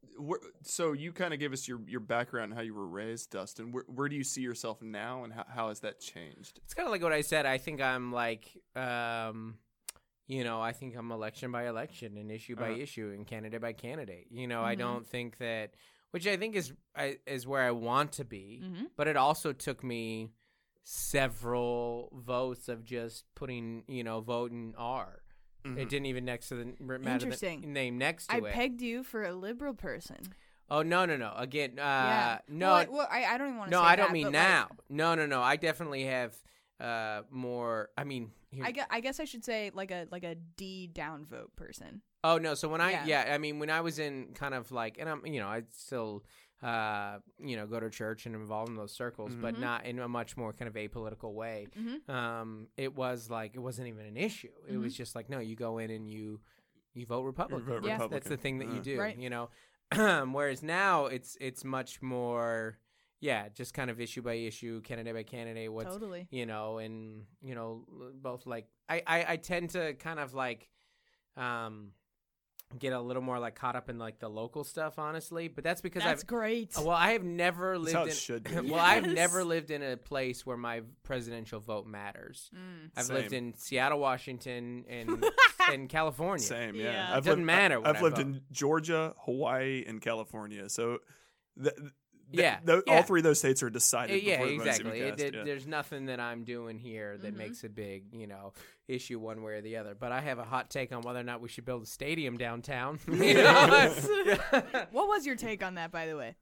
so 0.62 0.92
you 0.92 1.11
kind 1.11 1.32
of 1.32 1.40
gave 1.40 1.55
us 1.55 1.66
your, 1.66 1.80
your 1.86 2.01
background, 2.01 2.51
and 2.53 2.55
how 2.55 2.61
you 2.61 2.74
were 2.74 2.86
raised, 2.86 3.30
Dustin. 3.30 3.72
Where, 3.72 3.84
where 3.88 4.11
do 4.11 4.16
you 4.16 4.24
see 4.24 4.42
yourself 4.42 4.82
now, 4.82 5.24
and 5.24 5.32
how, 5.32 5.46
how 5.48 5.68
has 5.68 5.80
that 5.80 6.01
changed? 6.01 6.61
it's 6.62 6.74
kind 6.74 6.86
of 6.86 6.92
like 6.92 7.03
what 7.03 7.14
I 7.14 7.22
said. 7.22 7.46
I 7.46 7.57
think 7.57 7.80
I'm 7.80 8.12
like, 8.12 8.46
um, 8.76 9.55
you 10.26 10.44
know, 10.44 10.61
I 10.61 10.72
think 10.72 10.94
I'm 10.94 11.11
election 11.12 11.51
by 11.51 11.66
election 11.66 12.18
and 12.18 12.30
issue 12.30 12.57
by 12.57 12.72
Uh-huh. 12.72 12.80
issue 12.82 13.11
and 13.16 13.26
candidate 13.26 13.62
by 13.62 13.72
candidate. 13.72 14.26
You 14.30 14.46
know, 14.46 14.62
I 14.62 14.74
Mhm. 14.74 14.78
don't 14.80 15.07
think 15.07 15.38
that, 15.38 15.72
which 16.11 16.26
I 16.26 16.36
think 16.36 16.56
is 16.56 16.72
is 17.26 17.46
where 17.46 17.62
I 17.62 17.70
want 17.70 18.12
to 18.12 18.24
be. 18.24 18.61
mhm. 18.64 18.86
But 18.96 19.08
it 19.08 19.16
also 19.16 19.52
took 19.52 19.82
me 19.84 20.30
several 20.82 22.11
votes 22.12 22.68
of 22.68 22.84
just 22.84 23.24
putting, 23.34 23.84
you 23.88 24.02
know, 24.04 24.20
voting 24.20 24.74
R. 24.76 25.22
Mhm. 25.64 25.76
It 25.78 25.88
didn't 25.90 26.06
even 26.06 26.24
next 26.24 26.48
to 26.48 26.54
the 26.56 26.64
r- 26.80 26.98
matter 26.98 27.02
the 27.02 27.11
Interesting. 27.26 27.72
name 27.72 27.98
next 27.98 28.28
to 28.28 28.34
I 28.34 28.38
it. 28.38 28.52
pegged 28.52 28.80
you 28.80 29.02
for 29.04 29.22
a 29.24 29.32
liberal 29.34 29.74
person. 29.74 30.18
oh 30.70 30.82
no 30.82 31.04
no 31.04 31.16
no! 31.16 31.32
Again, 31.36 31.72
uh, 31.78 31.82
yeah. 31.82 32.38
no 32.48 32.68
Well, 32.68 32.76
I, 32.76 32.84
well, 32.88 33.08
I, 33.11 33.24
I 33.24 33.38
don't 33.38 33.48
even 33.48 33.58
want 33.58 33.70
to. 33.70 33.76
no, 33.76 33.82
say 33.82 33.88
I 33.88 33.96
don't 33.96 34.06
that, 34.08 34.12
mean 34.12 34.30
now. 34.32 34.68
Like, 34.70 34.78
no 34.88 35.14
no 35.14 35.26
no! 35.26 35.42
I 35.42 35.56
definitely 35.56 36.04
have 36.04 36.34
uh 36.78 37.22
more. 37.30 37.90
I 37.98 38.04
mean, 38.04 38.30
here, 38.50 38.64
I 38.64 38.70
guess, 38.72 38.86
I 38.90 39.00
guess 39.00 39.20
I 39.20 39.24
should 39.24 39.44
say 39.44 39.70
like 39.74 39.90
a 39.90 40.06
like 40.11 40.24
a 40.24 40.34
D 40.56 40.88
downvote 40.92 41.54
person. 41.56 42.00
Oh 42.23 42.39
no! 42.39 42.55
So 42.55 42.68
when 42.68 42.81
I 42.81 42.91
Yeah. 42.93 43.05
yeah. 43.27 43.35
I 43.35 43.39
mean 43.39 43.59
when 43.59 43.71
I 43.71 43.81
was 43.81 43.99
in 43.99 44.29
kind 44.35 44.55
of 44.55 44.71
like 44.73 44.97
and 44.99 45.09
I'm 45.09 45.25
you 45.27 45.41
know 45.41 45.49
I 45.49 45.62
still 45.73 46.25
uh 46.62 47.18
you 47.39 47.57
know 47.57 47.66
go 47.66 47.81
to 47.81 47.89
church 47.89 48.27
and 48.27 48.35
involved 48.35 48.68
in 48.68 48.77
those 48.77 48.93
circles, 48.93 49.35
but 49.35 49.55
Mhm. 49.55 49.61
not 49.61 49.87
in 49.87 49.99
a 49.99 50.09
much 50.09 50.37
more 50.37 50.53
kind 50.53 50.68
of 50.68 50.75
apolitical 50.75 51.33
way. 51.33 51.68
Mm-hmm. 51.79 52.11
Um, 52.11 52.68
it 52.77 52.95
was 52.95 53.31
like 53.31 53.55
it 53.55 53.61
wasn't 53.61 53.89
even 53.89 54.05
an 54.07 54.16
issue. 54.18 54.53
It 54.68 54.77
was 54.77 54.95
just 54.95 55.14
like 55.14 55.31
no, 55.31 55.39
you 55.39 55.57
go 55.57 55.79
in 55.79 55.91
and 55.91 56.07
you 56.09 56.41
you 56.93 57.07
vote 57.07 57.23
Republican. 57.23 57.64
vote 57.66 57.85
Yeah. 57.85 58.07
That's 58.11 58.29
the 58.29 58.37
thing 58.37 58.59
that 58.59 58.68
you 58.68 58.81
Uh. 58.81 58.83
do. 58.83 58.99
Right. 59.01 59.16
You 59.16 59.31
know, 59.31 59.49
whereas 60.33 60.62
now 60.62 61.07
it's 61.07 61.37
it's 61.41 61.64
much 61.64 62.03
more 62.03 62.79
yeah, 63.23 63.49
just 63.51 63.75
kind 63.75 63.91
of 63.91 64.01
issue 64.01 64.23
by 64.23 64.33
issue, 64.35 64.81
candidate 64.83 65.14
by 65.14 65.23
candidate. 65.23 65.71
What's 65.73 65.93
Totally. 65.93 66.27
you 66.31 66.47
know, 66.47 66.79
and 66.79 67.25
you 67.43 67.55
know, 67.55 67.85
both 68.14 68.47
like 68.47 68.66
I, 68.89 69.03
I, 69.07 69.25
I 69.29 69.37
tend 69.37 69.71
to 69.71 69.93
kind 69.95 70.18
of 70.18 70.33
like 70.35 70.68
um 71.37 71.93
get 72.79 72.93
a 72.93 73.01
little 73.01 73.23
more 73.23 73.39
like 73.39 73.55
caught 73.57 73.75
up 73.77 73.89
in 73.91 73.99
like 73.99 74.18
the 74.21 74.29
local 74.29 74.62
stuff, 74.64 74.99
honestly. 74.99 75.49
But 75.49 75.64
that's 75.64 75.81
because 75.81 76.03
That's 76.05 76.23
I've 76.23 76.27
great. 76.27 76.73
well, 76.77 76.91
I 76.91 77.12
have 77.12 77.25
never 77.25 77.73
That's 77.79 77.85
lived 77.85 77.97
how 77.97 78.03
in 78.05 78.09
it 78.11 78.14
should 78.16 78.45
be. 78.62 78.71
well, 78.71 78.81
I've 78.81 79.07
never 79.07 79.43
lived 79.45 79.71
in 79.71 79.83
a 79.83 79.97
place 79.97 80.47
where 80.47 80.57
my 80.57 80.83
presidential 81.03 81.59
vote 81.61 81.87
matters. 81.87 82.51
Mm. 82.55 82.91
I've 82.97 83.09
lived 83.11 83.33
in 83.33 83.55
Seattle, 83.55 83.99
Washington, 83.99 84.85
and 84.89 85.25
and 85.71 85.89
California. 85.89 86.45
Same, 86.47 86.75
yeah. 86.77 86.85
Yeah. 86.93 87.09
I've 87.16 87.25
Doesn't 87.25 87.41
lived, 87.41 87.47
matter 87.47 87.75
I, 87.77 87.79
what 87.79 87.87
have 87.87 87.97
I 87.97 88.01
lived 88.03 88.16
vote. 88.16 88.27
in 88.27 88.41
Georgia, 88.53 89.14
Hawaii, 89.25 89.85
and 89.87 90.01
California. 90.01 90.68
So, 90.68 90.99
th- 91.62 91.75
th- 91.77 91.91
Yeah, 92.33 92.59
th- 92.66 92.83
yeah. 92.87 92.97
all 92.97 93.03
three 93.03 93.20
of 93.20 93.24
those 93.24 93.39
states 93.39 93.62
are 93.62 93.66
Uh, 93.66 93.70
decided. 93.70 94.22
yeah, 94.22 94.39
before 94.43 94.53
exactly. 94.66 94.99
even 94.99 95.09
It, 95.14 95.18
cast, 95.18 95.35
yeah. 95.35 95.45
There's 95.45 95.66
nothing 95.66 96.07
that 96.07 96.20
I'm 96.20 96.45
doing 96.45 96.78
here 96.78 97.16
that 97.18 97.35
Mhm. 97.35 97.39
makes 97.39 97.64
a 97.64 97.68
big, 97.68 98.12
you 98.12 98.26
know, 98.26 98.53
issue 98.89 99.18
one 99.18 99.43
way 99.43 99.55
or 99.55 99.61
the 99.61 99.76
other. 99.76 99.95
But 99.95 100.12
I 100.12 100.20
have 100.20 100.39
a 100.39 100.45
hot 100.45 100.70
take 100.70 100.93
on 100.93 101.03
whether 101.03 101.18
or 101.20 101.24
not 101.24 101.41
we 101.41 101.49
should 101.49 101.64
build 101.64 101.83
a 101.83 101.87
stadium 101.87 102.37
downtown. 102.39 102.99
you 103.09 103.35
know? 103.35 103.95
What 104.91 105.09
was 105.09 105.26
your 105.26 105.37
take 105.37 105.62
on 105.64 105.74
that, 105.74 105.91
by 105.93 106.07
the 106.07 106.16
way? 106.16 106.35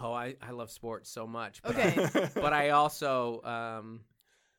oh, 0.00 0.12
I, 0.12 0.36
I 0.40 0.52
love 0.52 0.70
sports 0.70 1.10
so 1.10 1.26
much. 1.26 1.60
But, 1.62 1.76
Okay, 1.76 2.28
but 2.34 2.52
I 2.52 2.70
also, 2.70 3.42
um, 3.42 4.00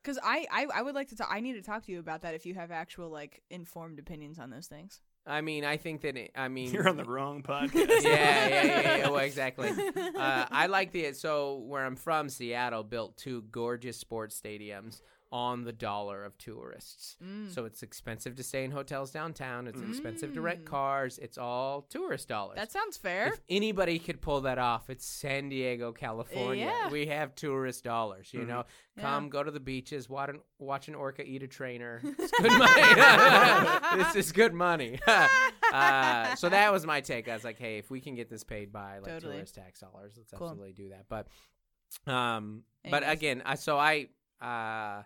because 0.02 0.18
I, 0.22 0.46
I 0.50 0.66
I 0.76 0.82
would 0.82 0.94
like 0.94 1.08
to 1.08 1.16
talk. 1.16 1.28
I 1.30 1.40
need 1.40 1.54
to 1.54 1.62
talk 1.62 1.84
to 1.86 1.92
you 1.92 1.98
about 1.98 2.22
that 2.22 2.34
if 2.34 2.46
you 2.46 2.54
have 2.54 2.70
actual 2.70 3.08
like 3.10 3.42
informed 3.50 3.98
opinions 3.98 4.38
on 4.38 4.50
those 4.50 4.66
things. 4.66 5.00
I 5.26 5.40
mean, 5.42 5.64
I 5.64 5.76
think 5.76 6.00
that 6.02 6.16
it, 6.16 6.30
I 6.34 6.48
mean, 6.56 6.72
You're 6.72 6.88
on 6.88 6.96
the 6.96 7.04
wrong 7.04 7.42
podcast. 7.48 8.02
yeah, 8.02 8.48
yeah, 8.48 8.64
yeah, 8.64 8.96
yeah. 8.98 9.08
Well, 9.10 9.18
exactly. 9.18 9.70
Uh, 10.20 10.44
I 10.50 10.66
like 10.66 10.92
the 10.92 11.12
so 11.14 11.56
where 11.66 11.84
I'm 11.84 11.96
from, 11.96 12.28
Seattle 12.28 12.82
built 12.84 13.16
two 13.16 13.42
gorgeous 13.50 13.96
sports 13.96 14.38
stadiums 14.38 15.00
on 15.32 15.62
the 15.62 15.72
dollar 15.72 16.24
of 16.24 16.36
tourists. 16.38 17.16
Mm. 17.24 17.54
So 17.54 17.64
it's 17.64 17.84
expensive 17.84 18.34
to 18.34 18.42
stay 18.42 18.64
in 18.64 18.72
hotels 18.72 19.12
downtown. 19.12 19.68
It's 19.68 19.80
expensive 19.80 20.34
to 20.34 20.40
Mm. 20.40 20.44
rent 20.44 20.64
cars. 20.66 21.18
It's 21.18 21.38
all 21.38 21.82
tourist 21.82 22.26
dollars. 22.26 22.56
That 22.56 22.72
sounds 22.72 22.96
fair. 22.96 23.28
if 23.28 23.40
anybody 23.48 24.00
could 24.00 24.20
pull 24.20 24.40
that 24.40 24.58
off, 24.58 24.90
it's 24.90 25.06
San 25.06 25.48
Diego, 25.48 25.92
California. 25.92 26.64
Yeah. 26.66 26.88
We 26.90 27.06
have 27.06 27.36
tourist 27.36 27.84
dollars. 27.84 28.34
You 28.34 28.40
Mhm. 28.40 28.46
know, 28.48 28.64
Yeah. 28.96 29.02
come 29.02 29.28
go 29.28 29.44
to 29.44 29.52
the 29.52 29.60
beaches, 29.60 30.08
watch 30.08 30.30
an, 30.30 30.40
watch 30.58 30.88
an 30.88 30.96
orca 30.96 31.22
eat 31.24 31.44
a 31.44 31.48
trainer. 31.48 32.00
It's 32.18 32.32
good 32.32 32.58
money. 32.58 34.02
this 34.02 34.16
is 34.16 34.32
good 34.32 34.52
money. 34.52 34.98
uh, 35.72 36.34
so 36.34 36.48
that 36.48 36.72
was 36.72 36.84
my 36.86 37.00
take. 37.00 37.28
I 37.28 37.34
was 37.34 37.44
like, 37.44 37.58
hey, 37.58 37.78
if 37.78 37.88
we 37.88 38.00
can 38.00 38.16
get 38.16 38.28
this 38.28 38.42
paid 38.42 38.72
by 38.72 38.98
like 38.98 39.12
Totally. 39.12 39.34
tourist 39.34 39.54
tax 39.54 39.78
dollars, 39.78 40.14
let's 40.16 40.32
Cool. 40.32 40.48
absolutely 40.48 40.72
do 40.72 40.88
that. 40.88 41.06
But, 41.08 41.28
um, 42.12 42.64
but 42.90 43.08
again, 43.08 43.42
I 43.44 43.54
so 43.54 43.78
I. 43.78 44.08
Uh, 44.40 45.02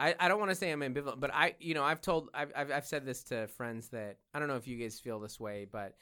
I, 0.00 0.14
I 0.18 0.28
don't 0.28 0.38
want 0.38 0.50
to 0.50 0.54
say 0.54 0.70
I'm 0.70 0.80
ambivalent, 0.80 1.20
but 1.20 1.32
I, 1.32 1.54
you 1.60 1.74
know, 1.74 1.84
I've 1.84 2.00
told, 2.00 2.30
I've, 2.32 2.50
I've, 2.56 2.70
I've 2.72 2.86
said 2.86 3.04
this 3.04 3.22
to 3.24 3.46
friends 3.48 3.88
that 3.88 4.16
I 4.32 4.38
don't 4.38 4.48
know 4.48 4.56
if 4.56 4.66
you 4.66 4.78
guys 4.78 4.98
feel 4.98 5.20
this 5.20 5.38
way, 5.38 5.66
but 5.70 5.94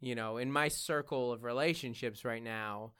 you 0.00 0.14
know, 0.14 0.38
in 0.38 0.50
my 0.50 0.68
circle 0.68 1.32
of 1.32 1.44
relationships 1.44 2.24
right 2.24 2.42
now, 2.42 2.92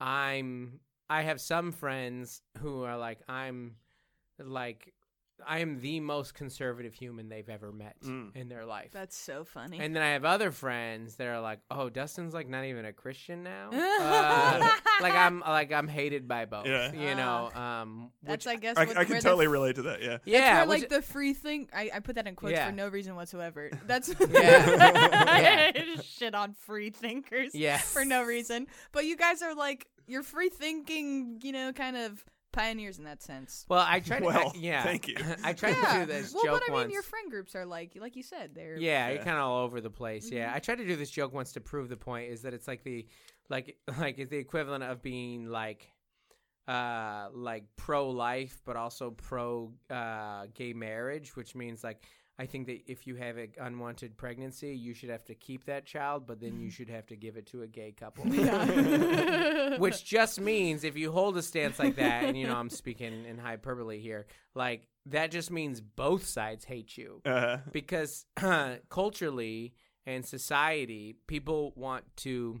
I'm, 0.00 0.80
I 1.10 1.22
have 1.22 1.40
some 1.40 1.72
friends 1.72 2.40
who 2.58 2.84
are 2.84 2.96
like, 2.96 3.20
I'm 3.28 3.76
like, 4.38 4.94
I 5.46 5.58
am 5.60 5.80
the 5.80 6.00
most 6.00 6.34
conservative 6.34 6.94
human 6.94 7.28
they've 7.28 7.48
ever 7.48 7.72
met 7.72 8.00
Mm. 8.02 8.34
in 8.36 8.48
their 8.48 8.64
life. 8.66 8.90
That's 8.92 9.16
so 9.16 9.44
funny. 9.44 9.78
and 9.80 9.94
then 9.94 10.02
I 10.02 10.10
have 10.10 10.24
other 10.24 10.50
friends 10.50 11.16
that 11.16 11.26
are 11.26 11.40
like, 11.40 11.60
"Oh, 11.70 11.88
Dustin's 11.88 12.34
like 12.34 12.48
not 12.48 12.64
even 12.64 12.84
a 12.84 12.92
Christian 12.92 13.42
now. 13.42 13.70
Uh, 14.00 14.68
like 15.00 15.14
I'm 15.14 15.40
like 15.40 15.72
I'm 15.72 15.86
hated 15.88 16.26
by 16.26 16.44
both. 16.44 16.66
Yeah. 16.66 16.92
You 16.92 17.14
know, 17.14 17.50
um, 17.54 18.10
That's 18.22 18.46
which, 18.46 18.54
I 18.54 18.56
guess 18.58 18.76
I, 18.76 18.84
what, 18.84 18.96
I 18.96 19.04
can 19.04 19.20
totally 19.20 19.46
the, 19.46 19.50
relate 19.50 19.76
to 19.76 19.82
that. 19.82 20.02
Yeah. 20.02 20.18
yeah, 20.24 20.58
where, 20.58 20.68
which- 20.68 20.80
like 20.82 20.88
the 20.90 21.02
free 21.02 21.34
think. 21.34 21.70
I, 21.72 21.90
I 21.94 22.00
put 22.00 22.16
that 22.16 22.26
in 22.26 22.34
quotes 22.34 22.52
Yeah. 22.52 22.66
for 22.66 22.72
no 22.72 22.88
reason 22.88 23.14
whatsoever. 23.14 23.70
That's 23.86 24.12
Yeah. 24.30 25.72
shit 26.02 26.34
on 26.34 26.54
free 26.54 26.90
thinkers 26.90 27.54
yeah. 27.54 27.78
for 27.78 28.04
no 28.04 28.22
reason. 28.24 28.66
But 28.92 29.04
you 29.04 29.16
guys 29.16 29.42
are 29.42 29.54
like 29.54 29.86
you're 30.06 30.22
free 30.22 30.48
thinking, 30.48 31.40
you 31.42 31.52
know, 31.52 31.72
kind 31.72 31.96
of 31.96 32.24
pioneers 32.52 32.98
in 32.98 33.04
that 33.04 33.22
sense. 33.22 33.64
Well, 33.68 33.84
I 33.86 34.00
tried. 34.00 34.20
to, 34.20 34.26
I- 34.26 34.36
Well, 34.36 34.52
yeah, 34.56 34.82
thank 34.82 35.08
you. 35.08 35.16
I 35.44 35.52
tried 35.52 35.76
yeah. 35.76 35.92
to 35.94 36.06
do 36.06 36.12
this 36.12 36.32
well, 36.34 36.42
joke 36.44 36.52
Well, 36.52 36.60
but 36.66 36.70
I 36.70 36.72
once. 36.74 36.86
mean, 36.88 36.94
your 36.94 37.02
friend 37.02 37.30
groups 37.30 37.54
are 37.54 37.66
like, 37.66 37.96
like 38.00 38.16
you 38.16 38.22
said, 38.22 38.54
they're 38.54 38.76
Yeah, 38.76 39.08
you're 39.08 39.16
Yeah. 39.18 39.24
kind 39.24 39.36
of 39.36 39.44
all 39.44 39.64
over 39.64 39.80
the 39.80 39.90
place. 39.90 40.30
Yeah, 40.30 40.50
Mhm. 40.50 40.56
I 40.56 40.58
tried 40.60 40.76
to 40.78 40.86
do 40.86 40.96
this 40.96 41.10
joke 41.10 41.32
once 41.32 41.52
to 41.52 41.60
prove 41.60 41.88
the 41.88 41.96
point 41.96 42.30
is 42.30 42.42
that 42.42 42.54
it's 42.54 42.66
like 42.68 42.82
the 42.84 43.06
like 43.48 43.76
like 43.98 44.18
it's 44.18 44.30
the 44.30 44.38
equivalent 44.38 44.84
of 44.84 45.02
being 45.02 45.46
like 45.46 45.90
uh 46.66 47.28
like 47.32 47.64
pro 47.76 48.10
life 48.10 48.60
but 48.66 48.76
also 48.76 49.10
pro 49.10 49.72
uh 49.90 50.46
gay 50.54 50.72
marriage, 50.72 51.34
which 51.36 51.54
means 51.54 51.82
like 51.82 52.04
I 52.40 52.46
think 52.46 52.68
that 52.68 52.82
if 52.86 53.06
you 53.06 53.16
have 53.16 53.36
an 53.36 53.48
unwanted 53.60 54.16
pregnancy, 54.16 54.72
you 54.72 54.94
should 54.94 55.10
have 55.10 55.24
to 55.24 55.34
keep 55.34 55.64
that 55.64 55.86
child, 55.86 56.24
but 56.24 56.40
then 56.40 56.60
you 56.60 56.70
should 56.70 56.88
have 56.88 57.04
to 57.06 57.16
give 57.16 57.36
it 57.36 57.46
to 57.46 57.62
a 57.62 57.66
gay 57.66 57.92
couple. 57.92 58.26
Yeah. 58.32 59.76
Which 59.78 60.04
just 60.04 60.40
means 60.40 60.84
if 60.84 60.96
you 60.96 61.10
hold 61.10 61.36
a 61.36 61.42
stance 61.42 61.78
like 61.80 61.96
that, 61.96 62.24
and 62.24 62.38
you 62.38 62.46
know 62.46 62.54
I'm 62.54 62.70
speaking 62.70 63.24
in 63.24 63.38
hyperbole 63.38 63.98
here, 64.00 64.26
like 64.54 64.86
that 65.06 65.30
just 65.32 65.50
means 65.50 65.80
both 65.80 66.26
sides 66.26 66.64
hate 66.64 66.96
you 66.96 67.20
Uh, 67.24 67.58
because 67.72 68.26
culturally 68.88 69.74
and 70.06 70.24
society, 70.24 71.16
people 71.26 71.72
want 71.76 72.04
to 72.18 72.60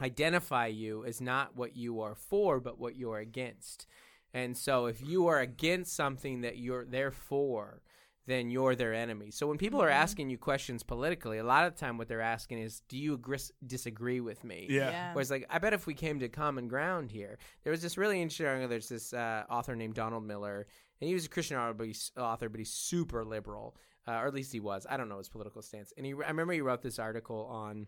identify 0.00 0.66
you 0.66 1.04
as 1.04 1.20
not 1.20 1.56
what 1.56 1.76
you 1.76 2.00
are 2.00 2.14
for, 2.14 2.60
but 2.60 2.78
what 2.78 2.96
you're 2.96 3.18
against. 3.18 3.86
And 4.34 4.56
so, 4.56 4.86
if 4.86 5.00
you 5.00 5.26
are 5.28 5.40
against 5.40 5.94
something 5.94 6.42
that 6.42 6.58
you're 6.58 6.84
there 6.84 7.10
for, 7.10 7.82
then 8.28 8.50
you're 8.50 8.76
their 8.76 8.92
enemy. 8.92 9.30
So 9.30 9.46
when 9.46 9.56
people 9.58 9.80
are 9.82 9.88
Mhm. 9.88 9.94
asking 10.04 10.30
you 10.30 10.36
questions 10.38 10.82
politically, 10.82 11.38
a 11.38 11.44
lot 11.44 11.66
of 11.66 11.74
the 11.74 11.80
time 11.80 11.96
what 11.96 12.08
they're 12.08 12.20
asking 12.20 12.58
is, 12.58 12.80
"Do 12.88 12.96
you 12.98 13.16
agris- 13.16 13.50
disagree 13.66 14.20
with 14.20 14.44
me?" 14.44 14.66
yeah. 14.68 15.14
Whereas, 15.14 15.30
like, 15.30 15.46
I 15.48 15.58
bet 15.58 15.72
if 15.72 15.86
we 15.86 15.94
came 15.94 16.18
to 16.20 16.28
common 16.28 16.68
ground 16.68 17.10
here, 17.10 17.38
there 17.62 17.70
was 17.70 17.80
this 17.82 17.96
really 17.96 18.20
interesting. 18.20 18.68
There's 18.68 18.88
this 18.90 19.12
uh, 19.14 19.44
author 19.48 19.74
named 19.74 19.94
Donald 19.94 20.24
Miller, 20.24 20.66
and 21.00 21.08
he 21.08 21.14
was 21.14 21.24
a 21.24 21.28
Christian 21.30 21.56
author, 21.56 21.72
but 21.74 21.86
he's, 21.86 22.12
author, 22.18 22.48
but 22.50 22.58
he's 22.58 22.72
super 22.72 23.24
liberal, 23.24 23.76
uh, 24.06 24.12
or 24.20 24.26
at 24.26 24.34
least 24.34 24.52
he 24.52 24.60
was. 24.60 24.86
I 24.90 24.96
don't 24.98 25.08
know 25.08 25.18
his 25.18 25.30
political 25.30 25.62
stance. 25.62 25.92
And 25.96 26.04
he, 26.04 26.12
I 26.12 26.28
remember 26.28 26.52
he 26.52 26.60
wrote 26.60 26.82
this 26.82 26.98
article 26.98 27.46
on, 27.46 27.86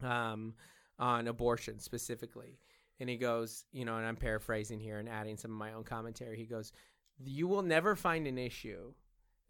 um, 0.00 0.54
on 0.98 1.28
abortion 1.28 1.78
specifically, 1.78 2.58
and 3.00 3.08
he 3.08 3.16
goes, 3.16 3.64
you 3.72 3.84
know, 3.84 3.96
and 3.96 4.06
I'm 4.06 4.16
paraphrasing 4.16 4.80
here 4.80 4.98
and 4.98 5.08
adding 5.08 5.36
some 5.36 5.50
of 5.52 5.56
my 5.56 5.72
own 5.72 5.84
commentary. 5.84 6.36
He 6.36 6.46
goes, 6.46 6.72
"You 7.18 7.46
will 7.48 7.62
never 7.62 7.94
find 7.96 8.26
an 8.26 8.38
issue 8.38 8.94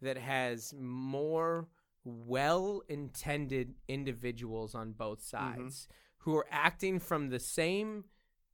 that 0.03 0.17
has 0.17 0.73
more 0.79 1.67
well-intended 2.05 3.75
individuals 3.87 4.75
on 4.75 4.91
both 4.91 5.19
mm-hmm. 5.19 5.61
sides 5.61 5.87
who 6.19 6.35
are 6.35 6.47
acting 6.51 6.99
from 6.99 7.29
the 7.29 7.39
same 7.39 8.05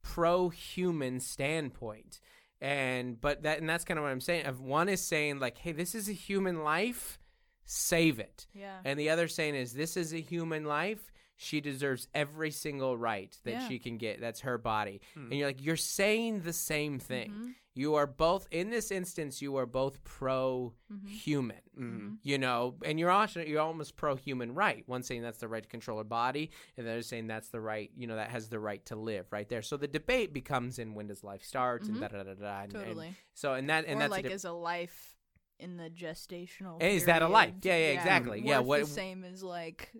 pro-human 0.02 1.20
standpoint. 1.20 2.20
And 2.60 3.20
but 3.20 3.42
that 3.44 3.58
and 3.58 3.68
that's 3.68 3.84
kind 3.84 3.96
of 3.98 4.04
what 4.04 4.10
i'm 4.10 4.20
saying. 4.20 4.44
If 4.46 4.60
one 4.60 4.88
is 4.88 5.02
saying 5.02 5.38
like 5.38 5.56
hey 5.56 5.72
this 5.72 5.94
is 5.94 6.08
a 6.08 6.12
human 6.12 6.62
life 6.62 7.18
save 7.64 8.18
it. 8.18 8.46
Yeah. 8.54 8.78
and 8.84 8.98
the 8.98 9.10
other 9.10 9.28
saying 9.28 9.54
is 9.54 9.72
this 9.72 9.96
is 9.96 10.12
a 10.12 10.20
human 10.20 10.64
life 10.64 11.10
she 11.42 11.58
deserves 11.62 12.06
every 12.14 12.50
single 12.50 12.98
right 12.98 13.34
that 13.44 13.50
Yeah. 13.52 13.68
she 13.68 13.78
can 13.78 13.96
get 13.96 14.20
that's 14.20 14.40
her 14.40 14.58
body 14.58 15.00
Hmm. 15.14 15.30
and 15.30 15.34
you're 15.38 15.48
like 15.48 15.62
you're 15.64 15.74
saying 15.76 16.42
the 16.42 16.52
same 16.52 16.98
thing 16.98 17.30
Mhm. 17.30 17.54
you 17.72 17.94
are 17.94 18.06
both 18.06 18.46
in 18.50 18.68
this 18.68 18.90
instance 18.90 19.40
you 19.40 19.56
are 19.56 19.64
both 19.64 20.04
pro 20.04 20.74
Mhm. 20.92 21.08
human 21.08 21.56
Mm. 21.78 22.18
you 22.22 22.36
know, 22.36 22.76
and 22.84 23.00
you're 23.00 23.10
also 23.10 23.40
you're 23.40 23.62
almost 23.62 23.96
pro 23.96 24.14
human 24.16 24.52
right. 24.54 24.86
One 24.86 25.02
saying 25.02 25.22
that's 25.22 25.38
the 25.38 25.48
right 25.48 25.62
to 25.62 25.68
control 25.68 25.96
her 25.96 26.04
body, 26.04 26.50
and 26.76 26.86
the 26.86 26.90
other 26.90 27.00
saying 27.02 27.26
that's 27.26 27.48
the 27.48 27.60
right, 27.60 27.90
you 27.96 28.06
know, 28.06 28.16
that 28.16 28.28
has 28.30 28.50
the 28.50 28.58
right 28.60 28.84
to 28.86 28.96
live 28.96 29.32
right 29.32 29.48
there. 29.48 29.62
So 29.62 29.78
the 29.78 29.88
debate 29.88 30.34
becomes 30.34 30.78
in 30.78 30.92
when 30.94 31.06
does 31.06 31.24
life 31.24 31.42
start 31.42 31.84
and 31.84 31.96
Mhm. 31.96 32.00
da 32.00 32.08
da 32.08 32.22
da 32.24 32.34
da. 32.34 32.60
And, 32.64 32.74
and 32.74 32.84
Totally. 32.84 33.14
so 33.32 33.54
and 33.54 33.70
that 33.70 33.86
and 33.86 33.96
or 33.96 34.00
that's 34.00 34.08
a 34.08 34.10
like 34.10 34.22
dip- 34.24 34.32
is 34.32 34.44
a 34.44 34.52
life 34.52 35.16
in 35.58 35.76
the 35.78 35.88
gestational. 35.88 36.82
Is 36.82 37.06
that 37.06 37.22
a 37.22 37.28
life? 37.28 37.54
Yeah, 37.62 37.76
yeah, 37.78 37.98
exactly. 37.98 38.42
Yeah, 38.44 38.58
worth 38.58 38.66
what- 38.66 38.80
the 38.80 38.86
same 38.86 39.24
as 39.24 39.42
like, 39.42 39.90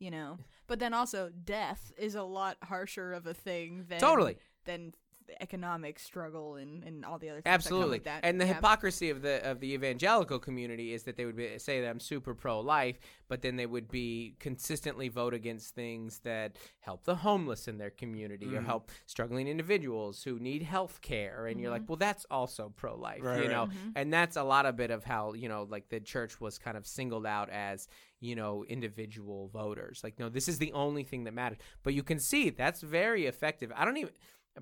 you 0.00 0.10
know. 0.10 0.38
But 0.66 0.80
then 0.80 0.92
also 0.94 1.30
death 1.44 1.92
is 1.96 2.16
a 2.16 2.22
lot 2.24 2.56
harsher 2.62 3.12
of 3.12 3.26
a 3.26 3.34
thing 3.34 3.84
than 3.88 4.00
totally 4.00 4.36
than 4.64 4.92
economic 5.40 5.96
struggle 6.00 6.56
and, 6.56 6.82
and 6.82 7.04
all 7.04 7.16
the 7.16 7.28
other 7.28 7.40
things 7.40 7.44
that 7.44 7.50
come 7.50 7.54
absolutely. 7.54 7.98
with 7.98 8.04
that. 8.04 8.24
And 8.24 8.40
the 8.40 8.46
Yeah. 8.46 8.54
hypocrisy 8.54 9.10
of 9.10 9.22
the 9.22 9.48
of 9.48 9.60
the 9.60 9.72
evangelical 9.74 10.40
community 10.40 10.92
is 10.92 11.04
that 11.04 11.16
they 11.16 11.24
would 11.24 11.36
be, 11.36 11.56
say 11.58 11.80
that 11.80 11.88
I'm 11.88 12.00
super 12.00 12.34
pro 12.34 12.58
life, 12.58 12.98
but 13.28 13.40
then 13.40 13.54
they 13.54 13.66
would 13.66 13.88
be 13.88 14.34
consistently 14.40 15.08
vote 15.08 15.32
against 15.32 15.74
things 15.76 16.18
that 16.24 16.56
help 16.80 17.04
the 17.04 17.14
homeless 17.14 17.68
in 17.68 17.78
their 17.78 17.90
community 17.90 18.56
or 18.56 18.60
Mhm. 18.60 18.66
help 18.66 18.90
struggling 19.06 19.46
individuals 19.46 20.24
who 20.24 20.40
need 20.40 20.62
health 20.64 21.00
care. 21.00 21.46
And 21.46 21.60
you're 21.60 21.70
like, 21.70 21.88
well, 21.88 21.96
that's 21.96 22.26
also 22.28 22.72
pro 22.74 22.96
life, 22.96 23.22
Right, 23.22 23.36
you 23.36 23.42
right. 23.42 23.50
know. 23.50 23.66
Mhm. 23.68 23.92
And 23.94 24.12
that's 24.12 24.36
a 24.36 24.42
lot 24.42 24.66
of 24.66 24.74
bit 24.74 24.90
of 24.90 25.04
how 25.04 25.34
you 25.34 25.48
know, 25.48 25.62
like 25.62 25.88
the 25.90 26.00
church 26.00 26.40
was 26.40 26.58
kind 26.58 26.76
of 26.76 26.88
singled 26.88 27.24
out 27.26 27.50
as 27.50 27.86
you 28.20 28.36
know 28.36 28.64
individual 28.68 29.48
voters. 29.48 30.00
Like, 30.04 30.18
no, 30.18 30.28
this 30.28 30.48
is 30.48 30.58
the 30.58 30.72
only 30.72 31.04
thing 31.04 31.24
that 31.24 31.34
matters. 31.34 31.58
But 31.82 31.94
you 31.94 32.02
can 32.02 32.20
see 32.20 32.50
that's 32.50 32.82
very 32.82 33.26
effective. 33.26 33.72
I 33.74 33.84
don't 33.84 33.96
even 33.96 34.12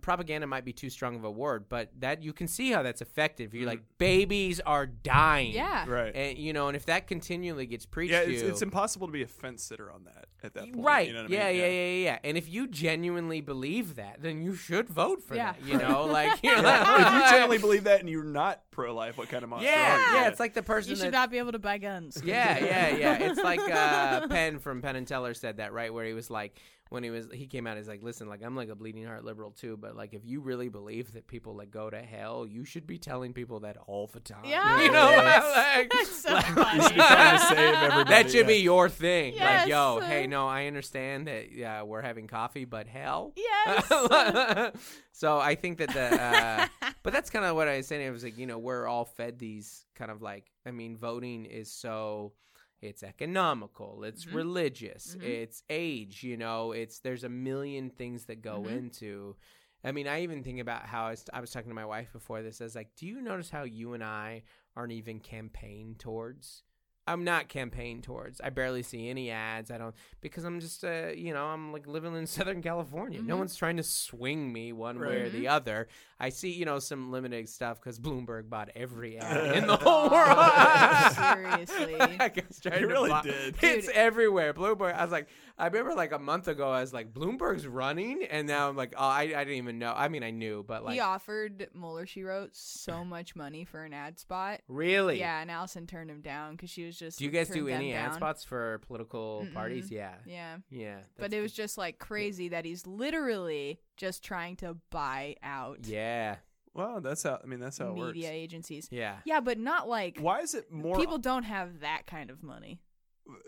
propaganda 0.00 0.46
might 0.46 0.64
be 0.64 0.72
too 0.72 0.90
strong 0.90 1.16
of 1.16 1.24
a 1.24 1.30
word, 1.30 1.68
but 1.68 1.90
that 1.98 2.22
you 2.22 2.32
can 2.32 2.46
see 2.46 2.70
how 2.70 2.82
that's 2.82 3.00
effective. 3.00 3.54
You're 3.54 3.64
Mhm. 3.64 3.68
like 3.68 3.82
babies 3.98 4.60
are 4.60 4.86
dying, 4.86 5.52
Yeah. 5.52 5.88
Right. 5.88 6.14
and 6.14 6.38
you 6.38 6.52
know, 6.52 6.68
and 6.68 6.76
if 6.76 6.86
that 6.86 7.06
continually 7.06 7.66
gets 7.66 7.86
preached 7.86 8.12
yeah, 8.12 8.24
to 8.24 8.32
it's, 8.32 8.42
you, 8.42 8.48
it's 8.48 8.62
impossible 8.62 9.06
to 9.08 9.12
be 9.12 9.22
a 9.22 9.26
fence 9.26 9.62
sitter 9.64 9.90
on 9.90 10.04
that 10.04 10.26
at 10.42 10.54
that 10.54 10.72
point. 10.72 10.84
Right. 10.84 11.08
You 11.08 11.14
know 11.14 11.22
what 11.22 11.30
I 11.32 11.34
yeah, 11.34 11.46
mean? 11.48 11.56
yeah, 11.56 11.66
yeah, 11.66 11.84
yeah, 11.86 12.04
yeah. 12.04 12.18
And 12.22 12.36
if 12.36 12.48
you 12.48 12.68
genuinely 12.68 13.40
believe 13.40 13.96
that, 13.96 14.20
then 14.22 14.42
you 14.42 14.54
should 14.54 14.88
vote 14.88 15.22
for 15.22 15.34
Yeah. 15.34 15.52
that. 15.54 15.62
You 15.64 15.78
know, 15.78 16.04
like 16.06 16.42
you're 16.44 16.54
Yeah. 16.54 16.60
like, 16.60 17.00
if 17.06 17.12
you 17.14 17.20
genuinely 17.30 17.58
believe 17.58 17.84
that 17.84 18.00
and 18.00 18.08
you're 18.08 18.22
not 18.24 18.70
pro 18.70 18.94
life, 18.94 19.16
what 19.18 19.28
kind 19.30 19.42
of 19.42 19.48
monster 19.50 19.68
yeah, 19.68 19.94
are 19.96 19.98
you? 20.12 20.16
yeah, 20.22 20.28
it's 20.28 20.38
like 20.38 20.54
the 20.54 20.62
person 20.62 20.90
You 20.90 20.96
that 20.96 21.02
should 21.06 21.12
not 21.12 21.30
be 21.30 21.38
able 21.38 21.52
to 21.52 21.58
buy 21.58 21.78
guns. 21.78 22.20
yeah, 22.24 22.58
yeah, 22.62 22.88
yeah. 22.96 23.18
It's 23.30 23.42
like 23.42 23.58
uh, 23.60 24.28
Penn 24.28 24.58
from 24.60 24.80
Penn 24.82 24.96
and 24.96 25.08
Teller 25.08 25.34
said 25.34 25.56
that 25.56 25.72
right, 25.72 25.92
where 25.92 26.04
he 26.04 26.12
was 26.12 26.30
like, 26.30 26.56
when 26.90 27.02
he 27.02 27.10
was 27.10 27.26
he 27.32 27.46
came 27.46 27.66
out, 27.66 27.76
he's 27.76 27.88
like, 27.88 28.02
listen, 28.02 28.28
like 28.28 28.42
I'm 28.42 28.56
like 28.56 28.68
a 28.68 28.74
bleeding 28.74 29.04
heart 29.04 29.24
liberal 29.24 29.50
too, 29.50 29.76
but 29.76 29.94
like 29.96 30.14
if 30.14 30.24
you 30.24 30.40
really 30.40 30.68
believe 30.68 31.12
that 31.12 31.26
people 31.26 31.54
like 31.56 31.70
go 31.70 31.90
to 31.90 32.00
hell, 32.00 32.46
you 32.46 32.64
should 32.64 32.86
be 32.86 32.98
telling 32.98 33.32
people 33.32 33.60
that 33.60 33.76
all 33.86 34.06
the 34.06 34.20
time. 34.20 34.44
Yeah. 34.44 34.80
you 34.82 34.90
know, 34.90 35.10
Yes. 35.10 35.76
like, 35.78 35.90
That's 35.90 36.22
so 36.22 36.32
like- 36.34 36.44
funny. 36.46 36.76
You 36.76 36.82
should 36.82 36.94
be 36.94 37.00
trying 37.02 37.38
save 37.38 38.08
that 38.08 38.30
should 38.30 38.46
be 38.46 38.56
your 38.58 38.88
thing. 38.88 39.36
Like, 39.38 39.68
yo, 39.68 40.00
hey, 40.00 40.26
no, 40.26 40.46
I 40.46 40.66
understand 40.66 41.26
that 41.28 41.52
yeah, 41.52 41.82
we're 41.82 42.02
having 42.02 42.26
coffee, 42.26 42.64
but 42.64 42.86
hell. 42.86 43.32
Yes. 43.36 43.86
so 45.12 45.38
I 45.38 45.54
think 45.54 45.78
that 45.78 45.92
the, 45.92 46.22
uh, 46.22 46.66
but 47.02 47.12
that's 47.12 47.30
kind 47.30 47.44
of 47.44 47.56
what 47.56 47.68
I 47.68 47.76
was 47.78 47.86
saying. 47.86 48.06
It 48.06 48.10
was 48.10 48.24
like 48.24 48.38
you 48.38 48.46
know 48.46 48.58
we're 48.58 48.86
all 48.86 49.04
fed 49.04 49.38
these 49.38 49.84
kind 49.94 50.10
of 50.10 50.22
like 50.22 50.50
I 50.66 50.70
mean 50.70 50.96
voting 50.96 51.44
is 51.44 51.70
so 51.70 52.32
it's 52.80 53.02
economical, 53.02 54.04
it's 54.04 54.26
Mhm. 54.26 54.34
religious, 54.34 55.16
Mhm. 55.16 55.24
it's 55.24 55.62
age. 55.70 56.22
You 56.22 56.36
know, 56.36 56.72
it's 56.72 57.00
there's 57.00 57.24
a 57.24 57.28
million 57.28 57.90
things 57.90 58.24
that 58.26 58.42
go 58.42 58.62
Mhm. 58.62 58.76
into. 58.78 59.36
I 59.84 59.92
mean, 59.92 60.08
I 60.08 60.22
even 60.22 60.42
think 60.42 60.58
about 60.60 60.86
how 60.86 61.06
I 61.06 61.10
was, 61.10 61.24
I 61.32 61.40
was 61.40 61.50
talking 61.52 61.68
to 61.70 61.74
my 61.74 61.84
wife 61.86 62.12
before 62.12 62.42
this. 62.42 62.60
I 62.60 62.64
was 62.64 62.74
like, 62.74 62.94
"Do 62.96 63.06
you 63.06 63.20
notice 63.20 63.50
how 63.50 63.62
you 63.62 63.92
and 63.94 64.02
I 64.02 64.42
aren't 64.74 64.92
even 64.92 65.20
campaigned 65.20 65.98
towards?" 66.00 66.64
I'm 67.08 67.24
not 67.24 67.48
campaigned 67.48 68.04
towards. 68.04 68.40
I 68.40 68.50
barely 68.50 68.82
see 68.82 69.08
any 69.08 69.30
ads. 69.30 69.70
I 69.70 69.78
don't 69.78 69.94
because 70.20 70.44
I'm 70.44 70.60
just 70.60 70.84
uh, 70.84 71.08
you 71.14 71.32
know, 71.34 71.46
I'm 71.46 71.72
like 71.72 71.86
living 71.86 72.14
in 72.14 72.26
Southern 72.36 72.62
California. 72.62 73.20
No 73.22 73.34
Mhm. 73.34 73.38
one's 73.38 73.56
trying 73.56 73.76
to 73.78 73.82
swing 73.82 74.52
me 74.52 74.72
one 74.72 74.98
way 75.00 75.22
or 75.22 75.30
the 75.30 75.48
other. 75.48 75.88
I 76.20 76.30
see, 76.30 76.50
you 76.50 76.64
know, 76.64 76.78
some 76.80 77.10
limited 77.12 77.48
stuff 77.48 77.80
cuz 77.80 77.98
Bloomberg 77.98 78.48
bought 78.48 78.70
every 78.76 79.18
ad 79.18 79.56
in 79.56 79.66
the 79.66 79.76
whole 79.76 80.08
Oh, 80.10 80.10
world. 80.10 81.12
seriously. 81.14 81.96
I 82.20 82.28
guess 82.28 82.60
trying 82.60 82.74
He 82.76 82.80
to 82.82 82.86
really 82.86 83.10
buy- 83.10 83.22
did. 83.22 83.56
It's 83.62 83.86
Dude. 83.86 83.96
everywhere. 83.96 84.52
Bloomberg. 84.54 84.94
I 84.94 85.02
was 85.02 85.12
like, 85.12 85.28
I 85.58 85.66
remember 85.66 85.94
like 85.94 86.12
a 86.12 86.18
month 86.20 86.46
ago, 86.46 86.70
I 86.70 86.80
was 86.80 86.92
like, 86.92 87.12
Bloomberg's 87.12 87.66
running, 87.66 88.22
and 88.30 88.46
now 88.46 88.68
I'm 88.68 88.76
like, 88.76 88.94
oh, 88.96 89.02
I, 89.04 89.22
I 89.22 89.44
didn't 89.44 89.54
even 89.54 89.78
know. 89.80 89.92
I 89.96 90.08
mean, 90.08 90.22
I 90.22 90.30
knew, 90.30 90.64
but 90.66 90.84
like, 90.84 90.94
he 90.94 91.00
offered 91.00 91.66
Mueller, 91.74 92.06
she 92.06 92.22
wrote, 92.22 92.50
so 92.54 93.04
much 93.04 93.34
money 93.34 93.64
for 93.64 93.82
an 93.84 93.92
ad 93.92 94.20
spot. 94.20 94.60
really? 94.68 95.18
Yeah, 95.18 95.40
and 95.40 95.50
Allison 95.50 95.86
turned 95.88 96.10
him 96.10 96.20
down 96.20 96.52
because 96.52 96.70
she 96.70 96.84
was 96.86 96.96
just. 96.96 97.18
Do 97.18 97.24
you 97.24 97.30
guys 97.30 97.48
turned 97.48 97.60
do 97.60 97.66
them 97.66 97.74
any 97.74 97.92
ad 97.92 98.10
down. 98.10 98.14
spots 98.14 98.44
for 98.44 98.78
political 98.86 99.44
Mm-mm. 99.46 99.54
parties? 99.54 99.90
Yeah. 99.90 100.14
Yeah, 100.26 100.58
Yeah. 100.70 100.98
but 101.16 101.30
that's 101.30 101.34
it 101.34 101.40
was 101.40 101.52
just 101.52 101.76
like 101.76 101.98
crazy 101.98 102.50
that 102.50 102.64
he's 102.64 102.86
literally 102.86 103.80
just 103.96 104.22
trying 104.22 104.56
to 104.56 104.76
buy 104.90 105.36
out. 105.42 105.80
Yeah. 105.82 106.36
Well, 106.74 107.00
that's 107.00 107.24
how. 107.24 107.40
I 107.42 107.46
mean, 107.46 107.58
that's 107.58 107.78
how 107.78 107.88
it 107.88 107.94
works. 107.96 108.14
media 108.14 108.30
agencies. 108.30 108.86
Yeah. 108.92 109.16
Yeah, 109.24 109.40
but 109.40 109.58
not 109.58 109.88
like 109.88 110.20
Why 110.20 110.40
is 110.40 110.54
it 110.54 110.70
more? 110.70 110.96
people 110.96 111.18
don't 111.18 111.42
have 111.42 111.80
that 111.80 112.06
kind 112.06 112.30
of 112.30 112.44
money. 112.44 112.80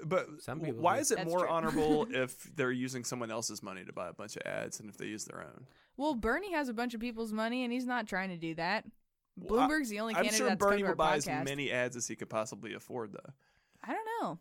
But 0.05 0.26
Some 0.41 0.61
people 0.61 0.81
why 0.83 0.97
do. 0.97 1.01
is 1.01 1.11
it 1.11 1.16
That's 1.16 1.28
more 1.31 1.41
true. 1.41 1.49
honorable 1.49 2.07
if 2.11 2.51
they're 2.55 2.70
using 2.72 3.05
someone 3.05 3.31
else's 3.31 3.62
money 3.62 3.85
to 3.85 3.93
buy 3.93 4.09
a 4.09 4.12
bunch 4.12 4.37
of 4.37 4.43
ads 4.47 4.81
and 4.81 4.89
if 4.91 4.97
they 4.97 5.07
use 5.07 5.24
their 5.24 5.41
own? 5.41 5.66
Well, 5.97 6.14
Bernie 6.14 6.53
has 6.53 6.68
a 6.68 6.74
bunch 6.74 6.95
of 6.95 7.01
people's 7.01 7.33
money, 7.33 7.62
and 7.64 7.72
he's 7.72 7.87
not 7.87 8.07
trying 8.07 8.31
to 8.31 8.37
do 8.37 8.55
that. 8.55 8.85
Well, 9.37 9.68
Bloomberg's 9.68 9.89
the 9.91 10.01
only 10.01 10.14
I'm 10.14 10.22
candidate 10.24 10.39
sure 10.39 10.49
that's 10.49 10.59
Bernie 10.59 10.76
will 10.83 10.89
to 10.89 10.89
our 10.91 10.95
buy 10.95 11.16
as 11.16 11.26
many 11.26 11.70
ads 11.70 11.97
as 11.97 12.07
he 12.09 12.16
could 12.16 12.31
possibly 12.31 12.74
afford, 12.74 13.12
though. 13.12 13.33
I 13.83 13.93
don't 13.93 14.07
know. 14.22 14.39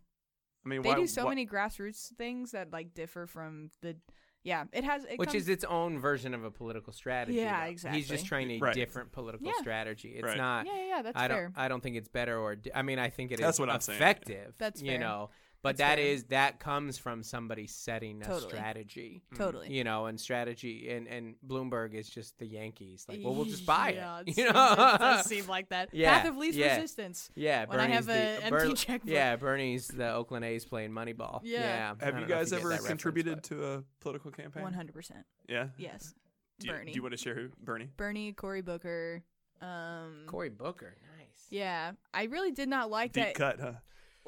I 0.65 0.69
mean, 0.69 0.81
They 0.81 0.89
why, 0.89 0.95
do 0.95 1.07
so 1.07 1.23
why- 1.25 1.31
many 1.31 1.45
grassroots 1.47 2.13
things 2.15 2.51
that 2.51 2.71
like 2.71 2.93
differ 2.93 3.27
from 3.27 3.71
the. 3.81 3.95
Yeah, 4.43 4.63
it 4.71 4.83
has. 4.85 5.03
It 5.03 5.19
Which 5.19 5.29
comes- 5.31 5.43
is 5.43 5.49
its 5.49 5.63
own 5.65 5.99
version 5.99 6.33
of 6.33 6.43
a 6.45 6.51
political 6.51 6.93
strategy. 6.93 7.39
Yeah, 7.39 7.65
though. 7.65 7.71
exactly. 7.71 7.99
He's 7.99 8.07
just 8.09 8.25
trying 8.25 8.49
a 8.51 8.57
Right. 8.59 8.73
different 8.73 9.11
political 9.11 9.45
Yeah. 9.47 9.53
strategy. 9.59 10.09
It's 10.15 10.23
Right. 10.23 10.37
not. 10.37 10.65
yeah, 10.65 10.75
yeah, 10.75 10.87
yeah, 10.87 11.01
that's 11.01 11.17
I 11.17 11.27
don't. 11.27 11.37
fair. 11.37 11.51
I 11.55 11.67
don't 11.67 11.81
think 11.81 11.97
it's 11.97 12.07
better 12.07 12.37
or. 12.39 12.55
Di- 12.55 12.71
I 12.73 12.81
mean, 12.81 12.99
I 12.99 13.09
think 13.09 13.31
it 13.31 13.39
is 13.39 13.45
That's 13.45 13.59
what 13.59 13.69
I'm 13.69 13.81
saying. 13.81 13.97
effective. 13.97 14.53
That's 14.57 14.81
you 14.81 14.91
fair. 14.91 14.99
know. 14.99 15.29
But 15.61 15.75
That's 15.75 15.89
that 15.89 15.97
fair. 15.97 16.05
is 16.07 16.23
that 16.25 16.59
comes 16.61 16.97
from 16.97 17.21
somebody 17.21 17.67
setting 17.67 18.21
a 18.21 18.25
Totally. 18.25 18.49
strategy. 18.49 19.21
totally. 19.35 19.73
You 19.73 19.83
know, 19.83 20.05
and 20.05 20.17
strategy, 20.17 20.89
and 20.89 21.05
and 21.07 21.35
Bloomberg 21.45 21.93
is 21.93 22.09
just 22.09 22.37
the 22.39 22.45
Yankees. 22.45 23.05
Like, 23.09 23.19
well, 23.21 23.35
we'll 23.35 23.43
just 23.45 23.65
buy 23.65 23.91
yeah, 23.95 24.19
it. 24.25 24.29
It 24.29 24.37
You 24.37 24.43
seems, 24.45 24.53
know, 24.53 24.71
it 24.73 24.99
does 24.99 25.25
seem 25.25 25.47
like 25.47 25.67
that. 25.69 25.89
Yeah, 25.91 26.19
Path 26.21 26.29
of 26.29 26.37
least 26.37 26.57
yeah. 26.57 26.75
resistance. 26.75 27.29
Yeah, 27.35 27.65
When 27.65 27.77
I 27.79 27.83
Bernie's 27.87 27.95
have 27.95 28.05
the, 28.05 28.13
empty 28.45 28.49
Ber- 28.69 28.73
checkbook. 28.75 29.09
Yeah, 29.13 29.35
Bernie's 29.35 29.87
the 29.89 30.13
Oakland 30.13 30.45
A's 30.45 30.63
playing 30.63 30.91
Moneyball. 30.91 31.41
Yeah. 31.43 31.59
Yeah. 31.99 32.05
Have 32.05 32.19
you 32.19 32.25
guys 32.25 32.51
get 32.51 32.61
ever 32.61 32.77
contributed 32.77 33.43
to 33.45 33.65
a 33.65 33.83
political 33.99 34.31
campaign? 34.31 34.63
One 34.63 34.73
hundred 34.73 34.93
percent. 34.95 35.25
Yeah. 35.49 35.67
Yes. 35.77 36.13
Do 36.59 36.67
you, 36.67 36.73
Bernie. 36.73 36.91
do 36.91 36.95
you 36.95 37.01
want 37.01 37.11
to 37.13 37.17
share 37.17 37.35
who? 37.35 37.49
Bernie. 37.61 37.89
Bernie, 37.97 38.31
Cory 38.31 38.61
Booker. 38.61 39.23
Um. 39.61 40.23
Cory 40.25 40.49
Booker? 40.49 40.95
Nice. 41.17 41.47
Yeah, 41.49 41.91
I 42.13 42.23
really 42.23 42.51
did 42.51 42.69
not 42.69 42.89
like 42.89 43.11
Deep 43.11 43.23
that. 43.25 43.35
cut, 43.35 43.59
huh? 43.59 43.71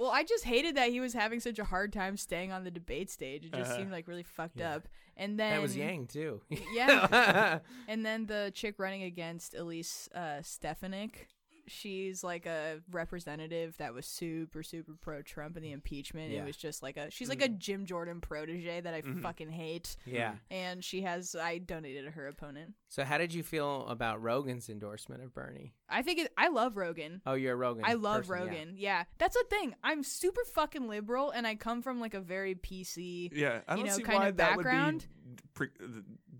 Well, 0.02 0.10
I 0.10 0.24
just 0.24 0.45
hated 0.45 0.76
that 0.78 0.89
he 0.89 0.99
was 0.99 1.14
having 1.14 1.39
such 1.39 1.60
a 1.60 1.64
hard 1.64 1.93
time 1.93 2.18
staying 2.18 2.52
on 2.52 2.64
the 2.64 2.72
debate 2.72 3.12
stage. 3.12 3.45
It 3.45 3.54
just 3.54 3.70
Uh-huh. 3.70 3.78
seemed 3.80 3.91
like 3.91 4.08
really 4.08 4.24
fucked 4.24 4.58
Yeah. 4.60 4.76
up. 4.78 4.88
And 5.16 5.39
then 5.39 5.52
That 5.54 5.62
was 5.62 5.76
Yang 5.78 6.08
too. 6.08 6.41
Yeah. 6.74 7.60
And 7.88 8.04
then 8.04 8.26
the 8.26 8.52
chick 8.56 8.80
running 8.80 9.04
against 9.04 9.54
Elise 9.54 10.10
uh, 10.16 10.41
Stefanik, 10.41 11.28
she's 11.68 12.24
like 12.24 12.45
a 12.45 12.80
representative 12.91 13.78
that 13.78 13.93
was 13.93 14.05
super, 14.05 14.64
super 14.64 14.93
pro 14.99 15.22
Trump 15.22 15.57
in 15.57 15.64
the 15.64 15.72
impeachment. 15.72 16.32
It 16.34 16.43
was 16.45 16.57
just 16.57 16.82
like 16.84 16.97
a, 16.97 17.09
she's 17.12 17.30
like 17.30 17.41
a 17.41 17.47
Jim 17.49 17.86
Jordan 17.86 18.22
protege 18.22 18.82
that 18.82 18.93
I 18.93 19.01
Mhm. 19.01 19.22
fucking 19.22 19.49
hate. 19.49 19.95
yeah. 20.05 20.36
And 20.49 20.84
she 20.84 21.01
has, 21.01 21.36
I 21.36 21.57
donated 21.59 22.05
to 22.05 22.12
her 22.12 22.28
opponent. 22.28 22.74
So 22.89 23.03
how 23.03 23.18
did 23.18 23.34
you 23.34 23.43
feel 23.43 23.86
about 23.88 24.22
Rogan's 24.22 24.70
endorsement 24.70 25.24
of 25.24 25.34
Bernie? 25.34 25.74
I 25.89 26.01
think 26.01 26.20
it, 26.20 26.32
I 26.38 26.49
love 26.49 26.78
Rogan. 26.78 27.22
Oh, 27.26 27.34
you're 27.34 27.53
a 27.53 27.55
Rogan. 27.57 27.84
I 27.86 27.93
love 27.93 28.28
person. 28.28 28.47
Rogan. 28.47 28.74
Yeah. 28.78 29.03
That's 29.18 29.36
the 29.36 29.45
thing. 29.49 29.76
I'm 29.84 30.03
super 30.03 30.41
fucking 30.53 30.88
liberal 30.88 31.32
and 31.32 31.45
I 31.47 31.55
come 31.55 31.82
from 31.82 31.99
like 31.99 32.14
a 32.14 32.22
very 32.22 32.55
PC 32.55 33.30
Yeah, 33.34 33.62
I 33.68 33.74
You 33.76 33.80
don't 33.84 33.88
know, 33.88 33.95
see 33.97 34.03
kind 34.03 34.20
why 34.20 34.28
of 34.28 34.38
that 34.38 34.55
background. 34.57 35.05
would 35.28 35.36
be 35.38 35.43
pre- 35.53 35.68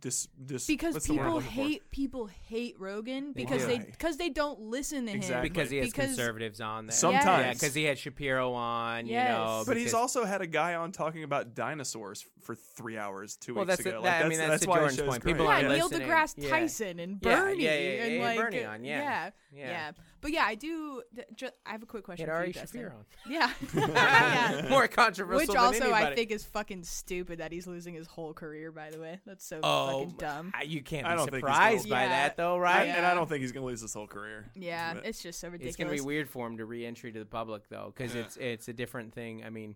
dis, 0.02 0.28
dis, 0.46 0.68
because 0.68 0.94
what's 0.96 1.08
the 1.08 1.14
word 1.14 1.28
I'm 1.28 1.42
people 1.42 1.42
hate 1.42 1.92
people 1.92 2.26
hate 2.48 2.76
Rogan 2.80 3.34
because 3.34 3.62
do. 3.62 3.68
they 3.68 3.78
because 3.80 4.18
they 4.18 4.30
don't 4.30 4.60
listen 4.60 5.06
to 5.06 5.14
Exactly. 5.14 5.36
him 5.48 5.54
Because 5.54 5.70
he 5.70 5.78
has 5.78 5.86
Because- 5.88 6.06
conservatives 6.08 6.60
on 6.60 6.88
there. 6.88 6.96
Sometimes. 6.96 7.26
Yeah, 7.46 7.54
because 7.54 7.74
he 7.74 7.84
had 7.84 7.98
Shapiro 7.98 8.54
on, 8.54 9.06
Yes. 9.06 9.28
you 9.30 9.34
know. 9.34 9.64
But 9.66 9.78
he's 9.78 9.86
because- 9.86 9.94
also 9.94 10.26
had 10.26 10.42
a 10.42 10.48
guy 10.48 10.76
on 10.76 10.92
talking 10.92 11.24
about 11.24 11.54
dinosaurs 11.56 12.26
for 12.42 12.56
three 12.56 12.98
hours 12.98 13.36
two 13.38 13.54
Well, 13.54 13.64
weeks 13.66 13.78
that's 13.78 13.82
ago. 13.82 13.92
the- 13.92 13.96
Like, 13.98 14.04
that- 14.06 14.26
I 14.26 14.30
mean, 14.30 14.38
that's 14.40 14.64
the 14.64 14.70
why 14.70 14.76
his 14.84 14.96
Jordan's 14.96 14.98
show's 15.00 15.08
point. 15.10 15.24
People 15.26 15.46
yeah, 15.46 15.52
aren't 15.52 15.68
Neil 15.70 15.88
listening. 15.88 16.08
deGrasse 16.08 16.34
Yeah. 16.38 16.50
Tyson 16.50 17.00
and 17.00 17.20
Yeah, 17.22 17.36
Bernie 17.40 17.64
yeah, 17.64 17.74
yeah, 17.74 17.80
yeah, 17.80 18.04
and 18.04 18.14
yeah, 18.16 18.22
like 18.22 18.38
Bernie 18.40 18.64
on, 18.66 18.84
yeah. 18.84 19.30
yeah, 19.54 19.68
Yeah. 19.68 19.92
Yeah. 20.22 20.28
But 20.28 20.32
yeah, 20.32 20.46
I 20.46 20.56
do. 20.56 21.02
d- 21.14 21.24
Ju- 21.36 21.50
I 21.66 21.72
have 21.72 21.84
a 21.84 21.86
quick 21.86 22.04
He 22.04 22.06
question 22.06 22.26
had 22.28 22.34
for 22.34 22.38
Ari 22.38 22.48
you, 22.48 22.54
Dustin. 22.54 22.82
Shaffir 22.82 22.94
on. 22.94 23.06
Yeah, 23.30 23.52
yeah. 23.76 24.68
More 24.70 24.88
controversial 24.88 25.40
Which 25.40 25.48
than 25.48 25.58
also 25.58 25.92
I 25.92 26.14
think 26.16 26.32
is 26.32 26.44
fucking 26.44 26.84
stupid 26.84 27.40
that 27.40 27.52
he's 27.52 27.68
losing 27.68 27.94
his 27.94 28.08
whole 28.08 28.34
career. 28.34 28.72
By 28.72 28.90
the 28.92 29.00
way, 29.00 29.20
that's 29.26 29.46
so 29.46 29.60
Oh, 29.64 30.02
fucking 30.04 30.16
dumb. 30.18 30.54
You 30.66 30.82
can't 30.84 31.06
I 31.08 31.12
be 31.12 31.18
don't 31.18 31.32
surprised 31.34 31.84
gonna- 31.90 31.96
by 31.96 32.04
Yeah. 32.04 32.10
that, 32.10 32.38
though, 32.38 32.56
I- 32.56 32.60
right? 32.60 32.88
And 32.88 33.06
I 33.06 33.14
don't 33.14 33.28
think 33.28 33.42
he's 33.42 33.52
going 33.52 33.64
to 33.64 33.68
lose 33.68 33.82
his 33.82 33.94
whole 33.94 34.08
career. 34.08 34.50
Yeah, 34.56 34.94
But- 34.96 35.06
it's 35.06 35.22
just 35.22 35.40
so 35.40 35.48
ridiculous. 35.48 35.70
It's 35.76 35.78
gonna 35.78 35.92
be 35.92 36.02
weird 36.02 36.30
for 36.30 36.46
him 36.48 36.58
to 36.58 36.66
re-entry 36.66 37.12
to 37.12 37.20
the 37.20 37.26
public 37.26 37.68
though, 37.70 37.94
because 37.96 38.14
Yeah. 38.16 38.22
it's 38.22 38.38
it's 38.38 38.68
a 38.68 38.74
different 38.74 39.14
thing. 39.14 39.44
I 39.44 39.50
mean, 39.50 39.76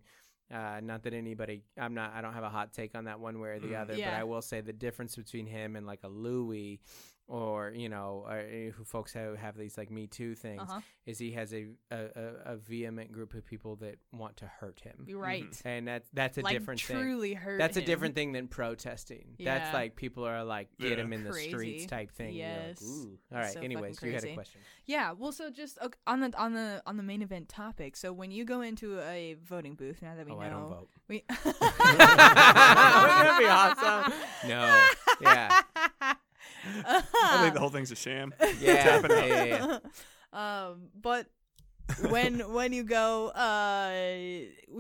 uh, 0.54 0.80
not 0.84 1.02
that 1.04 1.14
anybody, 1.14 1.64
I'm 1.76 1.96
not, 1.96 2.14
I 2.14 2.22
don't 2.22 2.34
have 2.34 2.44
a 2.44 2.50
hot 2.50 2.72
take 2.72 2.94
on 2.96 3.06
that 3.06 3.20
one 3.20 3.40
way 3.40 3.50
or 3.50 3.60
the 3.60 3.70
Mm. 3.70 3.82
other, 3.82 3.96
but 3.96 4.14
I 4.14 4.24
will 4.26 4.44
say 4.44 4.62
the 4.62 4.74
difference 4.74 5.16
between 5.16 5.48
him 5.48 5.76
and 5.76 5.88
like 5.88 6.04
a 6.04 6.08
Louis, 6.08 6.80
or 7.28 7.72
you 7.76 7.90
know, 7.90 8.26
uh, 8.30 8.72
who 8.76 8.84
folks 8.84 9.14
who 9.14 9.34
have 9.36 9.58
these 9.58 9.78
like 9.78 9.90
Me 9.90 10.06
Too 10.08 10.36
things, 10.36 10.62
Uh-huh. 10.62 10.80
is 11.08 11.18
he 11.18 11.32
has 11.32 11.54
a, 11.54 11.66
a 11.92 11.98
a 11.98 12.54
a 12.54 12.56
vehement 12.58 13.12
group 13.12 13.34
of 13.34 13.46
people 13.46 13.76
that 13.78 13.96
want 14.12 14.38
to 14.38 14.46
hurt 14.46 14.80
him, 14.82 15.06
You're 15.08 15.20
right. 15.20 15.62
and 15.66 15.88
that's 15.88 16.08
that's 16.14 16.38
a 16.38 16.42
like 16.42 16.54
different 16.54 16.82
thing. 16.82 16.98
truly 16.98 17.34
hurt. 17.34 17.58
That's 17.58 17.78
a 17.78 17.82
different 17.82 18.14
thing 18.16 18.32
than 18.34 18.48
protesting. 18.48 19.36
That's 19.40 19.74
like 19.74 19.96
people 19.96 20.24
are 20.26 20.44
like 20.44 20.70
get 20.80 20.92
Yeah. 20.92 21.04
him 21.04 21.14
in 21.14 21.24
the 21.24 21.32
Crazy. 21.32 21.50
streets 21.50 21.86
type 21.88 22.12
thing. 22.12 22.36
You're 22.36 22.48
like, 22.48 22.58
Yes. 22.68 22.84
Ooh. 22.84 23.18
All 23.32 23.38
right. 23.40 23.54
So 23.54 23.60
Anyways, 23.62 24.02
you 24.04 24.12
had 24.12 24.24
a 24.24 24.34
question. 24.36 24.62
Yeah, 24.86 25.14
well, 25.18 25.32
so 25.32 25.50
just 25.50 25.80
okay, 25.82 25.98
on 26.06 26.20
the 26.20 26.38
on 26.38 26.54
the 26.54 26.84
on 26.86 26.96
the 26.98 27.04
main 27.04 27.24
event 27.24 27.50
topic. 27.50 27.96
So 27.96 28.14
when 28.14 28.30
you 28.30 28.46
go 28.46 28.62
into 28.62 29.00
a 29.00 29.36
voting 29.44 29.74
booth, 29.74 30.02
now 30.04 30.14
that 30.16 30.26
we 30.28 30.32
oh, 30.32 30.36
know, 30.36 30.42
I 30.42 30.50
don't 30.50 30.70
vote. 30.70 30.90
we 31.08 31.24
Wouldn't 31.46 31.58
that 32.00 33.38
be 33.40 33.46
awesome? 33.48 34.14
No. 34.48 34.88
Yeah. 35.22 35.62
I 36.86 37.42
think 37.42 37.54
the 37.54 37.60
whole 37.64 37.70
thing's 37.70 37.92
a 37.92 37.96
sham. 37.96 38.34
Yeah. 38.60 39.02
Yeah, 39.10 39.26
yeah, 39.26 39.44
yeah. 39.44 39.78
um, 40.34 40.90
but 41.00 41.28
when 42.10 42.40
when 42.54 42.74
you 42.74 42.84
go, 42.84 43.28
uh, 43.30 43.92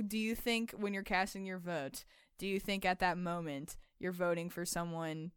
do 0.07 0.17
you 0.17 0.36
think 0.36 0.71
when 0.71 0.93
you're 0.93 1.03
casting 1.03 1.45
your 1.45 1.59
vote, 1.59 2.03
do 2.38 2.47
you 2.47 2.59
think 2.59 2.86
at 2.86 2.99
that 2.99 3.17
moment 3.17 3.77
you're 3.99 4.11
voting 4.11 4.49
for 4.49 4.65
someone 4.65 5.31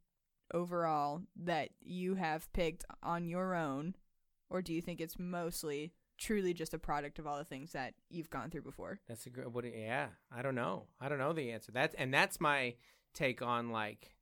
overall 0.54 1.22
that 1.36 1.70
you 1.80 2.14
have 2.14 2.50
picked 2.52 2.84
on 3.02 3.28
your 3.28 3.54
own, 3.54 3.94
or 4.48 4.62
do 4.62 4.72
you 4.72 4.80
think 4.80 5.00
it's 5.00 5.18
mostly 5.18 5.92
truly 6.18 6.52
just 6.52 6.74
a 6.74 6.78
product 6.78 7.18
of 7.18 7.26
all 7.26 7.38
the 7.38 7.44
things 7.44 7.72
that 7.72 7.94
you've 8.10 8.30
gone 8.30 8.50
through 8.50 8.62
before? 8.62 8.98
That's 9.08 9.26
a 9.26 9.30
good. 9.30 9.52
What? 9.52 9.64
Yeah. 9.64 10.08
I 10.34 10.42
don't 10.42 10.54
know. 10.54 10.84
I 11.00 11.08
don't 11.08 11.18
know 11.18 11.32
the 11.32 11.52
answer. 11.52 11.72
That's 11.72 11.94
and 11.94 12.12
that's 12.12 12.40
my 12.40 12.74
take 13.14 13.42
on 13.42 13.70
like, 13.70 14.14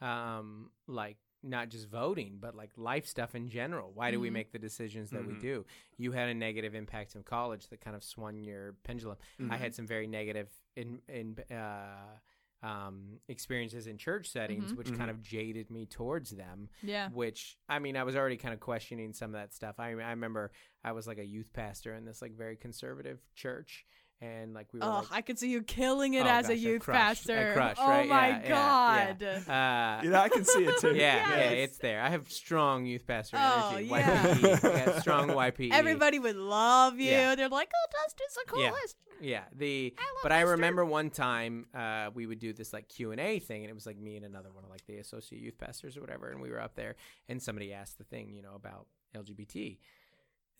um, 0.00 0.70
like 0.86 1.16
not 1.42 1.68
just 1.70 1.88
voting, 1.88 2.38
but 2.40 2.54
like 2.54 2.70
life 2.76 3.06
stuff 3.06 3.34
in 3.34 3.48
general. 3.48 3.92
Why 3.92 4.10
do 4.10 4.20
we 4.20 4.28
Mhm. 4.28 4.32
make 4.34 4.52
the 4.52 4.58
decisions 4.58 5.10
that 5.10 5.24
we 5.26 5.34
Mhm. 5.34 5.40
do? 5.40 5.66
You 5.96 6.12
had 6.12 6.28
a 6.28 6.34
negative 6.34 6.74
impact 6.74 7.14
in 7.16 7.22
college 7.22 7.68
that 7.68 7.80
kind 7.80 7.96
of 7.96 8.02
swung 8.04 8.42
your 8.44 8.74
pendulum. 8.84 9.16
I 9.38 9.42
Mhm. 9.42 9.58
had 9.58 9.74
some 9.74 9.86
very 9.86 10.06
negative 10.06 10.50
in 10.76 11.00
in 11.08 11.38
uh, 11.50 12.18
um, 12.62 13.20
experiences 13.28 13.86
in 13.86 13.96
church 13.96 14.28
settings, 14.28 14.72
Mhm. 14.72 14.76
which 14.76 14.92
kind 14.92 15.10
of 15.10 15.22
jaded 15.22 15.70
me 15.70 15.86
towards 15.86 16.30
them. 16.32 16.68
Yeah. 16.82 17.08
Which 17.08 17.56
I 17.70 17.78
mean, 17.78 17.96
I 17.96 18.02
was 18.04 18.14
already 18.16 18.36
kind 18.36 18.52
of 18.52 18.60
questioning 18.60 19.14
some 19.14 19.30
of 19.30 19.40
that 19.40 19.54
stuff. 19.54 19.80
I 19.80 19.86
I 19.92 20.10
remember 20.10 20.52
I 20.84 20.92
was 20.92 21.06
like 21.06 21.16
a 21.16 21.24
youth 21.24 21.54
pastor 21.54 21.94
in 21.94 22.04
this 22.04 22.20
like 22.20 22.32
very 22.32 22.56
conservative 22.56 23.18
church, 23.34 23.86
and 24.22 24.52
like 24.54 24.66
we 24.72 24.80
were 24.80 24.86
Oh, 24.86 24.90
like. 24.90 25.06
I 25.12 25.20
could 25.22 25.38
see 25.38 25.50
you 25.50 25.62
killing 25.62 26.14
it 26.14 26.26
Oh, 26.26 26.28
as 26.28 26.46
a 26.46 26.48
gosh, 26.54 26.58
I 26.58 26.60
youth 26.68 26.82
crushed. 26.82 26.98
I 27.30 27.34
pastor. 27.34 27.52
crushed, 27.54 27.80
oh 27.82 27.88
right? 27.88 28.08
my 28.08 28.28
Yeah, 28.28 28.42
yeah, 28.44 29.12
god. 29.14 29.48
uh, 29.48 30.04
You 30.04 30.10
know, 30.10 30.20
I 30.20 30.28
can 30.28 30.44
see 30.44 30.64
it 30.64 30.78
too. 30.80 30.88
yeah, 30.94 31.28
yeah, 31.30 31.50
it's 31.50 31.78
there. 31.78 32.02
I 32.02 32.08
have 32.10 32.30
strong 32.30 32.84
youth 32.86 33.06
pastor 33.06 33.38
Oh, 33.40 33.68
energy. 33.74 33.88
yeah. 33.88 34.34
YPE. 34.34 34.88
I 34.96 35.00
strong 35.00 35.28
YPE. 35.30 35.72
Everybody 35.72 36.18
would 36.18 36.36
love 36.36 36.98
you. 36.98 37.10
Yeah. 37.10 37.34
They're 37.34 37.48
like, 37.48 37.70
"Oh, 37.74 37.86
Dustin's 38.04 38.34
the 38.34 38.60
Yeah. 38.60 38.68
coolest." 38.70 38.96
Yeah, 39.22 39.44
the 39.54 39.94
I 39.98 40.02
love 40.02 40.22
but 40.22 40.32
I 40.32 40.40
remember 40.40 40.82
one 40.82 41.10
time 41.10 41.66
uh, 41.74 42.10
we 42.14 42.26
would 42.26 42.38
do 42.38 42.54
this 42.54 42.72
like 42.72 42.88
Q 42.88 43.12
and 43.12 43.20
A 43.20 43.38
thing, 43.38 43.62
and 43.64 43.70
it 43.70 43.74
was 43.74 43.84
like 43.84 43.98
me 43.98 44.16
and 44.16 44.24
another 44.24 44.50
one 44.50 44.64
of 44.64 44.70
like 44.70 44.86
the 44.86 44.96
associate 44.96 45.42
youth 45.42 45.58
pastors 45.58 45.96
or 45.98 46.00
whatever, 46.00 46.30
and 46.30 46.40
we 46.40 46.50
were 46.50 46.60
up 46.60 46.74
there, 46.74 46.96
and 47.28 47.42
somebody 47.42 47.72
asked 47.72 47.98
the 47.98 48.04
thing, 48.04 48.32
you 48.32 48.40
know, 48.40 48.54
about 48.54 48.86
LGBT, 49.14 49.76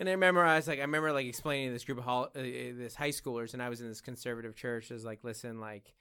and 0.00 0.08
I 0.08 0.12
remember 0.12 0.42
I 0.42 0.56
was 0.56 0.66
like, 0.66 0.78
I 0.78 0.82
remember 0.82 1.12
like 1.12 1.26
explaining 1.26 1.68
to 1.68 1.72
this 1.72 1.84
group 1.84 1.98
of 1.98 2.04
hol- 2.04 2.30
uh, 2.34 2.40
uh, 2.40 2.42
this 2.76 2.96
high 2.96 3.10
schoolers, 3.10 3.52
and 3.54 3.62
I 3.62 3.68
was 3.68 3.80
in 3.80 3.86
this 3.88 4.00
conservative 4.00 4.56
church, 4.56 4.90
is 4.90 5.04
like, 5.04 5.22
listen, 5.22 5.60
like 5.60 5.94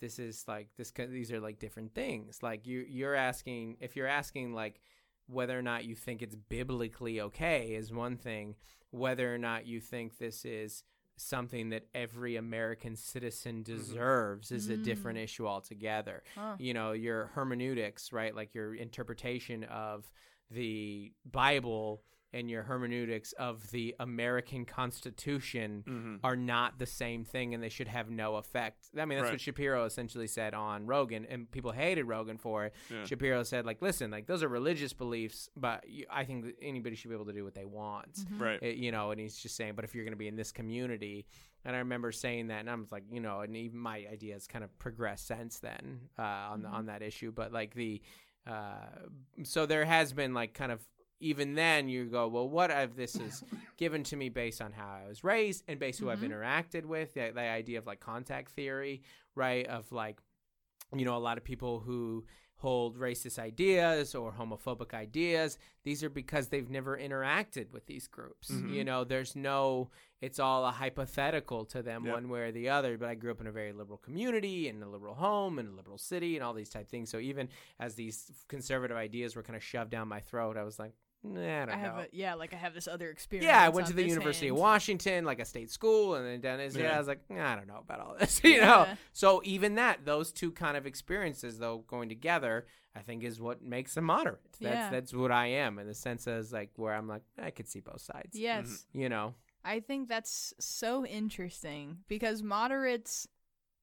this 0.00 0.18
is 0.20 0.44
like 0.46 0.68
this, 0.76 0.92
these 0.96 1.32
are 1.32 1.40
like 1.40 1.58
different 1.58 1.94
things, 1.94 2.42
like 2.42 2.66
you 2.66 2.84
you're 2.88 3.14
asking 3.16 3.78
if 3.80 3.96
you're 3.96 4.06
asking 4.06 4.52
like 4.52 4.80
whether 5.26 5.58
or 5.58 5.62
not 5.62 5.84
you 5.84 5.96
think 5.96 6.22
it's 6.22 6.36
biblically 6.36 7.20
okay 7.20 7.74
is 7.74 7.92
one 7.92 8.16
thing, 8.16 8.54
whether 8.90 9.34
or 9.34 9.38
not 9.38 9.66
you 9.66 9.80
think 9.80 10.18
this 10.18 10.44
is 10.44 10.84
something 11.16 11.70
that 11.70 11.82
every 11.94 12.36
American 12.36 12.94
citizen 12.94 13.62
deserves 13.62 14.52
is 14.52 14.68
a 14.68 14.76
different 14.76 15.18
Mm. 15.18 15.24
issue 15.24 15.46
altogether. 15.46 16.22
Huh. 16.34 16.56
You 16.58 16.74
know, 16.74 16.92
your 16.92 17.28
hermeneutics, 17.34 18.12
right? 18.12 18.34
Like 18.36 18.54
your 18.54 18.74
interpretation 18.74 19.64
of 19.64 20.08
the 20.50 21.12
Bible 21.24 22.02
and 22.32 22.50
your 22.50 22.62
hermeneutics 22.64 23.32
of 23.34 23.70
the 23.70 23.94
American 24.00 24.64
Constitution 24.64 25.84
Mhm. 25.86 26.20
are 26.24 26.36
not 26.36 26.78
the 26.78 26.86
same 26.86 27.24
thing 27.24 27.54
and 27.54 27.62
they 27.62 27.68
should 27.68 27.88
have 27.88 28.10
no 28.10 28.36
effect. 28.36 28.90
I 28.96 29.04
mean, 29.04 29.18
that's 29.18 29.26
Right. 29.26 29.34
what 29.34 29.40
Shapiro 29.40 29.84
essentially 29.84 30.26
said 30.26 30.52
on 30.52 30.86
Rogan, 30.86 31.24
and 31.26 31.50
people 31.50 31.72
hated 31.72 32.04
Rogan 32.04 32.36
for 32.36 32.66
it. 32.66 32.74
Yeah. 32.90 33.04
Shapiro 33.04 33.42
said, 33.42 33.64
like, 33.64 33.80
listen, 33.80 34.10
like, 34.10 34.26
those 34.26 34.42
are 34.42 34.48
religious 34.48 34.92
beliefs, 34.92 35.48
but 35.56 35.88
you, 35.88 36.06
I 36.10 36.24
think 36.24 36.44
that 36.44 36.56
anybody 36.60 36.96
should 36.96 37.08
be 37.08 37.14
able 37.14 37.26
to 37.26 37.32
do 37.32 37.44
what 37.44 37.54
they 37.54 37.64
want. 37.64 38.18
Right. 38.32 38.62
It- 38.62 38.76
you 38.76 38.90
know, 38.92 39.12
and 39.12 39.20
he's 39.20 39.38
just 39.38 39.56
saying, 39.56 39.74
but 39.74 39.84
if 39.84 39.94
you're 39.94 40.04
going 40.04 40.12
to 40.12 40.16
be 40.18 40.28
in 40.28 40.36
this 40.36 40.52
community, 40.52 41.26
and 41.64 41.74
I 41.74 41.78
remember 41.80 42.12
saying 42.12 42.48
that, 42.48 42.60
and 42.60 42.70
I 42.70 42.74
was 42.74 42.92
like, 42.92 43.04
you 43.10 43.20
know, 43.20 43.40
and 43.40 43.56
even 43.56 43.78
my 43.78 44.06
ideas 44.10 44.46
kind 44.46 44.64
of 44.64 44.76
progressed 44.78 45.26
since 45.28 45.58
then 45.60 46.08
uh, 46.18 46.22
on 46.22 46.62
the, 46.62 46.68
on 46.68 46.86
that 46.86 47.02
issue. 47.02 47.30
But 47.32 47.52
like 47.52 47.74
the, 47.74 48.02
uh, 48.46 48.86
so 49.42 49.66
there 49.66 49.84
has 49.84 50.12
been 50.12 50.32
like 50.34 50.54
kind 50.54 50.70
of 50.70 50.80
even 51.20 51.54
then 51.54 51.88
you 51.88 52.06
go, 52.06 52.28
well, 52.28 52.48
what 52.48 52.70
if 52.70 52.96
this 52.96 53.16
is 53.16 53.42
given 53.76 54.02
to 54.04 54.16
me 54.16 54.28
based 54.28 54.60
on 54.60 54.72
how 54.72 55.00
I 55.04 55.08
was 55.08 55.24
raised 55.24 55.64
and 55.68 55.78
based 55.78 55.98
who 55.98 56.10
I've 56.10 56.20
mm-hmm. 56.20 56.32
interacted 56.32 56.84
with, 56.84 57.14
the, 57.14 57.32
the 57.34 57.40
idea 57.40 57.78
of 57.78 57.86
like 57.86 58.00
contact 58.00 58.52
theory, 58.52 59.02
right? 59.34 59.66
Of 59.66 59.90
like, 59.92 60.20
you 60.94 61.04
know, 61.04 61.16
a 61.16 61.18
lot 61.18 61.38
of 61.38 61.44
people 61.44 61.80
who 61.80 62.24
hold 62.58 62.98
racist 62.98 63.38
ideas 63.38 64.14
or 64.14 64.32
homophobic 64.32 64.94
ideas 64.94 65.58
these 65.84 66.02
are 66.02 66.08
because 66.08 66.48
they've 66.48 66.70
never 66.70 66.96
interacted 66.96 67.70
with 67.70 67.86
these 67.86 68.08
groups. 68.08 68.50
Mm-hmm. 68.50 68.72
You 68.72 68.84
know 68.84 69.04
there's 69.04 69.36
no 69.36 69.90
it's 70.22 70.40
all 70.40 70.64
a 70.64 70.70
hypothetical 70.70 71.66
to 71.66 71.82
them 71.82 72.06
Yep. 72.06 72.14
one 72.14 72.28
way 72.30 72.40
or 72.40 72.52
the 72.52 72.70
other 72.70 72.96
but 72.96 73.08
i 73.10 73.14
grew 73.14 73.30
up 73.30 73.42
in 73.42 73.46
a 73.46 73.52
very 73.52 73.72
liberal 73.72 73.98
community 73.98 74.68
in 74.68 74.82
a 74.82 74.88
liberal 74.88 75.14
home 75.14 75.58
in 75.58 75.66
a 75.66 75.72
liberal 75.72 75.98
city 75.98 76.36
and 76.36 76.42
all 76.42 76.54
these 76.54 76.70
type 76.70 76.88
things. 76.88 77.10
So 77.10 77.18
even 77.18 77.48
as 77.78 77.94
these 77.94 78.30
conservative 78.48 78.96
ideas 78.96 79.36
were 79.36 79.42
kind 79.42 79.56
of 79.56 79.62
shoved 79.62 79.90
down 79.90 80.08
my 80.08 80.20
throat 80.20 80.56
i 80.56 80.62
was 80.62 80.78
like 80.78 80.94
nah, 81.34 81.62
i 81.62 81.66
don't 81.66 81.74
I 81.74 81.76
have 81.78 81.96
know 81.96 82.02
a 82.02 82.06
yeah, 82.12 82.34
like 82.34 82.52
I 82.54 82.56
have 82.56 82.74
this 82.74 82.86
other 82.88 83.08
experience. 83.10 83.46
yeah, 83.46 83.62
I 83.62 83.68
went 83.68 83.86
on 83.86 83.90
to 83.90 83.96
the 83.96 84.02
this 84.02 84.10
University 84.10 84.48
of. 84.48 84.56
Washington, 84.56 85.24
like 85.24 85.40
a 85.40 85.44
state 85.44 85.70
school, 85.70 86.14
and 86.14 86.26
then 86.26 86.40
Dennis. 86.40 86.74
Yeah. 86.76 86.84
Yeah. 86.84 86.94
I 86.96 86.98
was 86.98 87.08
like, 87.08 87.20
"Nah, 87.30 87.52
I 87.52 87.56
don't 87.56 87.66
know 87.66 87.78
about 87.78 88.00
all 88.00 88.16
this, 88.18 88.40
you 88.44 88.60
know. 88.60 88.86
So 89.12 89.40
even 89.44 89.74
that, 89.76 90.04
those 90.04 90.32
two 90.32 90.52
kind 90.52 90.76
of 90.76 90.86
experiences, 90.86 91.58
though, 91.58 91.84
going 91.88 92.08
together, 92.08 92.66
I 92.94 93.00
think 93.00 93.24
is 93.24 93.40
what 93.40 93.62
makes 93.62 93.94
them 93.94 94.04
moderate. 94.04 94.40
That's 94.60 94.74
Yeah. 94.74 94.90
that's 94.90 95.12
what 95.14 95.30
I 95.32 95.46
am 95.48 95.78
in 95.78 95.86
the 95.86 95.94
sense 95.94 96.26
as 96.26 96.52
like 96.52 96.70
where 96.76 96.94
I'm 96.94 97.08
like 97.08 97.22
I 97.42 97.50
could 97.50 97.68
see 97.68 97.80
both 97.80 98.00
sides. 98.00 98.38
Yes. 98.38 98.66
Mm-hmm. 98.66 99.00
you 99.00 99.08
know. 99.08 99.34
I 99.64 99.80
think 99.80 100.08
that's 100.08 100.54
so 100.60 101.04
interesting 101.04 101.98
because 102.06 102.40
moderates, 102.42 103.26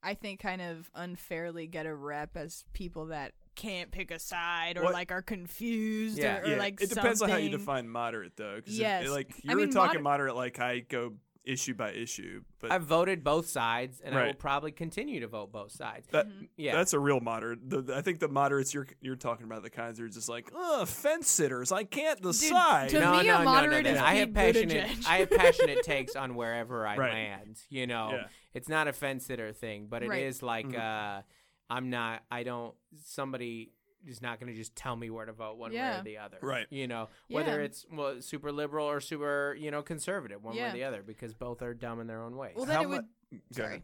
I 0.01 0.13
think, 0.13 0.39
kind 0.39 0.61
of 0.61 0.89
unfairly 0.95 1.67
get 1.67 1.85
a 1.85 1.93
rep 1.93 2.37
as 2.37 2.63
people 2.73 3.07
that 3.07 3.33
can't 3.55 3.91
pick 3.91 4.11
a 4.11 4.19
side 4.19 4.77
or 4.77 4.83
What- 4.83 4.93
like 4.93 5.11
are 5.11 5.21
confused 5.21 6.17
Yeah. 6.17 6.39
or, 6.39 6.43
or 6.43 6.47
yeah, 6.47 6.57
like 6.57 6.81
it 6.81 6.89
depends 6.89 7.21
on 7.21 7.29
how 7.29 7.37
you 7.37 7.49
define 7.49 7.87
moderate, 7.87 8.35
though. 8.35 8.61
'cause 8.61 8.73
if- 8.73 8.79
Yes. 8.79 9.07
like 9.09 9.31
I 9.47 9.51
you 9.51 9.57
were 9.57 9.61
mean, 9.63 9.71
talking 9.71 10.01
moder- 10.01 10.03
moderate, 10.03 10.35
like 10.35 10.59
I 10.59 10.79
go 10.79 11.13
issue 11.45 11.73
by 11.73 11.91
issue, 11.91 12.41
but 12.59 12.71
I've 12.71 12.83
voted 12.83 13.21
both 13.21 13.47
sides, 13.47 13.99
and 13.99 14.15
I 14.17 14.27
will 14.27 14.33
probably 14.33 14.71
continue 14.71 15.19
to 15.19 15.27
vote 15.27 15.51
both 15.51 15.73
sides. 15.73 16.07
that 16.11 16.25
Yeah. 16.55 16.73
that's 16.73 16.93
a 16.93 16.99
real 16.99 17.19
moderate. 17.19 17.69
The, 17.69 17.81
the- 17.81 17.97
I 17.97 18.01
think 18.01 18.19
the 18.21 18.29
moderates 18.29 18.73
you're 18.73 18.87
you're 19.01 19.17
talking 19.17 19.45
about 19.45 19.61
the 19.61 19.69
kinds 19.69 19.97
that 19.97 20.05
are 20.05 20.09
just 20.09 20.29
like, 20.29 20.49
oh, 20.55 20.85
fence 20.85 21.29
sitters. 21.29 21.73
I 21.73 21.83
can't 21.83 22.21
decide. 22.21 22.91
to 22.91 22.99
no, 23.01 23.17
me, 23.19 23.27
no, 23.27 23.35
a 23.35 23.39
no, 23.39 23.43
moderate 23.43 23.83
no, 23.83 23.91
no. 23.91 23.95
is 23.97 24.01
I 24.01 24.13
have 24.15 24.33
passionate. 24.33 24.89
I 25.05 25.17
have 25.17 25.29
passionate 25.31 25.83
takes 25.83 26.15
on 26.15 26.35
wherever 26.35 26.87
I 26.87 26.95
Right. 26.95 27.11
land. 27.13 27.59
You 27.69 27.87
know, 27.87 28.11
Yeah. 28.13 28.27
it's 28.53 28.69
not 28.69 28.87
a 28.87 28.93
fence 28.93 29.25
sitter 29.25 29.51
thing, 29.51 29.87
but 29.89 30.01
it 30.01 30.13
is 30.13 30.41
Right. 30.41 30.65
like 30.65 30.77
uh, 30.79 31.23
I'm 31.75 31.89
not. 31.89 32.23
I 32.31 32.43
don't. 32.43 32.73
Somebody 33.05 33.71
is 34.05 34.21
not 34.21 34.39
going 34.39 34.51
to 34.51 34.57
just 34.57 34.75
tell 34.75 34.95
me 34.95 35.09
where 35.09 35.25
to 35.25 35.31
vote 35.33 35.57
one 35.57 35.71
way 35.71 35.79
or 35.79 36.01
the 36.03 36.17
other. 36.17 36.37
Right. 36.41 36.67
You 36.69 36.87
know, 36.87 37.07
whether 37.29 37.59
Yeah. 37.59 37.65
it's 37.65 37.85
well, 37.91 38.21
super 38.21 38.51
liberal 38.51 38.85
or 38.89 38.99
super 38.99 39.55
you 39.57 39.71
know 39.71 39.81
conservative, 39.81 40.43
one 40.43 40.55
way 40.55 40.63
or 40.63 40.73
the 40.73 40.83
other, 40.83 41.01
because 41.03 41.33
both 41.33 41.61
are 41.61 41.73
dumb 41.73 41.99
in 42.01 42.07
their 42.07 42.21
own 42.21 42.35
ways. 42.35 42.53
Well, 42.55 42.65
then 42.65 42.75
How 42.75 42.83
it 42.83 42.89
would. 42.89 43.05
mu- 43.31 43.39
Sorry. 43.51 43.83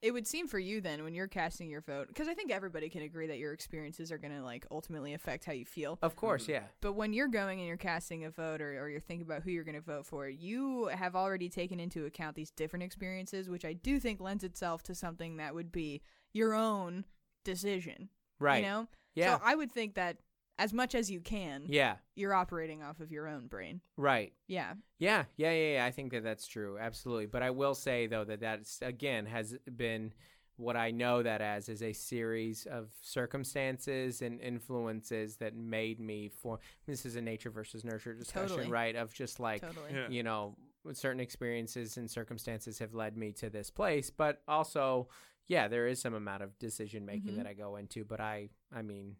It 0.00 0.12
would 0.12 0.28
seem 0.28 0.46
for 0.46 0.60
you 0.60 0.80
then 0.80 1.02
when 1.02 1.12
you're 1.12 1.26
casting 1.26 1.68
your 1.68 1.80
vote, 1.80 2.06
because 2.06 2.28
I 2.28 2.34
think 2.34 2.52
everybody 2.52 2.88
can 2.88 3.02
agree 3.02 3.26
that 3.26 3.38
your 3.38 3.52
experiences 3.52 4.12
are 4.12 4.18
going 4.18 4.32
to 4.32 4.44
like 4.44 4.64
ultimately 4.70 5.12
affect 5.12 5.44
how 5.44 5.50
you 5.52 5.64
feel. 5.64 5.98
of 6.02 6.14
course, 6.14 6.44
Mm-hmm. 6.44 6.52
yeah. 6.52 6.62
But 6.80 6.92
when 6.92 7.12
you're 7.12 7.26
going 7.26 7.58
and 7.58 7.66
you're 7.66 7.76
casting 7.76 8.24
a 8.24 8.30
vote 8.30 8.60
or, 8.60 8.80
or 8.80 8.88
you're 8.88 9.00
thinking 9.00 9.26
about 9.26 9.42
who 9.42 9.50
you're 9.50 9.64
going 9.64 9.74
to 9.74 9.80
vote 9.80 10.06
for, 10.06 10.28
you 10.28 10.84
have 10.86 11.16
already 11.16 11.48
taken 11.48 11.80
into 11.80 12.04
account 12.06 12.36
these 12.36 12.52
different 12.52 12.84
experiences, 12.84 13.50
which 13.50 13.64
I 13.64 13.72
do 13.72 13.98
think 13.98 14.20
lends 14.20 14.44
itself 14.44 14.84
to 14.84 14.94
something 14.94 15.38
that 15.38 15.52
would 15.52 15.72
be 15.72 16.00
your 16.32 16.54
own 16.54 17.04
decision. 17.48 18.08
Right. 18.38 18.62
You 18.62 18.70
know? 18.70 18.88
Yeah. 19.14 19.36
So 19.36 19.42
I 19.44 19.54
would 19.54 19.72
think 19.72 19.94
that 19.94 20.18
as 20.58 20.72
much 20.72 20.94
as 20.94 21.10
you 21.10 21.20
can, 21.20 21.62
yeah. 21.66 21.96
you're 22.16 22.34
operating 22.34 22.82
off 22.82 23.00
of 23.00 23.10
your 23.10 23.28
own 23.28 23.46
brain. 23.46 23.80
Right. 23.96 24.32
Yeah. 24.48 24.74
Yeah, 24.98 25.24
yeah, 25.36 25.52
yeah, 25.52 25.72
yeah. 25.74 25.84
I 25.84 25.90
think 25.92 26.12
that 26.12 26.24
that's 26.24 26.46
true, 26.46 26.76
absolutely. 26.78 27.26
But 27.26 27.42
I 27.42 27.50
will 27.50 27.74
say 27.74 28.06
though 28.06 28.24
that 28.24 28.40
that's 28.40 28.80
again 28.82 29.26
has 29.26 29.56
been 29.76 30.12
what 30.56 30.76
I 30.76 30.90
know 30.90 31.22
that 31.22 31.40
as 31.40 31.68
is 31.68 31.82
a 31.82 31.92
series 31.92 32.66
of 32.66 32.90
circumstances 33.00 34.22
and 34.22 34.40
influences 34.40 35.36
that 35.36 35.54
made 35.54 36.00
me 36.00 36.28
form. 36.28 36.58
This 36.86 37.06
is 37.06 37.14
a 37.14 37.22
nature 37.22 37.50
versus 37.50 37.84
nurture 37.84 38.12
discussion, 38.12 38.48
Totally. 38.48 38.70
right? 38.70 38.96
Of 38.96 39.14
just 39.14 39.38
like 39.38 39.62
Totally. 39.62 39.92
Yeah. 39.94 40.08
you 40.08 40.24
know, 40.24 40.56
certain 40.92 41.20
experiences 41.20 41.96
and 41.96 42.10
circumstances 42.10 42.80
have 42.80 42.92
led 42.92 43.16
me 43.16 43.32
to 43.34 43.48
this 43.48 43.70
place, 43.70 44.10
but 44.10 44.42
also, 44.48 45.08
yeah, 45.48 45.66
there 45.68 45.86
is 45.88 46.00
some 46.00 46.14
amount 46.14 46.42
of 46.42 46.58
decision 46.58 47.04
making 47.04 47.32
Mhm. 47.34 47.36
that 47.38 47.46
I 47.46 47.54
go 47.54 47.76
into. 47.76 48.04
But 48.04 48.20
I, 48.20 48.50
I 48.72 48.82
mean. 48.82 49.16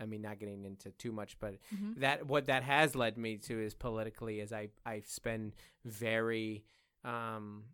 I 0.00 0.06
mean, 0.06 0.22
not 0.22 0.40
getting 0.40 0.64
into 0.64 0.90
too 0.90 1.12
much, 1.12 1.38
but 1.38 1.58
Mhm. 1.72 1.94
that 2.00 2.26
what 2.26 2.46
that 2.46 2.64
has 2.64 2.96
led 2.96 3.16
me 3.16 3.36
to 3.38 3.60
is 3.60 3.72
politically 3.72 4.40
is 4.40 4.52
I 4.52 4.70
I 4.84 5.00
spend 5.00 5.54
very 5.84 6.64
um 7.04 7.66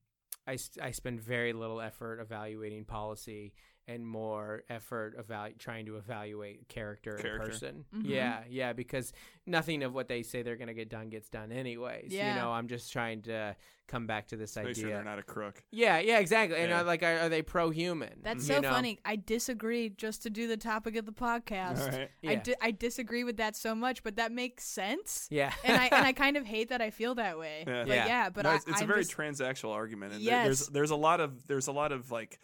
I 0.46 0.58
I 0.82 0.90
spend 0.90 1.20
very 1.22 1.54
little 1.54 1.80
effort 1.80 2.20
evaluating 2.20 2.84
policy 2.84 3.54
and 3.88 4.06
more 4.06 4.62
effort 4.68 5.16
evalu- 5.18 5.58
trying 5.58 5.86
to 5.86 5.96
evaluate 5.96 6.68
character, 6.68 7.12
and 7.14 7.22
Character. 7.22 7.48
person. 7.50 7.84
Mhm. 7.94 8.02
Yeah, 8.04 8.44
yeah, 8.48 8.72
because 8.74 9.12
nothing 9.46 9.82
of 9.82 9.94
what 9.94 10.08
they 10.08 10.22
say 10.22 10.42
they're 10.42 10.56
going 10.56 10.68
to 10.68 10.74
get 10.74 10.90
done 10.90 11.08
gets 11.08 11.28
done 11.30 11.50
anyways. 11.50 12.12
Yeah. 12.12 12.34
You 12.34 12.40
know, 12.40 12.50
I'm 12.52 12.68
just 12.68 12.92
trying 12.92 13.22
to 13.22 13.56
come 13.86 14.06
back 14.06 14.28
to 14.28 14.36
this 14.36 14.54
Make 14.56 14.66
idea. 14.66 14.74
sure 14.82 14.90
they're 14.92 15.02
not 15.04 15.18
a 15.18 15.22
crook. 15.22 15.62
yeah, 15.70 15.98
yeah, 15.98 16.18
exactly. 16.18 16.58
And 16.58 16.68
Yeah. 16.68 16.82
uh, 16.82 16.84
like, 16.84 17.02
are, 17.02 17.20
are 17.20 17.28
they 17.30 17.40
pro-human? 17.40 18.20
That's 18.22 18.46
You 18.46 18.56
so 18.56 18.60
know? 18.60 18.70
funny. 18.70 18.98
I 19.06 19.16
disagree 19.16 19.88
just 19.88 20.22
to 20.24 20.30
do 20.30 20.46
the 20.46 20.58
topic 20.58 20.94
of 20.96 21.06
the 21.06 21.12
podcast. 21.12 21.80
All 21.92 21.98
right. 21.98 22.10
I, 22.26 22.34
di- 22.34 22.54
I 22.60 22.70
disagree 22.72 23.24
with 23.24 23.38
that 23.38 23.56
so 23.56 23.74
much, 23.74 24.02
but 24.02 24.16
that 24.16 24.30
makes 24.30 24.64
sense. 24.64 25.26
Yeah, 25.30 25.52
and 25.64 25.74
I 25.80 25.86
and 25.86 26.06
I 26.06 26.12
kind 26.24 26.36
of 26.36 26.44
hate 26.44 26.68
that 26.68 26.82
I 26.82 26.90
feel 26.90 27.14
that 27.14 27.38
way. 27.38 27.64
Yeah. 27.66 27.84
But 27.84 27.88
Yeah. 27.96 28.06
yeah, 28.06 28.28
but 28.28 28.44
No, 28.44 28.50
I, 28.50 28.54
it's, 28.56 28.66
it's 28.66 28.80
a 28.80 28.82
I'm 28.82 28.88
very 28.88 29.00
just- 29.04 29.16
transactional 29.16 29.70
argument, 29.72 30.12
and 30.12 30.26
there- 30.26 30.44
there's 30.44 30.60
Yes. 30.60 30.68
there's 30.68 30.90
a 30.90 30.96
lot 30.96 31.20
of 31.20 31.46
there's 31.46 31.68
a 31.68 31.72
lot 31.72 31.90
of 31.92 32.10
like 32.10 32.38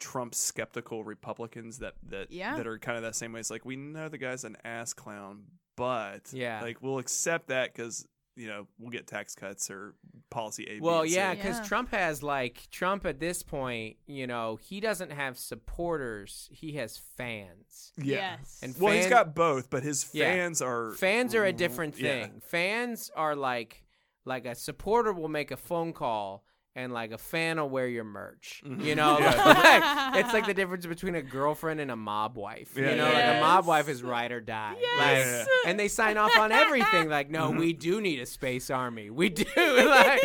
Trump 0.00 0.34
skeptical 0.34 1.04
Republicans 1.04 1.78
that 1.78 1.94
that 2.08 2.30
Yeah. 2.30 2.56
that 2.56 2.66
are 2.66 2.78
kind 2.78 2.96
of 2.96 3.02
that 3.04 3.14
same 3.16 3.32
way. 3.32 3.40
It's 3.40 3.50
like 3.50 3.64
we 3.64 3.76
know 3.76 4.08
the 4.08 4.18
guy's 4.18 4.44
an 4.44 4.56
ass 4.64 4.92
clown, 4.92 5.44
but 5.76 6.32
Yeah. 6.32 6.60
like 6.62 6.82
we'll 6.82 6.98
accept 6.98 7.48
that 7.48 7.72
because 7.74 8.06
you 8.36 8.48
know 8.48 8.66
we'll 8.78 8.90
get 8.90 9.06
tax 9.06 9.34
cuts 9.36 9.70
or 9.70 9.94
policy 10.30 10.64
A. 10.64 10.74
B, 10.74 10.80
Well, 10.80 11.02
and 11.02 11.10
yeah, 11.10 11.34
because 11.34 11.58
Yeah. 11.58 11.64
Trump 11.64 11.90
has 11.92 12.22
like 12.22 12.68
Trump 12.70 13.06
at 13.06 13.20
this 13.20 13.42
point, 13.44 13.96
you 14.06 14.26
know, 14.26 14.56
he 14.56 14.80
doesn't 14.80 15.12
have 15.12 15.38
supporters; 15.38 16.48
he 16.52 16.72
has 16.72 16.98
fans. 16.98 17.92
yeah. 17.96 18.36
Yes. 18.38 18.60
And 18.62 18.74
Well, 18.80 18.92
he's 18.94 19.06
got 19.08 19.34
both, 19.34 19.70
but 19.70 19.82
his 19.84 20.10
Yeah. 20.12 20.26
fans 20.32 20.60
are 20.60 20.92
Fans 20.94 21.34
are 21.34 21.44
a 21.44 21.52
different 21.52 21.96
Yeah. 21.98 22.26
thing. 22.26 22.40
Fans 22.40 23.10
are 23.14 23.36
like 23.36 23.82
like 24.26 24.46
a 24.46 24.54
supporter 24.54 25.12
will 25.12 25.28
make 25.28 25.50
a 25.50 25.56
phone 25.56 25.92
call. 25.92 26.44
And 26.76 26.92
like 26.92 27.12
a 27.12 27.18
fan 27.18 27.58
will 27.60 27.68
wear 27.68 27.86
your 27.86 28.02
merch, 28.02 28.60
Mm-hmm. 28.66 28.80
you 28.80 28.96
know. 28.96 29.12
like, 29.20 30.16
it's 30.16 30.32
like 30.32 30.46
the 30.46 30.54
difference 30.54 30.86
between 30.86 31.14
a 31.14 31.22
girlfriend 31.22 31.80
and 31.80 31.88
a 31.90 31.96
mob 31.96 32.36
wife. 32.36 32.72
Yeah, 32.76 32.90
you 32.90 32.96
know, 32.96 33.08
yeah, 33.12 33.14
like 33.30 33.36
a 33.36 33.40
mob 33.40 33.66
wife 33.66 33.88
is 33.88 34.02
ride 34.02 34.32
or 34.32 34.40
die. 34.40 34.74
Yes. 34.80 34.98
Like, 34.98 35.48
Yeah. 35.64 35.70
and 35.70 35.78
they 35.78 35.86
sign 35.86 36.16
off 36.16 36.36
on 36.36 36.50
everything. 36.50 37.08
Like, 37.08 37.30
no, 37.30 37.50
Mm-hmm. 37.50 37.58
we 37.58 37.72
do 37.74 38.00
need 38.00 38.18
a 38.18 38.26
space 38.26 38.70
army. 38.70 39.08
We 39.10 39.28
do. 39.28 39.44
like, 39.56 40.20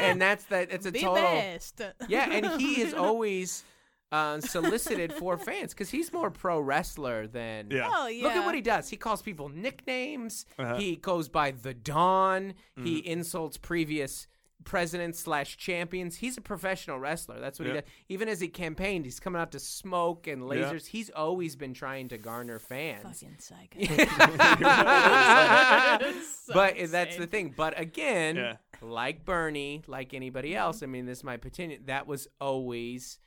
and 0.00 0.20
that's 0.22 0.44
that. 0.44 0.72
It's 0.72 0.86
a 0.86 0.90
the 0.90 1.00
total. 1.00 1.22
best. 1.22 1.82
Yeah, 2.08 2.30
and 2.30 2.58
he 2.60 2.80
is 2.80 2.94
always 2.94 3.62
uh, 4.10 4.40
solicited 4.40 5.12
for 5.12 5.36
fans 5.36 5.74
because 5.74 5.90
he's 5.90 6.12
more 6.14 6.30
pro 6.30 6.60
wrestler 6.60 7.26
than. 7.26 7.68
Yeah. 7.70 7.90
Oh 7.92 8.06
yeah. 8.08 8.22
Look 8.24 8.32
at 8.32 8.46
what 8.46 8.54
he 8.54 8.62
does. 8.62 8.88
He 8.88 8.96
calls 8.96 9.20
people 9.20 9.50
nicknames. 9.50 10.46
Uh-huh. 10.58 10.76
He 10.76 10.96
goes 10.96 11.28
by 11.28 11.50
the 11.50 11.74
Dawn. 11.74 12.54
He 12.74 13.00
Mm-hmm. 13.02 13.06
insults 13.10 13.58
previous 13.58 14.26
presidents 14.64 15.20
slash 15.20 15.56
champions. 15.56 16.16
He's 16.16 16.36
a 16.36 16.40
professional 16.40 16.98
wrestler. 16.98 17.40
That's 17.40 17.58
what 17.58 17.68
he 17.68 17.74
does. 17.74 17.82
Even 18.08 18.28
as 18.28 18.40
he 18.40 18.48
campaigned, 18.48 19.04
he's 19.04 19.20
coming 19.20 19.40
out 19.40 19.52
to 19.52 19.58
smoke 19.58 20.26
and 20.26 20.42
Yeah. 20.42 20.48
lasers. 20.48 20.86
He's 20.86 21.10
always 21.10 21.56
been 21.56 21.74
trying 21.74 22.08
to 22.08 22.18
garner 22.18 22.58
fans. 22.58 23.20
Fucking 23.20 23.36
psycho. 23.38 23.80
So 26.50 26.54
but 26.54 26.76
that's 26.90 27.16
the 27.16 27.26
thing. 27.26 27.54
But 27.56 27.78
again, 27.78 28.36
Yeah. 28.36 28.56
like 28.80 29.24
Bernie, 29.24 29.82
like 29.86 30.14
anybody 30.14 30.56
else, 30.56 30.82
I 30.82 30.86
mean, 30.86 31.06
this 31.06 31.18
is 31.18 31.24
my 31.24 31.34
opinion. 31.34 31.82
That 31.86 32.06
was 32.06 32.28
always 32.40 33.18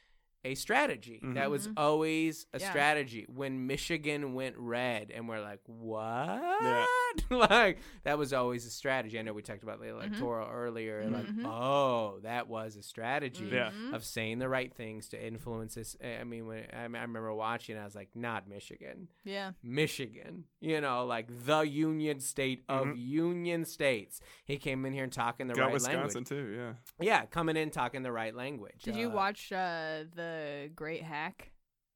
a 0.46 0.56
strategy. 0.56 1.22
Mm-hmm. 1.24 1.36
That 1.36 1.50
was 1.50 1.68
mm-hmm. 1.68 1.78
always 1.78 2.46
a 2.54 2.60
Yeah. 2.60 2.70
strategy. 2.70 3.26
When 3.34 3.68
Michigan 3.68 4.34
went 4.34 4.58
red, 4.58 5.12
and 5.12 5.30
we're 5.30 5.42
like, 5.42 5.62
what? 5.66 6.88
Yeah. 7.30 7.38
like 7.50 7.80
that 8.04 8.18
was 8.18 8.34
always 8.34 8.66
a 8.66 8.70
strategy. 8.70 9.18
I 9.20 9.22
know 9.22 9.34
we 9.34 9.42
talked 9.42 9.64
about 9.64 9.80
the 9.80 9.86
Mm-hmm. 9.88 9.98
electoral 10.14 10.50
earlier. 10.50 11.08
Like, 11.10 11.26
oh, 11.46 12.20
that 12.24 12.48
was 12.48 12.76
a 12.76 12.84
strategy 12.84 13.50
Mm-hmm. 13.52 13.94
of 13.94 14.04
saying 14.04 14.40
the 14.40 14.50
right 14.50 14.74
things 14.74 15.10
to 15.10 15.24
influence 15.26 15.76
this. 15.76 15.96
I 16.04 16.24
mean, 16.24 16.48
when 16.48 16.66
I, 16.74 16.82
I 16.82 16.84
remember 16.84 17.34
watching, 17.34 17.78
I 17.78 17.84
was 17.86 17.96
like, 17.96 18.10
not 18.16 18.48
Michigan. 18.48 19.08
Yeah. 19.24 19.52
Michigan, 19.64 20.46
you 20.62 20.80
know, 20.82 21.06
like 21.06 21.28
the 21.46 21.62
Union 21.62 22.20
State 22.20 22.64
of 22.70 22.88
Mhm. 22.88 22.94
Union 22.98 23.66
States. 23.66 24.22
He 24.46 24.58
came 24.58 24.86
in 24.86 24.94
here 24.94 25.04
and 25.04 25.12
talking 25.14 25.48
the 25.48 25.54
Got 25.54 25.66
right 25.66 25.74
Wisconsin 25.74 26.24
language. 26.24 26.28
too. 26.30 26.56
Yeah. 26.56 26.74
Yeah, 27.00 27.26
coming 27.26 27.58
in 27.58 27.70
talking 27.70 28.02
the 28.04 28.12
right 28.12 28.34
language. 28.36 28.84
Did 28.84 28.96
you 28.96 29.10
Uh, 29.10 29.14
watch 29.16 29.52
uh, 29.52 30.04
the 30.16 30.70
Great 30.76 31.04
Hack, 31.04 31.52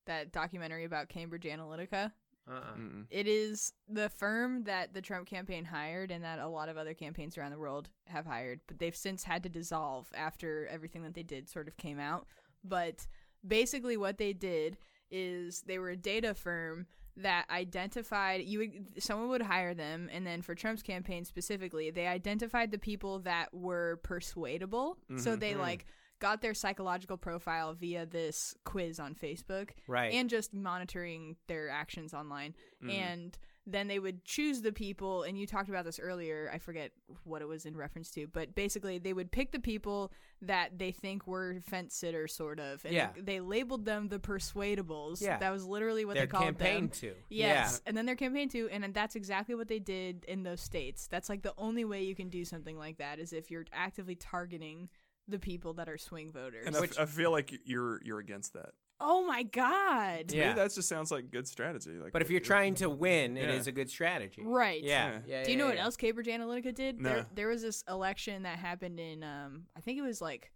that 0.05 0.31
documentary 0.31 0.83
about 0.85 1.09
Cambridge 1.09 1.43
Analytica? 1.43 2.11
Uh-uh. 2.49 3.03
It 3.09 3.27
is 3.27 3.73
the 3.89 4.09
firm 4.09 4.63
that 4.63 4.93
the 4.93 5.01
Trump 5.01 5.27
campaign 5.27 5.65
hired 5.65 6.11
and 6.11 6.23
that 6.23 6.39
a 6.39 6.47
lot 6.47 6.69
of 6.69 6.77
other 6.77 6.93
campaigns 6.93 7.37
around 7.37 7.51
the 7.51 7.59
world 7.59 7.89
have 8.07 8.25
hired, 8.25 8.61
but 8.67 8.79
they've 8.79 8.95
since 8.95 9.23
had 9.23 9.43
to 9.43 9.49
dissolve 9.49 10.07
after 10.15 10.67
everything 10.67 11.03
that 11.03 11.13
they 11.13 11.23
did 11.23 11.49
sort 11.49 11.67
of 11.67 11.77
came 11.77 11.99
out. 11.99 12.25
But 12.63 13.05
basically, 13.45 13.97
what 13.97 14.17
they 14.17 14.33
did 14.33 14.77
is 15.11 15.61
they 15.61 15.79
were 15.79 15.89
a 15.91 15.97
data 15.97 16.33
firm 16.33 16.85
that 17.19 17.45
identified 17.49 18.43
you 18.43 18.59
would, 18.59 19.01
someone 19.03 19.29
would 19.29 19.41
hire 19.41 19.73
them 19.73 20.07
and 20.13 20.25
then 20.27 20.41
for 20.43 20.53
Trump's 20.53 20.83
campaign 20.83 21.25
specifically 21.25 21.89
they 21.89 22.05
identified 22.05 22.69
the 22.69 22.77
people 22.77 23.17
that 23.21 23.51
were 23.51 23.99
persuadable 24.03 24.99
so 25.17 25.35
Mhm. 25.35 25.39
they 25.39 25.53
Mm. 25.53 25.59
like 25.59 25.85
got 26.19 26.41
their 26.41 26.53
psychological 26.53 27.17
profile 27.17 27.73
via 27.73 28.05
this 28.05 28.55
quiz 28.63 28.99
on 28.99 29.13
Facebook 29.15 29.69
Right. 29.87 30.13
and 30.13 30.29
just 30.29 30.53
monitoring 30.53 31.35
their 31.47 31.69
actions 31.69 32.13
online. 32.13 32.55
Mhm. 32.83 32.91
And 32.93 33.37
then 33.69 33.89
they 33.89 33.99
would 33.99 34.23
choose 34.23 34.61
the 34.61 34.71
people, 34.71 35.23
and 35.23 35.37
you 35.37 35.45
talked 35.45 35.67
about 35.67 35.83
this 35.83 35.99
earlier. 35.99 36.49
I 36.53 36.57
forget 36.57 36.93
what 37.25 37.41
it 37.41 37.49
was 37.49 37.65
in 37.65 37.75
reference 37.75 38.09
to, 38.11 38.25
but 38.25 38.55
basically 38.55 38.97
they 38.97 39.11
would 39.11 39.29
pick 39.29 39.51
the 39.51 39.59
people 39.59 40.13
that 40.41 40.79
they 40.79 40.91
think 40.93 41.27
were 41.27 41.59
fence 41.59 41.93
sitters, 41.93 42.33
sort 42.33 42.61
of. 42.61 42.85
And 42.85 42.93
Yeah. 42.95 43.11
they, 43.15 43.21
they 43.21 43.39
labeled 43.41 43.83
them 43.83 44.07
the 44.07 44.19
persuadables. 44.19 45.21
Yeah. 45.21 45.37
that 45.39 45.49
was 45.51 45.65
literally 45.65 46.05
what 46.05 46.15
Their 46.15 46.25
they 46.27 46.31
called 46.31 46.43
campaign 46.45 46.81
them. 46.83 46.89
too. 46.91 47.15
Yes, 47.29 47.81
and 47.85 47.95
then 47.97 48.05
their 48.05 48.15
campaign 48.15 48.47
too, 48.47 48.69
and 48.71 48.93
that's 48.93 49.15
exactly 49.17 49.53
what 49.55 49.67
they 49.67 49.79
did 49.79 50.23
in 50.29 50.43
those 50.43 50.61
states. 50.61 51.07
That's 51.07 51.27
like 51.27 51.41
the 51.41 51.53
only 51.57 51.83
way 51.83 52.03
you 52.03 52.15
can 52.15 52.29
do 52.29 52.45
something 52.45 52.77
like 52.77 52.97
that 52.99 53.19
is 53.19 53.33
if 53.33 53.51
you're 53.51 53.65
actively 53.73 54.15
targeting 54.15 54.89
the 55.27 55.39
people 55.39 55.73
that 55.73 55.89
are 55.89 55.97
swing 55.97 56.31
voters. 56.31 56.65
And 56.65 56.75
I 56.75 56.83
f- 56.83 56.99
I 56.99 57.05
feel 57.05 57.31
like 57.31 57.53
you're 57.65 58.01
you're 58.03 58.19
against 58.19 58.53
that. 58.53 58.69
oh 58.99 59.25
my 59.27 59.43
god! 59.43 60.29
To 60.29 60.37
Yeah. 60.37 60.49
me, 60.49 60.55
that 60.55 60.73
just 60.73 60.89
sounds 60.89 61.11
like 61.11 61.29
good 61.29 61.47
strategy. 61.47 61.91
Like, 61.91 62.13
But 62.13 62.21
if 62.23 62.31
you're 62.31 62.39
trying 62.39 62.73
to 62.75 62.89
win, 62.89 63.37
it 63.37 63.43
Yeah. 63.49 63.55
is 63.55 63.67
a 63.67 63.71
good 63.71 63.89
strategy. 63.91 64.41
Right. 64.43 64.81
Yeah. 64.83 65.11
Yeah. 65.11 65.19
yeah. 65.27 65.43
Do 65.43 65.51
you 65.51 65.57
yeah, 65.57 65.63
know 65.63 65.67
what 65.69 65.75
yeah. 65.77 65.83
else 65.83 65.97
Cambridge 65.97 66.27
Analytica 66.27 66.73
did? 66.73 66.99
No. 66.99 67.09
There, 67.09 67.25
there 67.35 67.47
was 67.47 67.61
this 67.61 67.83
election 67.87 68.43
that 68.43 68.57
happened 68.57 68.99
in, 68.99 69.23
um, 69.23 69.65
I 69.75 69.81
think 69.81 69.99
it 69.99 70.01
was 70.01 70.19
like 70.21 70.51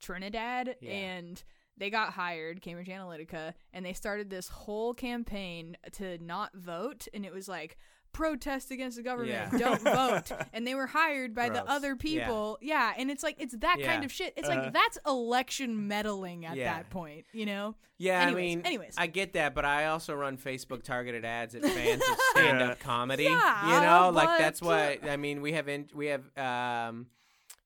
Trinidad, 0.00 0.76
Yeah. 0.80 0.90
and 0.92 1.42
they 1.76 1.90
got 1.90 2.12
hired, 2.12 2.60
Cambridge 2.62 2.88
Analytica, 2.88 3.54
and 3.72 3.84
they 3.84 3.92
started 3.92 4.30
this 4.30 4.48
whole 4.48 4.94
campaign 4.94 5.76
to 5.92 6.18
not 6.18 6.54
vote, 6.54 7.08
and 7.14 7.24
it 7.26 7.32
was 7.32 7.48
like 7.48 7.76
protest 8.12 8.70
against 8.70 8.96
the 8.96 9.02
government, 9.02 9.30
Yeah. 9.52 9.58
don't 9.58 9.80
vote, 9.82 10.30
and 10.52 10.66
they 10.66 10.74
were 10.74 10.86
hired 10.86 11.34
by 11.34 11.48
the 11.48 11.64
other 11.68 11.96
people. 11.96 12.58
Yeah. 12.60 12.92
and 12.96 13.10
it's 13.10 13.22
like 13.22 13.36
it's 13.38 13.56
that 13.58 13.78
kind 13.82 14.04
of 14.04 14.12
shit. 14.12 14.34
It's 14.36 14.48
Uh-huh. 14.48 14.62
like 14.64 14.72
that's 14.72 14.98
election 15.06 15.88
meddling 15.88 16.44
at 16.46 16.56
Yeah. 16.56 16.74
that 16.74 16.90
point, 16.90 17.26
you 17.32 17.46
know? 17.46 17.74
Yeah, 17.98 18.22
Anyways, 18.22 18.42
I 18.42 18.46
mean, 18.56 18.62
anyways. 18.66 18.94
I 18.96 19.06
get 19.08 19.34
that, 19.34 19.54
but 19.54 19.64
I 19.66 19.86
also 19.86 20.14
run 20.14 20.38
Facebook 20.38 20.82
targeted 20.82 21.24
ads 21.26 21.54
at 21.54 21.62
fans 21.64 22.00
of 22.02 22.18
stand-up 22.30 22.80
comedy. 22.80 23.24
Yeah, 23.24 23.74
you 23.74 23.86
know, 23.86 24.10
like 24.10 24.38
that's 24.38 24.62
what 24.62 25.06
I 25.06 25.16
mean. 25.18 25.42
We 25.42 25.52
have 25.52 25.68
in, 25.68 25.86
we 25.94 26.06
have 26.06 26.22
um, 26.38 27.08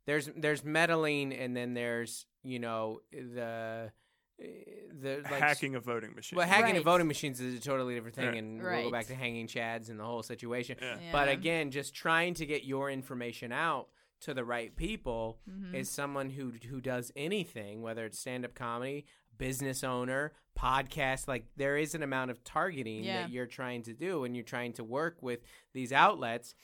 there's 0.06 0.28
there's 0.36 0.64
meddling, 0.64 1.32
and 1.32 1.56
then 1.56 1.74
there's 1.74 2.26
you 2.42 2.58
know 2.58 3.00
the 3.12 3.92
the 4.38 5.20
like 5.24 5.40
hacking 5.40 5.74
a 5.74 5.80
voting 5.80 6.14
machine. 6.14 6.36
Well, 6.36 6.46
hacking 6.46 6.64
Right. 6.72 6.76
of 6.78 6.84
voting 6.84 7.06
machines 7.06 7.40
is 7.40 7.54
a 7.58 7.60
totally 7.60 7.94
different 7.94 8.16
thing, 8.16 8.26
Right. 8.26 8.36
and 8.36 8.62
we'll 8.62 8.82
go 8.84 8.90
back 8.90 9.06
to 9.06 9.14
hanging 9.14 9.46
chads 9.46 9.88
and 9.90 9.98
the 9.98 10.04
whole 10.04 10.22
situation. 10.22 10.76
Yeah. 10.80 10.98
But 11.12 11.28
again, 11.28 11.70
just 11.70 11.94
trying 11.94 12.34
to 12.34 12.46
get 12.46 12.64
your 12.64 12.90
information 12.90 13.52
out 13.52 13.88
to 14.20 14.34
the 14.34 14.44
right 14.44 14.74
people 14.74 15.40
Mhm. 15.48 15.74
is 15.74 15.90
someone 15.90 16.30
who 16.30 16.52
who 16.68 16.80
does 16.80 17.12
anything, 17.16 17.82
whether 17.82 18.04
it's 18.06 18.18
stand 18.18 18.44
up 18.44 18.54
comedy, 18.54 19.06
business 19.36 19.82
owner, 19.84 20.32
podcast. 20.58 21.26
Like 21.28 21.46
there 21.56 21.76
is 21.76 21.94
an 21.94 22.02
amount 22.02 22.30
of 22.30 22.42
targeting 22.44 23.04
Yeah. 23.04 23.22
that 23.22 23.30
you're 23.30 23.46
trying 23.46 23.82
to 23.82 23.92
do, 23.92 24.24
and 24.24 24.34
you're 24.36 24.44
trying 24.44 24.72
to 24.74 24.84
work 24.84 25.22
with 25.22 25.40
these 25.72 25.92
outlets. 25.92 26.54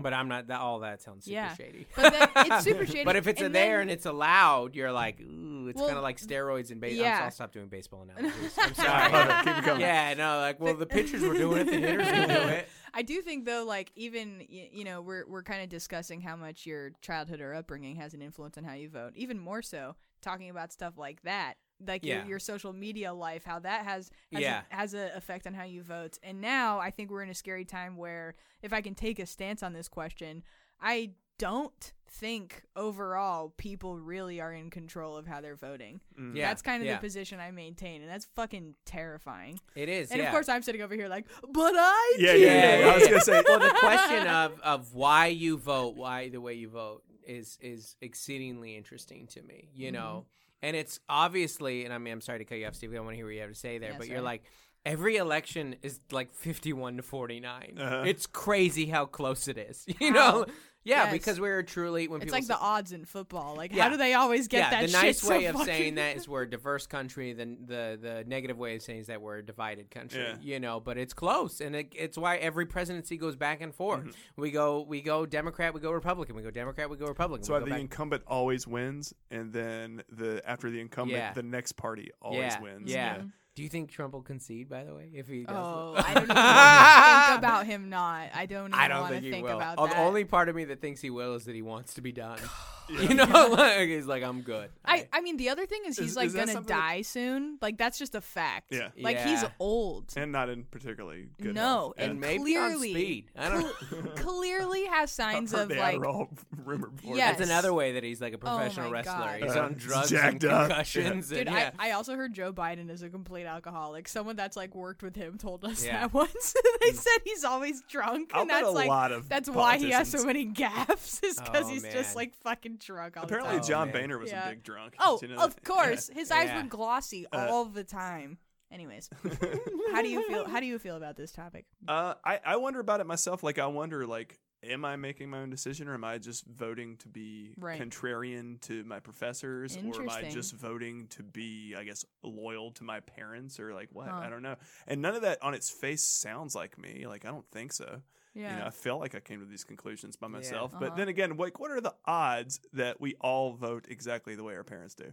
But 0.00 0.14
I'm 0.14 0.28
not. 0.28 0.46
That 0.46 0.60
all 0.60 0.78
that 0.80 1.02
sounds 1.02 1.24
super 1.24 1.34
Yeah. 1.34 1.54
shady. 1.54 1.86
But 1.96 2.12
then 2.12 2.28
it's 2.36 2.64
super 2.64 2.86
shady. 2.86 3.04
But 3.04 3.16
if 3.16 3.26
it's 3.26 3.42
and 3.42 3.52
there 3.54 3.78
then- 3.78 3.80
and 3.82 3.90
it's 3.90 4.06
allowed, 4.06 4.76
you're 4.76 4.92
like, 4.92 5.20
ooh, 5.20 5.66
it's 5.68 5.76
Well, 5.76 5.86
kind 5.88 5.96
of 5.96 6.04
like 6.04 6.20
steroids 6.20 6.70
and 6.70 6.80
baseball. 6.80 7.04
yeah. 7.04 7.24
I'll 7.24 7.30
stop 7.32 7.52
doing 7.52 7.66
baseball 7.68 8.02
analogies. 8.08 8.54
I'm 8.58 8.74
sorry. 8.74 9.44
Keep 9.44 9.56
it 9.58 9.64
coming. 9.64 9.80
Yeah, 9.80 10.14
no, 10.14 10.38
like, 10.38 10.60
well, 10.60 10.74
the 10.74 10.86
pitchers 10.86 11.22
were 11.22 11.34
doing 11.34 11.62
it, 11.62 11.66
the 11.66 11.78
hitters 11.78 12.06
will 12.06 12.26
do 12.44 12.48
it. 12.48 12.68
I 12.94 13.02
do 13.02 13.20
think 13.22 13.44
though, 13.44 13.64
like 13.66 13.90
even 13.96 14.38
y- 14.50 14.70
you 14.72 14.84
know, 14.84 15.02
we're 15.02 15.26
we're 15.26 15.42
kind 15.42 15.62
of 15.62 15.68
discussing 15.68 16.20
how 16.20 16.36
much 16.36 16.64
your 16.64 16.92
childhood 17.02 17.40
or 17.40 17.52
upbringing 17.54 17.96
has 17.96 18.14
an 18.14 18.22
influence 18.22 18.56
on 18.56 18.64
how 18.64 18.74
you 18.74 18.88
vote. 18.88 19.12
Even 19.16 19.38
more 19.38 19.62
so, 19.62 19.96
talking 20.22 20.48
about 20.48 20.72
stuff 20.72 20.96
like 20.96 21.22
that, 21.22 21.54
like 21.86 22.04
Yeah. 22.04 22.18
your, 22.20 22.26
your 22.26 22.38
social 22.38 22.72
media 22.72 23.12
life, 23.12 23.44
how 23.44 23.58
that 23.60 23.84
has 23.84 24.10
has, 24.32 24.42
Yeah. 24.42 24.62
a, 24.70 24.74
has 24.74 24.94
a 24.94 25.16
effect 25.16 25.46
on 25.46 25.54
how 25.54 25.64
you 25.64 25.82
vote. 25.82 26.18
And 26.22 26.40
now 26.40 26.78
I 26.80 26.90
think 26.90 27.10
we're 27.10 27.22
in 27.22 27.30
a 27.30 27.34
scary 27.34 27.64
time 27.64 27.96
where, 27.96 28.34
if 28.62 28.72
I 28.72 28.80
can 28.80 28.94
take 28.94 29.18
a 29.18 29.26
stance 29.26 29.62
on 29.62 29.72
this 29.72 29.88
question, 29.88 30.42
I 30.80 31.12
don't 31.38 31.92
think 32.10 32.62
overall 32.74 33.52
people 33.58 33.96
really 33.98 34.40
are 34.40 34.52
in 34.52 34.70
control 34.70 35.16
of 35.16 35.26
how 35.26 35.40
they're 35.40 35.54
voting. 35.54 36.00
Mm. 36.18 36.34
Yeah, 36.34 36.48
that's 36.48 36.62
kind 36.62 36.82
of 36.82 36.86
yeah. 36.88 36.94
the 36.96 37.00
position 37.00 37.38
I 37.38 37.50
maintain, 37.52 38.00
and 38.02 38.10
that's 38.10 38.24
fucking 38.34 38.74
terrifying. 38.84 39.60
It 39.76 39.88
is, 39.88 40.10
And 40.10 40.18
yeah. 40.20 40.26
of 40.26 40.32
course, 40.32 40.48
I'm 40.48 40.62
sitting 40.62 40.82
over 40.82 40.94
here 40.94 41.08
like, 41.08 41.26
but 41.52 41.74
I 41.76 42.16
Yeah, 42.18 42.32
do. 42.32 42.38
yeah, 42.40 42.78
yeah. 42.80 42.86
I 42.88 42.98
was 42.98 43.06
gonna 43.08 43.20
say. 43.20 43.42
well, 43.46 43.60
the 43.60 43.70
question 43.78 44.26
of, 44.26 44.60
of 44.62 44.94
why 44.94 45.26
you 45.26 45.58
vote, 45.58 45.94
why 45.96 46.28
the 46.28 46.40
way 46.40 46.54
you 46.54 46.68
vote, 46.70 47.04
is 47.26 47.58
is 47.60 47.94
exceedingly 48.00 48.74
interesting 48.74 49.26
to 49.28 49.42
me. 49.42 49.68
You 49.74 49.92
know, 49.92 50.24
Mm-hmm. 50.24 50.34
And 50.62 50.76
it's 50.76 51.00
obviously, 51.08 51.84
and 51.84 51.92
I 51.94 51.98
mean, 51.98 52.12
I'm 52.12 52.20
sorry 52.20 52.38
to 52.38 52.44
cut 52.44 52.58
you 52.58 52.66
off, 52.66 52.74
Steve. 52.74 52.94
I 52.94 53.00
want 53.00 53.10
to 53.10 53.16
hear 53.16 53.26
what 53.26 53.34
you 53.34 53.40
have 53.40 53.50
to 53.50 53.54
say 53.56 53.78
there, 53.78 53.90
Yeah, 53.90 53.96
but 53.98 54.06
sorry. 54.06 54.14
you're 54.16 54.24
like. 54.24 54.42
Every 54.86 55.16
election 55.16 55.74
is 55.82 56.00
like 56.12 56.32
51 56.32 56.96
to 56.98 57.02
49. 57.02 57.76
Uh-huh. 57.78 58.04
It's 58.06 58.26
crazy 58.26 58.86
how 58.86 59.04
close 59.04 59.46
it 59.46 59.58
is. 59.58 59.84
You 60.00 60.12
know? 60.12 60.46
Yeah, 60.84 61.04
Yes. 61.04 61.12
because 61.12 61.40
we're 61.40 61.62
truly 61.62 62.08
when 62.08 62.22
It's 62.22 62.26
people 62.26 62.36
like 62.36 62.44
say, 62.44 62.54
the 62.54 62.58
odds 62.60 62.92
in 62.92 63.04
football. 63.04 63.54
Like, 63.56 63.74
Yeah. 63.74 63.82
how 63.82 63.88
do 63.90 63.96
they 63.98 64.14
always 64.14 64.48
get 64.48 64.58
yeah, 64.58 64.70
that 64.70 64.80
the 64.82 64.88
shit 64.88 65.02
nice 65.02 65.20
so 65.20 65.28
way 65.30 65.44
of 65.46 65.54
fucking- 65.56 65.66
saying 65.66 65.94
that 65.96 66.16
is 66.16 66.26
we're 66.28 66.42
a 66.42 66.48
diverse 66.50 66.86
country. 66.86 67.32
The 67.34 67.44
the 67.44 67.98
the 68.00 68.24
negative 68.26 68.56
way 68.56 68.76
of 68.76 68.82
saying 68.82 69.00
is 69.00 69.06
that 69.08 69.20
we're 69.20 69.38
a 69.38 69.44
divided 69.44 69.90
country. 69.90 70.20
Yeah. 70.22 70.36
You 70.40 70.60
know, 70.60 70.80
but 70.80 70.96
it's 70.96 71.12
close, 71.12 71.60
and 71.60 71.76
it, 71.76 71.92
it's 71.94 72.16
why 72.16 72.36
every 72.36 72.64
presidency 72.64 73.16
goes 73.18 73.36
back 73.36 73.60
and 73.60 73.74
forth. 73.74 74.00
Mm-hmm. 74.04 74.40
We 74.40 74.50
go 74.50 74.80
we 74.82 75.02
go 75.02 75.26
Democrat, 75.26 75.74
we 75.74 75.80
go 75.80 75.90
Republican, 75.90 76.36
we 76.36 76.42
go 76.42 76.50
Democrat, 76.50 76.88
we 76.88 76.96
go 76.96 77.06
Republican. 77.06 77.44
So 77.44 77.54
we 77.54 77.58
go 77.60 77.64
the 77.66 77.70
back- 77.72 77.80
incumbent 77.80 78.22
always 78.26 78.66
wins, 78.66 79.12
and 79.30 79.52
then 79.52 80.02
the 80.10 80.40
after 80.48 80.70
the 80.70 80.80
incumbent, 80.80 81.18
Yeah. 81.18 81.32
the 81.34 81.42
next 81.42 81.72
party 81.72 82.10
always 82.22 82.38
yeah, 82.54 82.60
wins. 82.60 82.90
Yeah. 82.90 83.22
Do 83.58 83.64
you 83.64 83.68
think 83.68 83.90
Trump 83.90 84.12
will 84.12 84.22
concede? 84.22 84.68
By 84.68 84.84
the 84.84 84.94
way, 84.94 85.08
if 85.12 85.26
he 85.26 85.42
does, 85.42 85.56
Oh, 85.58 85.94
it? 85.98 86.04
I 86.08 86.14
don't 86.14 86.22
even 86.22 86.36
wanna 86.36 87.26
think 87.26 87.38
about 87.38 87.66
him 87.66 87.90
not. 87.90 88.28
I 88.32 88.46
don't 88.46 88.68
even 88.68 88.74
I 88.78 88.86
don't 88.86 89.00
want 89.00 89.10
think 89.14 89.22
to 89.22 89.26
he 89.26 89.32
think 89.32 89.46
will. 89.48 89.56
about 89.56 89.78
that. 89.78 89.90
The 89.90 89.98
only 89.98 90.22
part 90.24 90.48
of 90.48 90.54
me 90.54 90.64
that 90.66 90.80
thinks 90.80 91.00
he 91.00 91.10
will 91.10 91.34
is 91.34 91.44
that 91.46 91.56
he 91.56 91.62
wants 91.62 91.94
to 91.94 92.00
be 92.00 92.12
done. 92.12 92.38
you 93.08 93.14
know, 93.14 93.24
like 93.52 93.88
he's 93.88 94.06
like, 94.06 94.22
I'm 94.22 94.42
good. 94.42 94.70
I, 94.84 95.06
I 95.12 95.20
mean, 95.20 95.36
the 95.36 95.48
other 95.50 95.66
thing 95.66 95.82
is 95.86 95.98
he's 95.98 96.10
Is- 96.10 96.16
like 96.16 96.26
is 96.28 96.32
that 96.34 96.40
gonna 96.40 96.52
something 96.52 96.74
that- 96.76 96.80
die 96.80 97.02
soon. 97.02 97.58
Like 97.60 97.76
that's 97.78 97.98
just 97.98 98.14
a 98.14 98.20
fact. 98.20 98.66
Yeah. 98.70 98.88
Like 99.00 99.18
he's 99.18 99.42
Yeah. 99.42 99.50
old. 99.58 100.12
and 100.16 100.32
not 100.32 100.48
in 100.48 100.64
particularly 100.64 101.28
good. 101.40 101.54
No, 101.54 101.62
health. 101.62 101.94
and 101.98 102.10
and 102.12 102.20
maybe 102.20 102.38
clearly- 102.54 102.88
on 102.90 102.94
speed. 102.94 103.24
I 103.36 103.48
don't. 103.50 103.74
Cl- 103.90 104.02
clearly 104.16 104.84
has 104.86 105.10
signs 105.18 105.52
of 105.52 105.60
heard 105.60 105.68
the 105.70 105.74
like 105.76 105.96
Adderall 105.98 106.28
rumor 106.64 106.88
before. 106.88 107.16
Yes. 107.16 107.38
That's 107.38 107.50
another 107.50 107.72
way 107.74 107.92
that 107.92 108.04
he's 108.04 108.20
like 108.20 108.32
a 108.32 108.36
Oh 108.36 108.38
professional 108.38 108.86
my 108.86 108.92
wrestler. 108.92 109.14
God. 109.14 109.42
He's 109.42 109.56
Uh, 109.56 109.60
on 109.62 109.74
drugs 109.74 110.12
and 110.12 110.20
jacked 110.20 110.44
up. 110.44 110.68
concussions. 110.68 111.28
Dude, 111.28 111.38
and, 111.38 111.50
yeah. 111.50 111.70
I, 111.78 111.88
I 111.88 111.90
also 111.92 112.14
heard 112.16 112.32
Joe 112.32 112.52
Biden 112.52 112.90
is 112.90 113.02
a 113.02 113.08
complete 113.08 113.44
alcoholic. 113.46 114.08
Someone 114.08 114.36
that's 114.36 114.56
like 114.56 114.74
worked 114.74 115.02
with 115.02 115.16
him 115.16 115.38
told 115.38 115.64
us 115.64 115.84
Yeah. 115.84 116.00
that 116.00 116.12
once. 116.14 116.54
they 116.80 116.92
said 116.92 117.18
he's 117.24 117.44
always 117.44 117.82
drunk, 117.88 118.30
I'll 118.34 118.42
and 118.42 118.48
bet 118.48 118.62
that's 118.62 118.68
a 118.68 118.74
like 118.74 118.88
lot 118.88 119.12
of 119.12 119.28
that's 119.28 119.48
why 119.50 119.78
he 119.78 119.90
has 119.90 120.10
so 120.10 120.18
politicians- 120.24 120.26
many 120.26 120.46
gaffes. 120.86 121.24
Is 121.24 121.38
because 121.40 121.66
Oh, 121.66 121.68
he's 121.68 121.82
man. 121.82 121.92
just 121.92 122.16
like 122.16 122.34
fucking 122.42 122.77
drunk 122.78 123.16
all 123.16 123.24
Apparently, 123.24 123.54
the 123.54 123.60
time. 123.60 123.64
Oh, 123.64 123.68
John 123.68 123.86
man. 123.88 123.92
Boehner 123.94 124.18
was 124.18 124.30
Yeah. 124.30 124.46
a 124.46 124.50
big 124.50 124.62
drunk. 124.62 124.94
Oh, 124.98 125.18
you 125.22 125.28
know 125.28 125.36
of 125.36 125.54
that? 125.54 125.64
course, 125.64 126.08
his 126.12 126.30
eyes 126.30 126.48
Yeah. 126.48 126.62
were 126.62 126.68
glossy 126.68 127.26
Uh, 127.32 127.48
all 127.50 127.64
the 127.66 127.84
time. 127.84 128.38
Anyways, 128.70 129.08
how 129.92 130.02
do 130.02 130.08
you 130.08 130.26
feel? 130.28 130.46
How 130.46 130.60
do 130.60 130.66
you 130.66 130.78
feel 130.78 130.96
about 130.96 131.16
this 131.16 131.32
topic? 131.32 131.66
Uh, 131.86 132.14
I 132.24 132.38
I 132.44 132.56
wonder 132.56 132.80
about 132.80 133.00
it 133.00 133.06
myself. 133.06 133.42
Like, 133.42 133.58
I 133.58 133.66
wonder, 133.66 134.06
like, 134.06 134.38
am 134.62 134.84
I 134.84 134.96
making 134.96 135.30
my 135.30 135.38
own 135.38 135.48
decision, 135.48 135.88
or 135.88 135.94
am 135.94 136.04
I 136.04 136.18
just 136.18 136.44
voting 136.44 136.98
to 136.98 137.08
be 137.08 137.54
Right. 137.56 137.80
contrarian 137.80 138.60
to 138.62 138.84
my 138.84 139.00
professors, 139.00 139.74
or 139.76 140.02
am 140.02 140.10
I 140.10 140.28
just 140.28 140.52
voting 140.54 141.06
to 141.08 141.22
be, 141.22 141.74
I 141.76 141.84
guess, 141.84 142.04
loyal 142.22 142.72
to 142.72 142.84
my 142.84 143.00
parents, 143.00 143.58
or 143.58 143.72
like 143.72 143.88
what? 143.92 144.08
Huh. 144.10 144.16
I 144.16 144.28
don't 144.28 144.42
know. 144.42 144.56
And 144.86 145.00
none 145.00 145.14
of 145.14 145.22
that 145.22 145.42
on 145.42 145.54
its 145.54 145.70
face 145.70 146.02
sounds 146.04 146.54
like 146.54 146.76
me. 146.76 147.06
Like, 147.06 147.24
I 147.24 147.30
don't 147.30 147.48
think 147.50 147.72
so. 147.72 148.02
Yeah. 148.34 148.52
You 148.52 148.58
know, 148.60 148.66
I 148.66 148.70
feel 148.70 148.98
like 148.98 149.14
I 149.14 149.20
came 149.20 149.40
to 149.40 149.46
these 149.46 149.64
conclusions 149.64 150.16
by 150.16 150.28
myself. 150.28 150.72
Uh-huh. 150.72 150.80
But 150.80 150.96
then 150.96 151.08
again, 151.08 151.36
like, 151.36 151.58
what 151.58 151.70
are 151.70 151.80
the 151.80 151.94
odds 152.04 152.60
that 152.72 153.00
we 153.00 153.14
all 153.20 153.52
vote 153.54 153.86
exactly 153.88 154.34
the 154.34 154.44
way 154.44 154.54
our 154.54 154.64
parents 154.64 154.94
do? 154.94 155.12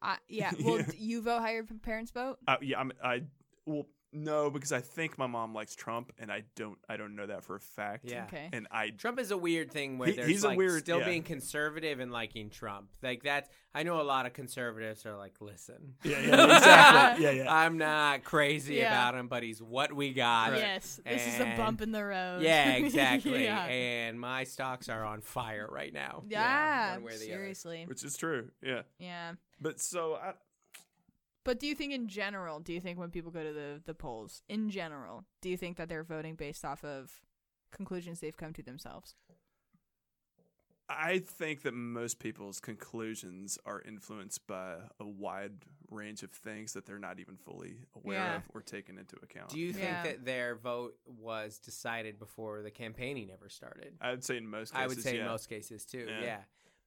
I, 0.00 0.16
yeah. 0.28 0.50
Well, 0.64 0.78
Yeah. 0.78 0.86
you 0.96 1.22
vote 1.22 1.40
how 1.40 1.50
your 1.50 1.64
parents 1.64 2.10
vote? 2.10 2.38
Uh, 2.46 2.56
yeah, 2.62 2.80
I'm, 2.80 2.92
I 3.02 3.22
well, 3.66 3.86
no, 4.14 4.48
because 4.50 4.72
I 4.72 4.80
think 4.80 5.18
my 5.18 5.26
mom 5.26 5.52
likes 5.54 5.74
Trump, 5.74 6.12
and 6.18 6.30
I 6.32 6.44
don't. 6.56 6.78
I 6.88 6.96
don't 6.96 7.16
know 7.16 7.26
that 7.26 7.44
for 7.44 7.56
a 7.56 7.60
fact. 7.60 8.04
Yeah. 8.08 8.24
Okay. 8.24 8.48
And 8.52 8.66
I 8.70 8.90
Trump 8.90 9.18
is 9.18 9.30
a 9.30 9.36
weird 9.36 9.70
thing 9.72 9.98
where 9.98 10.08
He- 10.10 10.14
there's 10.16 10.28
he's 10.28 10.44
a 10.44 10.48
like 10.48 10.58
weird- 10.58 10.80
still 10.82 11.00
yeah. 11.00 11.06
being 11.06 11.22
conservative 11.22 12.00
and 12.00 12.12
liking 12.12 12.48
Trump. 12.50 12.88
Like 13.02 13.22
that's 13.24 13.50
I 13.74 13.82
know 13.82 14.00
a 14.00 14.02
lot 14.04 14.24
of 14.26 14.32
conservatives 14.32 15.04
are 15.04 15.16
like, 15.16 15.40
listen, 15.40 15.94
Yeah, 16.04 16.20
yeah, 16.20 16.44
exactly. 16.56 17.24
Yeah, 17.24 17.30
yeah. 17.32 17.52
I'm 17.54 17.76
not 17.76 18.22
crazy 18.22 18.76
Yeah. 18.76 18.86
about 19.08 19.18
him, 19.18 19.26
but 19.26 19.42
he's 19.42 19.60
what 19.60 19.92
we 19.92 20.12
got. 20.12 20.52
Right. 20.52 20.60
Yes. 20.60 21.00
This 21.04 21.26
is 21.26 21.40
a 21.40 21.44
And- 21.46 21.56
bump 21.58 21.82
in 21.82 21.90
the 21.90 22.04
road. 22.04 22.42
Yeah, 22.42 22.70
exactly. 22.74 23.42
yeah. 23.44 23.64
And 23.64 24.20
my 24.20 24.44
stocks 24.44 24.88
are 24.88 25.04
on 25.04 25.22
fire 25.22 25.68
right 25.68 25.92
now. 25.92 26.22
Yeah, 26.28 26.92
one 26.94 27.02
way 27.02 27.14
or 27.14 27.18
the 27.18 27.24
other. 27.24 27.32
seriously. 27.32 27.84
Which 27.88 28.04
is 28.04 28.16
true. 28.16 28.50
Yeah. 28.62 28.82
Yeah. 29.00 29.32
But 29.60 29.80
so 29.80 30.14
I, 30.14 30.34
But 31.44 31.60
do 31.60 31.66
you 31.66 31.74
think 31.74 31.92
in 31.92 32.08
general, 32.08 32.58
do 32.60 32.72
you 32.72 32.80
think 32.80 32.98
when 32.98 33.10
people 33.10 33.30
go 33.30 33.42
to 33.42 33.52
the, 33.52 33.80
the 33.84 33.94
polls, 33.94 34.42
in 34.48 34.70
general, 34.70 35.24
do 35.42 35.50
you 35.50 35.56
think 35.56 35.76
that 35.76 35.88
they're 35.88 36.02
voting 36.04 36.34
based 36.36 36.64
off 36.64 36.82
of 36.84 37.20
conclusions 37.70 38.20
they've 38.20 38.36
come 38.36 38.54
to 38.54 38.62
themselves? 38.62 39.14
I 40.88 41.18
think 41.20 41.62
that 41.62 41.72
most 41.72 42.18
people's 42.18 42.60
conclusions 42.60 43.58
are 43.64 43.80
influenced 43.80 44.46
by 44.46 44.74
a 45.00 45.06
wide 45.06 45.64
range 45.90 46.22
of 46.22 46.30
things 46.30 46.74
that 46.74 46.84
they're 46.84 46.98
not 46.98 47.18
even 47.20 47.36
fully 47.36 47.76
aware 47.96 48.18
Yeah. 48.18 48.36
of 48.36 48.42
or 48.54 48.60
taken 48.60 48.98
into 48.98 49.16
account. 49.22 49.48
Do 49.48 49.58
you 49.58 49.72
think 49.72 49.84
Yeah. 49.84 50.02
that 50.02 50.24
their 50.26 50.54
vote 50.56 50.98
was 51.06 51.58
decided 51.58 52.18
before 52.18 52.60
the 52.62 52.70
campaigning 52.70 53.30
ever 53.30 53.48
started? 53.48 53.96
I 54.00 54.10
would 54.10 54.24
say 54.24 54.36
in 54.36 54.46
most 54.46 54.72
cases, 54.74 54.84
I 54.84 54.86
would 54.86 55.02
say 55.02 55.14
yeah. 55.16 55.22
in 55.22 55.26
most 55.26 55.48
cases 55.48 55.86
too. 55.86 56.06
Yeah. 56.20 56.42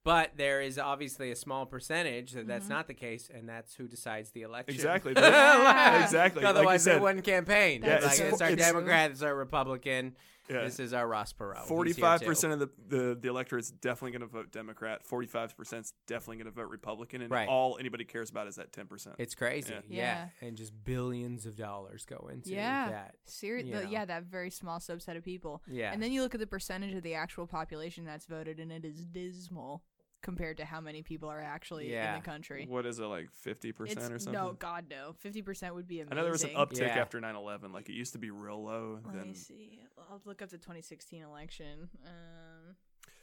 Yeah. 0.07 0.13
But 0.23 0.37
there 0.37 0.61
is 0.61 0.79
obviously 0.79 1.31
a 1.31 1.35
small 1.35 1.65
percentage 1.65 2.31
that 2.31 2.47
that's 2.47 2.65
Mhm. 2.67 2.69
not 2.69 2.87
the 2.87 2.93
case, 2.93 3.29
and 3.33 3.47
that's 3.47 3.75
who 3.75 3.87
decides 3.87 4.31
the 4.31 4.43
election. 4.43 4.73
Exactly. 4.75 5.13
Yeah. 5.17 6.03
exactly. 6.03 6.43
Like 6.43 6.49
Otherwise, 6.55 6.83
said, 6.83 6.95
they 6.95 6.99
wouldn't 6.99 7.25
campaign. 7.25 7.81
That's 7.81 8.05
like 8.05 8.15
so 8.15 8.25
it's 8.25 8.41
our 8.41 8.47
true. 8.49 8.55
Democrat, 8.55 9.11
it's 9.11 9.21
our 9.21 9.35
Republican. 9.35 10.15
yeah. 10.49 10.63
This 10.63 10.79
is 10.79 10.93
our 10.93 11.05
Ross 11.05 11.33
Perot. 11.33 11.65
Forty-five 11.65 12.21
percent 12.21 12.53
of 12.53 12.59
the, 12.59 12.69
the 12.87 13.15
the 13.19 13.27
electorate's 13.27 13.69
definitely 13.69 14.11
going 14.11 14.21
to 14.21 14.27
vote 14.33 14.49
Democrat. 14.51 15.05
Forty-five 15.05 15.57
percent 15.57 15.85
is 15.87 15.93
definitely 16.07 16.37
going 16.37 16.45
to 16.45 16.51
vote 16.61 16.69
Republican, 16.69 17.21
and 17.21 17.29
Right. 17.29 17.49
all 17.49 17.77
anybody 17.77 18.05
cares 18.05 18.29
about 18.29 18.47
is 18.47 18.55
that 18.55 18.71
ten 18.71 18.87
percent. 18.87 19.17
It's 19.19 19.35
crazy. 19.35 19.73
Yeah. 19.73 19.81
Yeah. 19.89 20.27
Yeah. 20.41 20.47
And 20.47 20.55
just 20.55 20.71
billions 20.85 21.45
of 21.45 21.57
dollars 21.57 22.05
go 22.05 22.29
into 22.31 22.51
Yeah. 22.51 22.89
that. 22.89 23.15
Ser- 23.25 23.57
You 23.57 23.73
the, 23.75 23.83
know. 23.83 23.89
yeah, 23.89 24.05
that 24.05 24.23
very 24.23 24.49
small 24.49 24.79
subset 24.79 25.17
of 25.17 25.23
people. 25.25 25.61
Yeah. 25.67 25.91
And 25.91 26.01
then 26.01 26.13
you 26.13 26.21
look 26.21 26.33
at 26.33 26.39
the 26.39 26.47
percentage 26.47 26.93
of 26.93 27.03
the 27.03 27.15
actual 27.15 27.45
population 27.45 28.05
that's 28.05 28.25
voted, 28.25 28.59
and 28.61 28.71
it 28.71 28.85
is 28.85 29.03
dismal 29.05 29.83
compared 30.21 30.57
to 30.57 30.65
how 30.65 30.81
many 30.81 31.01
people 31.03 31.29
are 31.29 31.39
actually 31.41 31.91
Yeah. 31.91 32.15
in 32.15 32.21
the 32.21 32.25
country. 32.25 32.65
What 32.67 32.85
is 32.85 32.99
it 32.99 33.05
like 33.05 33.29
fifty 33.31 33.71
percent 33.71 33.99
It's 33.99 34.09
or 34.09 34.19
something? 34.19 34.33
no, 34.41 34.53
God 34.53 34.85
no. 34.89 35.13
Fifty 35.19 35.41
percent 35.41 35.75
would 35.75 35.87
be 35.87 36.01
I 36.01 36.05
know 36.15 36.23
there 36.23 36.31
was 36.31 36.43
an 36.43 36.51
uptick 36.51 36.79
Yeah. 36.79 36.99
after 36.99 37.19
9-11. 37.21 37.71
Like 37.71 37.89
it 37.89 37.93
used 37.93 38.13
to 38.13 38.19
be 38.19 38.29
real 38.31 38.63
low. 38.63 38.99
Let 39.05 39.13
then 39.15 39.27
me 39.27 39.33
see. 39.33 39.79
I'll 40.09 40.21
look 40.25 40.41
up 40.41 40.49
the 40.49 40.57
2016 40.57 41.21
election. 41.21 41.89
Um, 42.05 42.75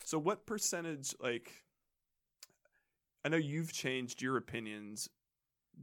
So 0.04 0.18
what 0.18 0.46
percentage 0.46 1.14
like 1.20 1.52
I 3.24 3.28
know 3.30 3.38
you've 3.38 3.72
changed 3.72 4.20
your 4.22 4.36
opinions 4.36 5.08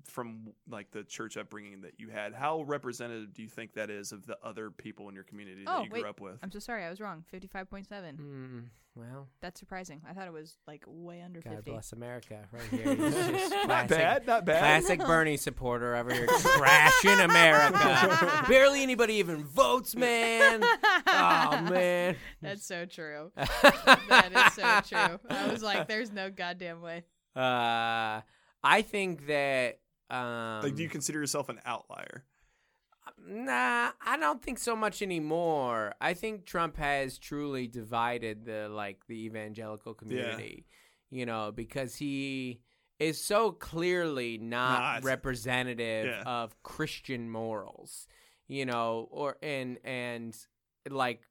from 0.07 0.53
like 0.69 0.91
the 0.91 1.03
church 1.03 1.37
upbringing 1.37 1.81
that 1.81 1.93
you 1.99 2.09
had. 2.09 2.33
How 2.33 2.61
representative 2.63 3.33
do 3.33 3.41
you 3.41 3.49
think 3.49 3.73
that 3.73 3.89
is 3.89 4.11
of 4.11 4.25
the 4.25 4.37
other 4.43 4.71
people 4.71 5.09
in 5.09 5.15
your 5.15 5.23
community 5.23 5.63
Oh, 5.67 5.77
that 5.79 5.83
you 5.85 5.89
wait. 5.91 6.01
grew 6.01 6.09
up 6.09 6.19
with? 6.21 6.39
I'm 6.43 6.51
so 6.51 6.59
sorry, 6.59 6.83
I 6.83 6.89
was 6.89 6.99
wrong. 6.99 7.23
55.7. 7.33 7.87
Mm, 8.19 8.63
well, 8.95 9.27
That's 9.41 9.59
surprising. 9.59 10.01
I 10.09 10.13
thought 10.13 10.27
it 10.27 10.33
was 10.33 10.57
like 10.67 10.83
way 10.87 11.21
under 11.21 11.39
God 11.41 11.55
50. 11.55 11.71
bless 11.71 11.91
America, 11.93 12.39
right 12.51 12.61
here. 12.71 12.95
He's 12.95 13.13
just 13.15 13.51
not 13.51 13.65
classic, 13.65 13.89
bad, 13.89 14.27
not 14.27 14.45
bad. 14.45 14.59
Classic 14.59 14.99
Bernie 15.07 15.37
supporter 15.37 15.95
over 15.95 16.13
here 16.13 16.27
trashing 16.27 17.23
America. 17.23 18.45
Barely 18.49 18.81
anybody 18.83 19.13
even 19.15 19.43
votes, 19.45 19.95
man. 19.95 20.61
Oh 21.07 21.67
man. 21.69 22.15
That's 22.41 22.65
so 22.65 22.85
true. 22.85 23.31
that 23.35 24.31
is 24.33 24.53
so 24.55 24.97
true. 24.97 25.19
I 25.29 25.47
was 25.51 25.63
like, 25.63 25.87
there's 25.87 26.11
no 26.11 26.29
goddamn 26.29 26.81
way. 26.81 27.03
Uh, 27.35 28.21
I 28.63 28.81
think 28.81 29.27
that. 29.27 29.79
Um, 30.09 30.61
Like 30.63 30.75
do 30.75 30.83
you 30.83 30.89
consider 30.89 31.19
yourself 31.19 31.49
an 31.49 31.59
outlier? 31.65 32.25
Nah, 33.25 33.91
I 34.05 34.17
don't 34.17 34.41
think 34.41 34.57
so 34.57 34.75
much 34.75 35.01
anymore. 35.01 35.93
I 36.01 36.13
think 36.13 36.45
Trump 36.45 36.77
has 36.77 37.17
truly 37.17 37.67
divided 37.67 38.45
the 38.45 38.67
like 38.69 39.05
the 39.07 39.25
evangelical 39.25 39.93
community. 39.93 40.65
You 41.09 41.25
know, 41.25 41.51
because 41.53 41.95
he 41.95 42.61
is 42.99 43.19
so 43.23 43.51
clearly 43.51 44.37
not 44.37 44.79
Not. 44.79 45.03
representative 45.03 46.05
Yeah. 46.07 46.23
of 46.25 46.61
Christian 46.63 47.29
morals. 47.29 48.07
You 48.47 48.65
know, 48.65 49.07
or 49.11 49.37
and 49.41 49.77
and 49.83 50.35
like 50.89 51.21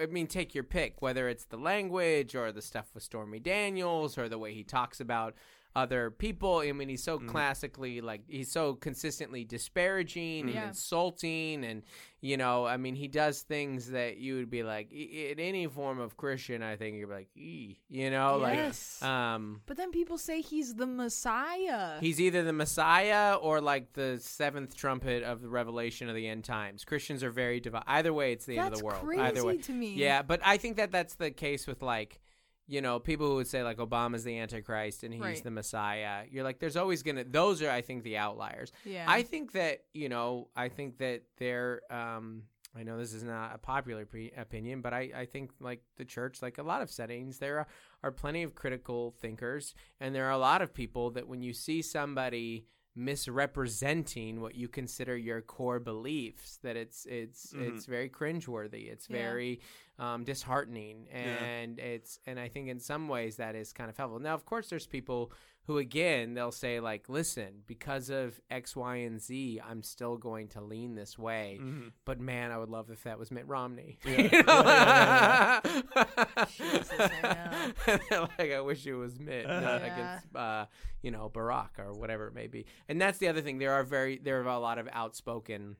I 0.00 0.06
mean, 0.06 0.26
take 0.26 0.54
your 0.54 0.64
pick, 0.64 1.00
whether 1.02 1.28
it's 1.28 1.44
the 1.44 1.58
language 1.58 2.34
or 2.34 2.50
the 2.50 2.62
stuff 2.62 2.86
with 2.94 3.02
Stormy 3.02 3.40
Daniels 3.40 4.16
or 4.18 4.28
the 4.28 4.38
way 4.38 4.52
he 4.54 4.64
talks 4.64 5.00
about 5.00 5.34
other 5.76 6.10
people. 6.10 6.58
I 6.58 6.72
mean, 6.72 6.88
he's 6.88 7.02
so 7.04 7.18
Mhm. 7.18 7.28
classically 7.28 8.00
like 8.00 8.22
he's 8.28 8.50
so 8.50 8.74
consistently 8.74 9.44
disparaging 9.44 10.40
and 10.46 10.54
Yeah. 10.54 10.68
insulting, 10.68 11.64
and 11.64 11.82
you 12.22 12.36
know, 12.36 12.66
I 12.66 12.76
mean, 12.76 12.96
he 12.96 13.06
does 13.08 13.42
things 13.42 13.90
that 13.90 14.16
you 14.16 14.34
would 14.36 14.50
be 14.50 14.62
like, 14.64 14.90
in 14.90 15.38
any 15.38 15.66
form 15.68 16.00
of 16.00 16.16
Christian, 16.16 16.62
I 16.62 16.74
think 16.76 16.96
you'd 16.96 17.08
be 17.08 17.14
like, 17.14 17.28
"Ee," 17.36 17.78
you 17.88 18.10
know, 18.10 18.40
yes. 18.46 18.98
like, 19.02 19.08
um. 19.10 19.60
but 19.66 19.76
then 19.76 19.92
people 19.92 20.18
say 20.18 20.40
he's 20.40 20.74
the 20.74 20.86
Messiah. 20.86 22.00
He's 22.00 22.20
either 22.20 22.42
the 22.42 22.52
Messiah 22.52 23.34
or 23.36 23.60
like 23.60 23.92
the 23.92 24.18
seventh 24.20 24.76
trumpet 24.76 25.22
of 25.22 25.40
the 25.42 25.48
revelation 25.48 26.08
of 26.08 26.14
the 26.14 26.26
end 26.26 26.44
times. 26.44 26.84
Christians 26.84 27.22
are 27.22 27.30
very 27.30 27.60
divided. 27.60 27.84
Either 27.88 28.12
way, 28.12 28.32
it's 28.32 28.46
the 28.46 28.58
end 28.58 28.72
of 28.72 28.78
the 28.80 28.84
world. 28.84 29.02
crazy 29.04 29.20
Either 29.22 29.44
way, 29.44 29.58
to 29.58 29.72
me. 29.72 29.94
yeah, 29.94 30.22
but 30.22 30.40
I 30.44 30.56
think 30.56 30.76
that 30.78 30.90
that's 30.90 31.14
the 31.16 31.30
case 31.30 31.66
with 31.66 31.82
like, 31.82 32.20
you 32.68 32.80
know, 32.80 32.98
people 32.98 33.28
who 33.28 33.36
would 33.36 33.46
say 33.46 33.62
like 33.62 33.76
Obama's 33.78 34.24
the 34.24 34.38
Antichrist 34.38 35.04
and 35.04 35.12
he's 35.14 35.22
Right. 35.22 35.42
the 35.44 35.50
Messiah. 35.50 36.24
You're 36.30 36.44
like, 36.44 36.58
there's 36.58 36.76
always 36.76 37.02
gonna. 37.02 37.24
Those 37.24 37.62
are, 37.62 37.70
I 37.70 37.80
think, 37.82 38.02
the 38.02 38.16
outliers. 38.16 38.72
Yeah. 38.84 39.04
I 39.08 39.22
think 39.22 39.52
that 39.52 39.80
you 39.94 40.08
know, 40.08 40.48
I 40.56 40.68
think 40.68 40.98
that 40.98 41.22
they're. 41.38 41.82
Um, 41.90 42.42
I 42.78 42.82
know 42.82 42.98
this 42.98 43.14
is 43.14 43.22
not 43.24 43.54
a 43.54 43.58
popular 43.58 44.04
pre- 44.04 44.32
opinion, 44.36 44.82
but 44.82 44.92
I, 44.92 45.10
I 45.16 45.24
think 45.24 45.50
like 45.60 45.80
the 45.96 46.04
church, 46.04 46.42
like 46.42 46.58
a 46.58 46.62
lot 46.62 46.82
of 46.82 46.90
settings, 46.90 47.38
there 47.38 47.60
are, 47.60 47.66
are 48.02 48.10
plenty 48.12 48.42
of 48.42 48.54
critical 48.54 49.14
thinkers, 49.18 49.74
and 49.98 50.14
there 50.14 50.26
are 50.26 50.32
a 50.32 50.36
lot 50.38 50.60
of 50.60 50.74
people 50.74 51.10
that 51.12 51.26
when 51.26 51.40
you 51.40 51.54
see 51.54 51.80
somebody 51.80 52.66
misrepresenting 52.96 54.40
what 54.40 54.54
you 54.54 54.68
consider 54.68 55.16
your 55.16 55.40
core 55.40 55.78
beliefs, 55.78 56.58
that 56.62 56.76
it's 56.76 57.06
it's 57.06 57.52
Mhm. 57.52 57.60
it's 57.68 57.86
very 57.86 58.08
cringeworthy. 58.08 58.90
It's 58.90 59.08
Yeah. 59.08 59.16
very 59.16 59.60
um, 59.98 60.24
disheartening, 60.24 61.06
Yeah. 61.10 61.42
and 61.42 61.78
it's 61.78 62.20
and 62.26 62.38
I 62.38 62.48
think 62.48 62.68
in 62.68 62.78
some 62.80 63.08
ways 63.08 63.36
that 63.36 63.54
is 63.54 63.72
kind 63.72 63.88
of 63.88 63.96
helpful. 63.96 64.18
Now, 64.20 64.34
of 64.34 64.44
course, 64.44 64.68
there's 64.68 64.86
people 64.86 65.32
who 65.66 65.78
again 65.78 66.34
they'll 66.34 66.52
say 66.52 66.80
like, 66.80 67.08
listen, 67.08 67.62
because 67.66 68.08
of 68.08 68.40
X, 68.50 68.74
Y, 68.76 68.96
and 68.96 69.20
Z, 69.20 69.60
I'm 69.68 69.82
still 69.82 70.16
going 70.16 70.48
to 70.48 70.60
lean 70.60 70.94
this 70.94 71.18
way. 71.18 71.58
Mhm. 71.60 71.92
But 72.04 72.20
man, 72.20 72.52
I 72.52 72.58
would 72.58 72.68
love 72.70 72.90
if 72.90 73.02
that 73.04 73.18
was 73.18 73.30
Mitt 73.30 73.46
Romney. 73.48 73.98
Yeah. 74.04 75.60
You 75.66 75.82
know? 75.86 76.44
Jesus, 76.56 76.92
I 77.00 77.72
like 78.38 78.52
I 78.52 78.60
wish 78.60 78.86
it 78.86 78.94
was 78.94 79.18
Mitt, 79.18 79.46
not 79.46 79.62
Yeah. 79.82 79.94
against 79.94 80.36
uh, 80.36 80.66
you 81.02 81.10
know 81.10 81.28
Barack 81.32 81.78
or 81.78 81.92
whatever 81.92 82.26
it 82.28 82.34
may 82.34 82.46
be. 82.46 82.66
And 82.88 83.00
that's 83.00 83.18
the 83.18 83.28
other 83.28 83.40
thing. 83.40 83.58
There 83.58 83.72
are 83.72 83.84
very 83.84 84.18
there 84.18 84.40
are 84.40 84.46
a 84.48 84.58
lot 84.58 84.78
of 84.78 84.88
outspoken 84.92 85.76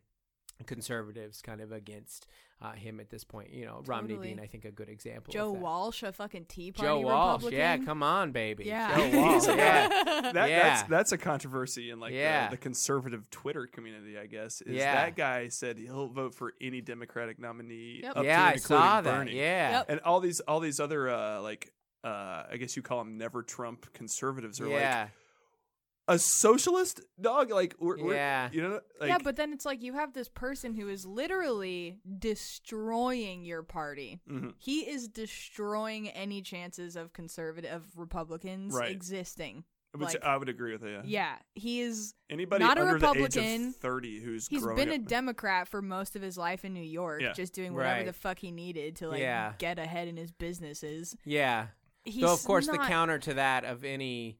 conservatives 0.66 1.42
kind 1.42 1.60
of 1.60 1.70
against 1.72 2.26
uh, 2.62 2.72
him 2.72 3.00
at 3.00 3.10
this 3.10 3.22
point. 3.22 3.52
You 3.52 3.66
know, 3.66 3.82
Romney 3.86 4.10
Totally. 4.14 4.28
being 4.28 4.40
I 4.40 4.46
think 4.46 4.64
a 4.64 4.70
good 4.70 4.88
example. 4.88 5.32
Joe 5.32 5.48
of 5.48 5.54
that. 5.54 5.60
Walsh, 5.62 6.02
a 6.02 6.12
fucking 6.12 6.46
Tea 6.46 6.72
Party 6.72 6.88
Joe 6.88 7.00
Walsh, 7.00 7.42
Republican. 7.44 7.58
yeah, 7.58 7.76
come 7.78 8.02
on, 8.02 8.32
baby. 8.32 8.64
Yeah. 8.64 8.96
Joe 8.96 9.18
Walsh, 9.20 9.46
yeah. 9.48 9.88
That, 9.88 10.34
That's 10.34 10.50
Yeah. 10.50 10.86
that's 10.88 11.12
a 11.12 11.18
controversy 11.18 11.90
in 11.90 12.00
like 12.00 12.12
the- 12.12 12.18
Yeah. 12.18 12.48
the, 12.48 12.56
conservative 12.56 13.28
Twitter 13.30 13.66
community, 13.66 14.18
I 14.18 14.26
guess. 14.26 14.62
Is 14.62 14.74
Yeah. 14.76 14.94
that 14.94 15.16
guy 15.16 15.48
said 15.48 15.78
he'll 15.78 16.08
vote 16.08 16.34
for 16.34 16.54
any 16.60 16.80
Democratic 16.80 17.38
nominee 17.38 18.00
Yep. 18.02 18.16
up 18.16 18.24
yeah, 18.24 18.36
to 18.36 18.42
I 18.42 18.52
and 18.52 18.60
saw 18.62 18.74
including 18.98 19.04
that. 19.04 19.18
Bernie. 19.26 19.36
Yeah. 19.36 19.70
Yep. 19.78 19.86
And 19.90 20.00
all 20.00 20.20
these 20.20 20.40
all 20.40 20.60
these 20.60 20.80
other 20.80 21.08
uh 21.10 21.40
like 21.42 21.72
uh 22.04 22.44
I 22.50 22.56
guess 22.58 22.74
you 22.76 22.82
call 22.82 22.98
them 22.98 23.18
never 23.18 23.42
Trump 23.42 23.92
conservatives 23.92 24.60
are 24.60 24.64
like 24.68 24.80
yeah. 24.80 25.08
A 26.08 26.18
socialist 26.18 27.00
dog 27.20 27.50
like 27.50 27.74
we're, 27.80 27.96
we're- 28.02 28.14
Yeah. 28.16 28.48
you 28.52 28.62
know 28.62 28.80
like 29.00 29.08
yeah, 29.08 29.18
but 29.22 29.36
then 29.36 29.52
it's 29.52 29.64
like 29.66 29.82
you 29.82 29.94
have 29.94 30.12
this 30.12 30.28
person 30.28 30.74
who 30.74 30.88
is 30.88 31.04
literally 31.04 31.98
destroying 32.18 33.44
your 33.44 33.62
party. 33.62 34.20
mhm. 34.30 34.54
He 34.58 34.80
is 34.88 35.08
destroying 35.08 36.08
any 36.10 36.42
chances 36.42 36.96
of 36.96 37.12
conservative 37.12 37.72
of 37.72 37.82
Republicans 37.96 38.74
Right. 38.74 38.90
existing. 38.90 39.64
Which 39.92 40.08
like, 40.14 40.22
I 40.24 40.36
would 40.36 40.50
agree 40.50 40.72
with. 40.76 40.82
Yeah. 40.84 41.00
yeah, 41.04 41.36
he 41.54 41.80
is. 41.80 42.12
Anybody 42.28 42.62
Not 42.64 42.76
a 42.76 42.82
under 42.82 42.98
the 42.98 43.06
age 43.06 43.14
Republican. 43.16 43.68
of 43.68 43.76
thirty 43.76 44.20
who's 44.20 44.46
He's 44.46 44.62
growing 44.62 44.76
been 44.76 44.90
a 44.90 44.98
Democrat 44.98 45.68
for 45.68 45.80
most 45.80 46.16
of 46.16 46.20
his 46.22 46.36
life 46.36 46.66
in 46.66 46.74
New 46.74 46.82
York, 46.82 47.22
Yeah. 47.22 47.32
just 47.32 47.54
doing 47.54 47.72
whatever 47.72 47.96
Right. 48.00 48.06
the 48.06 48.12
fuck 48.12 48.38
he 48.38 48.50
needed 48.50 48.96
to 48.96 49.08
like 49.08 49.20
Yeah. 49.20 49.54
get 49.58 49.78
ahead 49.78 50.06
in 50.06 50.18
his 50.18 50.32
businesses. 50.32 51.16
Yeah. 51.24 51.68
He's 52.04 52.22
so 52.24 52.32
of 52.34 52.44
course 52.44 52.66
the 52.66 52.76
counter 52.76 53.18
to 53.20 53.34
that 53.34 53.64
of 53.64 53.84
any 53.84 54.38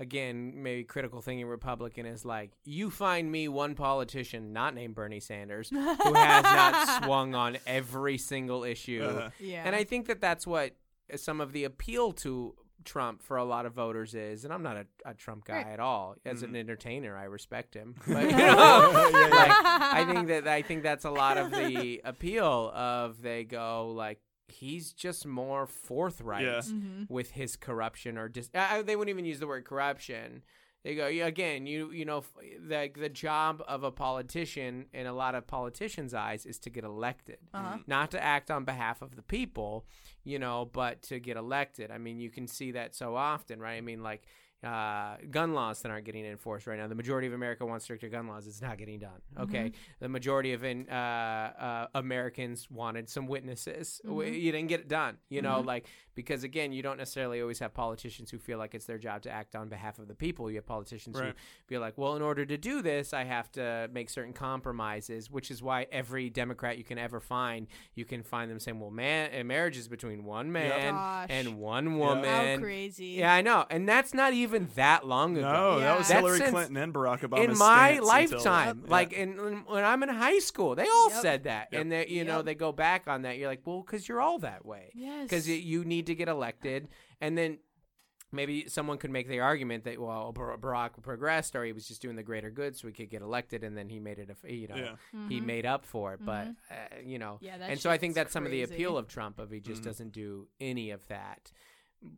again 0.00 0.54
maybe 0.62 0.82
critical 0.82 1.20
thinking 1.20 1.46
Republican 1.46 2.06
is 2.06 2.24
like 2.24 2.50
you 2.64 2.90
find 2.90 3.30
me 3.30 3.46
one 3.48 3.74
politician 3.76 4.52
not 4.52 4.74
named 4.74 4.94
Bernie 4.96 5.20
Sanders 5.20 5.68
who 5.70 5.78
has 5.78 6.42
not 6.42 7.04
swung 7.04 7.34
on 7.34 7.58
every 7.66 8.18
single 8.18 8.64
issue. 8.64 9.04
Uh-huh. 9.06 9.30
Yeah, 9.38 9.62
And 9.66 9.76
I 9.76 9.84
think 9.84 10.06
that 10.08 10.20
that's 10.20 10.46
what 10.46 10.72
some 11.16 11.40
of 11.40 11.52
the 11.52 11.64
appeal 11.64 12.12
to 12.12 12.54
Trump 12.82 13.20
for 13.22 13.36
a 13.36 13.44
lot 13.44 13.66
of 13.66 13.74
voters 13.74 14.14
is, 14.14 14.44
and 14.46 14.54
I'm 14.54 14.62
not 14.62 14.78
a, 14.78 14.86
a 15.04 15.12
Trump 15.12 15.44
guy 15.44 15.56
Right. 15.58 15.66
at 15.66 15.80
all. 15.80 16.16
As 16.24 16.40
Mhm. 16.42 16.48
an 16.48 16.56
entertainer, 16.56 17.14
I 17.14 17.24
respect 17.24 17.74
him. 17.74 17.94
But 18.08 18.24
you 18.24 18.30
know, 18.30 19.10
Yeah, 19.10 19.10
yeah. 19.10 19.26
like, 19.28 19.52
I 19.52 20.06
think 20.10 20.28
that 20.28 20.48
I 20.48 20.62
think 20.62 20.82
that's 20.82 21.04
a 21.04 21.10
lot 21.10 21.36
of 21.36 21.50
the 21.50 22.00
appeal 22.04 22.70
of 22.74 23.20
they 23.20 23.44
go 23.44 23.90
like 23.94 24.18
he's 24.50 24.92
just 24.92 25.26
more 25.26 25.66
forthright 25.66 26.44
Yeah. 26.44 26.58
Mhm. 26.60 27.08
with 27.08 27.32
his 27.32 27.56
corruption 27.56 28.16
or 28.18 28.28
dis- 28.28 28.50
I, 28.54 28.82
they 28.82 28.96
wouldn't 28.96 29.14
even 29.14 29.24
use 29.24 29.40
the 29.40 29.46
word 29.46 29.64
corruption. 29.64 30.42
They 30.82 30.94
go 30.94 31.08
yeah, 31.08 31.26
again. 31.26 31.66
You 31.66 31.90
you 31.90 32.06
know 32.06 32.18
f- 32.18 32.32
the 32.66 32.90
the 32.94 33.10
job 33.10 33.62
of 33.68 33.82
a 33.84 33.90
politician 33.90 34.86
in 34.94 35.06
a 35.06 35.12
lot 35.12 35.34
of 35.34 35.46
politicians' 35.46 36.14
eyes 36.14 36.46
is 36.46 36.58
to 36.60 36.70
get 36.70 36.84
elected, 36.84 37.38
Uh-huh. 37.52 37.78
not 37.86 38.10
to 38.12 38.22
act 38.22 38.50
on 38.50 38.64
behalf 38.64 39.02
of 39.02 39.14
the 39.14 39.22
people, 39.22 39.84
you 40.24 40.38
know, 40.38 40.64
but 40.72 41.02
to 41.02 41.20
get 41.20 41.36
elected. 41.36 41.90
I 41.90 41.98
mean, 41.98 42.18
you 42.18 42.30
can 42.30 42.46
see 42.46 42.70
that 42.72 42.94
so 42.94 43.14
often, 43.14 43.60
right? 43.60 43.76
I 43.76 43.82
mean, 43.82 44.02
like 44.02 44.22
uh, 44.64 45.16
gun 45.30 45.54
laws 45.54 45.80
that 45.82 45.90
aren't 45.90 46.04
getting 46.04 46.24
enforced 46.26 46.66
right 46.66 46.78
now. 46.78 46.86
The 46.86 46.94
majority 46.94 47.26
of 47.26 47.32
America 47.32 47.64
wants 47.64 47.84
stricter 47.84 48.08
gun 48.08 48.26
laws. 48.28 48.46
It's 48.46 48.60
not 48.60 48.76
getting 48.78 48.98
done. 48.98 49.20
Okay, 49.38 49.72
the 50.00 50.08
majority 50.08 50.52
of 50.52 50.64
in, 50.64 50.88
uh, 50.88 50.92
uh, 50.94 51.86
Americans 51.94 52.68
wanted 52.70 53.08
some 53.08 53.26
witnesses. 53.26 54.00
W 54.04 54.30
You 54.30 54.52
didn't 54.52 54.68
get 54.68 54.80
it 54.80 54.88
done. 54.88 55.16
You 55.28 55.42
know, 55.42 55.60
like 55.60 55.86
because 56.14 56.44
again, 56.44 56.72
you 56.72 56.82
don't 56.82 56.98
necessarily 56.98 57.40
always 57.40 57.58
have 57.60 57.72
politicians 57.72 58.30
who 58.30 58.38
feel 58.38 58.58
like 58.58 58.74
it's 58.74 58.84
their 58.84 58.98
job 58.98 59.22
to 59.22 59.30
act 59.30 59.56
on 59.56 59.68
behalf 59.68 59.98
of 59.98 60.08
the 60.08 60.14
people. 60.14 60.50
You 60.50 60.56
have 60.56 60.66
politicians 60.66 61.16
Right. 61.18 61.28
who 61.28 61.34
feel 61.66 61.80
like, 61.80 61.96
well, 61.96 62.14
in 62.16 62.20
order 62.22 62.44
to 62.44 62.58
do 62.58 62.82
this, 62.82 63.14
I 63.14 63.24
have 63.24 63.50
to 63.52 63.88
make 63.92 64.10
certain 64.10 64.34
compromises, 64.34 65.30
which 65.30 65.50
is 65.50 65.62
why 65.62 65.86
every 65.90 66.28
Democrat 66.28 66.76
you 66.76 66.84
can 66.84 66.98
ever 66.98 67.20
find, 67.20 67.66
you 67.94 68.04
can 68.04 68.22
find 68.22 68.50
them 68.50 68.60
saying, 68.60 68.78
well, 68.78 68.90
man, 68.90 69.30
uh, 69.38 69.44
marriage 69.44 69.78
is 69.78 69.88
between 69.88 70.24
one 70.24 70.52
man 70.52 70.92
Gosh. 70.94 71.26
and 71.30 71.58
one 71.58 71.98
woman. 71.98 72.56
How 72.56 72.62
crazy. 72.62 73.06
Yeah, 73.06 73.32
I 73.32 73.40
know, 73.40 73.64
and 73.70 73.88
that's 73.88 74.12
not 74.12 74.32
even 74.34 74.49
that 74.74 75.06
long 75.06 75.36
ago. 75.36 75.50
No, 75.52 75.78
that 75.80 75.84
Yeah. 75.86 75.98
was 75.98 76.08
That's 76.08 76.20
Hillary 76.20 76.38
since- 76.38 76.50
Clinton 76.50 76.76
and 76.76 76.92
Barack 76.94 77.20
Obama. 77.20 77.44
in 77.44 77.58
my 77.58 77.98
lifetime, 77.98 78.68
until- 78.80 78.90
like 78.90 79.12
yeah. 79.12 79.18
in, 79.22 79.38
in- 79.38 79.64
when 79.66 79.84
I'm 79.84 80.02
in 80.02 80.08
high 80.08 80.38
school, 80.40 80.74
they 80.74 80.86
all 80.88 81.10
Yep. 81.10 81.22
said 81.22 81.44
that, 81.44 81.68
Yep. 81.72 81.80
and 81.80 81.92
they, 81.92 82.06
you 82.08 82.24
know, 82.24 82.42
they 82.42 82.54
go 82.54 82.72
back 82.72 83.08
on 83.08 83.22
that. 83.22 83.38
You're 83.38 83.48
like, 83.48 83.62
well, 83.64 83.80
because 83.82 84.08
you're 84.08 84.20
all 84.20 84.38
that 84.40 84.64
way, 84.66 84.90
Yes. 84.94 85.22
because 85.24 85.48
you 85.48 85.84
need 85.84 86.06
to 86.06 86.14
get 86.14 86.28
elected, 86.28 86.88
and 87.20 87.36
then 87.38 87.58
maybe 88.32 88.68
someone 88.68 88.96
could 88.96 89.10
make 89.10 89.26
the 89.28 89.40
argument 89.40 89.82
that 89.82 89.98
well, 90.00 90.30
Bar- 90.32 90.56
Barack 90.56 91.02
progressed, 91.02 91.56
or 91.56 91.64
he 91.64 91.72
was 91.72 91.88
just 91.88 92.00
doing 92.00 92.14
the 92.14 92.22
greater 92.22 92.48
good, 92.50 92.76
so 92.76 92.86
he 92.86 92.94
could 92.94 93.10
get 93.10 93.22
elected, 93.22 93.64
and 93.64 93.76
then 93.76 93.88
he 93.88 93.98
made 93.98 94.18
it, 94.20 94.30
a, 94.44 94.52
you 94.52 94.68
know, 94.68 94.76
Yeah. 94.76 94.94
he 95.28 95.40
Mhm. 95.40 95.44
made 95.46 95.66
up 95.66 95.84
for 95.84 96.14
it. 96.14 96.24
But 96.24 96.48
uh, 96.70 96.74
you 97.04 97.18
know, 97.18 97.38
Yeah, 97.40 97.56
and 97.60 97.80
so 97.80 97.90
I 97.90 97.98
think 97.98 98.10
shit's 98.12 98.16
that's 98.26 98.32
some 98.32 98.44
of 98.44 98.52
the 98.52 98.62
appeal 98.62 98.96
of 98.96 99.08
Trump, 99.08 99.40
of 99.40 99.50
he 99.50 99.58
just 99.60 99.82
Mhm. 99.82 99.86
doesn't 99.86 100.12
do 100.12 100.46
any 100.60 100.90
of 100.90 101.06
that. 101.08 101.50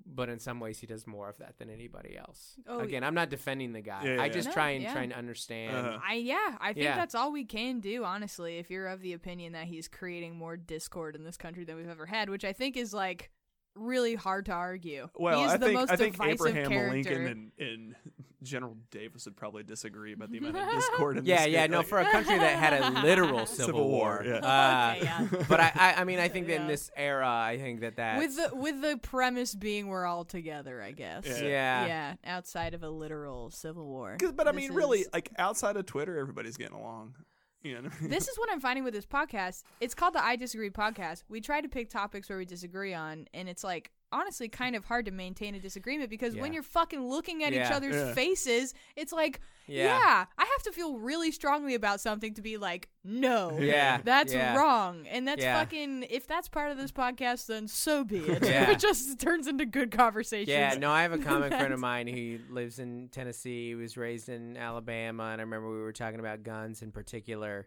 But 0.07 0.29
in 0.29 0.39
some 0.39 0.61
ways, 0.61 0.79
he 0.79 0.87
does 0.87 1.07
more 1.07 1.29
of 1.29 1.39
that 1.39 1.59
than 1.59 1.69
anybody 1.69 2.17
else. 2.17 2.55
Oh, 2.69 2.79
Again, 2.81 3.03
I'm 3.03 3.15
not 3.15 3.31
defending 3.31 3.73
the 3.73 3.81
guy. 3.81 4.05
Yeah, 4.05 4.15
yeah, 4.15 4.23
I 4.23 4.29
just 4.29 4.49
No, 4.49 4.55
try 4.55 4.71
and 4.71 4.83
yeah. 4.85 4.93
try 4.93 5.03
and 5.03 5.13
understand. 5.13 5.77
Uh-huh. 5.77 5.99
I 6.09 6.15
yeah, 6.15 6.57
I 6.61 6.73
think 6.73 6.85
Yeah. 6.85 6.97
that's 6.97 7.15
all 7.17 7.33
we 7.33 7.45
can 7.45 7.81
do, 7.81 8.05
honestly. 8.05 8.59
If 8.59 8.71
you're 8.71 8.87
of 8.87 9.01
the 9.01 9.13
opinion 9.13 9.55
that 9.55 9.65
he's 9.67 9.89
creating 9.89 10.37
more 10.37 10.57
discord 10.57 11.17
in 11.17 11.25
this 11.25 11.37
country 11.37 11.65
than 11.65 11.77
we've 11.77 11.89
ever 11.89 12.07
had, 12.07 12.31
which 12.31 12.45
I 12.45 12.53
think 12.53 12.77
is 12.77 12.95
like 12.95 13.31
really 13.75 14.15
hard 14.15 14.47
to 14.47 14.53
argue. 14.53 15.09
Well, 15.15 15.39
he 15.39 15.45
is 15.47 15.53
I 15.53 15.57
the 15.57 15.67
think 15.67 15.79
most 15.79 15.91
I 15.91 15.97
think 15.97 16.17
divisive 16.17 16.47
Abraham 16.47 16.71
character. 16.71 16.91
Lincoln 16.95 17.27
and, 17.27 17.69
and 17.69 17.95
General 18.43 18.77
Davis 18.91 19.25
would 19.27 19.37
probably 19.37 19.63
disagree 19.63 20.13
about 20.15 20.31
the 20.33 20.39
amount 20.39 20.57
of 20.57 20.69
discord. 20.75 21.19
In 21.19 21.25
Yeah, 21.25 21.45
this 21.45 21.49
yeah, 21.53 21.63
game. 21.63 21.71
no, 21.71 21.79
Like- 21.79 21.87
for 21.87 21.99
a 22.01 22.11
country 22.11 22.37
that 22.39 22.59
had 22.59 22.73
a 22.83 23.01
literal 23.03 23.47
civil, 23.47 23.67
Civil 23.67 23.89
war. 23.89 24.23
war, 24.25 24.25
yeah. 24.25 24.41
Uh, 24.43 24.95
Okay, 24.97 25.05
yeah. 25.05 25.45
but 25.49 25.61
I, 25.61 25.73
I, 25.75 25.95
I 26.01 26.05
mean, 26.05 26.19
I 26.19 26.27
think 26.29 26.49
that 26.49 26.61
in 26.61 26.67
this 26.67 26.91
era, 26.97 27.29
I 27.29 27.57
think 27.59 27.81
that 27.83 27.97
that 27.97 28.19
with 28.19 28.37
the 28.37 28.51
with 28.55 28.81
the 28.83 28.99
premise 29.01 29.55
being 29.55 29.87
we're 29.87 30.07
all 30.07 30.25
together, 30.25 30.83
I 30.83 30.91
guess. 30.91 31.25
Yeah. 31.27 31.41
yeah, 31.47 31.87
Yeah, 31.87 32.15
outside 32.25 32.75
of 32.75 32.83
a 32.83 32.91
literal 32.91 33.51
civil 33.51 33.87
war. 33.87 34.17
but 34.35 34.49
I 34.49 34.53
mean, 34.53 34.73
really, 34.73 35.01
is- 35.03 35.09
like 35.13 35.31
outside 35.39 35.77
of 35.77 35.87
Twitter, 35.87 36.19
everybody's 36.19 36.57
getting 36.57 36.77
along. 36.77 37.15
This 38.03 38.29
is 38.29 38.39
what 38.39 38.51
I'm 38.51 38.61
finding 38.61 38.85
with 38.85 38.95
this 38.95 39.07
podcast. 39.07 39.63
It's 39.81 39.95
called 39.95 40.15
the 40.15 40.25
I 40.25 40.37
Disagree 40.37 40.71
podcast. 40.71 41.23
We 41.29 41.41
try 41.41 41.61
to 41.61 41.69
pick 41.69 41.91
topics 41.91 42.29
where 42.29 42.39
we 42.39 42.45
disagree 42.45 42.95
on, 42.95 43.27
and 43.33 43.49
it's 43.49 43.63
like 43.65 43.91
honestly 44.13 44.49
kind 44.49 44.77
of 44.77 44.85
hard 44.85 45.07
to 45.07 45.11
maintain 45.11 45.55
a 45.55 45.61
disagreement 45.61 46.11
because 46.11 46.37
when 46.37 46.53
you're 46.53 46.63
fucking 46.63 47.05
looking 47.09 47.43
at 47.43 47.53
each 47.53 47.71
other's 47.71 47.95
Yeah. 47.97 48.15
faces, 48.15 48.75
it's 48.97 49.13
like, 49.13 49.41
yeah. 49.67 49.85
Yeah. 49.99 50.25
I 50.39 50.45
have 50.45 50.63
to 50.65 50.73
feel 50.73 50.97
really 50.99 51.31
strongly 51.33 51.75
about 51.75 52.01
something 52.01 52.35
to 52.35 52.43
be 52.43 52.57
like, 52.59 52.89
no, 53.05 53.57
Yeah, 53.61 54.01
that's 54.05 54.33
yeah. 54.33 54.57
wrong, 54.57 55.07
and 55.09 55.27
that's 55.27 55.43
Yeah. 55.43 55.59
fucking. 55.59 56.07
If 56.11 56.27
that's 56.27 56.49
part 56.49 56.71
of 56.71 56.77
this 56.77 56.93
podcast, 56.93 57.47
then 57.47 57.67
so 57.69 58.05
be 58.05 58.19
it. 58.19 58.43
Yeah. 58.47 58.65
if 58.65 58.69
it 58.77 58.79
just 58.79 59.19
turns 59.21 59.47
into 59.47 59.65
good 59.67 59.91
conversations. 59.91 60.49
Yeah, 60.49 60.75
no, 60.75 60.91
I 60.91 61.03
have 61.03 61.13
a 61.13 61.19
comic 61.19 61.53
friend 61.53 61.73
of 61.73 61.81
mine. 61.81 62.07
who 62.07 62.39
lives 62.51 62.79
in 62.79 63.09
Tennessee. 63.11 63.69
He 63.69 63.75
was 63.75 63.97
raised 63.97 64.29
in 64.29 64.57
Alabama, 64.57 65.25
and 65.33 65.41
I 65.41 65.45
remember 65.45 65.71
we 65.71 65.81
were 65.81 65.93
talking 65.93 66.21
about 66.21 66.43
guns 66.43 66.83
in 66.83 66.93
particular. 66.93 67.67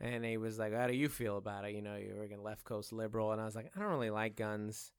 And 0.00 0.24
he 0.24 0.36
was 0.36 0.58
like, 0.58 0.74
"How 0.74 0.88
do 0.88 0.94
you 0.94 1.08
feel 1.08 1.36
about 1.38 1.64
it? 1.64 1.72
You 1.74 1.80
know, 1.80 1.94
you're 1.96 2.22
a 2.24 2.40
left 2.42 2.64
coast 2.64 2.92
liberal." 2.92 3.30
And 3.32 3.40
I 3.40 3.44
was 3.44 3.54
like, 3.54 3.70
"I 3.74 3.78
don't 3.80 3.88
really 3.90 4.10
like 4.10 4.34
guns. 4.36 4.92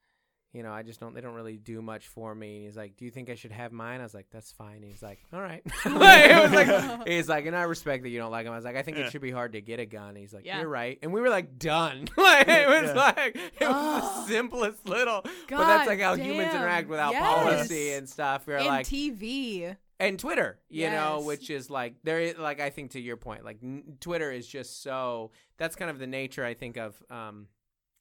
You 0.56 0.64
know, 0.64 0.72
I 0.72 0.84
just 0.84 1.00
don't. 1.02 1.14
They 1.14 1.20
don't 1.22 1.34
really 1.36 1.58
do 1.58 1.82
much 1.82 2.08
for 2.08 2.34
me." 2.34 2.56
And 2.56 2.66
he's 2.66 2.78
like, 2.78 2.96
"Do 2.96 3.04
you 3.04 3.12
think 3.12 3.30
I 3.30 3.36
should 3.36 3.52
have 3.52 3.72
mine?" 3.74 4.00
I 4.00 4.04
was 4.04 4.14
like, 4.14 4.28
"That's 4.32 4.52
fine." 4.54 4.82
He's 4.82 5.04
like, 5.04 5.20
"All 5.34 5.42
right." 5.42 5.62
Like, 5.86 6.32
it 6.32 6.42
was 6.42 6.52
like, 6.54 7.08
he's 7.08 7.28
like, 7.28 7.46
and 7.46 7.56
I 7.56 7.64
respect 7.64 8.04
that 8.04 8.10
you 8.10 8.20
don't 8.20 8.32
like 8.32 8.46
him. 8.46 8.54
I 8.54 8.56
was 8.56 8.64
like, 8.66 8.78
"I 8.78 8.82
think 8.82 8.98
Yeah. 8.98 9.06
it 9.08 9.12
should 9.12 9.22
be 9.22 9.32
hard 9.32 9.52
to 9.54 9.62
get 9.62 9.80
a 9.82 9.86
gun." 9.86 10.16
He's 10.16 10.34
like, 10.34 10.46
Yeah. 10.46 10.60
"You're 10.62 10.70
right." 10.70 10.98
And 11.04 11.12
we 11.12 11.20
were 11.22 11.30
like, 11.30 11.60
done. 11.60 12.08
like 12.18 12.48
it 12.48 12.68
was 12.70 12.90
Yeah. 12.90 12.94
like 12.94 13.36
it 13.36 13.68
was 13.68 14.26
the 14.28 14.28
simplest 14.34 14.88
little. 14.88 15.22
but 15.24 15.32
God 15.48 15.68
that's 15.68 15.88
like 15.88 16.00
how 16.00 16.16
humans 16.16 16.52
damn. 16.54 16.62
interact 16.62 16.88
without 16.90 17.12
Yes. 17.12 17.22
policy 17.24 17.92
and 17.94 18.08
stuff. 18.08 18.48
We're 18.48 18.58
and 18.58 18.66
like, 18.68 18.86
TV. 18.88 19.76
and 20.00 20.18
Twitter, 20.20 20.60
you 20.70 20.90
know, 20.90 21.18
Yes. 21.18 21.26
which 21.26 21.50
is 21.50 21.70
like 21.70 21.96
there, 22.04 22.20
is, 22.22 22.38
like 22.38 22.62
I 22.62 22.70
think 22.70 22.92
to 22.92 23.00
your 23.02 23.18
point, 23.18 23.44
like 23.44 23.58
n- 23.62 23.98
Twitter 24.00 24.32
is 24.32 24.48
just 24.48 24.82
so. 24.82 25.32
That's 25.58 25.76
kind 25.76 25.92
of 25.92 26.00
the 26.00 26.08
nature 26.08 26.46
I 26.46 26.54
think 26.54 26.78
of. 26.78 27.02
Um, 27.10 27.48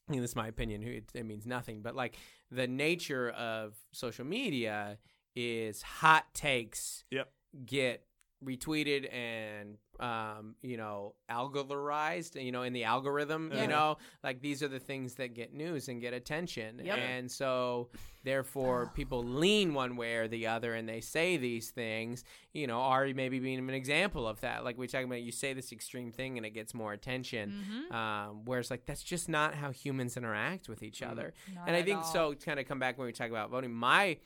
I 0.08 0.12
mean, 0.12 0.20
this 0.20 0.32
is 0.32 0.36
my 0.36 0.48
opinion. 0.48 0.82
who- 0.82 0.90
It, 0.90 1.04
it 1.14 1.24
means 1.24 1.46
nothing, 1.46 1.80
but 1.80 1.94
like 1.96 2.16
the 2.54 2.66
nature 2.66 3.30
of 3.30 3.74
social 3.92 4.24
media 4.24 4.98
is 5.34 5.82
hot 5.82 6.32
takes. 6.34 7.04
Yep. 7.10 7.30
Get 7.66 8.04
retweeted 8.44 9.12
and 9.14 9.76
um 10.00 10.54
you 10.60 10.76
know 10.76 11.14
algorithmized 11.30 12.42
you 12.42 12.50
know 12.52 12.62
in 12.62 12.72
the 12.72 12.84
algorithm 12.84 13.50
Yeah. 13.52 13.62
you 13.62 13.68
know 13.68 13.96
like 14.22 14.40
these 14.40 14.62
are 14.62 14.68
the 14.68 14.80
things 14.80 15.14
that 15.14 15.34
get 15.34 15.54
news 15.54 15.88
and 15.88 16.00
get 16.00 16.12
attention 16.14 16.80
Yep. 16.84 16.98
and 16.98 17.30
so 17.30 17.88
therefore 18.24 18.90
people 18.94 19.22
lean 19.22 19.72
one 19.72 19.96
way 19.96 20.14
or 20.16 20.26
the 20.28 20.46
other 20.48 20.74
and 20.74 20.88
they 20.88 21.00
say 21.00 21.36
these 21.36 21.70
things 21.70 22.24
you 22.52 22.66
know 22.66 22.80
ari 22.80 23.14
maybe 23.14 23.38
being 23.38 23.58
an 23.58 23.70
example 23.70 24.26
of 24.26 24.40
that 24.40 24.64
like 24.64 24.76
we 24.76 24.86
talking 24.88 25.06
about 25.06 25.22
you 25.22 25.32
say 25.32 25.52
this 25.52 25.70
extreme 25.72 26.10
thing 26.10 26.36
and 26.38 26.44
it 26.46 26.50
gets 26.50 26.74
more 26.74 26.92
attention 26.92 27.54
Mhm. 27.90 27.94
um 27.94 28.44
whereas 28.44 28.70
like 28.70 28.84
that's 28.86 29.02
just 29.02 29.28
not 29.28 29.54
how 29.54 29.70
humans 29.70 30.16
interact 30.16 30.68
with 30.68 30.82
each 30.82 31.02
other 31.02 31.34
Not 31.54 31.68
and 31.68 31.76
I 31.76 31.82
think 31.82 31.98
all. 31.98 32.04
so. 32.04 32.34
To 32.34 32.44
kind 32.46 32.58
of 32.58 32.66
come 32.66 32.78
back 32.80 32.98
when 32.98 33.06
we 33.06 33.12
talk 33.12 33.30
about 33.30 33.50
voting, 33.50 33.72
my 33.72 34.18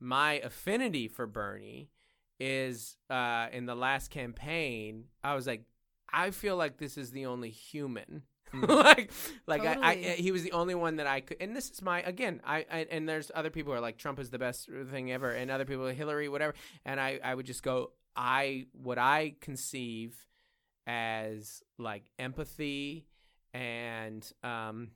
my 0.00 0.34
affinity 0.40 1.08
for 1.08 1.26
Bernie 1.26 1.90
is 2.40 2.96
uh, 3.10 3.46
in 3.52 3.66
the 3.66 3.74
last 3.74 4.10
campaign. 4.10 5.04
I 5.22 5.34
was 5.34 5.46
like, 5.46 5.62
I 6.12 6.30
feel 6.30 6.56
like 6.56 6.78
this 6.78 6.96
is 6.96 7.10
the 7.12 7.26
only 7.26 7.50
human. 7.50 8.22
like, 8.52 9.12
like 9.46 9.64
I, 9.64 9.76
I, 9.80 9.94
he 9.94 10.32
was 10.32 10.42
the 10.42 10.50
only 10.52 10.74
one 10.74 10.96
that 10.96 11.06
I 11.06 11.20
could. 11.20 11.36
And 11.40 11.54
this 11.54 11.70
is 11.70 11.82
my 11.82 12.00
again. 12.02 12.40
I, 12.44 12.66
I 12.68 12.86
and 12.90 13.08
there's 13.08 13.30
other 13.32 13.50
people 13.50 13.72
who 13.72 13.78
are 13.78 13.80
like 13.80 13.96
Trump 13.96 14.18
is 14.18 14.30
the 14.30 14.40
best 14.40 14.68
thing 14.90 15.12
ever, 15.12 15.30
and 15.30 15.50
other 15.52 15.64
people 15.64 15.86
Hillary, 15.86 16.28
whatever. 16.28 16.54
And 16.84 16.98
I, 16.98 17.20
I 17.22 17.34
would 17.34 17.46
just 17.46 17.62
go. 17.62 17.92
I 18.16 18.66
what 18.72 18.98
I 18.98 19.36
conceive 19.40 20.16
as 20.86 21.62
like 21.78 22.02
empathy 22.18 23.06
and 23.54 24.28
um, 24.42 24.88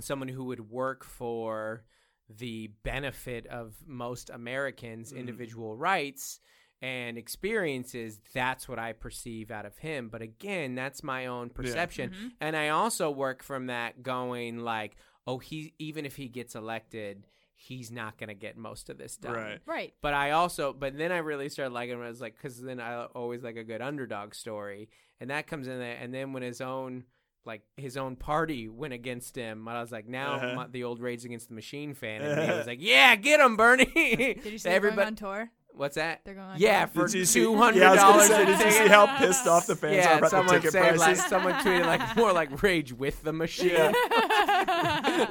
someone 0.00 0.28
who 0.28 0.44
would 0.44 0.70
work 0.70 1.04
for 1.04 1.84
the 2.28 2.70
benefit 2.82 3.46
of 3.46 3.74
most 3.86 4.30
Americans' 4.30 5.12
Mhm. 5.12 5.18
individual 5.18 5.76
rights 5.76 6.40
and 6.82 7.16
experiences. 7.18 8.20
That's 8.34 8.68
what 8.68 8.78
I 8.78 8.92
perceive 8.92 9.50
out 9.50 9.66
of 9.66 9.78
him. 9.78 10.08
But 10.08 10.22
again, 10.22 10.74
that's 10.74 11.02
my 11.02 11.26
own 11.26 11.50
perception. 11.50 12.10
Mhm. 12.10 12.32
And 12.40 12.56
I 12.56 12.68
also 12.70 13.10
work 13.10 13.42
from 13.42 13.66
that 13.66 14.02
going 14.02 14.58
like, 14.58 14.96
oh, 15.26 15.38
he 15.38 15.72
even 15.78 16.04
if 16.06 16.16
he 16.16 16.28
gets 16.28 16.54
elected, 16.54 17.26
he's 17.54 17.90
not 17.90 18.18
going 18.18 18.28
to 18.28 18.34
get 18.34 18.56
most 18.56 18.90
of 18.90 18.98
this 18.98 19.16
done. 19.16 19.32
Right. 19.32 19.58
Right. 19.66 19.94
But 20.02 20.12
I 20.14 20.32
also, 20.32 20.72
but 20.74 20.96
then 20.98 21.10
I 21.10 21.18
really 21.18 21.48
started 21.48 21.72
liking 21.72 21.94
him. 21.94 22.02
I 22.02 22.08
was 22.08 22.20
like, 22.20 22.36
because 22.36 22.60
then 22.60 22.78
I 22.80 23.04
always 23.06 23.42
like 23.42 23.56
a 23.56 23.64
good 23.64 23.80
underdog 23.80 24.34
story, 24.34 24.90
and 25.20 25.30
that 25.30 25.46
comes 25.46 25.66
in 25.66 25.78
there. 25.78 25.96
And 26.00 26.12
then 26.12 26.32
when 26.34 26.42
his 26.42 26.60
own, 26.60 27.04
like 27.46 27.62
his 27.78 27.96
own 27.96 28.14
party 28.16 28.68
went 28.68 28.92
against 28.92 29.34
him, 29.34 29.66
I 29.68 29.80
was 29.80 29.90
like, 29.90 30.06
now 30.06 30.34
Uh-huh. 30.34 30.54
my, 30.54 30.66
the 30.66 30.84
old 30.84 31.00
Rage 31.00 31.24
Against 31.24 31.48
the 31.48 31.54
Machine 31.54 31.94
fan 31.94 32.20
in 32.20 32.38
me 32.38 32.46
was 32.56 32.66
like, 32.66 32.82
yeah, 32.82 33.16
get 33.16 33.40
him, 33.40 33.56
Bernie. 33.56 33.86
Did 33.86 34.44
you 34.44 34.58
see 34.58 34.68
everybody 34.68 35.02
everybody? 35.02 35.06
on 35.06 35.14
tour? 35.16 35.50
What's 35.76 35.96
that? 35.96 36.22
They're 36.24 36.34
going 36.34 36.54
Yeah, 36.56 36.86
for 36.86 37.06
Did 37.06 37.14
you 37.14 37.26
two 37.26 37.54
hundred 37.56 37.80
Yeah, 37.80 37.88
I 37.92 37.92
was 37.92 38.00
gonna 38.00 38.12
dollars. 38.12 38.28
say, 38.28 38.44
did 38.46 38.64
you 38.64 38.70
see 38.72 38.88
how 38.88 39.18
pissed 39.18 39.46
off 39.46 39.66
the 39.66 39.76
fans 39.76 39.92
are 39.94 39.96
yeah, 40.10 40.18
about 40.18 40.22
the 40.22 40.28
someone 40.30 40.54
ticket 40.54 40.72
said 40.72 40.96
like 40.98 41.16
someone 41.16 41.52
tweeted 41.54 41.84
like 41.84 42.16
more 42.16 42.32
like 42.32 42.62
Rage 42.62 42.92
with 42.94 43.22
the 43.22 43.32
Machine. 43.34 43.74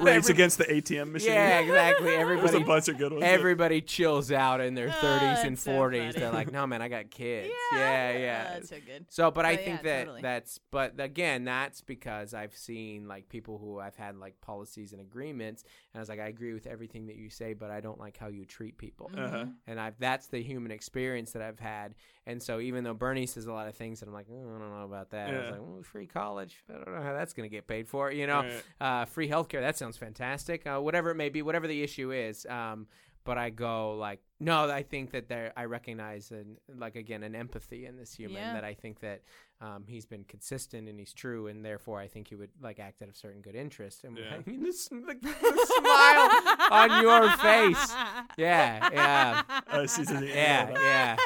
Every- 0.00 0.32
against 0.34 0.58
the 0.58 0.64
ATM 0.64 1.12
machine. 1.12 1.32
Yeah, 1.32 1.60
exactly. 1.60 2.06
There's 2.10 2.18
a 2.18 2.20
Everybody 2.20 2.62
bunch 2.64 2.88
of 2.88 2.98
good 2.98 3.12
ones. 3.12 3.24
Everybody 3.24 3.80
chills 3.80 4.30
out 4.32 4.60
in 4.60 4.74
their 4.74 4.88
Oh, 4.88 4.90
30s 4.92 5.44
and 5.44 5.56
that's 5.56 5.62
so 5.62 5.72
40s. 5.72 6.14
They're 6.14 6.30
like, 6.32 6.52
no, 6.52 6.66
man, 6.66 6.80
I 6.82 6.88
got 6.88 7.10
kids. 7.10 7.52
Yeah, 7.72 8.12
yeah. 8.16 8.44
That's 8.54 8.68
so 8.70 8.76
good. 8.86 9.06
So, 9.08 9.30
but 9.30 9.44
I 9.44 9.56
think 9.56 9.82
yeah, 9.82 9.90
that 9.90 9.98
totally. 10.04 10.22
that's, 10.22 10.60
but 10.70 10.94
again, 11.00 11.44
that's 11.44 11.80
because 11.82 12.34
I've 12.34 12.54
seen 12.56 13.08
like 13.08 13.28
people 13.28 13.58
who 13.58 13.78
I've 13.80 13.96
had 13.96 14.16
like 14.16 14.40
policies 14.40 14.92
and 14.92 15.00
agreements, 15.00 15.64
and 15.92 15.98
I 15.98 16.00
was 16.00 16.08
like, 16.08 16.20
I 16.20 16.28
agree 16.28 16.54
with 16.54 16.66
everything 16.66 17.06
that 17.06 17.16
you 17.16 17.30
say, 17.30 17.52
but 17.54 17.70
I 17.70 17.80
don't 17.80 17.98
like 17.98 18.16
how 18.16 18.28
you 18.28 18.44
treat 18.44 18.78
people. 18.78 19.10
Uh-huh. 19.16 19.46
And 19.66 19.80
I've 19.80 19.98
that's 19.98 20.28
the 20.28 20.35
human 20.42 20.70
experience 20.70 21.32
that 21.32 21.42
I've 21.42 21.58
had. 21.58 21.94
And 22.28 22.42
so, 22.42 22.58
even 22.58 22.82
though 22.82 22.94
Bernie 22.94 23.26
says 23.26 23.46
a 23.46 23.52
lot 23.52 23.68
of 23.68 23.74
things 23.76 24.00
that 24.00 24.08
I'm 24.08 24.12
like, 24.12 24.26
oh, 24.30 24.34
I 24.56 24.58
don't 24.58 24.76
know 24.76 24.84
about 24.84 25.10
that, 25.10 25.28
I 25.32 25.38
was 25.38 25.50
like, 25.52 25.60
well, 25.60 25.82
free 25.82 26.06
college, 26.06 26.64
I 26.68 26.72
don't 26.72 26.94
know 26.94 27.02
how 27.02 27.12
that's 27.12 27.32
going 27.32 27.48
to 27.48 27.54
get 27.54 27.66
paid 27.68 27.88
for, 27.88 28.10
you 28.10 28.26
know 28.26 28.40
Right. 28.40 28.62
uh, 28.80 29.04
free 29.04 29.28
healthcare. 29.28 29.60
That 29.60 29.76
sounds 29.78 29.96
fantastic. 29.96 30.66
Uh, 30.66 30.80
whatever 30.80 31.10
it 31.10 31.14
may 31.14 31.28
be, 31.28 31.42
whatever 31.42 31.66
the 31.68 31.82
issue 31.82 32.12
is. 32.12 32.44
Um, 32.46 32.88
but 33.26 33.36
I 33.38 33.50
go 33.50 33.96
like, 33.96 34.20
no, 34.38 34.70
I 34.70 34.82
think 34.82 35.10
that 35.12 35.28
there, 35.28 35.52
I 35.56 35.64
recognize 35.64 36.30
an 36.30 36.56
like 36.78 36.96
again 36.96 37.22
an 37.22 37.34
empathy 37.34 37.86
in 37.86 37.96
this 37.96 38.14
human 38.14 38.36
Yeah. 38.36 38.52
that 38.54 38.64
I 38.64 38.74
think 38.74 39.00
that 39.00 39.22
um, 39.60 39.84
he's 39.86 40.04
been 40.06 40.24
consistent 40.24 40.88
and 40.88 40.98
he's 40.98 41.12
true, 41.14 41.46
and 41.46 41.64
therefore 41.64 41.98
I 42.00 42.08
think 42.08 42.28
he 42.28 42.34
would 42.36 42.50
like 42.62 42.78
act 42.78 43.02
out 43.02 43.08
of 43.08 43.16
certain 43.16 43.40
good 43.40 43.54
interest. 43.54 44.04
And 44.04 44.16
Yeah. 44.16 44.36
I 44.46 44.50
mean, 44.50 44.62
the, 44.62 44.72
the, 44.90 45.14
the 45.20 45.66
smile 45.78 46.56
on 46.70 47.02
your 47.02 47.30
face, 47.38 47.94
yeah, 48.36 48.88
yeah, 48.92 49.86
season 49.86 50.22
yeah, 50.24 50.70
yeah. 50.78 51.16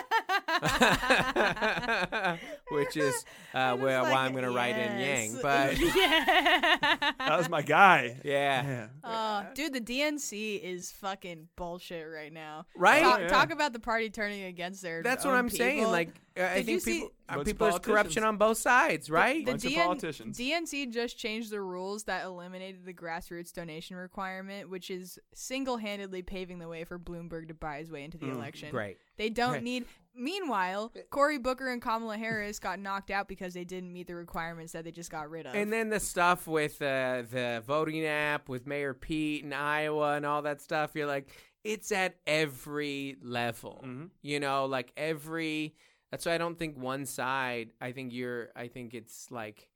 Which 2.71 2.97
is 2.97 3.25
uh, 3.55 3.77
where 3.77 4.01
like, 4.03 4.13
why 4.13 4.25
I'm 4.25 4.33
going 4.33 4.45
to 4.45 4.51
write 4.51 4.77
in. 4.77 4.99
Yang, 5.01 5.39
but 5.43 5.79
yeah. 5.79 6.97
That 7.19 7.37
was 7.39 7.49
my 7.49 7.63
guy. 7.63 8.17
yeah. 8.25 8.63
Yeah. 8.63 8.87
Oh, 9.03 9.45
dude, 9.55 9.73
the 9.73 9.81
DNC 9.81 10.61
is 10.63 10.93
fucking 10.93 11.49
bullshit 11.57 12.07
right 12.13 12.33
now. 12.33 12.67
Right? 12.77 13.03
Talk, 13.03 13.21
Yeah. 13.21 13.29
talk 13.29 13.51
about 13.51 13.73
the 13.73 13.81
party 13.81 14.11
turning 14.11 14.45
against 14.45 14.83
their. 14.83 15.03
That's 15.03 15.25
what 15.25 15.35
I'm 15.35 15.49
saying. 15.51 15.85
Like, 15.85 16.11
uh, 16.39 16.45
I 16.45 16.63
think 16.63 16.85
people, 16.85 17.11
uh, 17.29 17.43
people 17.43 17.67
there's 17.69 17.81
corruption 17.81 18.23
on 18.23 18.37
both 18.37 18.59
sides, 18.59 19.11
right? 19.11 19.45
the 19.45 19.53
Bunch 19.53 19.65
of 19.65 19.73
DN 19.73 19.85
politicians. 19.85 20.39
DNC 20.39 20.93
just 20.93 21.19
changed 21.19 21.51
the 21.51 21.61
rules 21.61 22.05
that 22.05 22.25
eliminated 22.25 22.85
the 22.85 22.95
grassroots 22.95 23.53
donation 23.53 23.97
requirement, 23.97 24.71
which 24.71 24.91
is 24.91 25.19
single-handedly 25.35 26.23
paving 26.23 26.61
the 26.61 26.69
way 26.69 26.85
for 26.85 26.99
Bloomberg 26.99 27.49
to 27.49 27.55
buy 27.55 27.79
his 27.79 27.91
way 27.91 28.05
into 28.05 28.17
the 28.17 28.27
Mm, 28.27 28.35
election. 28.37 28.71
Great. 28.71 28.99
They 29.17 29.29
don't 29.29 29.55
Right. 29.55 29.63
need. 29.63 29.87
Meanwhile, 30.15 30.93
Cory 31.11 31.39
Booker 31.39 31.69
and 31.71 31.81
Kamala 31.81 32.17
Harris 32.19 32.59
got 32.59 32.79
knocked 32.79 33.11
out 33.11 33.29
because 33.29 33.55
they 33.55 33.65
didn't 33.65 33.93
meet 33.93 34.07
the 34.07 34.15
requirements 34.15 34.73
that 34.73 34.85
they 34.85 34.91
just 34.91 35.11
got 35.11 35.31
rid 35.31 35.47
of. 35.47 35.55
And 35.55 35.73
then 35.73 35.89
the 35.89 36.01
stuff 36.01 36.47
with 36.47 36.83
uh, 36.83 37.23
the 37.31 37.63
voting 37.67 38.05
app 38.05 38.49
with 38.49 38.67
Mayor 38.67 38.93
Pete 38.95 39.45
in 39.45 39.53
Iowa 39.53 40.15
and 40.17 40.27
all 40.27 40.43
that 40.43 40.61
stuff, 40.61 40.91
you're 40.95 41.07
like, 41.07 41.29
it's 41.65 41.93
at 41.93 42.17
every 42.27 43.17
level. 43.23 43.83
Mhm. 43.85 44.11
You 44.23 44.41
know, 44.41 44.67
like 44.67 44.93
every. 44.97 45.75
That's 46.11 46.27
why 46.27 46.35
I 46.35 46.39
don't 46.39 46.59
think 46.59 46.77
one 46.77 47.07
side. 47.07 47.71
I 47.81 47.93
think 47.93 48.13
you're. 48.13 48.49
I 48.57 48.69
think 48.69 48.95
it's 48.95 49.31
like. 49.31 49.69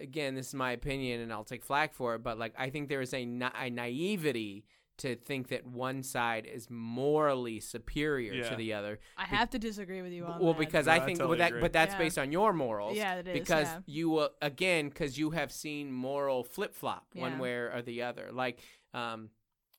Again, 0.00 0.34
this 0.34 0.48
is 0.48 0.54
my 0.54 0.72
opinion, 0.72 1.20
and 1.20 1.30
I'll 1.30 1.44
take 1.44 1.62
flack 1.62 1.92
for 1.92 2.14
it. 2.14 2.22
But 2.22 2.38
like, 2.38 2.54
I 2.56 2.70
think 2.70 2.88
there 2.88 3.02
is 3.02 3.12
a, 3.12 3.26
na- 3.26 3.50
a 3.60 3.68
naivety 3.68 4.64
to 4.98 5.16
think 5.16 5.48
that 5.48 5.66
one 5.66 6.02
side 6.02 6.46
is 6.46 6.68
morally 6.70 7.58
superior 7.60 8.32
Yeah. 8.34 8.48
to 8.50 8.56
the 8.56 8.72
other. 8.74 9.00
I 9.16 9.24
have 9.24 9.50
to 9.50 9.58
disagree 9.58 10.02
with 10.02 10.12
you 10.12 10.24
on 10.24 10.40
well 10.40 10.52
that. 10.52 10.58
because 10.58 10.86
No, 10.86 10.92
I 10.92 10.96
I 10.96 11.00
think 11.04 11.18
totally 11.18 11.30
well, 11.30 11.38
that, 11.38 11.48
agree. 11.48 11.60
but 11.60 11.72
that's 11.72 11.94
Yeah. 11.94 11.98
based 11.98 12.18
on 12.18 12.30
your 12.32 12.52
morals. 12.52 12.96
Yeah, 12.96 13.16
it 13.16 13.26
is, 13.28 13.32
Because 13.40 13.66
yeah. 13.66 13.80
you 13.86 14.10
will 14.10 14.30
again 14.40 14.88
because 14.88 15.18
you 15.18 15.30
have 15.30 15.50
seen 15.50 15.90
moral 15.92 16.44
flip 16.44 16.74
flop 16.74 17.06
one 17.14 17.38
way 17.38 17.52
or 17.52 17.82
the 17.82 18.02
other. 18.02 18.30
Like 18.32 18.60
um, 18.92 19.30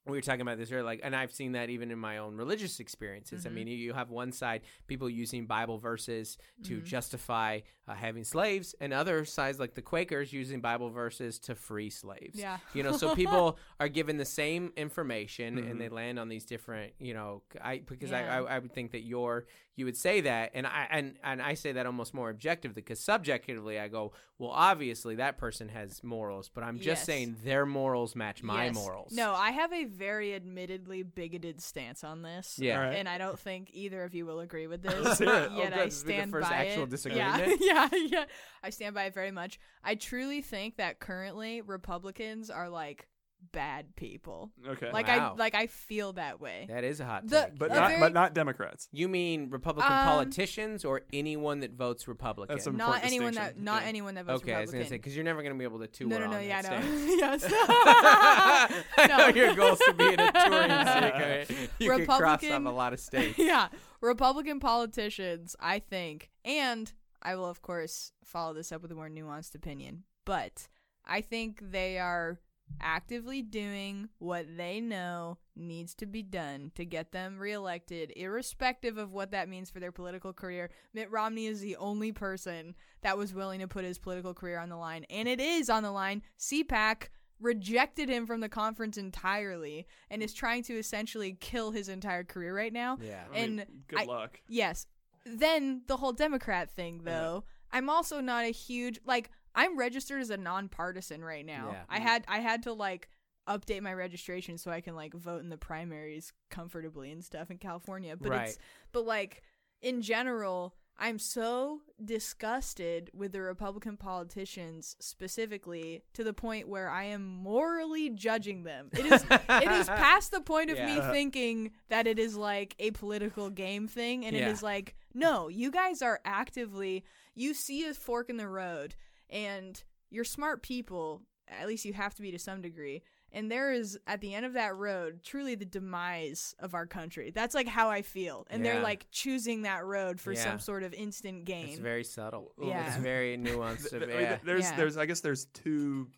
we 0.08 0.18
were 0.18 0.22
talking 0.22 0.42
about 0.42 0.58
this 0.58 0.72
earlier, 0.72 0.84
like, 0.84 1.00
and 1.04 1.16
I've 1.16 1.32
seen 1.32 1.54
that 1.54 1.70
even 1.70 1.90
in 1.90 1.98
my 1.98 2.20
own 2.20 2.36
religious 2.38 2.80
experiences. 2.80 3.46
I 3.46 3.50
Mhm. 3.50 3.54
mean, 3.54 3.68
you, 3.70 3.76
you 3.78 3.94
have 3.94 4.12
one 4.12 4.32
side 4.32 4.62
people 4.86 5.10
using 5.10 5.48
Bible 5.48 5.80
verses 5.80 6.38
to 6.64 6.80
Mhm. 6.80 6.84
justify 6.84 7.62
uh, 7.88 7.94
having 7.94 8.24
slaves, 8.24 8.74
and 8.82 8.92
other 8.94 9.26
sides 9.26 9.60
like 9.60 9.76
the 9.76 9.82
Quakers 9.82 10.34
using 10.34 10.60
Bible 10.60 10.90
verses 10.90 11.38
to 11.38 11.54
free 11.54 11.92
slaves. 11.92 12.34
Yeah. 12.40 12.58
You 12.74 12.82
know, 12.82 12.94
so 12.94 13.14
people 13.16 13.60
are 13.80 13.88
given 13.90 14.18
the 14.18 14.26
same 14.26 14.74
information 14.76 15.58
Mhm. 15.58 15.70
and 15.72 15.80
they 15.82 15.90
land 15.90 16.18
on 16.18 16.28
these 16.28 16.46
different, 16.46 16.94
you 17.00 17.14
know, 17.14 17.44
I 17.62 17.80
because 17.80 18.10
Yeah. 18.12 18.34
I, 18.34 18.38
I 18.40 18.56
I 18.56 18.60
would 18.60 18.74
think 18.74 18.92
that 18.92 19.02
you're 19.02 19.46
you 19.76 19.86
would 19.86 19.98
say 19.98 20.22
that 20.22 20.52
and 20.54 20.66
I 20.66 20.88
and 20.90 21.16
and 21.24 21.42
I 21.42 21.54
say 21.54 21.74
that 21.74 21.86
almost 21.86 22.14
more 22.14 22.30
objectively 22.30 22.82
because 22.82 23.00
subjectively 23.00 23.80
I 23.80 23.88
go, 23.90 24.14
well, 24.40 24.52
obviously 24.52 25.16
that 25.16 25.38
person 25.38 25.70
has 25.70 26.04
morals, 26.04 26.50
but 26.54 26.64
I'm 26.64 26.78
just 26.78 26.86
Yes. 27.02 27.04
saying 27.06 27.36
their 27.44 27.66
morals 27.66 28.16
match 28.16 28.42
my 28.44 28.66
Yes. 28.66 28.76
morals. 28.76 29.12
No, 29.14 29.34
I 29.34 29.52
have 29.52 29.74
a 29.74 29.86
very 29.86 30.34
admittedly 30.34 31.04
bigoted 31.04 31.62
stance 31.62 32.04
on 32.04 32.22
this. 32.22 32.58
Yeah. 32.60 32.78
Alright. 32.80 32.96
And 32.98 33.10
I 33.10 33.18
don't 33.18 33.38
think 33.40 33.70
either 33.74 34.04
of 34.04 34.14
you 34.16 34.26
will 34.26 34.40
agree 34.40 34.68
with 34.68 34.82
this. 34.84 35.18
hear 35.20 35.28
it. 35.28 35.50
Oh, 35.52 35.58
Yet 35.58 35.72
good. 35.72 35.80
I 35.82 35.86
This 35.86 36.02
the 36.04 36.10
stand 36.14 36.32
first 36.32 36.50
by 36.50 36.56
actual 36.56 36.84
it. 36.84 36.90
disagreement. 36.90 37.58
Yeah, 37.62 37.90
yeah, 37.92 38.00
yeah. 38.10 38.26
I 38.64 38.70
stand 38.70 38.96
by 38.96 39.04
it 39.06 39.14
very 39.14 39.32
much. 39.32 39.60
I 39.84 39.96
truly 39.96 40.42
think 40.42 40.78
that 40.78 41.00
currently 41.00 41.62
Republicans 41.62 42.50
are 42.50 42.70
like 42.70 43.08
bad 43.52 43.96
people. 43.96 44.52
Okay. 44.68 44.92
Like 44.92 45.08
Wow. 45.08 45.34
I 45.36 45.38
like 45.38 45.56
I 45.56 45.68
feel 45.68 46.14
that 46.14 46.42
way. 46.42 46.66
That 46.68 46.84
is 46.84 47.00
a 47.00 47.06
hot 47.06 47.28
The- 47.28 47.44
take. 47.46 47.58
but 47.58 47.72
a 47.72 47.76
not 47.76 47.88
very- 47.90 48.00
but 48.02 48.14
not 48.14 48.34
Democrats. 48.34 48.90
you 48.92 49.08
mean 49.08 49.50
Republican 49.50 49.94
Um, 49.94 50.06
politicians 50.08 50.84
or 50.84 51.02
anyone 51.14 51.62
that 51.62 51.72
votes 51.72 52.06
Republican? 52.08 52.54
That's 52.56 52.68
a- 52.68 52.72
not 52.72 52.88
important 52.88 53.06
anyone 53.06 53.34
that 53.36 53.40
distinction, 53.42 53.64
not 53.64 53.82
yeah. 53.84 53.88
anyone 53.88 54.16
that 54.16 54.26
votes 54.26 54.42
Republican. 54.42 54.50
okay, 54.52 54.58
I 54.58 54.62
was 54.62 54.68
Republican. 54.70 54.80
gonna 54.80 54.90
say 54.90 54.98
because 54.98 55.16
you're 55.16 55.24
never 55.26 55.42
gonna 55.44 55.56
be 55.56 55.64
able 55.64 55.80
to 55.80 55.88
tour 55.88 56.08
no, 56.10 56.18
no, 56.20 56.26
no, 56.32 56.38
on 56.38 56.44
yeah, 56.44 56.62
that 56.64 56.84
no. 56.84 56.98
stage. 56.98 57.20
yes. 57.20 57.46
I 57.98 59.08
know 59.08 59.18
No. 59.18 59.28
your 59.30 59.56
goals 59.56 59.80
to 59.80 59.94
be 59.94 60.06
in 60.14 60.20
a 60.20 60.32
touring 60.32 60.70
circuit. 61.50 61.70
You 61.80 61.90
can 61.92 62.06
cross 62.06 62.10
off 62.22 62.42
Republican- 62.42 62.66
a 62.68 62.72
lot 62.74 62.94
of 62.94 63.00
states. 63.00 63.38
yeah, 63.38 63.70
Republican 64.02 64.60
politicians, 64.60 65.56
I 65.60 65.80
think, 65.80 66.32
and 66.44 66.92
I 67.22 67.36
will 67.36 67.46
of 67.46 67.62
course 67.62 68.12
follow 68.24 68.54
this 68.54 68.72
up 68.72 68.82
with 68.82 68.92
a 68.92 68.96
more 68.96 69.10
nuanced 69.10 69.56
opinion, 69.56 70.04
but 70.26 70.68
I 71.06 71.22
think 71.22 71.60
they 71.62 72.00
are 72.00 72.40
actively 72.82 73.42
doing 73.42 74.10
what 74.20 74.46
they 74.58 74.80
know 74.82 75.38
needs 75.56 75.94
to 75.96 76.06
be 76.06 76.22
done 76.22 76.72
to 76.76 76.86
get 76.86 77.12
them 77.12 77.38
reelected, 77.40 78.12
irrespective 78.16 78.98
of 78.98 79.14
what 79.14 79.32
that 79.32 79.48
means 79.50 79.70
for 79.70 79.80
their 79.80 79.92
political 79.92 80.34
career. 80.34 80.70
Mitt 80.94 81.10
Romney 81.12 81.46
is 81.46 81.62
the 81.62 81.78
only 81.78 82.12
person 82.12 82.76
that 83.02 83.18
was 83.18 83.34
willing 83.34 83.60
to 83.62 83.68
put 83.68 83.86
his 83.86 83.98
political 83.98 84.34
career 84.34 84.60
on 84.60 84.70
the 84.70 84.76
line, 84.78 85.06
and 85.10 85.28
it 85.28 85.40
is 85.40 85.70
on 85.70 85.84
the 85.84 85.92
line. 85.92 86.22
CPAC 86.40 87.10
rejected 87.40 88.10
him 88.10 88.26
from 88.26 88.40
the 88.40 88.50
conference 88.50 88.98
entirely 88.98 89.86
and 90.10 90.24
is 90.24 90.34
trying 90.34 90.64
to 90.64 90.78
essentially 90.78 91.34
kill 91.40 91.72
his 91.72 91.90
entire 91.90 92.24
career 92.24 92.56
right 92.56 92.74
now. 92.74 92.98
Yeah. 93.02 93.24
I 93.30 93.34
mean, 93.34 93.60
And 93.60 93.68
good 93.88 94.00
I- 94.00 94.06
luck. 94.06 94.42
Yes. 94.48 94.88
Then 95.26 95.82
the 95.88 95.98
whole 95.98 96.14
Democrat 96.14 96.70
thing, 96.70 97.02
though, 97.04 97.44
I'm 97.72 97.90
also 97.90 98.22
not 98.22 98.46
a 98.46 98.50
huge 98.52 99.00
like. 99.06 99.32
I'm 99.56 99.78
registered 99.78 100.22
as 100.22 100.30
a 100.30 100.38
nonpartisan 100.38 101.24
right 101.24 101.46
now. 101.46 101.70
Yeah. 101.72 101.84
I 101.90 102.00
mm. 102.00 102.04
had 102.04 102.26
I 102.28 102.40
had 102.40 102.64
to 102.64 102.74
like 102.74 103.10
update 103.48 103.82
my 103.82 103.94
registration 103.94 104.58
so 104.58 104.72
I 104.72 104.82
can 104.82 104.96
like 104.96 105.14
vote 105.14 105.42
in 105.42 105.50
the 105.50 105.58
primaries 105.58 106.34
comfortably 106.50 107.12
and 107.12 107.24
stuff 107.24 107.50
in 107.52 107.58
California. 107.58 108.16
But 108.18 108.30
Right. 108.30 108.50
it's 108.50 108.58
but 108.92 109.06
like 109.06 109.44
in 109.82 110.02
general, 110.02 110.76
I'm 110.98 111.20
so 111.20 111.82
disgusted 112.04 113.12
with 113.14 113.34
the 113.34 113.42
Republican 113.42 113.98
politicians 113.98 114.96
specifically 115.00 116.04
to 116.14 116.24
the 116.24 116.34
point 116.34 116.70
where 116.70 116.90
I 116.90 117.06
am 117.06 117.26
morally 117.26 118.10
judging 118.10 118.64
them. 118.64 118.90
It 118.94 119.06
is 119.06 119.24
it 119.30 119.72
is 119.72 119.88
past 119.88 120.32
the 120.32 120.42
point 120.42 120.72
of 120.72 120.80
me 120.80 121.00
thinking 121.12 121.72
that 121.90 122.08
it 122.08 122.18
is 122.18 122.36
like 122.36 122.76
a 122.80 122.92
political 122.92 123.50
game 123.50 123.88
thing 123.88 124.26
and 124.26 124.36
Yeah. 124.36 124.48
it 124.48 124.52
is 124.52 124.64
like 124.64 124.96
no, 125.14 125.48
you 125.50 125.70
guys 125.72 126.02
are 126.02 126.20
actively 126.26 127.04
you 127.36 127.54
see 127.54 127.86
a 127.86 127.94
fork 127.94 128.30
in 128.30 128.38
the 128.38 128.48
road 128.48 128.96
and 129.30 129.84
you're 130.10 130.24
smart 130.24 130.62
people, 130.64 131.22
at 131.48 131.68
least 131.68 131.86
you 131.86 131.94
have 131.94 132.14
to 132.16 132.22
be 132.22 132.32
to 132.32 132.40
some 132.40 132.62
degree. 132.62 133.02
And 133.32 133.52
there 133.52 133.74
is 133.74 134.00
at 134.08 134.22
the 134.22 134.34
end 134.34 134.46
of 134.46 134.54
that 134.54 134.76
road 134.78 135.22
truly 135.24 135.56
the 135.56 135.66
demise 135.66 136.56
of 136.60 136.74
our 136.74 136.86
country. 136.86 137.32
That's 137.32 137.54
like 137.54 137.68
how 137.68 137.90
I 137.90 138.02
feel. 138.02 138.48
And 138.50 138.64
Yeah. 138.64 138.74
they're 138.74 138.82
like 138.84 139.08
choosing 139.12 139.64
that 139.64 139.84
road 139.84 140.22
for 140.22 140.32
Yeah. 140.32 140.44
some 140.44 140.60
sort 140.60 140.84
of 140.84 140.94
instant 140.94 141.44
gain. 141.46 141.68
It's 141.70 141.80
very 141.80 142.04
subtle. 142.06 142.54
Yeah. 142.62 142.88
It's 142.88 142.98
very 142.98 143.38
nuanced 143.38 143.90
Th- 143.90 144.02
of- 144.04 144.10
th- 144.10 144.22
yeah. 144.22 144.38
There's 144.44 144.64
Yeah. 144.64 144.76
there's 144.78 144.96
I 144.98 145.06
guess 145.06 145.20
there's 145.20 145.46
two 145.48 146.10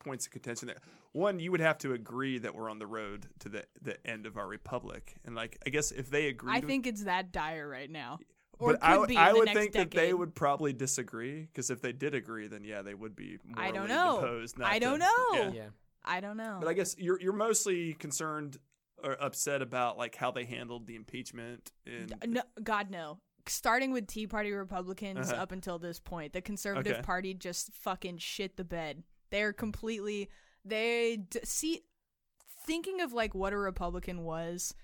points 0.00 0.26
of 0.26 0.32
contention 0.32 0.66
there. 0.68 0.80
One, 1.12 1.38
you 1.38 1.50
would 1.52 1.60
have 1.60 1.78
to 1.78 1.92
agree 1.92 2.38
that 2.38 2.54
we're 2.54 2.68
on 2.70 2.78
the 2.80 2.86
road 2.86 3.28
to 3.40 3.48
the 3.48 3.64
the 3.80 4.04
end 4.06 4.26
of 4.26 4.36
our 4.36 4.46
republic, 4.48 5.14
and 5.24 5.34
like 5.36 5.58
I 5.64 5.70
guess 5.70 5.92
if 5.92 6.10
they 6.10 6.26
agree, 6.28 6.52
I 6.52 6.60
to- 6.60 6.66
think 6.66 6.86
it's 6.86 7.04
that 7.04 7.30
dire 7.32 7.68
right 7.68 7.90
now. 7.90 8.18
Or 8.60 8.72
but 8.72 8.76
it 8.76 8.78
I, 8.82 8.92
could 8.92 9.00
would- 9.00 9.16
I 9.16 9.32
the 9.32 9.38
would 9.38 9.44
next 9.46 9.58
think 9.58 9.72
that 9.74 9.90
they 9.92 10.12
would 10.12 10.34
probably 10.34 10.72
disagree 10.72 11.42
because 11.42 11.70
if 11.70 11.80
they 11.80 11.92
did 11.92 12.14
agree, 12.14 12.48
then 12.48 12.64
yeah, 12.64 12.82
they 12.82 12.94
would 12.94 13.14
be. 13.14 13.38
I 13.54 13.70
don't 13.70 13.88
know. 13.88 14.20
Deposed 14.20 14.58
not 14.58 14.70
I 14.72 14.78
don't 14.78 14.98
to- 15.00 15.06
know. 15.06 15.32
yeah. 15.34 15.50
Yeah. 15.52 15.68
I 16.04 16.20
don't 16.20 16.36
know. 16.36 16.58
But 16.60 16.68
I 16.68 16.72
guess 16.72 16.96
you're 16.98 17.20
you're 17.20 17.32
mostly 17.32 17.94
concerned 17.94 18.56
or 19.04 19.12
upset 19.22 19.62
about 19.62 19.96
like 19.98 20.16
how 20.16 20.30
they 20.30 20.44
handled 20.44 20.86
the 20.86 20.96
impeachment 20.96 21.70
and 21.86 22.14
no, 22.26 22.42
God 22.62 22.90
no. 22.90 23.18
Starting 23.46 23.92
with 23.92 24.06
Tea 24.06 24.26
Party 24.26 24.52
Republicans 24.52 25.30
Uh-huh. 25.32 25.42
up 25.42 25.52
until 25.52 25.78
this 25.78 26.00
point, 26.00 26.32
the 26.32 26.40
Conservative 26.42 26.94
Okay. 26.94 27.02
Party 27.02 27.32
just 27.34 27.72
fucking 27.74 28.18
shit 28.18 28.56
the 28.56 28.64
bed. 28.64 29.04
They're 29.30 29.52
completely 29.52 30.28
they 30.64 31.18
d- 31.30 31.40
see 31.44 31.82
thinking 32.66 33.00
of 33.00 33.12
like 33.12 33.34
what 33.34 33.52
a 33.52 33.56
Republican 33.58 34.24
was 34.24 34.74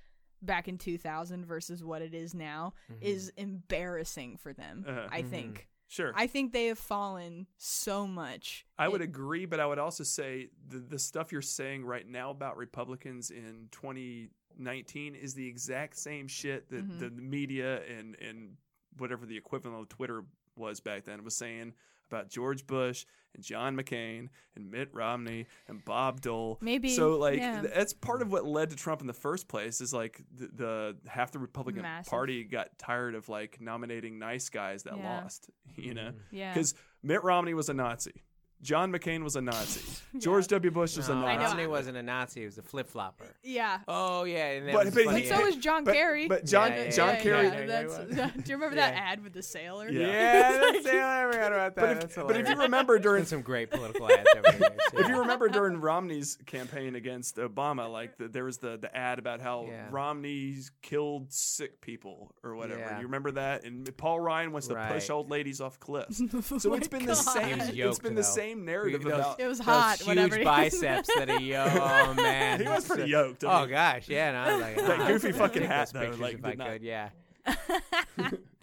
back 0.44 0.68
in 0.68 0.78
2000 0.78 1.44
versus 1.46 1.82
what 1.84 2.02
it 2.02 2.14
is 2.14 2.34
now 2.34 2.74
is 3.00 3.30
embarrassing 3.36 4.36
for 4.36 4.52
them. 4.52 4.84
Uh-huh. 4.86 5.08
I 5.10 5.22
Mhm. 5.22 5.30
think. 5.30 5.68
sure. 5.86 6.12
I 6.16 6.26
think 6.26 6.52
they 6.52 6.66
have 6.66 6.78
fallen 6.78 7.46
so 7.56 8.06
much. 8.06 8.66
I 8.78 8.88
would 8.88 9.02
agree, 9.02 9.44
but 9.46 9.60
I 9.60 9.66
would 9.66 9.78
also 9.78 10.02
say 10.02 10.50
the 10.66 10.78
the 10.78 10.98
stuff 10.98 11.30
you're 11.30 11.42
saying 11.42 11.84
right 11.84 12.06
now 12.08 12.30
about 12.30 12.56
Republicans 12.56 13.30
in 13.30 13.68
2019 13.70 15.14
is 15.14 15.34
the 15.34 15.46
exact 15.46 15.96
same 15.96 16.26
shit 16.26 16.68
that 16.70 16.84
Mhm. 16.88 16.98
the 16.98 17.10
media 17.10 17.82
and 17.84 18.16
and 18.20 18.56
whatever 18.98 19.26
the 19.26 19.36
equivalent 19.36 19.80
of 19.82 19.88
Twitter 19.88 20.24
was 20.56 20.80
back 20.80 21.04
then 21.04 21.22
was 21.24 21.36
saying 21.36 21.74
about 22.10 22.28
George 22.30 22.66
Bush 22.66 23.04
and 23.34 23.42
John 23.42 23.76
McCain 23.76 24.28
and 24.54 24.70
Mitt 24.70 24.88
Romney 24.92 25.46
and 25.68 25.84
Bob 25.84 26.20
Dole. 26.20 26.58
Maybe, 26.60 26.94
so 26.94 27.16
like 27.18 27.38
yeah. 27.38 27.62
that's 27.62 27.92
part 27.92 28.22
of 28.22 28.30
what 28.30 28.44
led 28.46 28.70
to 28.70 28.76
Trump 28.76 29.00
in 29.00 29.06
the 29.06 29.12
first 29.12 29.48
place 29.48 29.80
is 29.80 29.92
like 29.92 30.20
the, 30.36 30.48
the 30.54 30.96
half 31.08 31.32
the 31.32 31.38
Republican 31.38 31.82
Massive. 31.82 32.10
Party 32.10 32.44
got 32.44 32.78
tired 32.78 33.14
of 33.14 33.28
like 33.28 33.60
nominating 33.60 34.18
nice 34.18 34.48
guys 34.48 34.84
that 34.84 34.96
Yeah. 34.96 35.20
lost, 35.22 35.50
you 35.76 35.94
know. 35.94 36.12
yeah. 36.30 36.52
Because 36.54 36.74
Mitt 37.02 37.24
Romney 37.24 37.54
was 37.54 37.68
a 37.68 37.74
Nazi. 37.74 38.22
John 38.64 38.90
McCain 38.90 39.22
was 39.22 39.36
a 39.36 39.40
Nazi. 39.40 39.82
George 40.18 40.46
W. 40.48 40.70
Bush 40.70 40.96
was 40.96 41.08
a 41.08 41.14
No, 41.14 41.20
Nazi. 41.20 41.30
I 41.30 41.36
know. 41.36 41.44
Romney 41.48 41.66
wasn't 41.66 41.96
a 41.98 42.02
Nazi; 42.02 42.40
he 42.40 42.46
was 42.46 42.58
a 42.58 42.62
flip 42.62 42.88
flopper. 42.88 43.26
yeah. 43.42 43.78
Oh 43.86 44.24
yeah, 44.24 44.52
and 44.52 44.68
that 44.68 44.74
But- 44.74 44.84
was 44.86 44.94
but 44.94 45.04
funny, 45.04 45.20
he- 45.22 45.28
So 45.28 45.40
was 45.42 45.56
John 45.56 45.84
but, 45.84 45.94
Kerry. 45.94 46.26
But 46.28 46.46
John 46.46 46.72
Yeah, 46.72 46.84
yeah, 46.84 46.90
John 46.90 47.14
yeah, 47.14 47.20
Kerry. 47.20 47.46
yeah, 47.46 47.60
yeah. 47.60 47.66
that's, 47.66 47.96
do 48.36 48.42
you 48.50 48.54
remember 48.56 48.76
that 48.76 48.94
Yeah. 48.94 49.00
ad 49.12 49.22
with 49.22 49.32
the 49.34 49.42
sailor? 49.42 49.88
Yeah. 49.90 50.06
Yeah, 50.08 50.50
that's, 50.72 50.86
yeah, 50.86 51.26
I 51.28 51.32
forgot 51.32 51.52
about 51.52 51.74
that. 51.76 51.80
But 51.80 51.90
if, 51.90 52.00
That's 52.00 52.14
but 52.16 52.36
if 52.36 52.48
you 52.48 52.56
remember 52.56 52.98
during 52.98 53.20
Been 53.22 53.26
some 53.28 53.42
great 53.42 53.70
political 53.70 54.10
ads 54.10 54.26
over 54.34 54.42
the 54.52 54.58
years. 54.58 54.80
if 54.94 55.00
yeah. 55.00 55.08
you 55.08 55.18
remember 55.20 55.48
during 55.48 55.80
Romney's 55.80 56.38
campaign 56.46 56.94
against 56.94 57.36
Obama, 57.36 57.90
like 57.92 58.16
the, 58.16 58.28
there 58.28 58.44
was 58.44 58.58
the, 58.58 58.78
the 58.78 58.94
ad 58.96 59.18
about 59.18 59.40
how 59.40 59.66
Yeah. 59.68 59.88
Romney's 59.90 60.70
killed 60.82 61.32
sick 61.32 61.80
people 61.80 62.34
or 62.42 62.54
whatever. 62.56 62.80
Yeah. 62.80 62.98
You 62.98 63.04
remember 63.04 63.32
that? 63.32 63.64
And 63.64 63.94
Paul 63.96 64.20
Ryan 64.20 64.52
wants 64.52 64.68
to 64.68 64.74
push 64.74 64.84
Right. 65.08 65.10
old 65.10 65.30
ladies 65.30 65.60
off 65.60 65.78
cliffs. 65.80 66.20
Oh 66.34 66.58
So 66.58 66.74
it's 66.74 66.90
my 66.90 66.98
been 66.98 67.06
the 67.06 67.14
same. 67.14 67.50
God. 67.50 67.58
was 67.60 67.68
It's 67.68 67.76
yoked, 67.76 68.02
been 68.02 68.14
the 68.14 68.22
though. 68.22 68.26
same 68.28 68.53
narrative 68.54 69.02
Those- 69.02 69.12
about. 69.12 69.40
It 69.40 69.46
was 69.46 69.58
Those 69.58 69.66
hot. 69.66 69.96
huge 69.98 70.06
whatever. 70.08 70.44
biceps 70.44 71.08
that 71.16 71.30
he 71.38 71.52
yo, 71.52 71.64
oh 71.68 72.14
man, 72.14 72.60
He 72.60 72.68
was 72.68 72.86
pretty 72.86 73.10
yoked. 73.10 73.44
I 73.44 73.56
Oh 73.56 73.60
mean, 73.62 73.70
gosh, 73.70 74.08
yeah, 74.08 74.28
and 74.28 74.36
I 74.36 74.52
was 74.52 74.60
like, 74.62 74.76
That 74.86 75.00
ah, 75.00 75.06
goofy 75.08 75.28
I'd 75.28 75.34
fucking 75.36 75.62
take 75.62 75.70
hat, 75.70 75.78
those 75.86 75.92
though, 75.92 76.00
pictures 76.00 76.20
like, 76.20 76.34
if 76.34 76.44
I 76.44 76.50
did 76.50 76.58
not- 76.58 76.68
could, 76.70 76.82
yeah. 76.82 77.08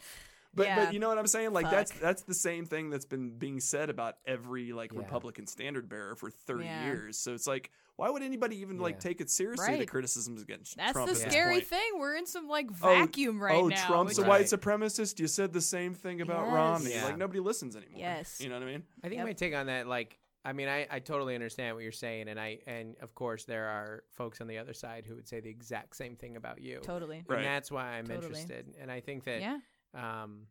But 0.53 0.67
Yeah. 0.67 0.85
but 0.85 0.93
you 0.93 0.99
know 0.99 1.07
what 1.09 1.17
I'm 1.17 1.27
saying? 1.27 1.53
Like 1.53 1.69
that's 1.71 1.91
Fuck. 1.91 2.01
that's 2.01 2.21
the 2.23 2.33
same 2.33 2.65
thing 2.65 2.89
that's 2.89 3.05
been 3.05 3.37
being 3.37 3.59
said 3.59 3.89
about 3.89 4.15
every 4.25 4.73
like 4.73 4.91
Yeah. 4.91 4.99
Republican 4.99 5.47
standard 5.47 5.87
bearer 5.87 6.15
for 6.15 6.29
30 6.29 6.65
Yeah. 6.65 6.85
years. 6.85 7.17
So 7.17 7.33
it's 7.33 7.47
like 7.47 7.71
why 7.97 8.09
would 8.09 8.23
anybody 8.23 8.57
even 8.61 8.79
like 8.79 8.99
take 8.99 9.21
it 9.21 9.29
seriously 9.29 9.77
the 9.77 9.85
criticisms 9.85 10.41
against 10.41 10.75
That's 10.75 10.93
Trump 10.93 11.07
the 11.07 11.11
at 11.11 11.23
this 11.23 11.31
scary 11.31 11.55
point? 11.55 11.67
thing. 11.67 11.99
We're 11.99 12.15
in 12.15 12.25
some 12.25 12.47
like 12.47 12.67
Oh, 12.69 12.73
vacuum 12.99 13.41
right 13.41 13.55
oh, 13.55 13.67
now. 13.67 13.75
Oh, 13.83 13.87
Trump's 13.87 14.17
a 14.17 14.23
white 14.23 14.29
Right. 14.39 14.45
supremacist. 14.45 15.19
You 15.19 15.27
said 15.27 15.53
the 15.53 15.61
same 15.61 15.93
thing 15.93 16.19
about 16.21 16.45
Yes. 16.47 16.53
Romney. 16.53 16.91
Yeah. 16.93 17.05
Like 17.05 17.17
nobody 17.17 17.39
listens 17.39 17.75
anymore. 17.75 17.99
Yes. 17.99 18.39
You 18.41 18.49
know 18.49 18.55
what 18.55 18.63
I 18.63 18.71
mean? 18.71 18.83
I 19.03 19.07
think 19.09 19.19
Yep. 19.19 19.27
my 19.27 19.33
take 19.33 19.53
on 19.53 19.67
that, 19.67 19.87
like, 19.87 20.17
I 20.43 20.53
mean, 20.53 20.67
I, 20.67 20.87
I 20.89 20.97
totally 20.99 21.35
understand 21.35 21.75
what 21.75 21.83
you're 21.83 21.91
saying, 21.91 22.27
and 22.27 22.39
I 22.39 22.57
and 22.65 22.95
of 23.01 23.13
course 23.13 23.45
there 23.45 23.67
are 23.67 24.03
folks 24.09 24.41
on 24.41 24.47
the 24.47 24.57
other 24.57 24.73
side 24.73 25.05
who 25.05 25.13
would 25.13 25.27
say 25.27 25.39
the 25.39 25.51
exact 25.51 25.95
same 25.95 26.15
thing 26.15 26.35
about 26.35 26.59
you, 26.59 26.79
Totally. 26.81 27.23
Right. 27.27 27.37
and 27.37 27.45
that's 27.45 27.69
why 27.69 27.89
I'm 27.91 28.07
Totally. 28.07 28.25
interested. 28.25 28.73
And 28.81 28.89
I 28.91 29.01
think 29.01 29.25
that 29.25 29.41
Yeah. 29.41 29.59
Um, 29.93 30.47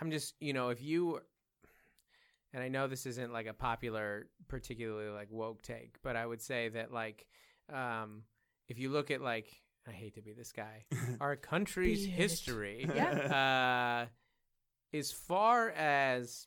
I'm 0.00 0.10
just 0.10 0.34
you 0.40 0.52
know 0.52 0.68
if 0.70 0.80
you 0.82 1.20
and 2.54 2.62
I 2.62 2.68
know 2.68 2.86
this 2.88 3.04
isn't 3.06 3.32
like 3.32 3.46
a 3.46 3.52
popular, 3.52 4.26
particularly 4.48 5.10
like 5.10 5.28
woke 5.30 5.62
take, 5.62 5.96
but 6.02 6.16
I 6.16 6.24
would 6.24 6.40
say 6.40 6.68
that 6.70 6.92
like 6.92 7.26
um, 7.72 8.22
if 8.68 8.78
you 8.78 8.90
look 8.90 9.10
at 9.10 9.20
like 9.20 9.48
I 9.86 9.90
hate 9.92 10.14
to 10.14 10.22
be 10.22 10.32
this 10.32 10.52
guy, 10.52 10.84
our 11.20 11.36
country's 11.36 12.06
history, 12.06 12.88
Yeah. 12.94 14.06
uh, 14.92 14.96
as 14.96 15.12
far 15.12 15.70
as 15.70 16.46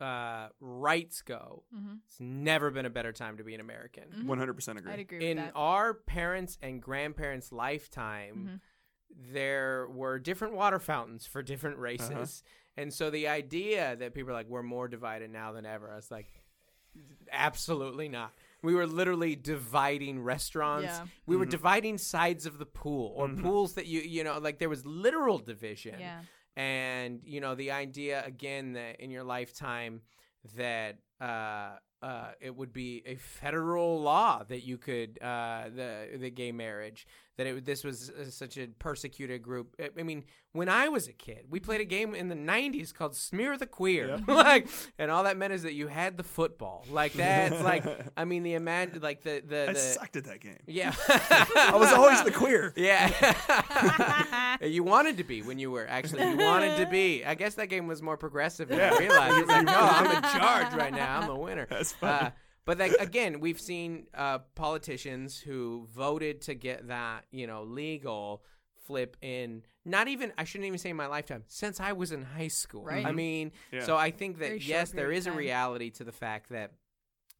uh, 0.00 0.48
rights 0.60 1.22
go, 1.22 1.62
hmm 1.72 1.94
it's 2.04 2.18
never 2.20 2.70
been 2.70 2.84
a 2.84 2.90
better 2.90 3.12
time 3.12 3.38
to 3.38 3.44
be 3.44 3.54
an 3.54 3.60
American. 3.60 4.04
Mhm. 4.12 4.26
100% 4.26 4.78
agree. 4.78 4.92
I'd 4.92 4.98
agree 4.98 5.30
In 5.30 5.36
that. 5.38 5.52
our 5.54 5.94
parents' 5.94 6.58
and 6.60 6.82
grandparents' 6.82 7.52
lifetime, 7.52 8.50
Mhm. 8.54 8.60
There 9.32 9.86
were 9.88 10.18
different 10.18 10.54
water 10.54 10.78
fountains 10.78 11.26
for 11.26 11.42
different 11.42 11.78
races. 11.78 12.10
Uh-huh. 12.44 12.82
And 12.82 12.92
so 12.92 13.10
the 13.10 13.28
idea 13.28 13.96
that 13.96 14.14
people 14.14 14.30
are 14.30 14.34
like, 14.34 14.48
we're 14.48 14.62
more 14.62 14.88
divided 14.88 15.30
now 15.30 15.52
than 15.52 15.66
ever, 15.66 15.90
I 15.92 15.96
was 15.96 16.10
like, 16.10 16.26
absolutely 17.30 18.08
not. 18.08 18.32
We 18.62 18.74
were 18.74 18.86
literally 18.86 19.34
dividing 19.34 20.22
restaurants. 20.22 20.84
Yeah. 20.86 21.06
We 21.26 21.36
were 21.36 21.46
Mhm. 21.46 21.50
dividing 21.50 21.98
sides 21.98 22.46
of 22.46 22.58
the 22.58 22.66
pool 22.66 23.12
or 23.16 23.28
Mhm. 23.28 23.42
pools 23.42 23.74
that 23.74 23.86
you, 23.86 24.00
you 24.00 24.24
know, 24.24 24.38
like 24.38 24.58
there 24.58 24.68
was 24.68 24.86
literal 24.86 25.38
division 25.38 25.98
Yeah. 25.98 26.22
and 26.56 27.22
you 27.24 27.40
know 27.40 27.54
the 27.54 27.70
idea 27.72 28.22
again 28.24 28.72
that 28.74 29.00
in 29.00 29.10
your 29.10 29.24
lifetime 29.24 30.02
that 30.54 30.98
uh, 31.20 31.78
uh, 32.02 32.32
it 32.40 32.54
would 32.54 32.72
be 32.72 33.00
a 33.06 33.14
federal 33.16 34.00
law 34.02 34.42
that 34.44 34.60
you 34.64 34.76
could 34.76 35.18
uh, 35.22 35.68
the 35.70 36.10
the 36.18 36.30
gay 36.30 36.50
marriage 36.52 37.06
that 37.38 37.46
it 37.46 37.64
this 37.64 37.82
was 37.84 38.10
uh, 38.10 38.30
such 38.30 38.56
a 38.58 38.66
persecuted 38.78 39.42
group. 39.42 39.74
I- 39.80 39.90
I 39.98 40.02
mean, 40.02 40.24
when 40.52 40.68
I 40.68 40.88
was 40.88 41.08
a 41.08 41.12
kid, 41.14 41.46
we 41.48 41.60
played 41.60 41.80
a 41.80 41.84
game 41.86 42.14
in 42.14 42.28
the 42.28 42.34
'90s 42.34 42.92
called 42.92 43.16
Smear 43.16 43.56
the 43.56 43.66
Queer, 43.66 44.20
Yeah. 44.28 44.34
like, 44.34 44.68
and 44.98 45.10
all 45.10 45.24
that 45.24 45.36
meant 45.38 45.52
is 45.54 45.62
that 45.62 45.72
you 45.72 45.86
had 45.88 46.16
the 46.18 46.22
football, 46.24 46.84
like 46.90 47.14
that's 47.14 47.62
like, 47.62 47.84
I 48.16 48.24
mean, 48.26 48.42
the 48.42 48.54
imagine 48.54 49.00
like 49.00 49.22
the 49.22 49.42
the, 49.46 49.70
I 49.70 49.72
sucked 49.72 50.16
at 50.16 50.24
that 50.24 50.40
game. 50.40 50.58
yeah, 50.66 50.94
I 51.08 51.72
was 51.74 51.90
always 51.92 52.22
the 52.22 52.32
queer. 52.32 52.72
yeah. 52.76 54.58
you 54.60 54.82
wanted 54.84 55.16
to 55.16 55.24
be 55.24 55.42
when 55.42 55.58
you 55.58 55.70
were 55.70 55.86
actually 55.88 56.28
you 56.28 56.36
wanted 56.36 56.76
to 56.84 56.86
be. 56.90 57.24
I 57.24 57.34
guess 57.34 57.54
that 57.54 57.68
game 57.68 57.86
was 57.86 58.02
more 58.02 58.16
progressive 58.16 58.68
than 58.68 58.78
Yeah. 58.78 58.92
I 58.94 58.98
realized. 58.98 59.38
It's 59.38 59.48
like, 59.48 59.64
no, 59.66 59.74
I'm 59.78 60.16
in 60.16 60.22
charge 60.22 60.74
right 60.74 60.92
now. 60.92 61.20
I'm 61.20 61.26
the 61.28 61.34
winner. 61.34 61.66
That's 61.68 61.92
funny. 61.92 62.26
Uh, 62.26 62.30
but 62.64 62.78
like 62.78 62.92
again, 63.00 63.40
we've 63.40 63.60
seen 63.60 64.06
uh, 64.14 64.38
politicians 64.54 65.38
who 65.38 65.86
voted 65.94 66.40
to 66.42 66.54
get 66.54 66.88
that 66.88 67.24
you 67.30 67.46
know 67.46 67.62
legal 67.64 68.42
flip 68.86 69.16
in 69.22 69.62
not 69.84 70.08
even 70.08 70.32
I 70.36 70.44
shouldn't 70.44 70.66
even 70.66 70.78
say 70.78 70.90
in 70.90 70.96
my 70.96 71.06
lifetime 71.06 71.44
since 71.46 71.78
I 71.80 71.92
was 71.92 72.12
in 72.12 72.22
high 72.24 72.48
school. 72.48 72.84
Right. 72.84 73.06
I 73.06 73.12
mean, 73.12 73.52
Yeah. 73.70 73.84
so 73.84 73.96
I 73.96 74.10
think 74.10 74.38
that 74.38 74.48
short 74.48 74.62
yes, 74.62 74.90
there 74.90 75.04
period 75.06 75.18
of 75.18 75.18
is 75.18 75.26
a 75.28 75.32
reality 75.32 75.90
to 75.90 76.04
the 76.04 76.12
fact 76.12 76.50
that 76.50 76.72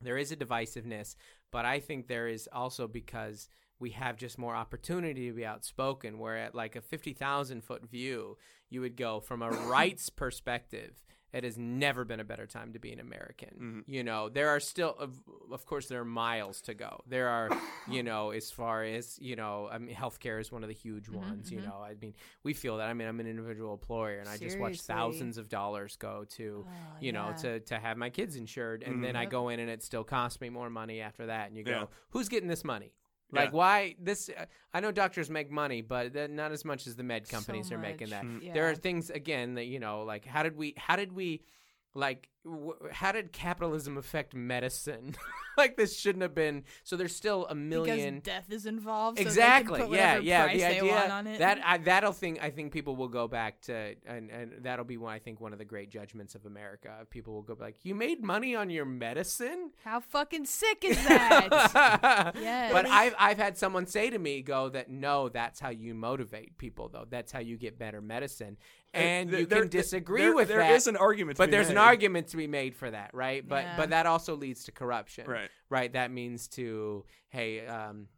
there 0.01 0.17
is 0.19 0.33
a 0.33 0.37
divisiveness, 0.37 1.15
but 1.51 1.65
I 1.65 1.79
think 1.81 2.09
there 2.09 2.29
is 2.29 2.49
also 2.53 2.89
because 2.89 3.49
we 3.79 3.91
have 3.91 4.17
just 4.17 4.39
more 4.39 4.55
opportunity 4.55 5.29
to 5.29 5.35
be 5.35 5.45
outspoken. 5.45 6.19
Where 6.19 6.37
at 6.37 6.55
like 6.55 6.77
a 6.77 6.81
fifty 6.81 7.13
thousand 7.13 7.65
foot 7.65 7.89
view, 7.89 8.37
you 8.71 8.81
would 8.81 8.97
go 8.97 9.21
from 9.21 9.43
a 9.43 9.51
rights 9.77 10.11
perspective. 10.11 11.03
It 11.33 11.45
has 11.45 11.57
never 11.57 12.05
been 12.05 12.21
a 12.21 12.25
better 12.25 12.47
time 12.47 12.75
to 12.75 12.79
be 12.79 12.93
an 12.93 13.01
American. 13.01 13.85
Mhm. 13.87 13.93
You 13.93 14.05
know, 14.05 14.29
there 14.29 14.51
are 14.51 14.61
still, 14.61 14.95
of, 14.99 15.19
of 15.51 15.65
course, 15.65 15.87
there 15.89 16.01
are 16.01 16.05
miles 16.05 16.61
to 16.63 16.75
go. 16.75 17.01
There 17.07 17.29
are, 17.29 17.49
you 17.89 18.03
know, 18.03 18.31
as 18.31 18.51
far 18.51 18.85
as 18.85 19.19
you 19.19 19.35
know, 19.37 19.69
I 19.73 19.79
mean, 19.79 19.95
healthcare 19.95 20.41
is 20.41 20.53
one 20.53 20.63
of 20.63 20.69
the 20.69 20.75
huge 20.75 21.09
ones. 21.09 21.51
You 21.51 21.61
mhm. 21.61 21.65
know, 21.65 21.81
I 21.83 21.95
mean, 22.01 22.15
we 22.43 22.53
feel 22.53 22.77
that. 22.77 22.89
I 22.89 22.93
mean, 22.95 23.09
I'm 23.09 23.19
an 23.21 23.27
individual 23.27 23.73
employer, 23.73 24.19
and 24.19 24.29
I 24.29 24.37
just 24.37 24.59
watch 24.61 24.81
thousands 24.83 25.39
of 25.39 25.49
dollars 25.49 25.97
go 25.97 26.25
to 26.37 26.67
Oh, 26.69 26.71
you 27.01 27.13
know, 27.13 27.33
to 27.39 27.61
to 27.61 27.79
have 27.79 27.97
my 27.97 28.11
kids 28.11 28.37
insured, 28.37 28.83
and 28.83 29.03
then 29.03 29.17
I 29.17 29.25
go 29.27 29.49
in 29.49 29.59
and 29.59 29.71
it 29.71 29.83
still 29.83 30.05
costs 30.05 30.41
me 30.41 30.51
more 30.51 30.69
money 30.71 31.01
after 31.01 31.27
that. 31.27 31.49
And 31.49 31.57
you 31.57 31.65
go, 31.65 31.71
Yeah. 31.71 31.87
who's 32.11 32.29
getting 32.29 32.49
this 32.49 32.63
money? 32.65 32.93
Yeah. 33.33 33.41
Like, 33.41 33.53
why 33.53 33.95
this? 33.99 34.29
Uh, 34.29 34.45
I 34.75 34.81
know 34.81 34.93
doctors 34.93 35.31
make 35.31 35.51
money, 35.51 35.81
but 35.81 36.15
not 36.31 36.53
as 36.53 36.65
much 36.65 36.87
as 36.87 36.97
the 36.97 37.03
med 37.03 37.29
companies 37.29 37.69
So 37.69 37.77
are 37.77 37.79
making 37.79 38.11
that. 38.11 38.25
Mm. 38.25 38.43
Yeah. 38.43 38.53
There 38.53 38.69
are 38.69 38.75
things 38.75 39.11
again 39.11 39.55
that 39.55 39.67
you 39.67 39.81
know, 39.81 40.03
like 40.03 40.25
how 40.27 40.43
did 40.43 40.57
we? 40.57 40.75
How 40.77 40.97
did 40.97 41.13
we? 41.13 41.43
Like 41.95 42.29
w- 42.45 42.75
how 42.91 43.13
did 43.13 43.33
capitalism 43.33 43.99
affect 43.99 44.35
medicine? 44.35 45.15
like 45.59 45.77
this 45.77 45.99
shouldn't 45.99 46.23
have 46.23 46.35
been. 46.35 46.65
So 46.85 46.97
there's 46.97 47.15
still 47.15 47.47
a 47.49 47.55
million. 47.55 48.15
because 48.15 48.23
death 48.23 48.47
is 48.51 48.65
involved. 48.67 49.19
so 49.19 49.23
exactly. 49.23 49.81
yeah. 49.91 50.19
Yeah. 50.19 50.47
The 50.47 50.65
idea 50.65 50.85
want 50.85 51.11
on 51.11 51.27
it. 51.27 51.39
that 51.41 51.61
I, 51.65 51.79
that'll 51.79 52.13
think 52.13 52.43
I 52.43 52.49
think 52.51 52.73
people 52.73 52.97
will 52.97 53.09
go 53.09 53.29
back 53.29 53.61
to 53.63 53.95
and, 54.07 54.31
and 54.31 54.53
that'll 54.63 54.87
be 54.87 54.97
one 54.97 55.13
I 55.13 55.19
think 55.19 55.41
one 55.41 55.53
of 55.53 55.59
the 55.59 55.65
great 55.67 55.91
judgments 55.91 56.35
of 56.35 56.47
America. 56.47 57.07
People 57.11 57.35
will 57.35 57.43
go 57.43 57.57
like, 57.61 57.77
you 57.85 57.95
made 57.95 58.23
money 58.25 58.55
on 58.55 58.71
your 58.71 58.87
medicine. 58.87 59.73
How 59.85 60.01
fucking 60.01 60.47
sick 60.47 60.85
is 60.85 60.97
that? 61.09 62.33
Yes. 62.41 62.73
But 62.73 62.87
I've 62.87 63.15
I've 63.19 63.39
had 63.39 63.59
someone 63.59 63.87
say 63.87 64.11
to 64.11 64.19
me, 64.19 64.43
"Go 64.43 64.69
that 64.71 64.91
no, 64.91 65.29
that's 65.29 65.61
how 65.61 65.71
you 65.71 65.95
motivate 65.95 66.57
people, 66.59 66.89
though. 66.89 67.07
That's 67.09 67.33
how 67.33 67.41
you 67.41 67.57
get 67.57 67.79
better 67.79 68.01
medicine." 68.01 68.57
And 68.95 69.31
Th- 69.31 69.41
you 69.41 69.47
there- 69.47 69.61
can 69.61 69.69
disagree 69.71 70.21
there- 70.23 70.35
with 70.35 70.49
There 70.49 70.59
that. 70.59 70.73
is 70.73 70.87
an 70.87 70.97
argument, 70.97 71.37
to 71.37 71.43
but 71.43 71.47
be 71.47 71.53
there's 71.53 71.71
an 71.71 71.79
argument 71.79 72.29
to 72.29 72.37
be 72.37 72.47
made 72.47 72.75
for 72.77 72.91
that, 72.91 73.11
right? 73.15 73.47
But 73.47 73.65
Yeah. 73.65 73.77
but 73.77 73.91
that 73.91 74.05
also 74.07 74.37
leads 74.37 74.65
to 74.65 74.73
corruption, 74.73 75.27
Right. 75.27 75.51
Right. 75.71 75.93
That 75.93 76.11
means 76.11 76.47
to 76.49 77.05
hey, 77.31 77.67
um, 77.67 78.09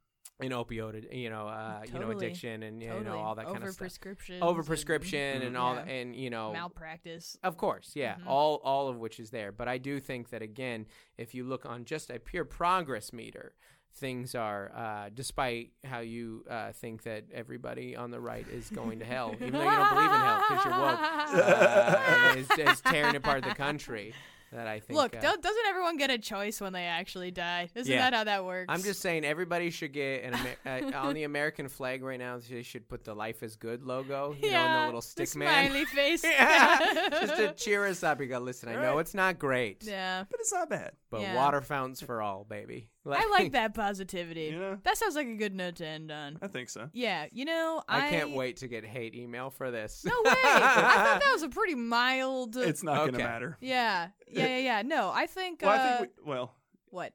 an 0.40 0.51
opioid, 0.51 1.14
you 1.16 1.30
know, 1.30 1.46
uh, 1.46 1.84
you 1.86 1.96
know, 2.01 2.10
addiction 2.10 2.64
and 2.64 2.82
you 2.82 2.88
know 2.88 3.16
all 3.18 3.36
that 3.36 3.46
kind 3.46 3.59
of 3.62 3.68
stuff, 3.70 3.78
prescriptions 3.78 4.42
over 4.42 4.59
and 4.60 4.66
prescription 4.66 5.42
and 5.42 5.56
all 5.56 5.76
Yeah. 5.76 5.84
that, 5.84 5.90
and 5.90 6.16
you 6.16 6.28
know, 6.28 6.52
malpractice. 6.52 7.38
of 7.44 7.56
course, 7.56 7.92
yeah, 7.94 8.16
Mhm. 8.16 8.26
all 8.26 8.56
all 8.64 8.88
of 8.88 8.98
which 8.98 9.20
is 9.20 9.30
there. 9.30 9.52
But 9.52 9.68
I 9.68 9.78
do 9.78 10.01
think 10.01 10.30
that 10.30 10.42
again, 10.42 10.86
if 11.16 11.34
you 11.36 11.44
look 11.44 11.64
on 11.64 11.84
just 11.84 12.10
a 12.10 12.18
pure 12.18 12.44
progress 12.44 13.12
meter, 13.12 13.55
things 13.96 14.34
are, 14.34 14.72
uh, 14.74 15.10
despite 15.14 15.70
how 15.84 16.00
you 16.00 16.44
uh, 16.50 16.72
think 16.72 17.04
that 17.04 17.24
everybody 17.32 17.96
on 17.96 18.10
the 18.10 18.20
right 18.20 18.46
is 18.48 18.68
going 18.70 18.98
to 18.98 19.04
hell, 19.04 19.32
even 19.34 19.52
though 19.52 19.62
you 19.62 19.70
don't 19.70 19.94
believe 19.94 20.10
in 20.10 20.20
hell 20.20 20.44
because 20.48 20.64
you're 20.64 20.80
woke, 20.80 21.00
uh, 21.48 22.28
and 22.30 22.38
is, 22.40 22.50
is 22.58 22.80
tearing 22.80 23.16
apart 23.16 23.44
the 23.44 23.54
country. 23.54 24.14
That 24.52 24.68
I 24.68 24.78
think. 24.78 24.96
Look, 24.96 25.16
uh, 25.16 25.20
doesn't 25.20 25.66
everyone 25.68 25.96
get 25.96 26.10
a 26.12 26.18
choice 26.18 26.60
when 26.60 26.72
they 26.72 26.84
actually 26.84 27.32
die? 27.32 27.70
Isn't 27.74 27.92
Yeah. 27.92 27.98
that 28.08 28.14
how 28.14 28.22
that 28.22 28.44
works? 28.44 28.66
I'm 28.68 28.84
just 28.84 29.00
saying 29.00 29.24
everybody 29.24 29.70
should 29.70 29.92
get 29.92 30.22
an 30.22 30.34
Amer- 30.64 30.92
uh, 30.94 30.98
on 31.08 31.14
the 31.14 31.24
American 31.24 31.66
flag 31.68 32.04
right 32.04 32.20
now. 32.20 32.38
They 32.38 32.62
should 32.62 32.88
put 32.88 33.02
the 33.02 33.14
"Life 33.16 33.42
is 33.42 33.56
Good" 33.56 33.82
logo, 33.82 34.36
you 34.40 34.52
know, 34.52 34.58
and 34.58 34.82
the 34.82 34.86
little 34.86 35.00
stick 35.02 35.28
the 35.30 35.40
man. 35.40 35.66
smiley 35.70 35.84
face. 35.86 36.22
yeah, 36.22 37.08
just 37.10 37.36
to 37.36 37.52
cheer 37.56 37.84
us 37.86 38.04
up. 38.04 38.20
You 38.20 38.26
go, 38.28 38.38
listen. 38.38 38.68
I 38.68 38.80
know 38.80 38.98
it's 38.98 39.14
not 39.14 39.40
great, 39.40 39.82
yeah. 39.82 40.22
but 40.30 40.38
it's 40.38 40.52
not 40.52 40.70
bad. 40.70 40.92
but 41.10 41.22
Yeah. 41.22 41.34
water 41.34 41.60
fountains 41.60 42.00
for 42.00 42.22
all, 42.22 42.44
baby. 42.44 42.90
I 43.06 43.28
like 43.31 43.52
that 43.52 43.74
positivity. 43.74 44.44
You 44.44 44.59
know? 44.59 44.78
That 44.82 44.97
sounds 44.97 45.14
like 45.14 45.26
a 45.26 45.35
good 45.35 45.55
note 45.55 45.76
to 45.76 45.86
end 45.86 46.10
on. 46.10 46.39
I 46.40 46.47
think 46.48 46.68
so. 46.68 46.89
Yeah, 46.93 47.26
you 47.32 47.44
know, 47.44 47.82
I, 47.89 48.06
I 48.06 48.10
can't 48.10 48.31
wait 48.31 48.59
to 48.59 48.68
get 48.68 48.85
hate 48.85 49.14
email 49.14 49.51
for 49.51 49.70
this. 49.70 50.05
No 50.05 50.12
way. 50.24 50.32
I 50.44 50.60
thought 50.60 51.20
that 51.20 51.31
was 51.32 51.43
a 51.43 51.48
pretty 51.48 51.74
mild. 51.74 52.56
It's 52.56 52.82
not 52.82 53.05
gonna 53.06 53.18
matter. 53.18 53.56
yeah, 53.60 54.09
yeah, 54.28 54.47
yeah, 54.47 54.59
yeah. 54.59 54.82
No, 54.82 55.10
I 55.14 55.26
think. 55.26 55.60
Well, 55.62 55.70
uh, 55.70 55.74
I 55.94 55.98
think 55.98 56.10
we, 56.24 56.31
well, 56.31 56.55
what? 56.90 57.12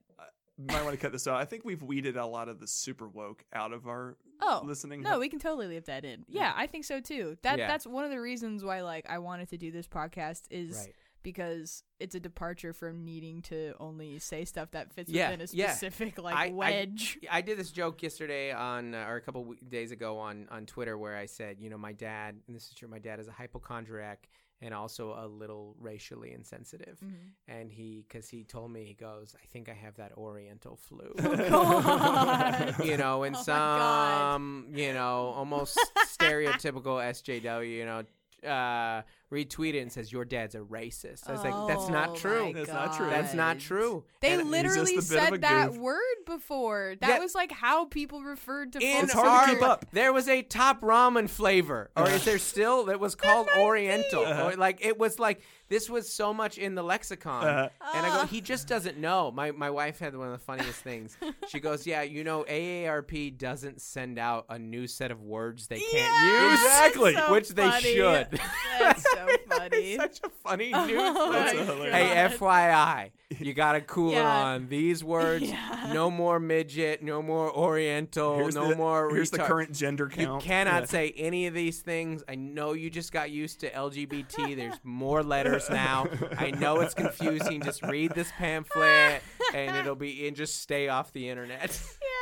you 0.58 0.66
might 0.66 0.84
want 0.84 0.94
to 0.94 0.98
cut 1.02 1.14
this 1.14 1.26
out. 1.26 1.36
I 1.36 1.46
think 1.46 1.64
we've 1.64 1.82
weeded 1.82 2.18
a 2.18 2.26
lot 2.26 2.50
of 2.50 2.60
the 2.60 2.68
super 2.68 3.08
woke 3.08 3.46
out 3.54 3.72
of 3.72 3.88
our 3.88 4.18
Oh, 4.42 4.62
listening. 4.66 5.02
no, 5.02 5.18
we 5.20 5.30
can 5.30 5.40
totally 5.40 5.68
leave 5.68 5.86
that 5.86 6.04
in. 6.06 6.26
Yeah, 6.28 6.52
I 6.56 6.68
think 6.68 6.84
so 6.86 7.00
too. 7.00 7.38
That 7.44 7.58
Yeah. 7.60 7.68
that's 7.68 7.88
one 7.88 8.04
of 8.06 8.12
the 8.12 8.20
reasons 8.20 8.64
why 8.64 8.82
like 8.82 9.06
I 9.10 9.20
wanted 9.20 9.50
to 9.50 9.58
do 9.58 9.72
this 9.72 9.88
podcast 9.88 10.44
is 10.50 10.78
Right. 10.86 10.96
Because 11.24 11.84
it's 12.00 12.16
a 12.16 12.20
departure 12.20 12.74
from 12.74 13.04
needing 13.06 13.42
to 13.44 13.74
only 13.80 14.20
say 14.20 14.46
stuff 14.46 14.72
that 14.72 14.94
fits 14.94 15.12
Yeah, 15.12 15.30
within 15.32 15.46
a 15.46 15.50
yeah. 15.52 15.72
specific 15.72 16.18
like 16.22 16.36
I- 16.36 16.48
I- 16.48 16.52
wedge. 16.52 17.20
I 17.32 17.42
did 17.42 17.58
this 17.58 17.72
joke 17.72 18.02
yesterday 18.04 18.52
on, 18.52 18.94
uh, 18.96 19.06
or 19.08 19.16
a 19.18 19.22
couple 19.22 19.54
days 19.68 19.92
ago 19.92 20.18
on 20.20 20.48
on 20.50 20.66
Twitter, 20.66 20.98
where 20.98 21.16
I 21.18 21.26
said, 21.26 21.60
you 21.60 21.70
know, 21.70 21.78
my 21.78 21.94
dad, 21.94 22.36
and 22.48 22.56
this 22.56 22.68
is 22.68 22.74
true, 22.74 22.88
my 22.88 23.00
dad 23.00 23.20
is 23.20 23.28
a 23.28 23.32
hypochondriac 23.32 24.28
and 24.62 24.74
also 24.74 25.14
a 25.18 25.26
little 25.26 25.74
racially 25.80 26.34
insensitive, 26.34 27.00
Mhm. 27.00 27.14
and 27.48 27.72
he, 27.72 28.04
because 28.06 28.28
he 28.28 28.44
told 28.44 28.70
me, 28.72 28.84
he 28.84 28.94
goes, 28.94 29.34
I 29.42 29.46
think 29.48 29.70
I 29.70 29.74
have 29.74 29.96
that 29.96 30.12
Oriental 30.18 30.76
flu. 30.76 31.14
Oh, 31.52 32.74
you 32.84 32.98
know, 32.98 33.24
and 33.24 33.38
Oh 33.38 33.42
some, 33.42 34.68
you 34.74 34.92
know, 34.94 35.34
almost 35.36 35.80
stereotypical 36.06 37.00
SJW, 37.02 37.70
you 37.70 37.86
know, 37.86 38.04
uh, 38.50 39.02
retweet 39.32 39.76
it 39.76 39.80
and 39.82 39.92
says 39.92 40.12
your 40.12 40.26
dad's 40.26 40.56
a 40.56 40.60
racist. 40.60 41.28
I 41.30 41.34
was 41.34 41.44
like, 41.44 41.54
that's 41.68 41.84
Oh 41.88 41.90
not 41.92 42.16
true. 42.16 42.52
That's 42.54 42.70
not 42.70 42.98
true. 42.98 43.10
That's 43.10 43.34
not 43.34 43.60
true. 43.60 44.04
They 44.22 44.34
And 44.34 44.50
literally 44.50 44.96
just 44.96 45.12
a 45.12 45.14
bit 45.14 45.22
of 45.24 45.28
a 45.30 45.32
said 45.34 45.42
that 45.42 45.68
goof. 45.72 45.78
word 45.78 46.16
before. 46.26 46.96
That 47.02 47.10
Yeah. 47.10 47.20
was 47.20 47.36
like 47.36 47.52
how 47.52 47.86
people 47.86 48.22
referred 48.24 48.74
to 48.74 48.80
in 48.80 49.04
It's 49.06 49.14
hard 49.14 49.26
to 49.26 49.30
our- 49.32 49.48
keep 49.48 49.62
up. 49.64 49.86
There 49.92 50.12
was 50.12 50.28
a 50.28 50.42
top 50.42 50.82
ramen 50.82 51.30
flavor, 51.30 51.92
or 51.96 52.10
is 52.10 52.26
there 52.26 52.40
still 52.40 52.86
that 52.86 53.00
was 53.00 53.16
called 53.16 53.48
Oriental? 53.58 54.26
Uh-huh. 54.26 54.48
Or 54.50 54.56
like 54.56 54.84
it 54.84 54.98
was 54.98 55.20
like 55.20 55.42
this 55.70 55.88
was 55.88 56.12
so 56.12 56.34
much 56.34 56.58
in 56.58 56.74
the 56.74 56.82
lexicon, 56.82 57.46
Uh-huh. 57.46 57.70
and 57.94 58.04
I 58.06 58.22
go, 58.22 58.26
he 58.26 58.42
just 58.42 58.68
doesn't 58.68 58.98
know. 58.98 59.30
My 59.32 59.52
my 59.52 59.70
wife 59.70 60.00
had 60.00 60.16
one 60.18 60.28
of 60.28 60.34
the 60.34 60.44
funniest 60.44 60.82
things. 60.82 61.16
She 61.50 61.60
goes, 61.68 61.86
yeah, 61.86 62.02
you 62.02 62.24
know, 62.24 62.44
AARP 62.50 63.38
doesn't 63.38 63.80
send 63.82 64.18
out 64.18 64.46
a 64.50 64.58
new 64.58 64.88
set 64.88 65.12
of 65.12 65.22
words 65.22 65.68
they 65.68 65.80
can't 65.80 65.94
Yeah, 65.94 66.50
use, 66.52 66.60
Exactly. 66.62 67.14
so 67.14 67.32
which 67.32 67.50
they 67.50 67.70
funny. 67.70 67.94
should. 67.94 68.42
That's 68.80 69.04
so 69.12 69.19
funny. 69.50 69.96
Such 69.96 70.20
a 70.24 70.30
funny 70.30 70.72
Oh 70.74 70.86
news. 70.86 70.98
my 70.98 71.32
That's 71.32 71.52
flash. 71.54 71.66
hilarious. 71.68 71.94
Hey, 71.96 72.38
FYI, 72.38 73.12
you 73.40 73.54
got 73.54 73.74
to 73.74 73.82
cool 73.82 74.12
Yeah. 74.14 74.28
on 74.44 74.68
these 74.70 75.04
words. 75.04 75.44
Yeah. 75.50 75.92
No 75.94 76.10
more 76.12 76.40
midget, 76.40 77.02
no 77.02 77.22
more 77.22 77.52
Oriental, 77.56 78.38
Here's 78.38 78.56
no 78.56 78.70
the, 78.70 78.76
more. 78.76 79.10
Here's 79.14 79.32
the 79.32 79.40
current 79.40 79.74
gender 79.74 80.08
count. 80.08 80.44
You 80.44 80.48
cannot 80.48 80.84
Yeah. 80.84 80.88
say 80.88 81.14
any 81.18 81.48
of 81.48 81.54
these 81.54 81.82
things. 81.82 82.24
I 82.30 82.36
know 82.36 82.74
you 82.74 82.90
just 82.90 83.12
got 83.12 83.32
used 83.32 83.60
to 83.62 83.70
LGBT. 83.72 84.56
There's 84.56 84.80
more 84.84 85.24
letters 85.24 85.70
now. 85.70 86.08
I 86.38 86.52
know 86.52 86.80
it's 86.82 86.94
confusing. 86.94 87.62
Just 87.62 87.82
read 87.84 88.14
this 88.14 88.32
pamphlet, 88.38 89.22
and 89.54 89.76
it'll 89.78 89.96
be 89.96 90.28
and 90.28 90.36
just 90.36 90.62
stay 90.62 90.88
off 90.90 91.12
the 91.12 91.30
internet. 91.30 91.80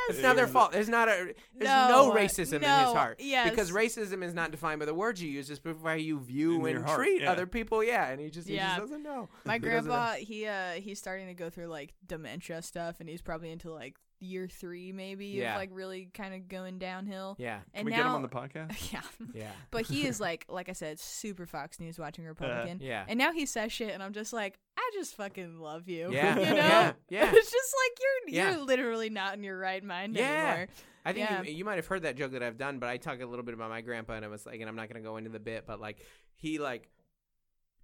It's 0.10 0.22
not 0.22 0.36
their 0.36 0.48
fault. 0.48 0.72
There's 0.72 0.90
not 0.90 1.08
a 1.08 1.34
there's 1.56 1.70
no, 1.70 2.08
No, 2.10 2.12
racism 2.14 2.54
in 2.56 2.62
his 2.62 2.94
heart. 2.94 3.20
yes. 3.20 3.50
Because 3.50 3.72
racism 3.72 4.24
is 4.24 4.34
not 4.34 4.52
defined 4.52 4.80
by 4.80 4.86
the 4.86 4.94
words 4.94 5.22
you 5.22 5.30
use, 5.30 5.50
it's 5.50 5.60
by 5.60 5.74
how 5.84 5.94
you 5.96 6.20
view 6.20 6.66
In 6.66 6.78
and 6.78 6.86
heart, 6.86 6.98
treat 7.00 7.22
yeah. 7.22 7.32
other 7.32 7.46
people. 7.48 7.84
Yeah, 7.84 8.08
and 8.10 8.20
he 8.22 8.30
just 8.30 8.48
he 8.48 8.56
Yeah. 8.56 8.70
just 8.78 8.82
doesn't 8.82 9.04
know. 9.04 9.30
My 9.46 9.54
He 9.58 9.60
doesn't 9.60 9.86
know. 9.90 9.96
grandpa, 9.96 10.14
he 10.16 10.46
uh 10.48 10.72
he's 10.74 11.00
starting 11.00 11.28
to 11.28 11.34
go 11.34 11.50
through 11.50 11.68
like 11.68 11.94
dementia 12.06 12.62
stuff 12.62 12.98
and 13.00 13.10
he's 13.10 13.22
probably 13.22 13.52
into 13.52 13.72
like 13.74 13.96
year 14.20 14.48
3 14.48 14.92
maybe 14.92 15.28
Yeah. 15.28 15.54
of 15.54 15.58
like 15.58 15.70
really 15.72 16.10
kind 16.14 16.34
of 16.34 16.48
going 16.48 16.80
downhill. 16.80 17.36
Yeah, 17.38 17.58
Can 17.58 17.66
And 17.74 17.86
we 17.86 17.92
now 17.92 17.98
get 17.98 18.06
him 18.08 18.16
on 18.16 18.22
the 18.22 18.30
podcast? 18.30 18.92
Yeah. 18.94 19.02
yeah, 19.34 19.52
But 19.72 19.86
he 19.86 20.06
is 20.08 20.20
like 20.28 20.46
like 20.50 20.70
I 20.70 20.74
said 20.74 21.00
super 21.00 21.46
Fox 21.46 21.80
News 21.80 22.00
watching 22.00 22.26
uh, 22.26 22.30
Republican. 22.30 22.80
yeah. 22.82 23.06
And 23.08 23.18
now 23.18 23.32
he 23.32 23.46
says 23.46 23.72
shit 23.72 23.94
and 23.94 24.02
I'm 24.02 24.14
just 24.14 24.34
like 24.34 24.60
I 24.78 24.92
just 24.94 25.16
fucking 25.16 25.60
love 25.60 25.88
you. 25.88 26.12
Yeah, 26.12 26.38
you 26.38 26.46
know? 26.46 26.56
yeah, 26.56 26.92
yeah. 27.10 27.32
it's 27.34 27.52
just 27.52 27.76
like 27.84 27.98
you're 28.00 28.36
Yeah. 28.36 28.52
you're 28.52 28.66
literally 28.66 29.10
not 29.10 29.36
in 29.36 29.44
your 29.44 29.58
right 29.58 29.84
mind 29.84 30.16
Yeah. 30.16 30.24
anymore. 30.24 30.68
I 31.06 31.14
think 31.14 31.30
Yeah. 31.30 31.42
you, 31.44 31.54
you 31.54 31.66
might 31.66 31.76
have 31.78 31.88
heard 31.88 32.02
that 32.04 32.18
joke 32.18 32.32
that 32.34 32.44
I've 32.44 32.58
done, 32.58 32.80
but 32.80 32.90
I 32.90 32.98
talk 32.98 33.22
a 33.22 33.26
little 33.26 33.46
bit 33.46 33.54
about 33.54 33.70
my 33.70 33.80
grandpa, 33.82 34.14
and 34.14 34.26
I 34.26 34.28
was 34.28 34.46
like, 34.46 34.60
and 34.60 34.68
I'm 34.70 34.76
not 34.76 34.90
going 34.90 35.02
to 35.02 35.08
go 35.08 35.16
into 35.16 35.30
the 35.30 35.40
bit, 35.40 35.66
but 35.66 35.80
like 35.80 36.00
he 36.36 36.60
like 36.60 36.90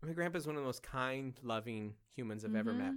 my 0.05 0.11
grandpa's 0.14 0.45
one 0.45 0.55
of 0.55 0.61
the 0.61 0.65
most 0.65 0.84
kind, 0.84 1.34
loving 1.41 1.93
humans 2.15 2.43
I've 2.43 2.55
ever 2.55 2.72
mm-hmm. 2.72 2.80
met. 2.81 2.93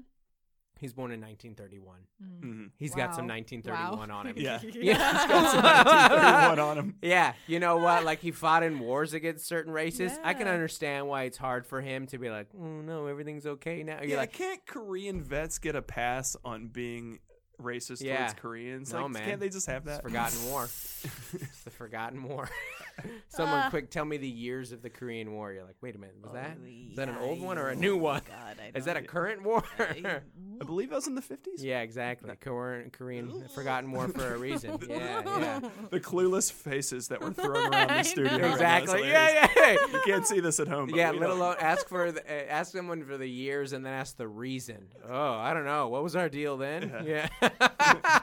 He's 0.79 0.93
born 0.93 1.11
in 1.11 1.21
1931. 1.21 1.97
Mm. 2.23 2.41
hmm 2.41 2.67
He's 2.77 2.95
got 2.95 3.15
some 3.15 3.27
Wow. 3.27 3.35
1931 3.37 4.11
on 4.11 4.27
him. 4.27 4.35
Yeah. 4.39 4.61
Yeah. 4.75 5.13
He's 5.13 5.27
got 5.27 5.51
some 5.51 5.63
1931 5.63 6.59
on 6.59 6.79
him. 6.79 6.95
Yeah, 7.03 7.33
you 7.47 7.61
know 7.61 7.79
what? 7.79 8.05
Like 8.05 8.21
he 8.21 8.31
fought 8.31 8.63
in 8.63 8.79
wars 8.79 9.15
against 9.15 9.47
certain 9.47 9.73
races. 9.73 10.13
I 10.23 10.35
can 10.35 10.49
understand 10.49 11.07
why 11.09 11.23
it's 11.25 11.39
hard 11.39 11.67
for 11.67 11.81
him 11.81 12.07
to 12.09 12.19
be 12.19 12.29
like, 12.31 12.49
"Oh 12.59 12.81
no, 12.83 13.07
everything's 13.07 13.47
okay 13.47 13.83
now." 13.83 14.01
You're 14.01 14.11
Yeah, 14.11 14.17
like, 14.19 14.33
can't 14.33 14.65
Korean 14.67 15.23
vets 15.23 15.59
get 15.59 15.77
a 15.77 15.83
pass 15.83 16.37
on 16.45 16.69
being 16.69 17.21
racist 17.61 18.03
Yeah. 18.03 18.19
towards 18.19 18.35
Koreans? 18.35 18.93
No, 18.93 19.03
like, 19.05 19.11
man. 19.13 19.25
Can't 19.25 19.41
they 19.41 19.49
just 19.49 19.67
have 19.67 19.87
"It's 19.87 19.97
that? 19.97 20.03
forgotten 20.03 20.51
war." 20.51 20.65
it's 20.65 21.63
the 21.65 21.71
forgotten 21.71 22.23
war. 22.25 22.51
Someone 23.29 23.61
Ah. 23.65 23.71
quick 23.71 23.91
tell 23.91 24.05
me 24.05 24.17
the 24.17 24.29
years 24.29 24.73
of 24.73 24.83
the 24.83 24.91
Korean 24.91 25.33
War. 25.33 25.53
You're 25.53 25.65
like, 25.65 25.77
wait 25.81 25.95
a 25.95 25.99
minute, 25.99 26.17
was 26.23 26.33
that 26.33 26.57
Oh, 26.61 26.67
is 26.91 26.97
that 26.97 27.09
an 27.09 27.17
old 27.19 27.41
one 27.41 27.59
or 27.59 27.69
a 27.69 27.75
new 27.77 27.97
one? 27.97 28.23
God, 28.29 28.57
Is 28.75 28.85
that 28.87 28.97
a 28.97 29.03
current 29.03 29.43
war? 29.43 29.63
I- 29.79 30.21
I 30.61 30.65
believe 30.65 30.89
that 30.89 30.97
was 30.97 31.07
in 31.07 31.15
the 31.15 31.21
50s. 31.21 31.59
yeah, 31.59 31.81
exactly. 31.83 32.31
Korean, 32.41 32.89
Korean 32.89 33.47
forgotten 33.55 33.93
war 33.93 34.09
for 34.09 34.35
a 34.35 34.39
reason. 34.39 34.79
Yeah, 34.89 35.23
yeah. 35.39 35.61
The 35.91 36.01
clueless 36.01 36.51
faces 36.51 37.09
that 37.09 37.21
were 37.21 37.33
thrown 37.33 37.75
around 37.75 37.89
the 37.89 38.03
studio. 38.05 38.39
know. 38.39 38.43
right 38.45 38.53
Exactly. 38.53 39.09
Yeah, 39.09 39.49
yeah. 39.55 39.73
You 39.93 40.01
can't 40.07 40.27
see 40.27 40.41
this 40.41 40.59
at 40.59 40.69
home. 40.69 40.89
Yeah, 40.95 41.11
let 41.11 41.29
alone 41.29 41.57
ask 41.61 41.87
for 41.89 42.11
the, 42.13 42.23
uh, 42.23 42.47
ask 42.49 42.73
someone 42.73 43.05
for 43.05 43.19
the 43.19 43.29
years 43.29 43.75
and 43.75 43.85
then 43.85 43.93
ask 43.93 44.17
the 44.17 44.27
reason. 44.29 44.89
Oh, 45.07 45.33
I 45.35 45.53
don't 45.53 45.67
know. 45.67 45.89
What 45.89 46.03
was 46.03 46.17
our 46.17 46.31
deal 46.31 46.57
then? 46.57 47.05
Yeah. 47.05 47.29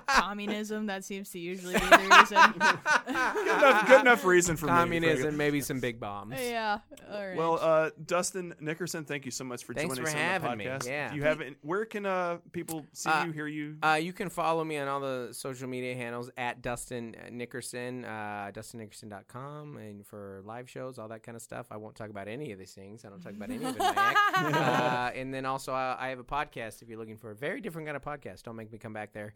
Communism. 0.08 0.86
That 0.88 1.04
seems 1.04 1.30
to 1.32 1.40
usually 1.40 1.74
be 1.74 1.80
the 1.80 1.98
reason. 1.98 2.54
good, 2.58 3.58
enough, 3.58 3.88
good 3.88 4.02
enough 4.02 4.26
reason 4.26 4.56
for 4.58 4.66
me. 4.68 4.72
Communism, 4.72 5.38
maybe 5.38 5.62
some 5.62 5.80
big 5.80 6.00
bombs. 6.00 6.36
yeah. 6.40 6.80
All 7.12 7.26
right. 7.28 7.36
Well, 7.38 7.60
uh, 7.62 7.90
Dustin 8.06 8.54
Nickerson, 8.60 9.06
thank 9.06 9.26
you 9.26 9.32
so 9.32 9.44
much 9.44 9.64
for 9.64 9.74
Thanks 9.74 9.96
joining 9.96 10.04
for 10.04 10.10
us 10.10 10.16
on 10.16 10.20
the 10.20 10.26
having 10.26 10.58
me, 10.58 10.66
podcast. 10.66 10.88
yeah. 10.88 11.10
Do 11.12 11.16
you 11.18 11.24
have 11.24 11.42
it, 11.42 11.56
where 11.62 11.86
can 11.86 12.06
uh, 12.06 12.38
people 12.52 12.86
see 12.94 13.10
Uh, 13.10 13.26
you, 13.26 13.32
hear 13.32 13.48
you? 13.48 13.78
Uh, 13.84 14.00
you 14.02 14.14
can 14.14 14.30
follow 14.30 14.64
me 14.64 14.78
on 14.78 14.88
all 14.88 15.00
the 15.00 15.30
social 15.32 15.68
media 15.68 15.96
handles 15.96 16.30
at 16.38 16.62
Dustin 16.62 17.16
Nickerson, 17.32 18.06
uh, 18.06 18.52
DustinNickerson.com, 18.54 19.78
and 19.78 20.06
for 20.06 20.42
live 20.46 20.70
shows, 20.70 20.98
all 21.00 21.08
that 21.10 21.24
kind 21.24 21.36
of 21.36 21.42
stuff. 21.42 21.68
I 21.72 21.78
won't 21.78 21.96
talk 21.96 22.10
about 22.10 22.28
any 22.28 22.52
of 22.52 22.60
these 22.60 22.74
things. 22.74 23.06
I 23.06 23.10
don't 23.10 23.22
talk 23.22 23.34
about 23.34 23.50
any 23.50 23.64
of 23.66 23.76
it. 23.76 23.80
in 23.82 23.96
my 23.96 24.16
act. 24.36 24.56
uh, 24.56 25.12
and 25.20 25.34
then 25.34 25.46
also, 25.46 25.74
uh, 25.74 25.96
I 26.00 26.10
have 26.10 26.20
a 26.20 26.24
podcast 26.24 26.82
if 26.82 26.90
you're 26.90 27.00
looking 27.00 27.18
for 27.18 27.32
a 27.32 27.36
very 27.36 27.62
different 27.62 27.88
kind 27.88 27.98
of 27.98 28.04
podcast. 28.04 28.44
Don't 28.44 28.56
make 28.56 28.72
me 28.72 28.78
come 28.78 28.94
back 28.94 29.14
there. 29.14 29.34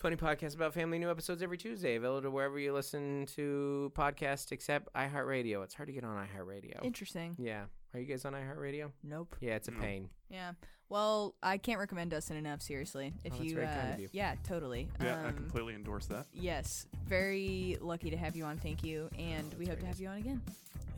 Funny 0.00 0.16
podcast 0.16 0.54
about 0.54 0.72
family, 0.72 0.98
new 0.98 1.10
episodes 1.10 1.42
every 1.42 1.58
Tuesday, 1.58 1.96
available 1.96 2.22
to 2.22 2.30
wherever 2.30 2.58
you 2.58 2.72
listen 2.72 3.26
to 3.36 3.92
podcasts 3.94 4.50
except 4.50 4.90
iHeartRadio. 4.94 5.62
It's 5.62 5.74
hard 5.74 5.88
to 5.88 5.92
get 5.92 6.04
on 6.04 6.16
iHeartRadio. 6.26 6.82
Interesting. 6.82 7.36
Yeah. 7.38 7.64
Are 7.92 8.00
you 8.00 8.06
guys 8.06 8.24
on 8.24 8.32
iHeartRadio? 8.32 8.92
Nope. 9.04 9.36
Yeah, 9.42 9.56
it's 9.56 9.68
a 9.68 9.72
No. 9.72 9.80
pain. 9.80 10.08
Yeah. 10.30 10.52
Well, 10.88 11.34
I 11.42 11.58
can't 11.58 11.78
recommend 11.78 12.12
Dustin 12.12 12.38
enough. 12.38 12.62
Seriously, 12.62 13.12
if 13.24 13.34
Oh, 13.34 13.36
that's 13.36 13.44
you, 13.50 13.54
very 13.56 13.66
uh, 13.66 13.74
kind 13.74 13.92
of 13.94 14.00
you. 14.00 14.08
yeah, 14.12 14.36
totally. 14.42 14.88
yeah, 15.02 15.20
I 15.22 15.28
Um, 15.28 15.36
completely 15.36 15.74
endorse 15.74 16.06
that. 16.06 16.26
Yes, 16.32 16.86
very 17.06 17.76
lucky 17.82 18.08
to 18.08 18.16
have 18.16 18.34
you 18.34 18.44
on. 18.44 18.56
Thank 18.56 18.82
you, 18.82 19.10
and 19.18 19.52
we 19.54 19.66
hope 19.66 19.80
to 19.80 19.86
have 19.86 20.00
you 20.00 20.08
on 20.08 20.16
again. 20.16 20.40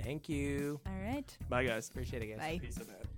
Thank 0.01 0.29
you. 0.29 0.81
All 0.87 1.03
right. 1.03 1.37
Bye, 1.49 1.65
guys. 1.65 1.89
Appreciate 1.89 2.23
it, 2.23 2.27
guys. 2.29 2.39
Bye. 2.39 2.59
Peace 2.63 2.77
of 2.77 2.89
head. 2.89 3.09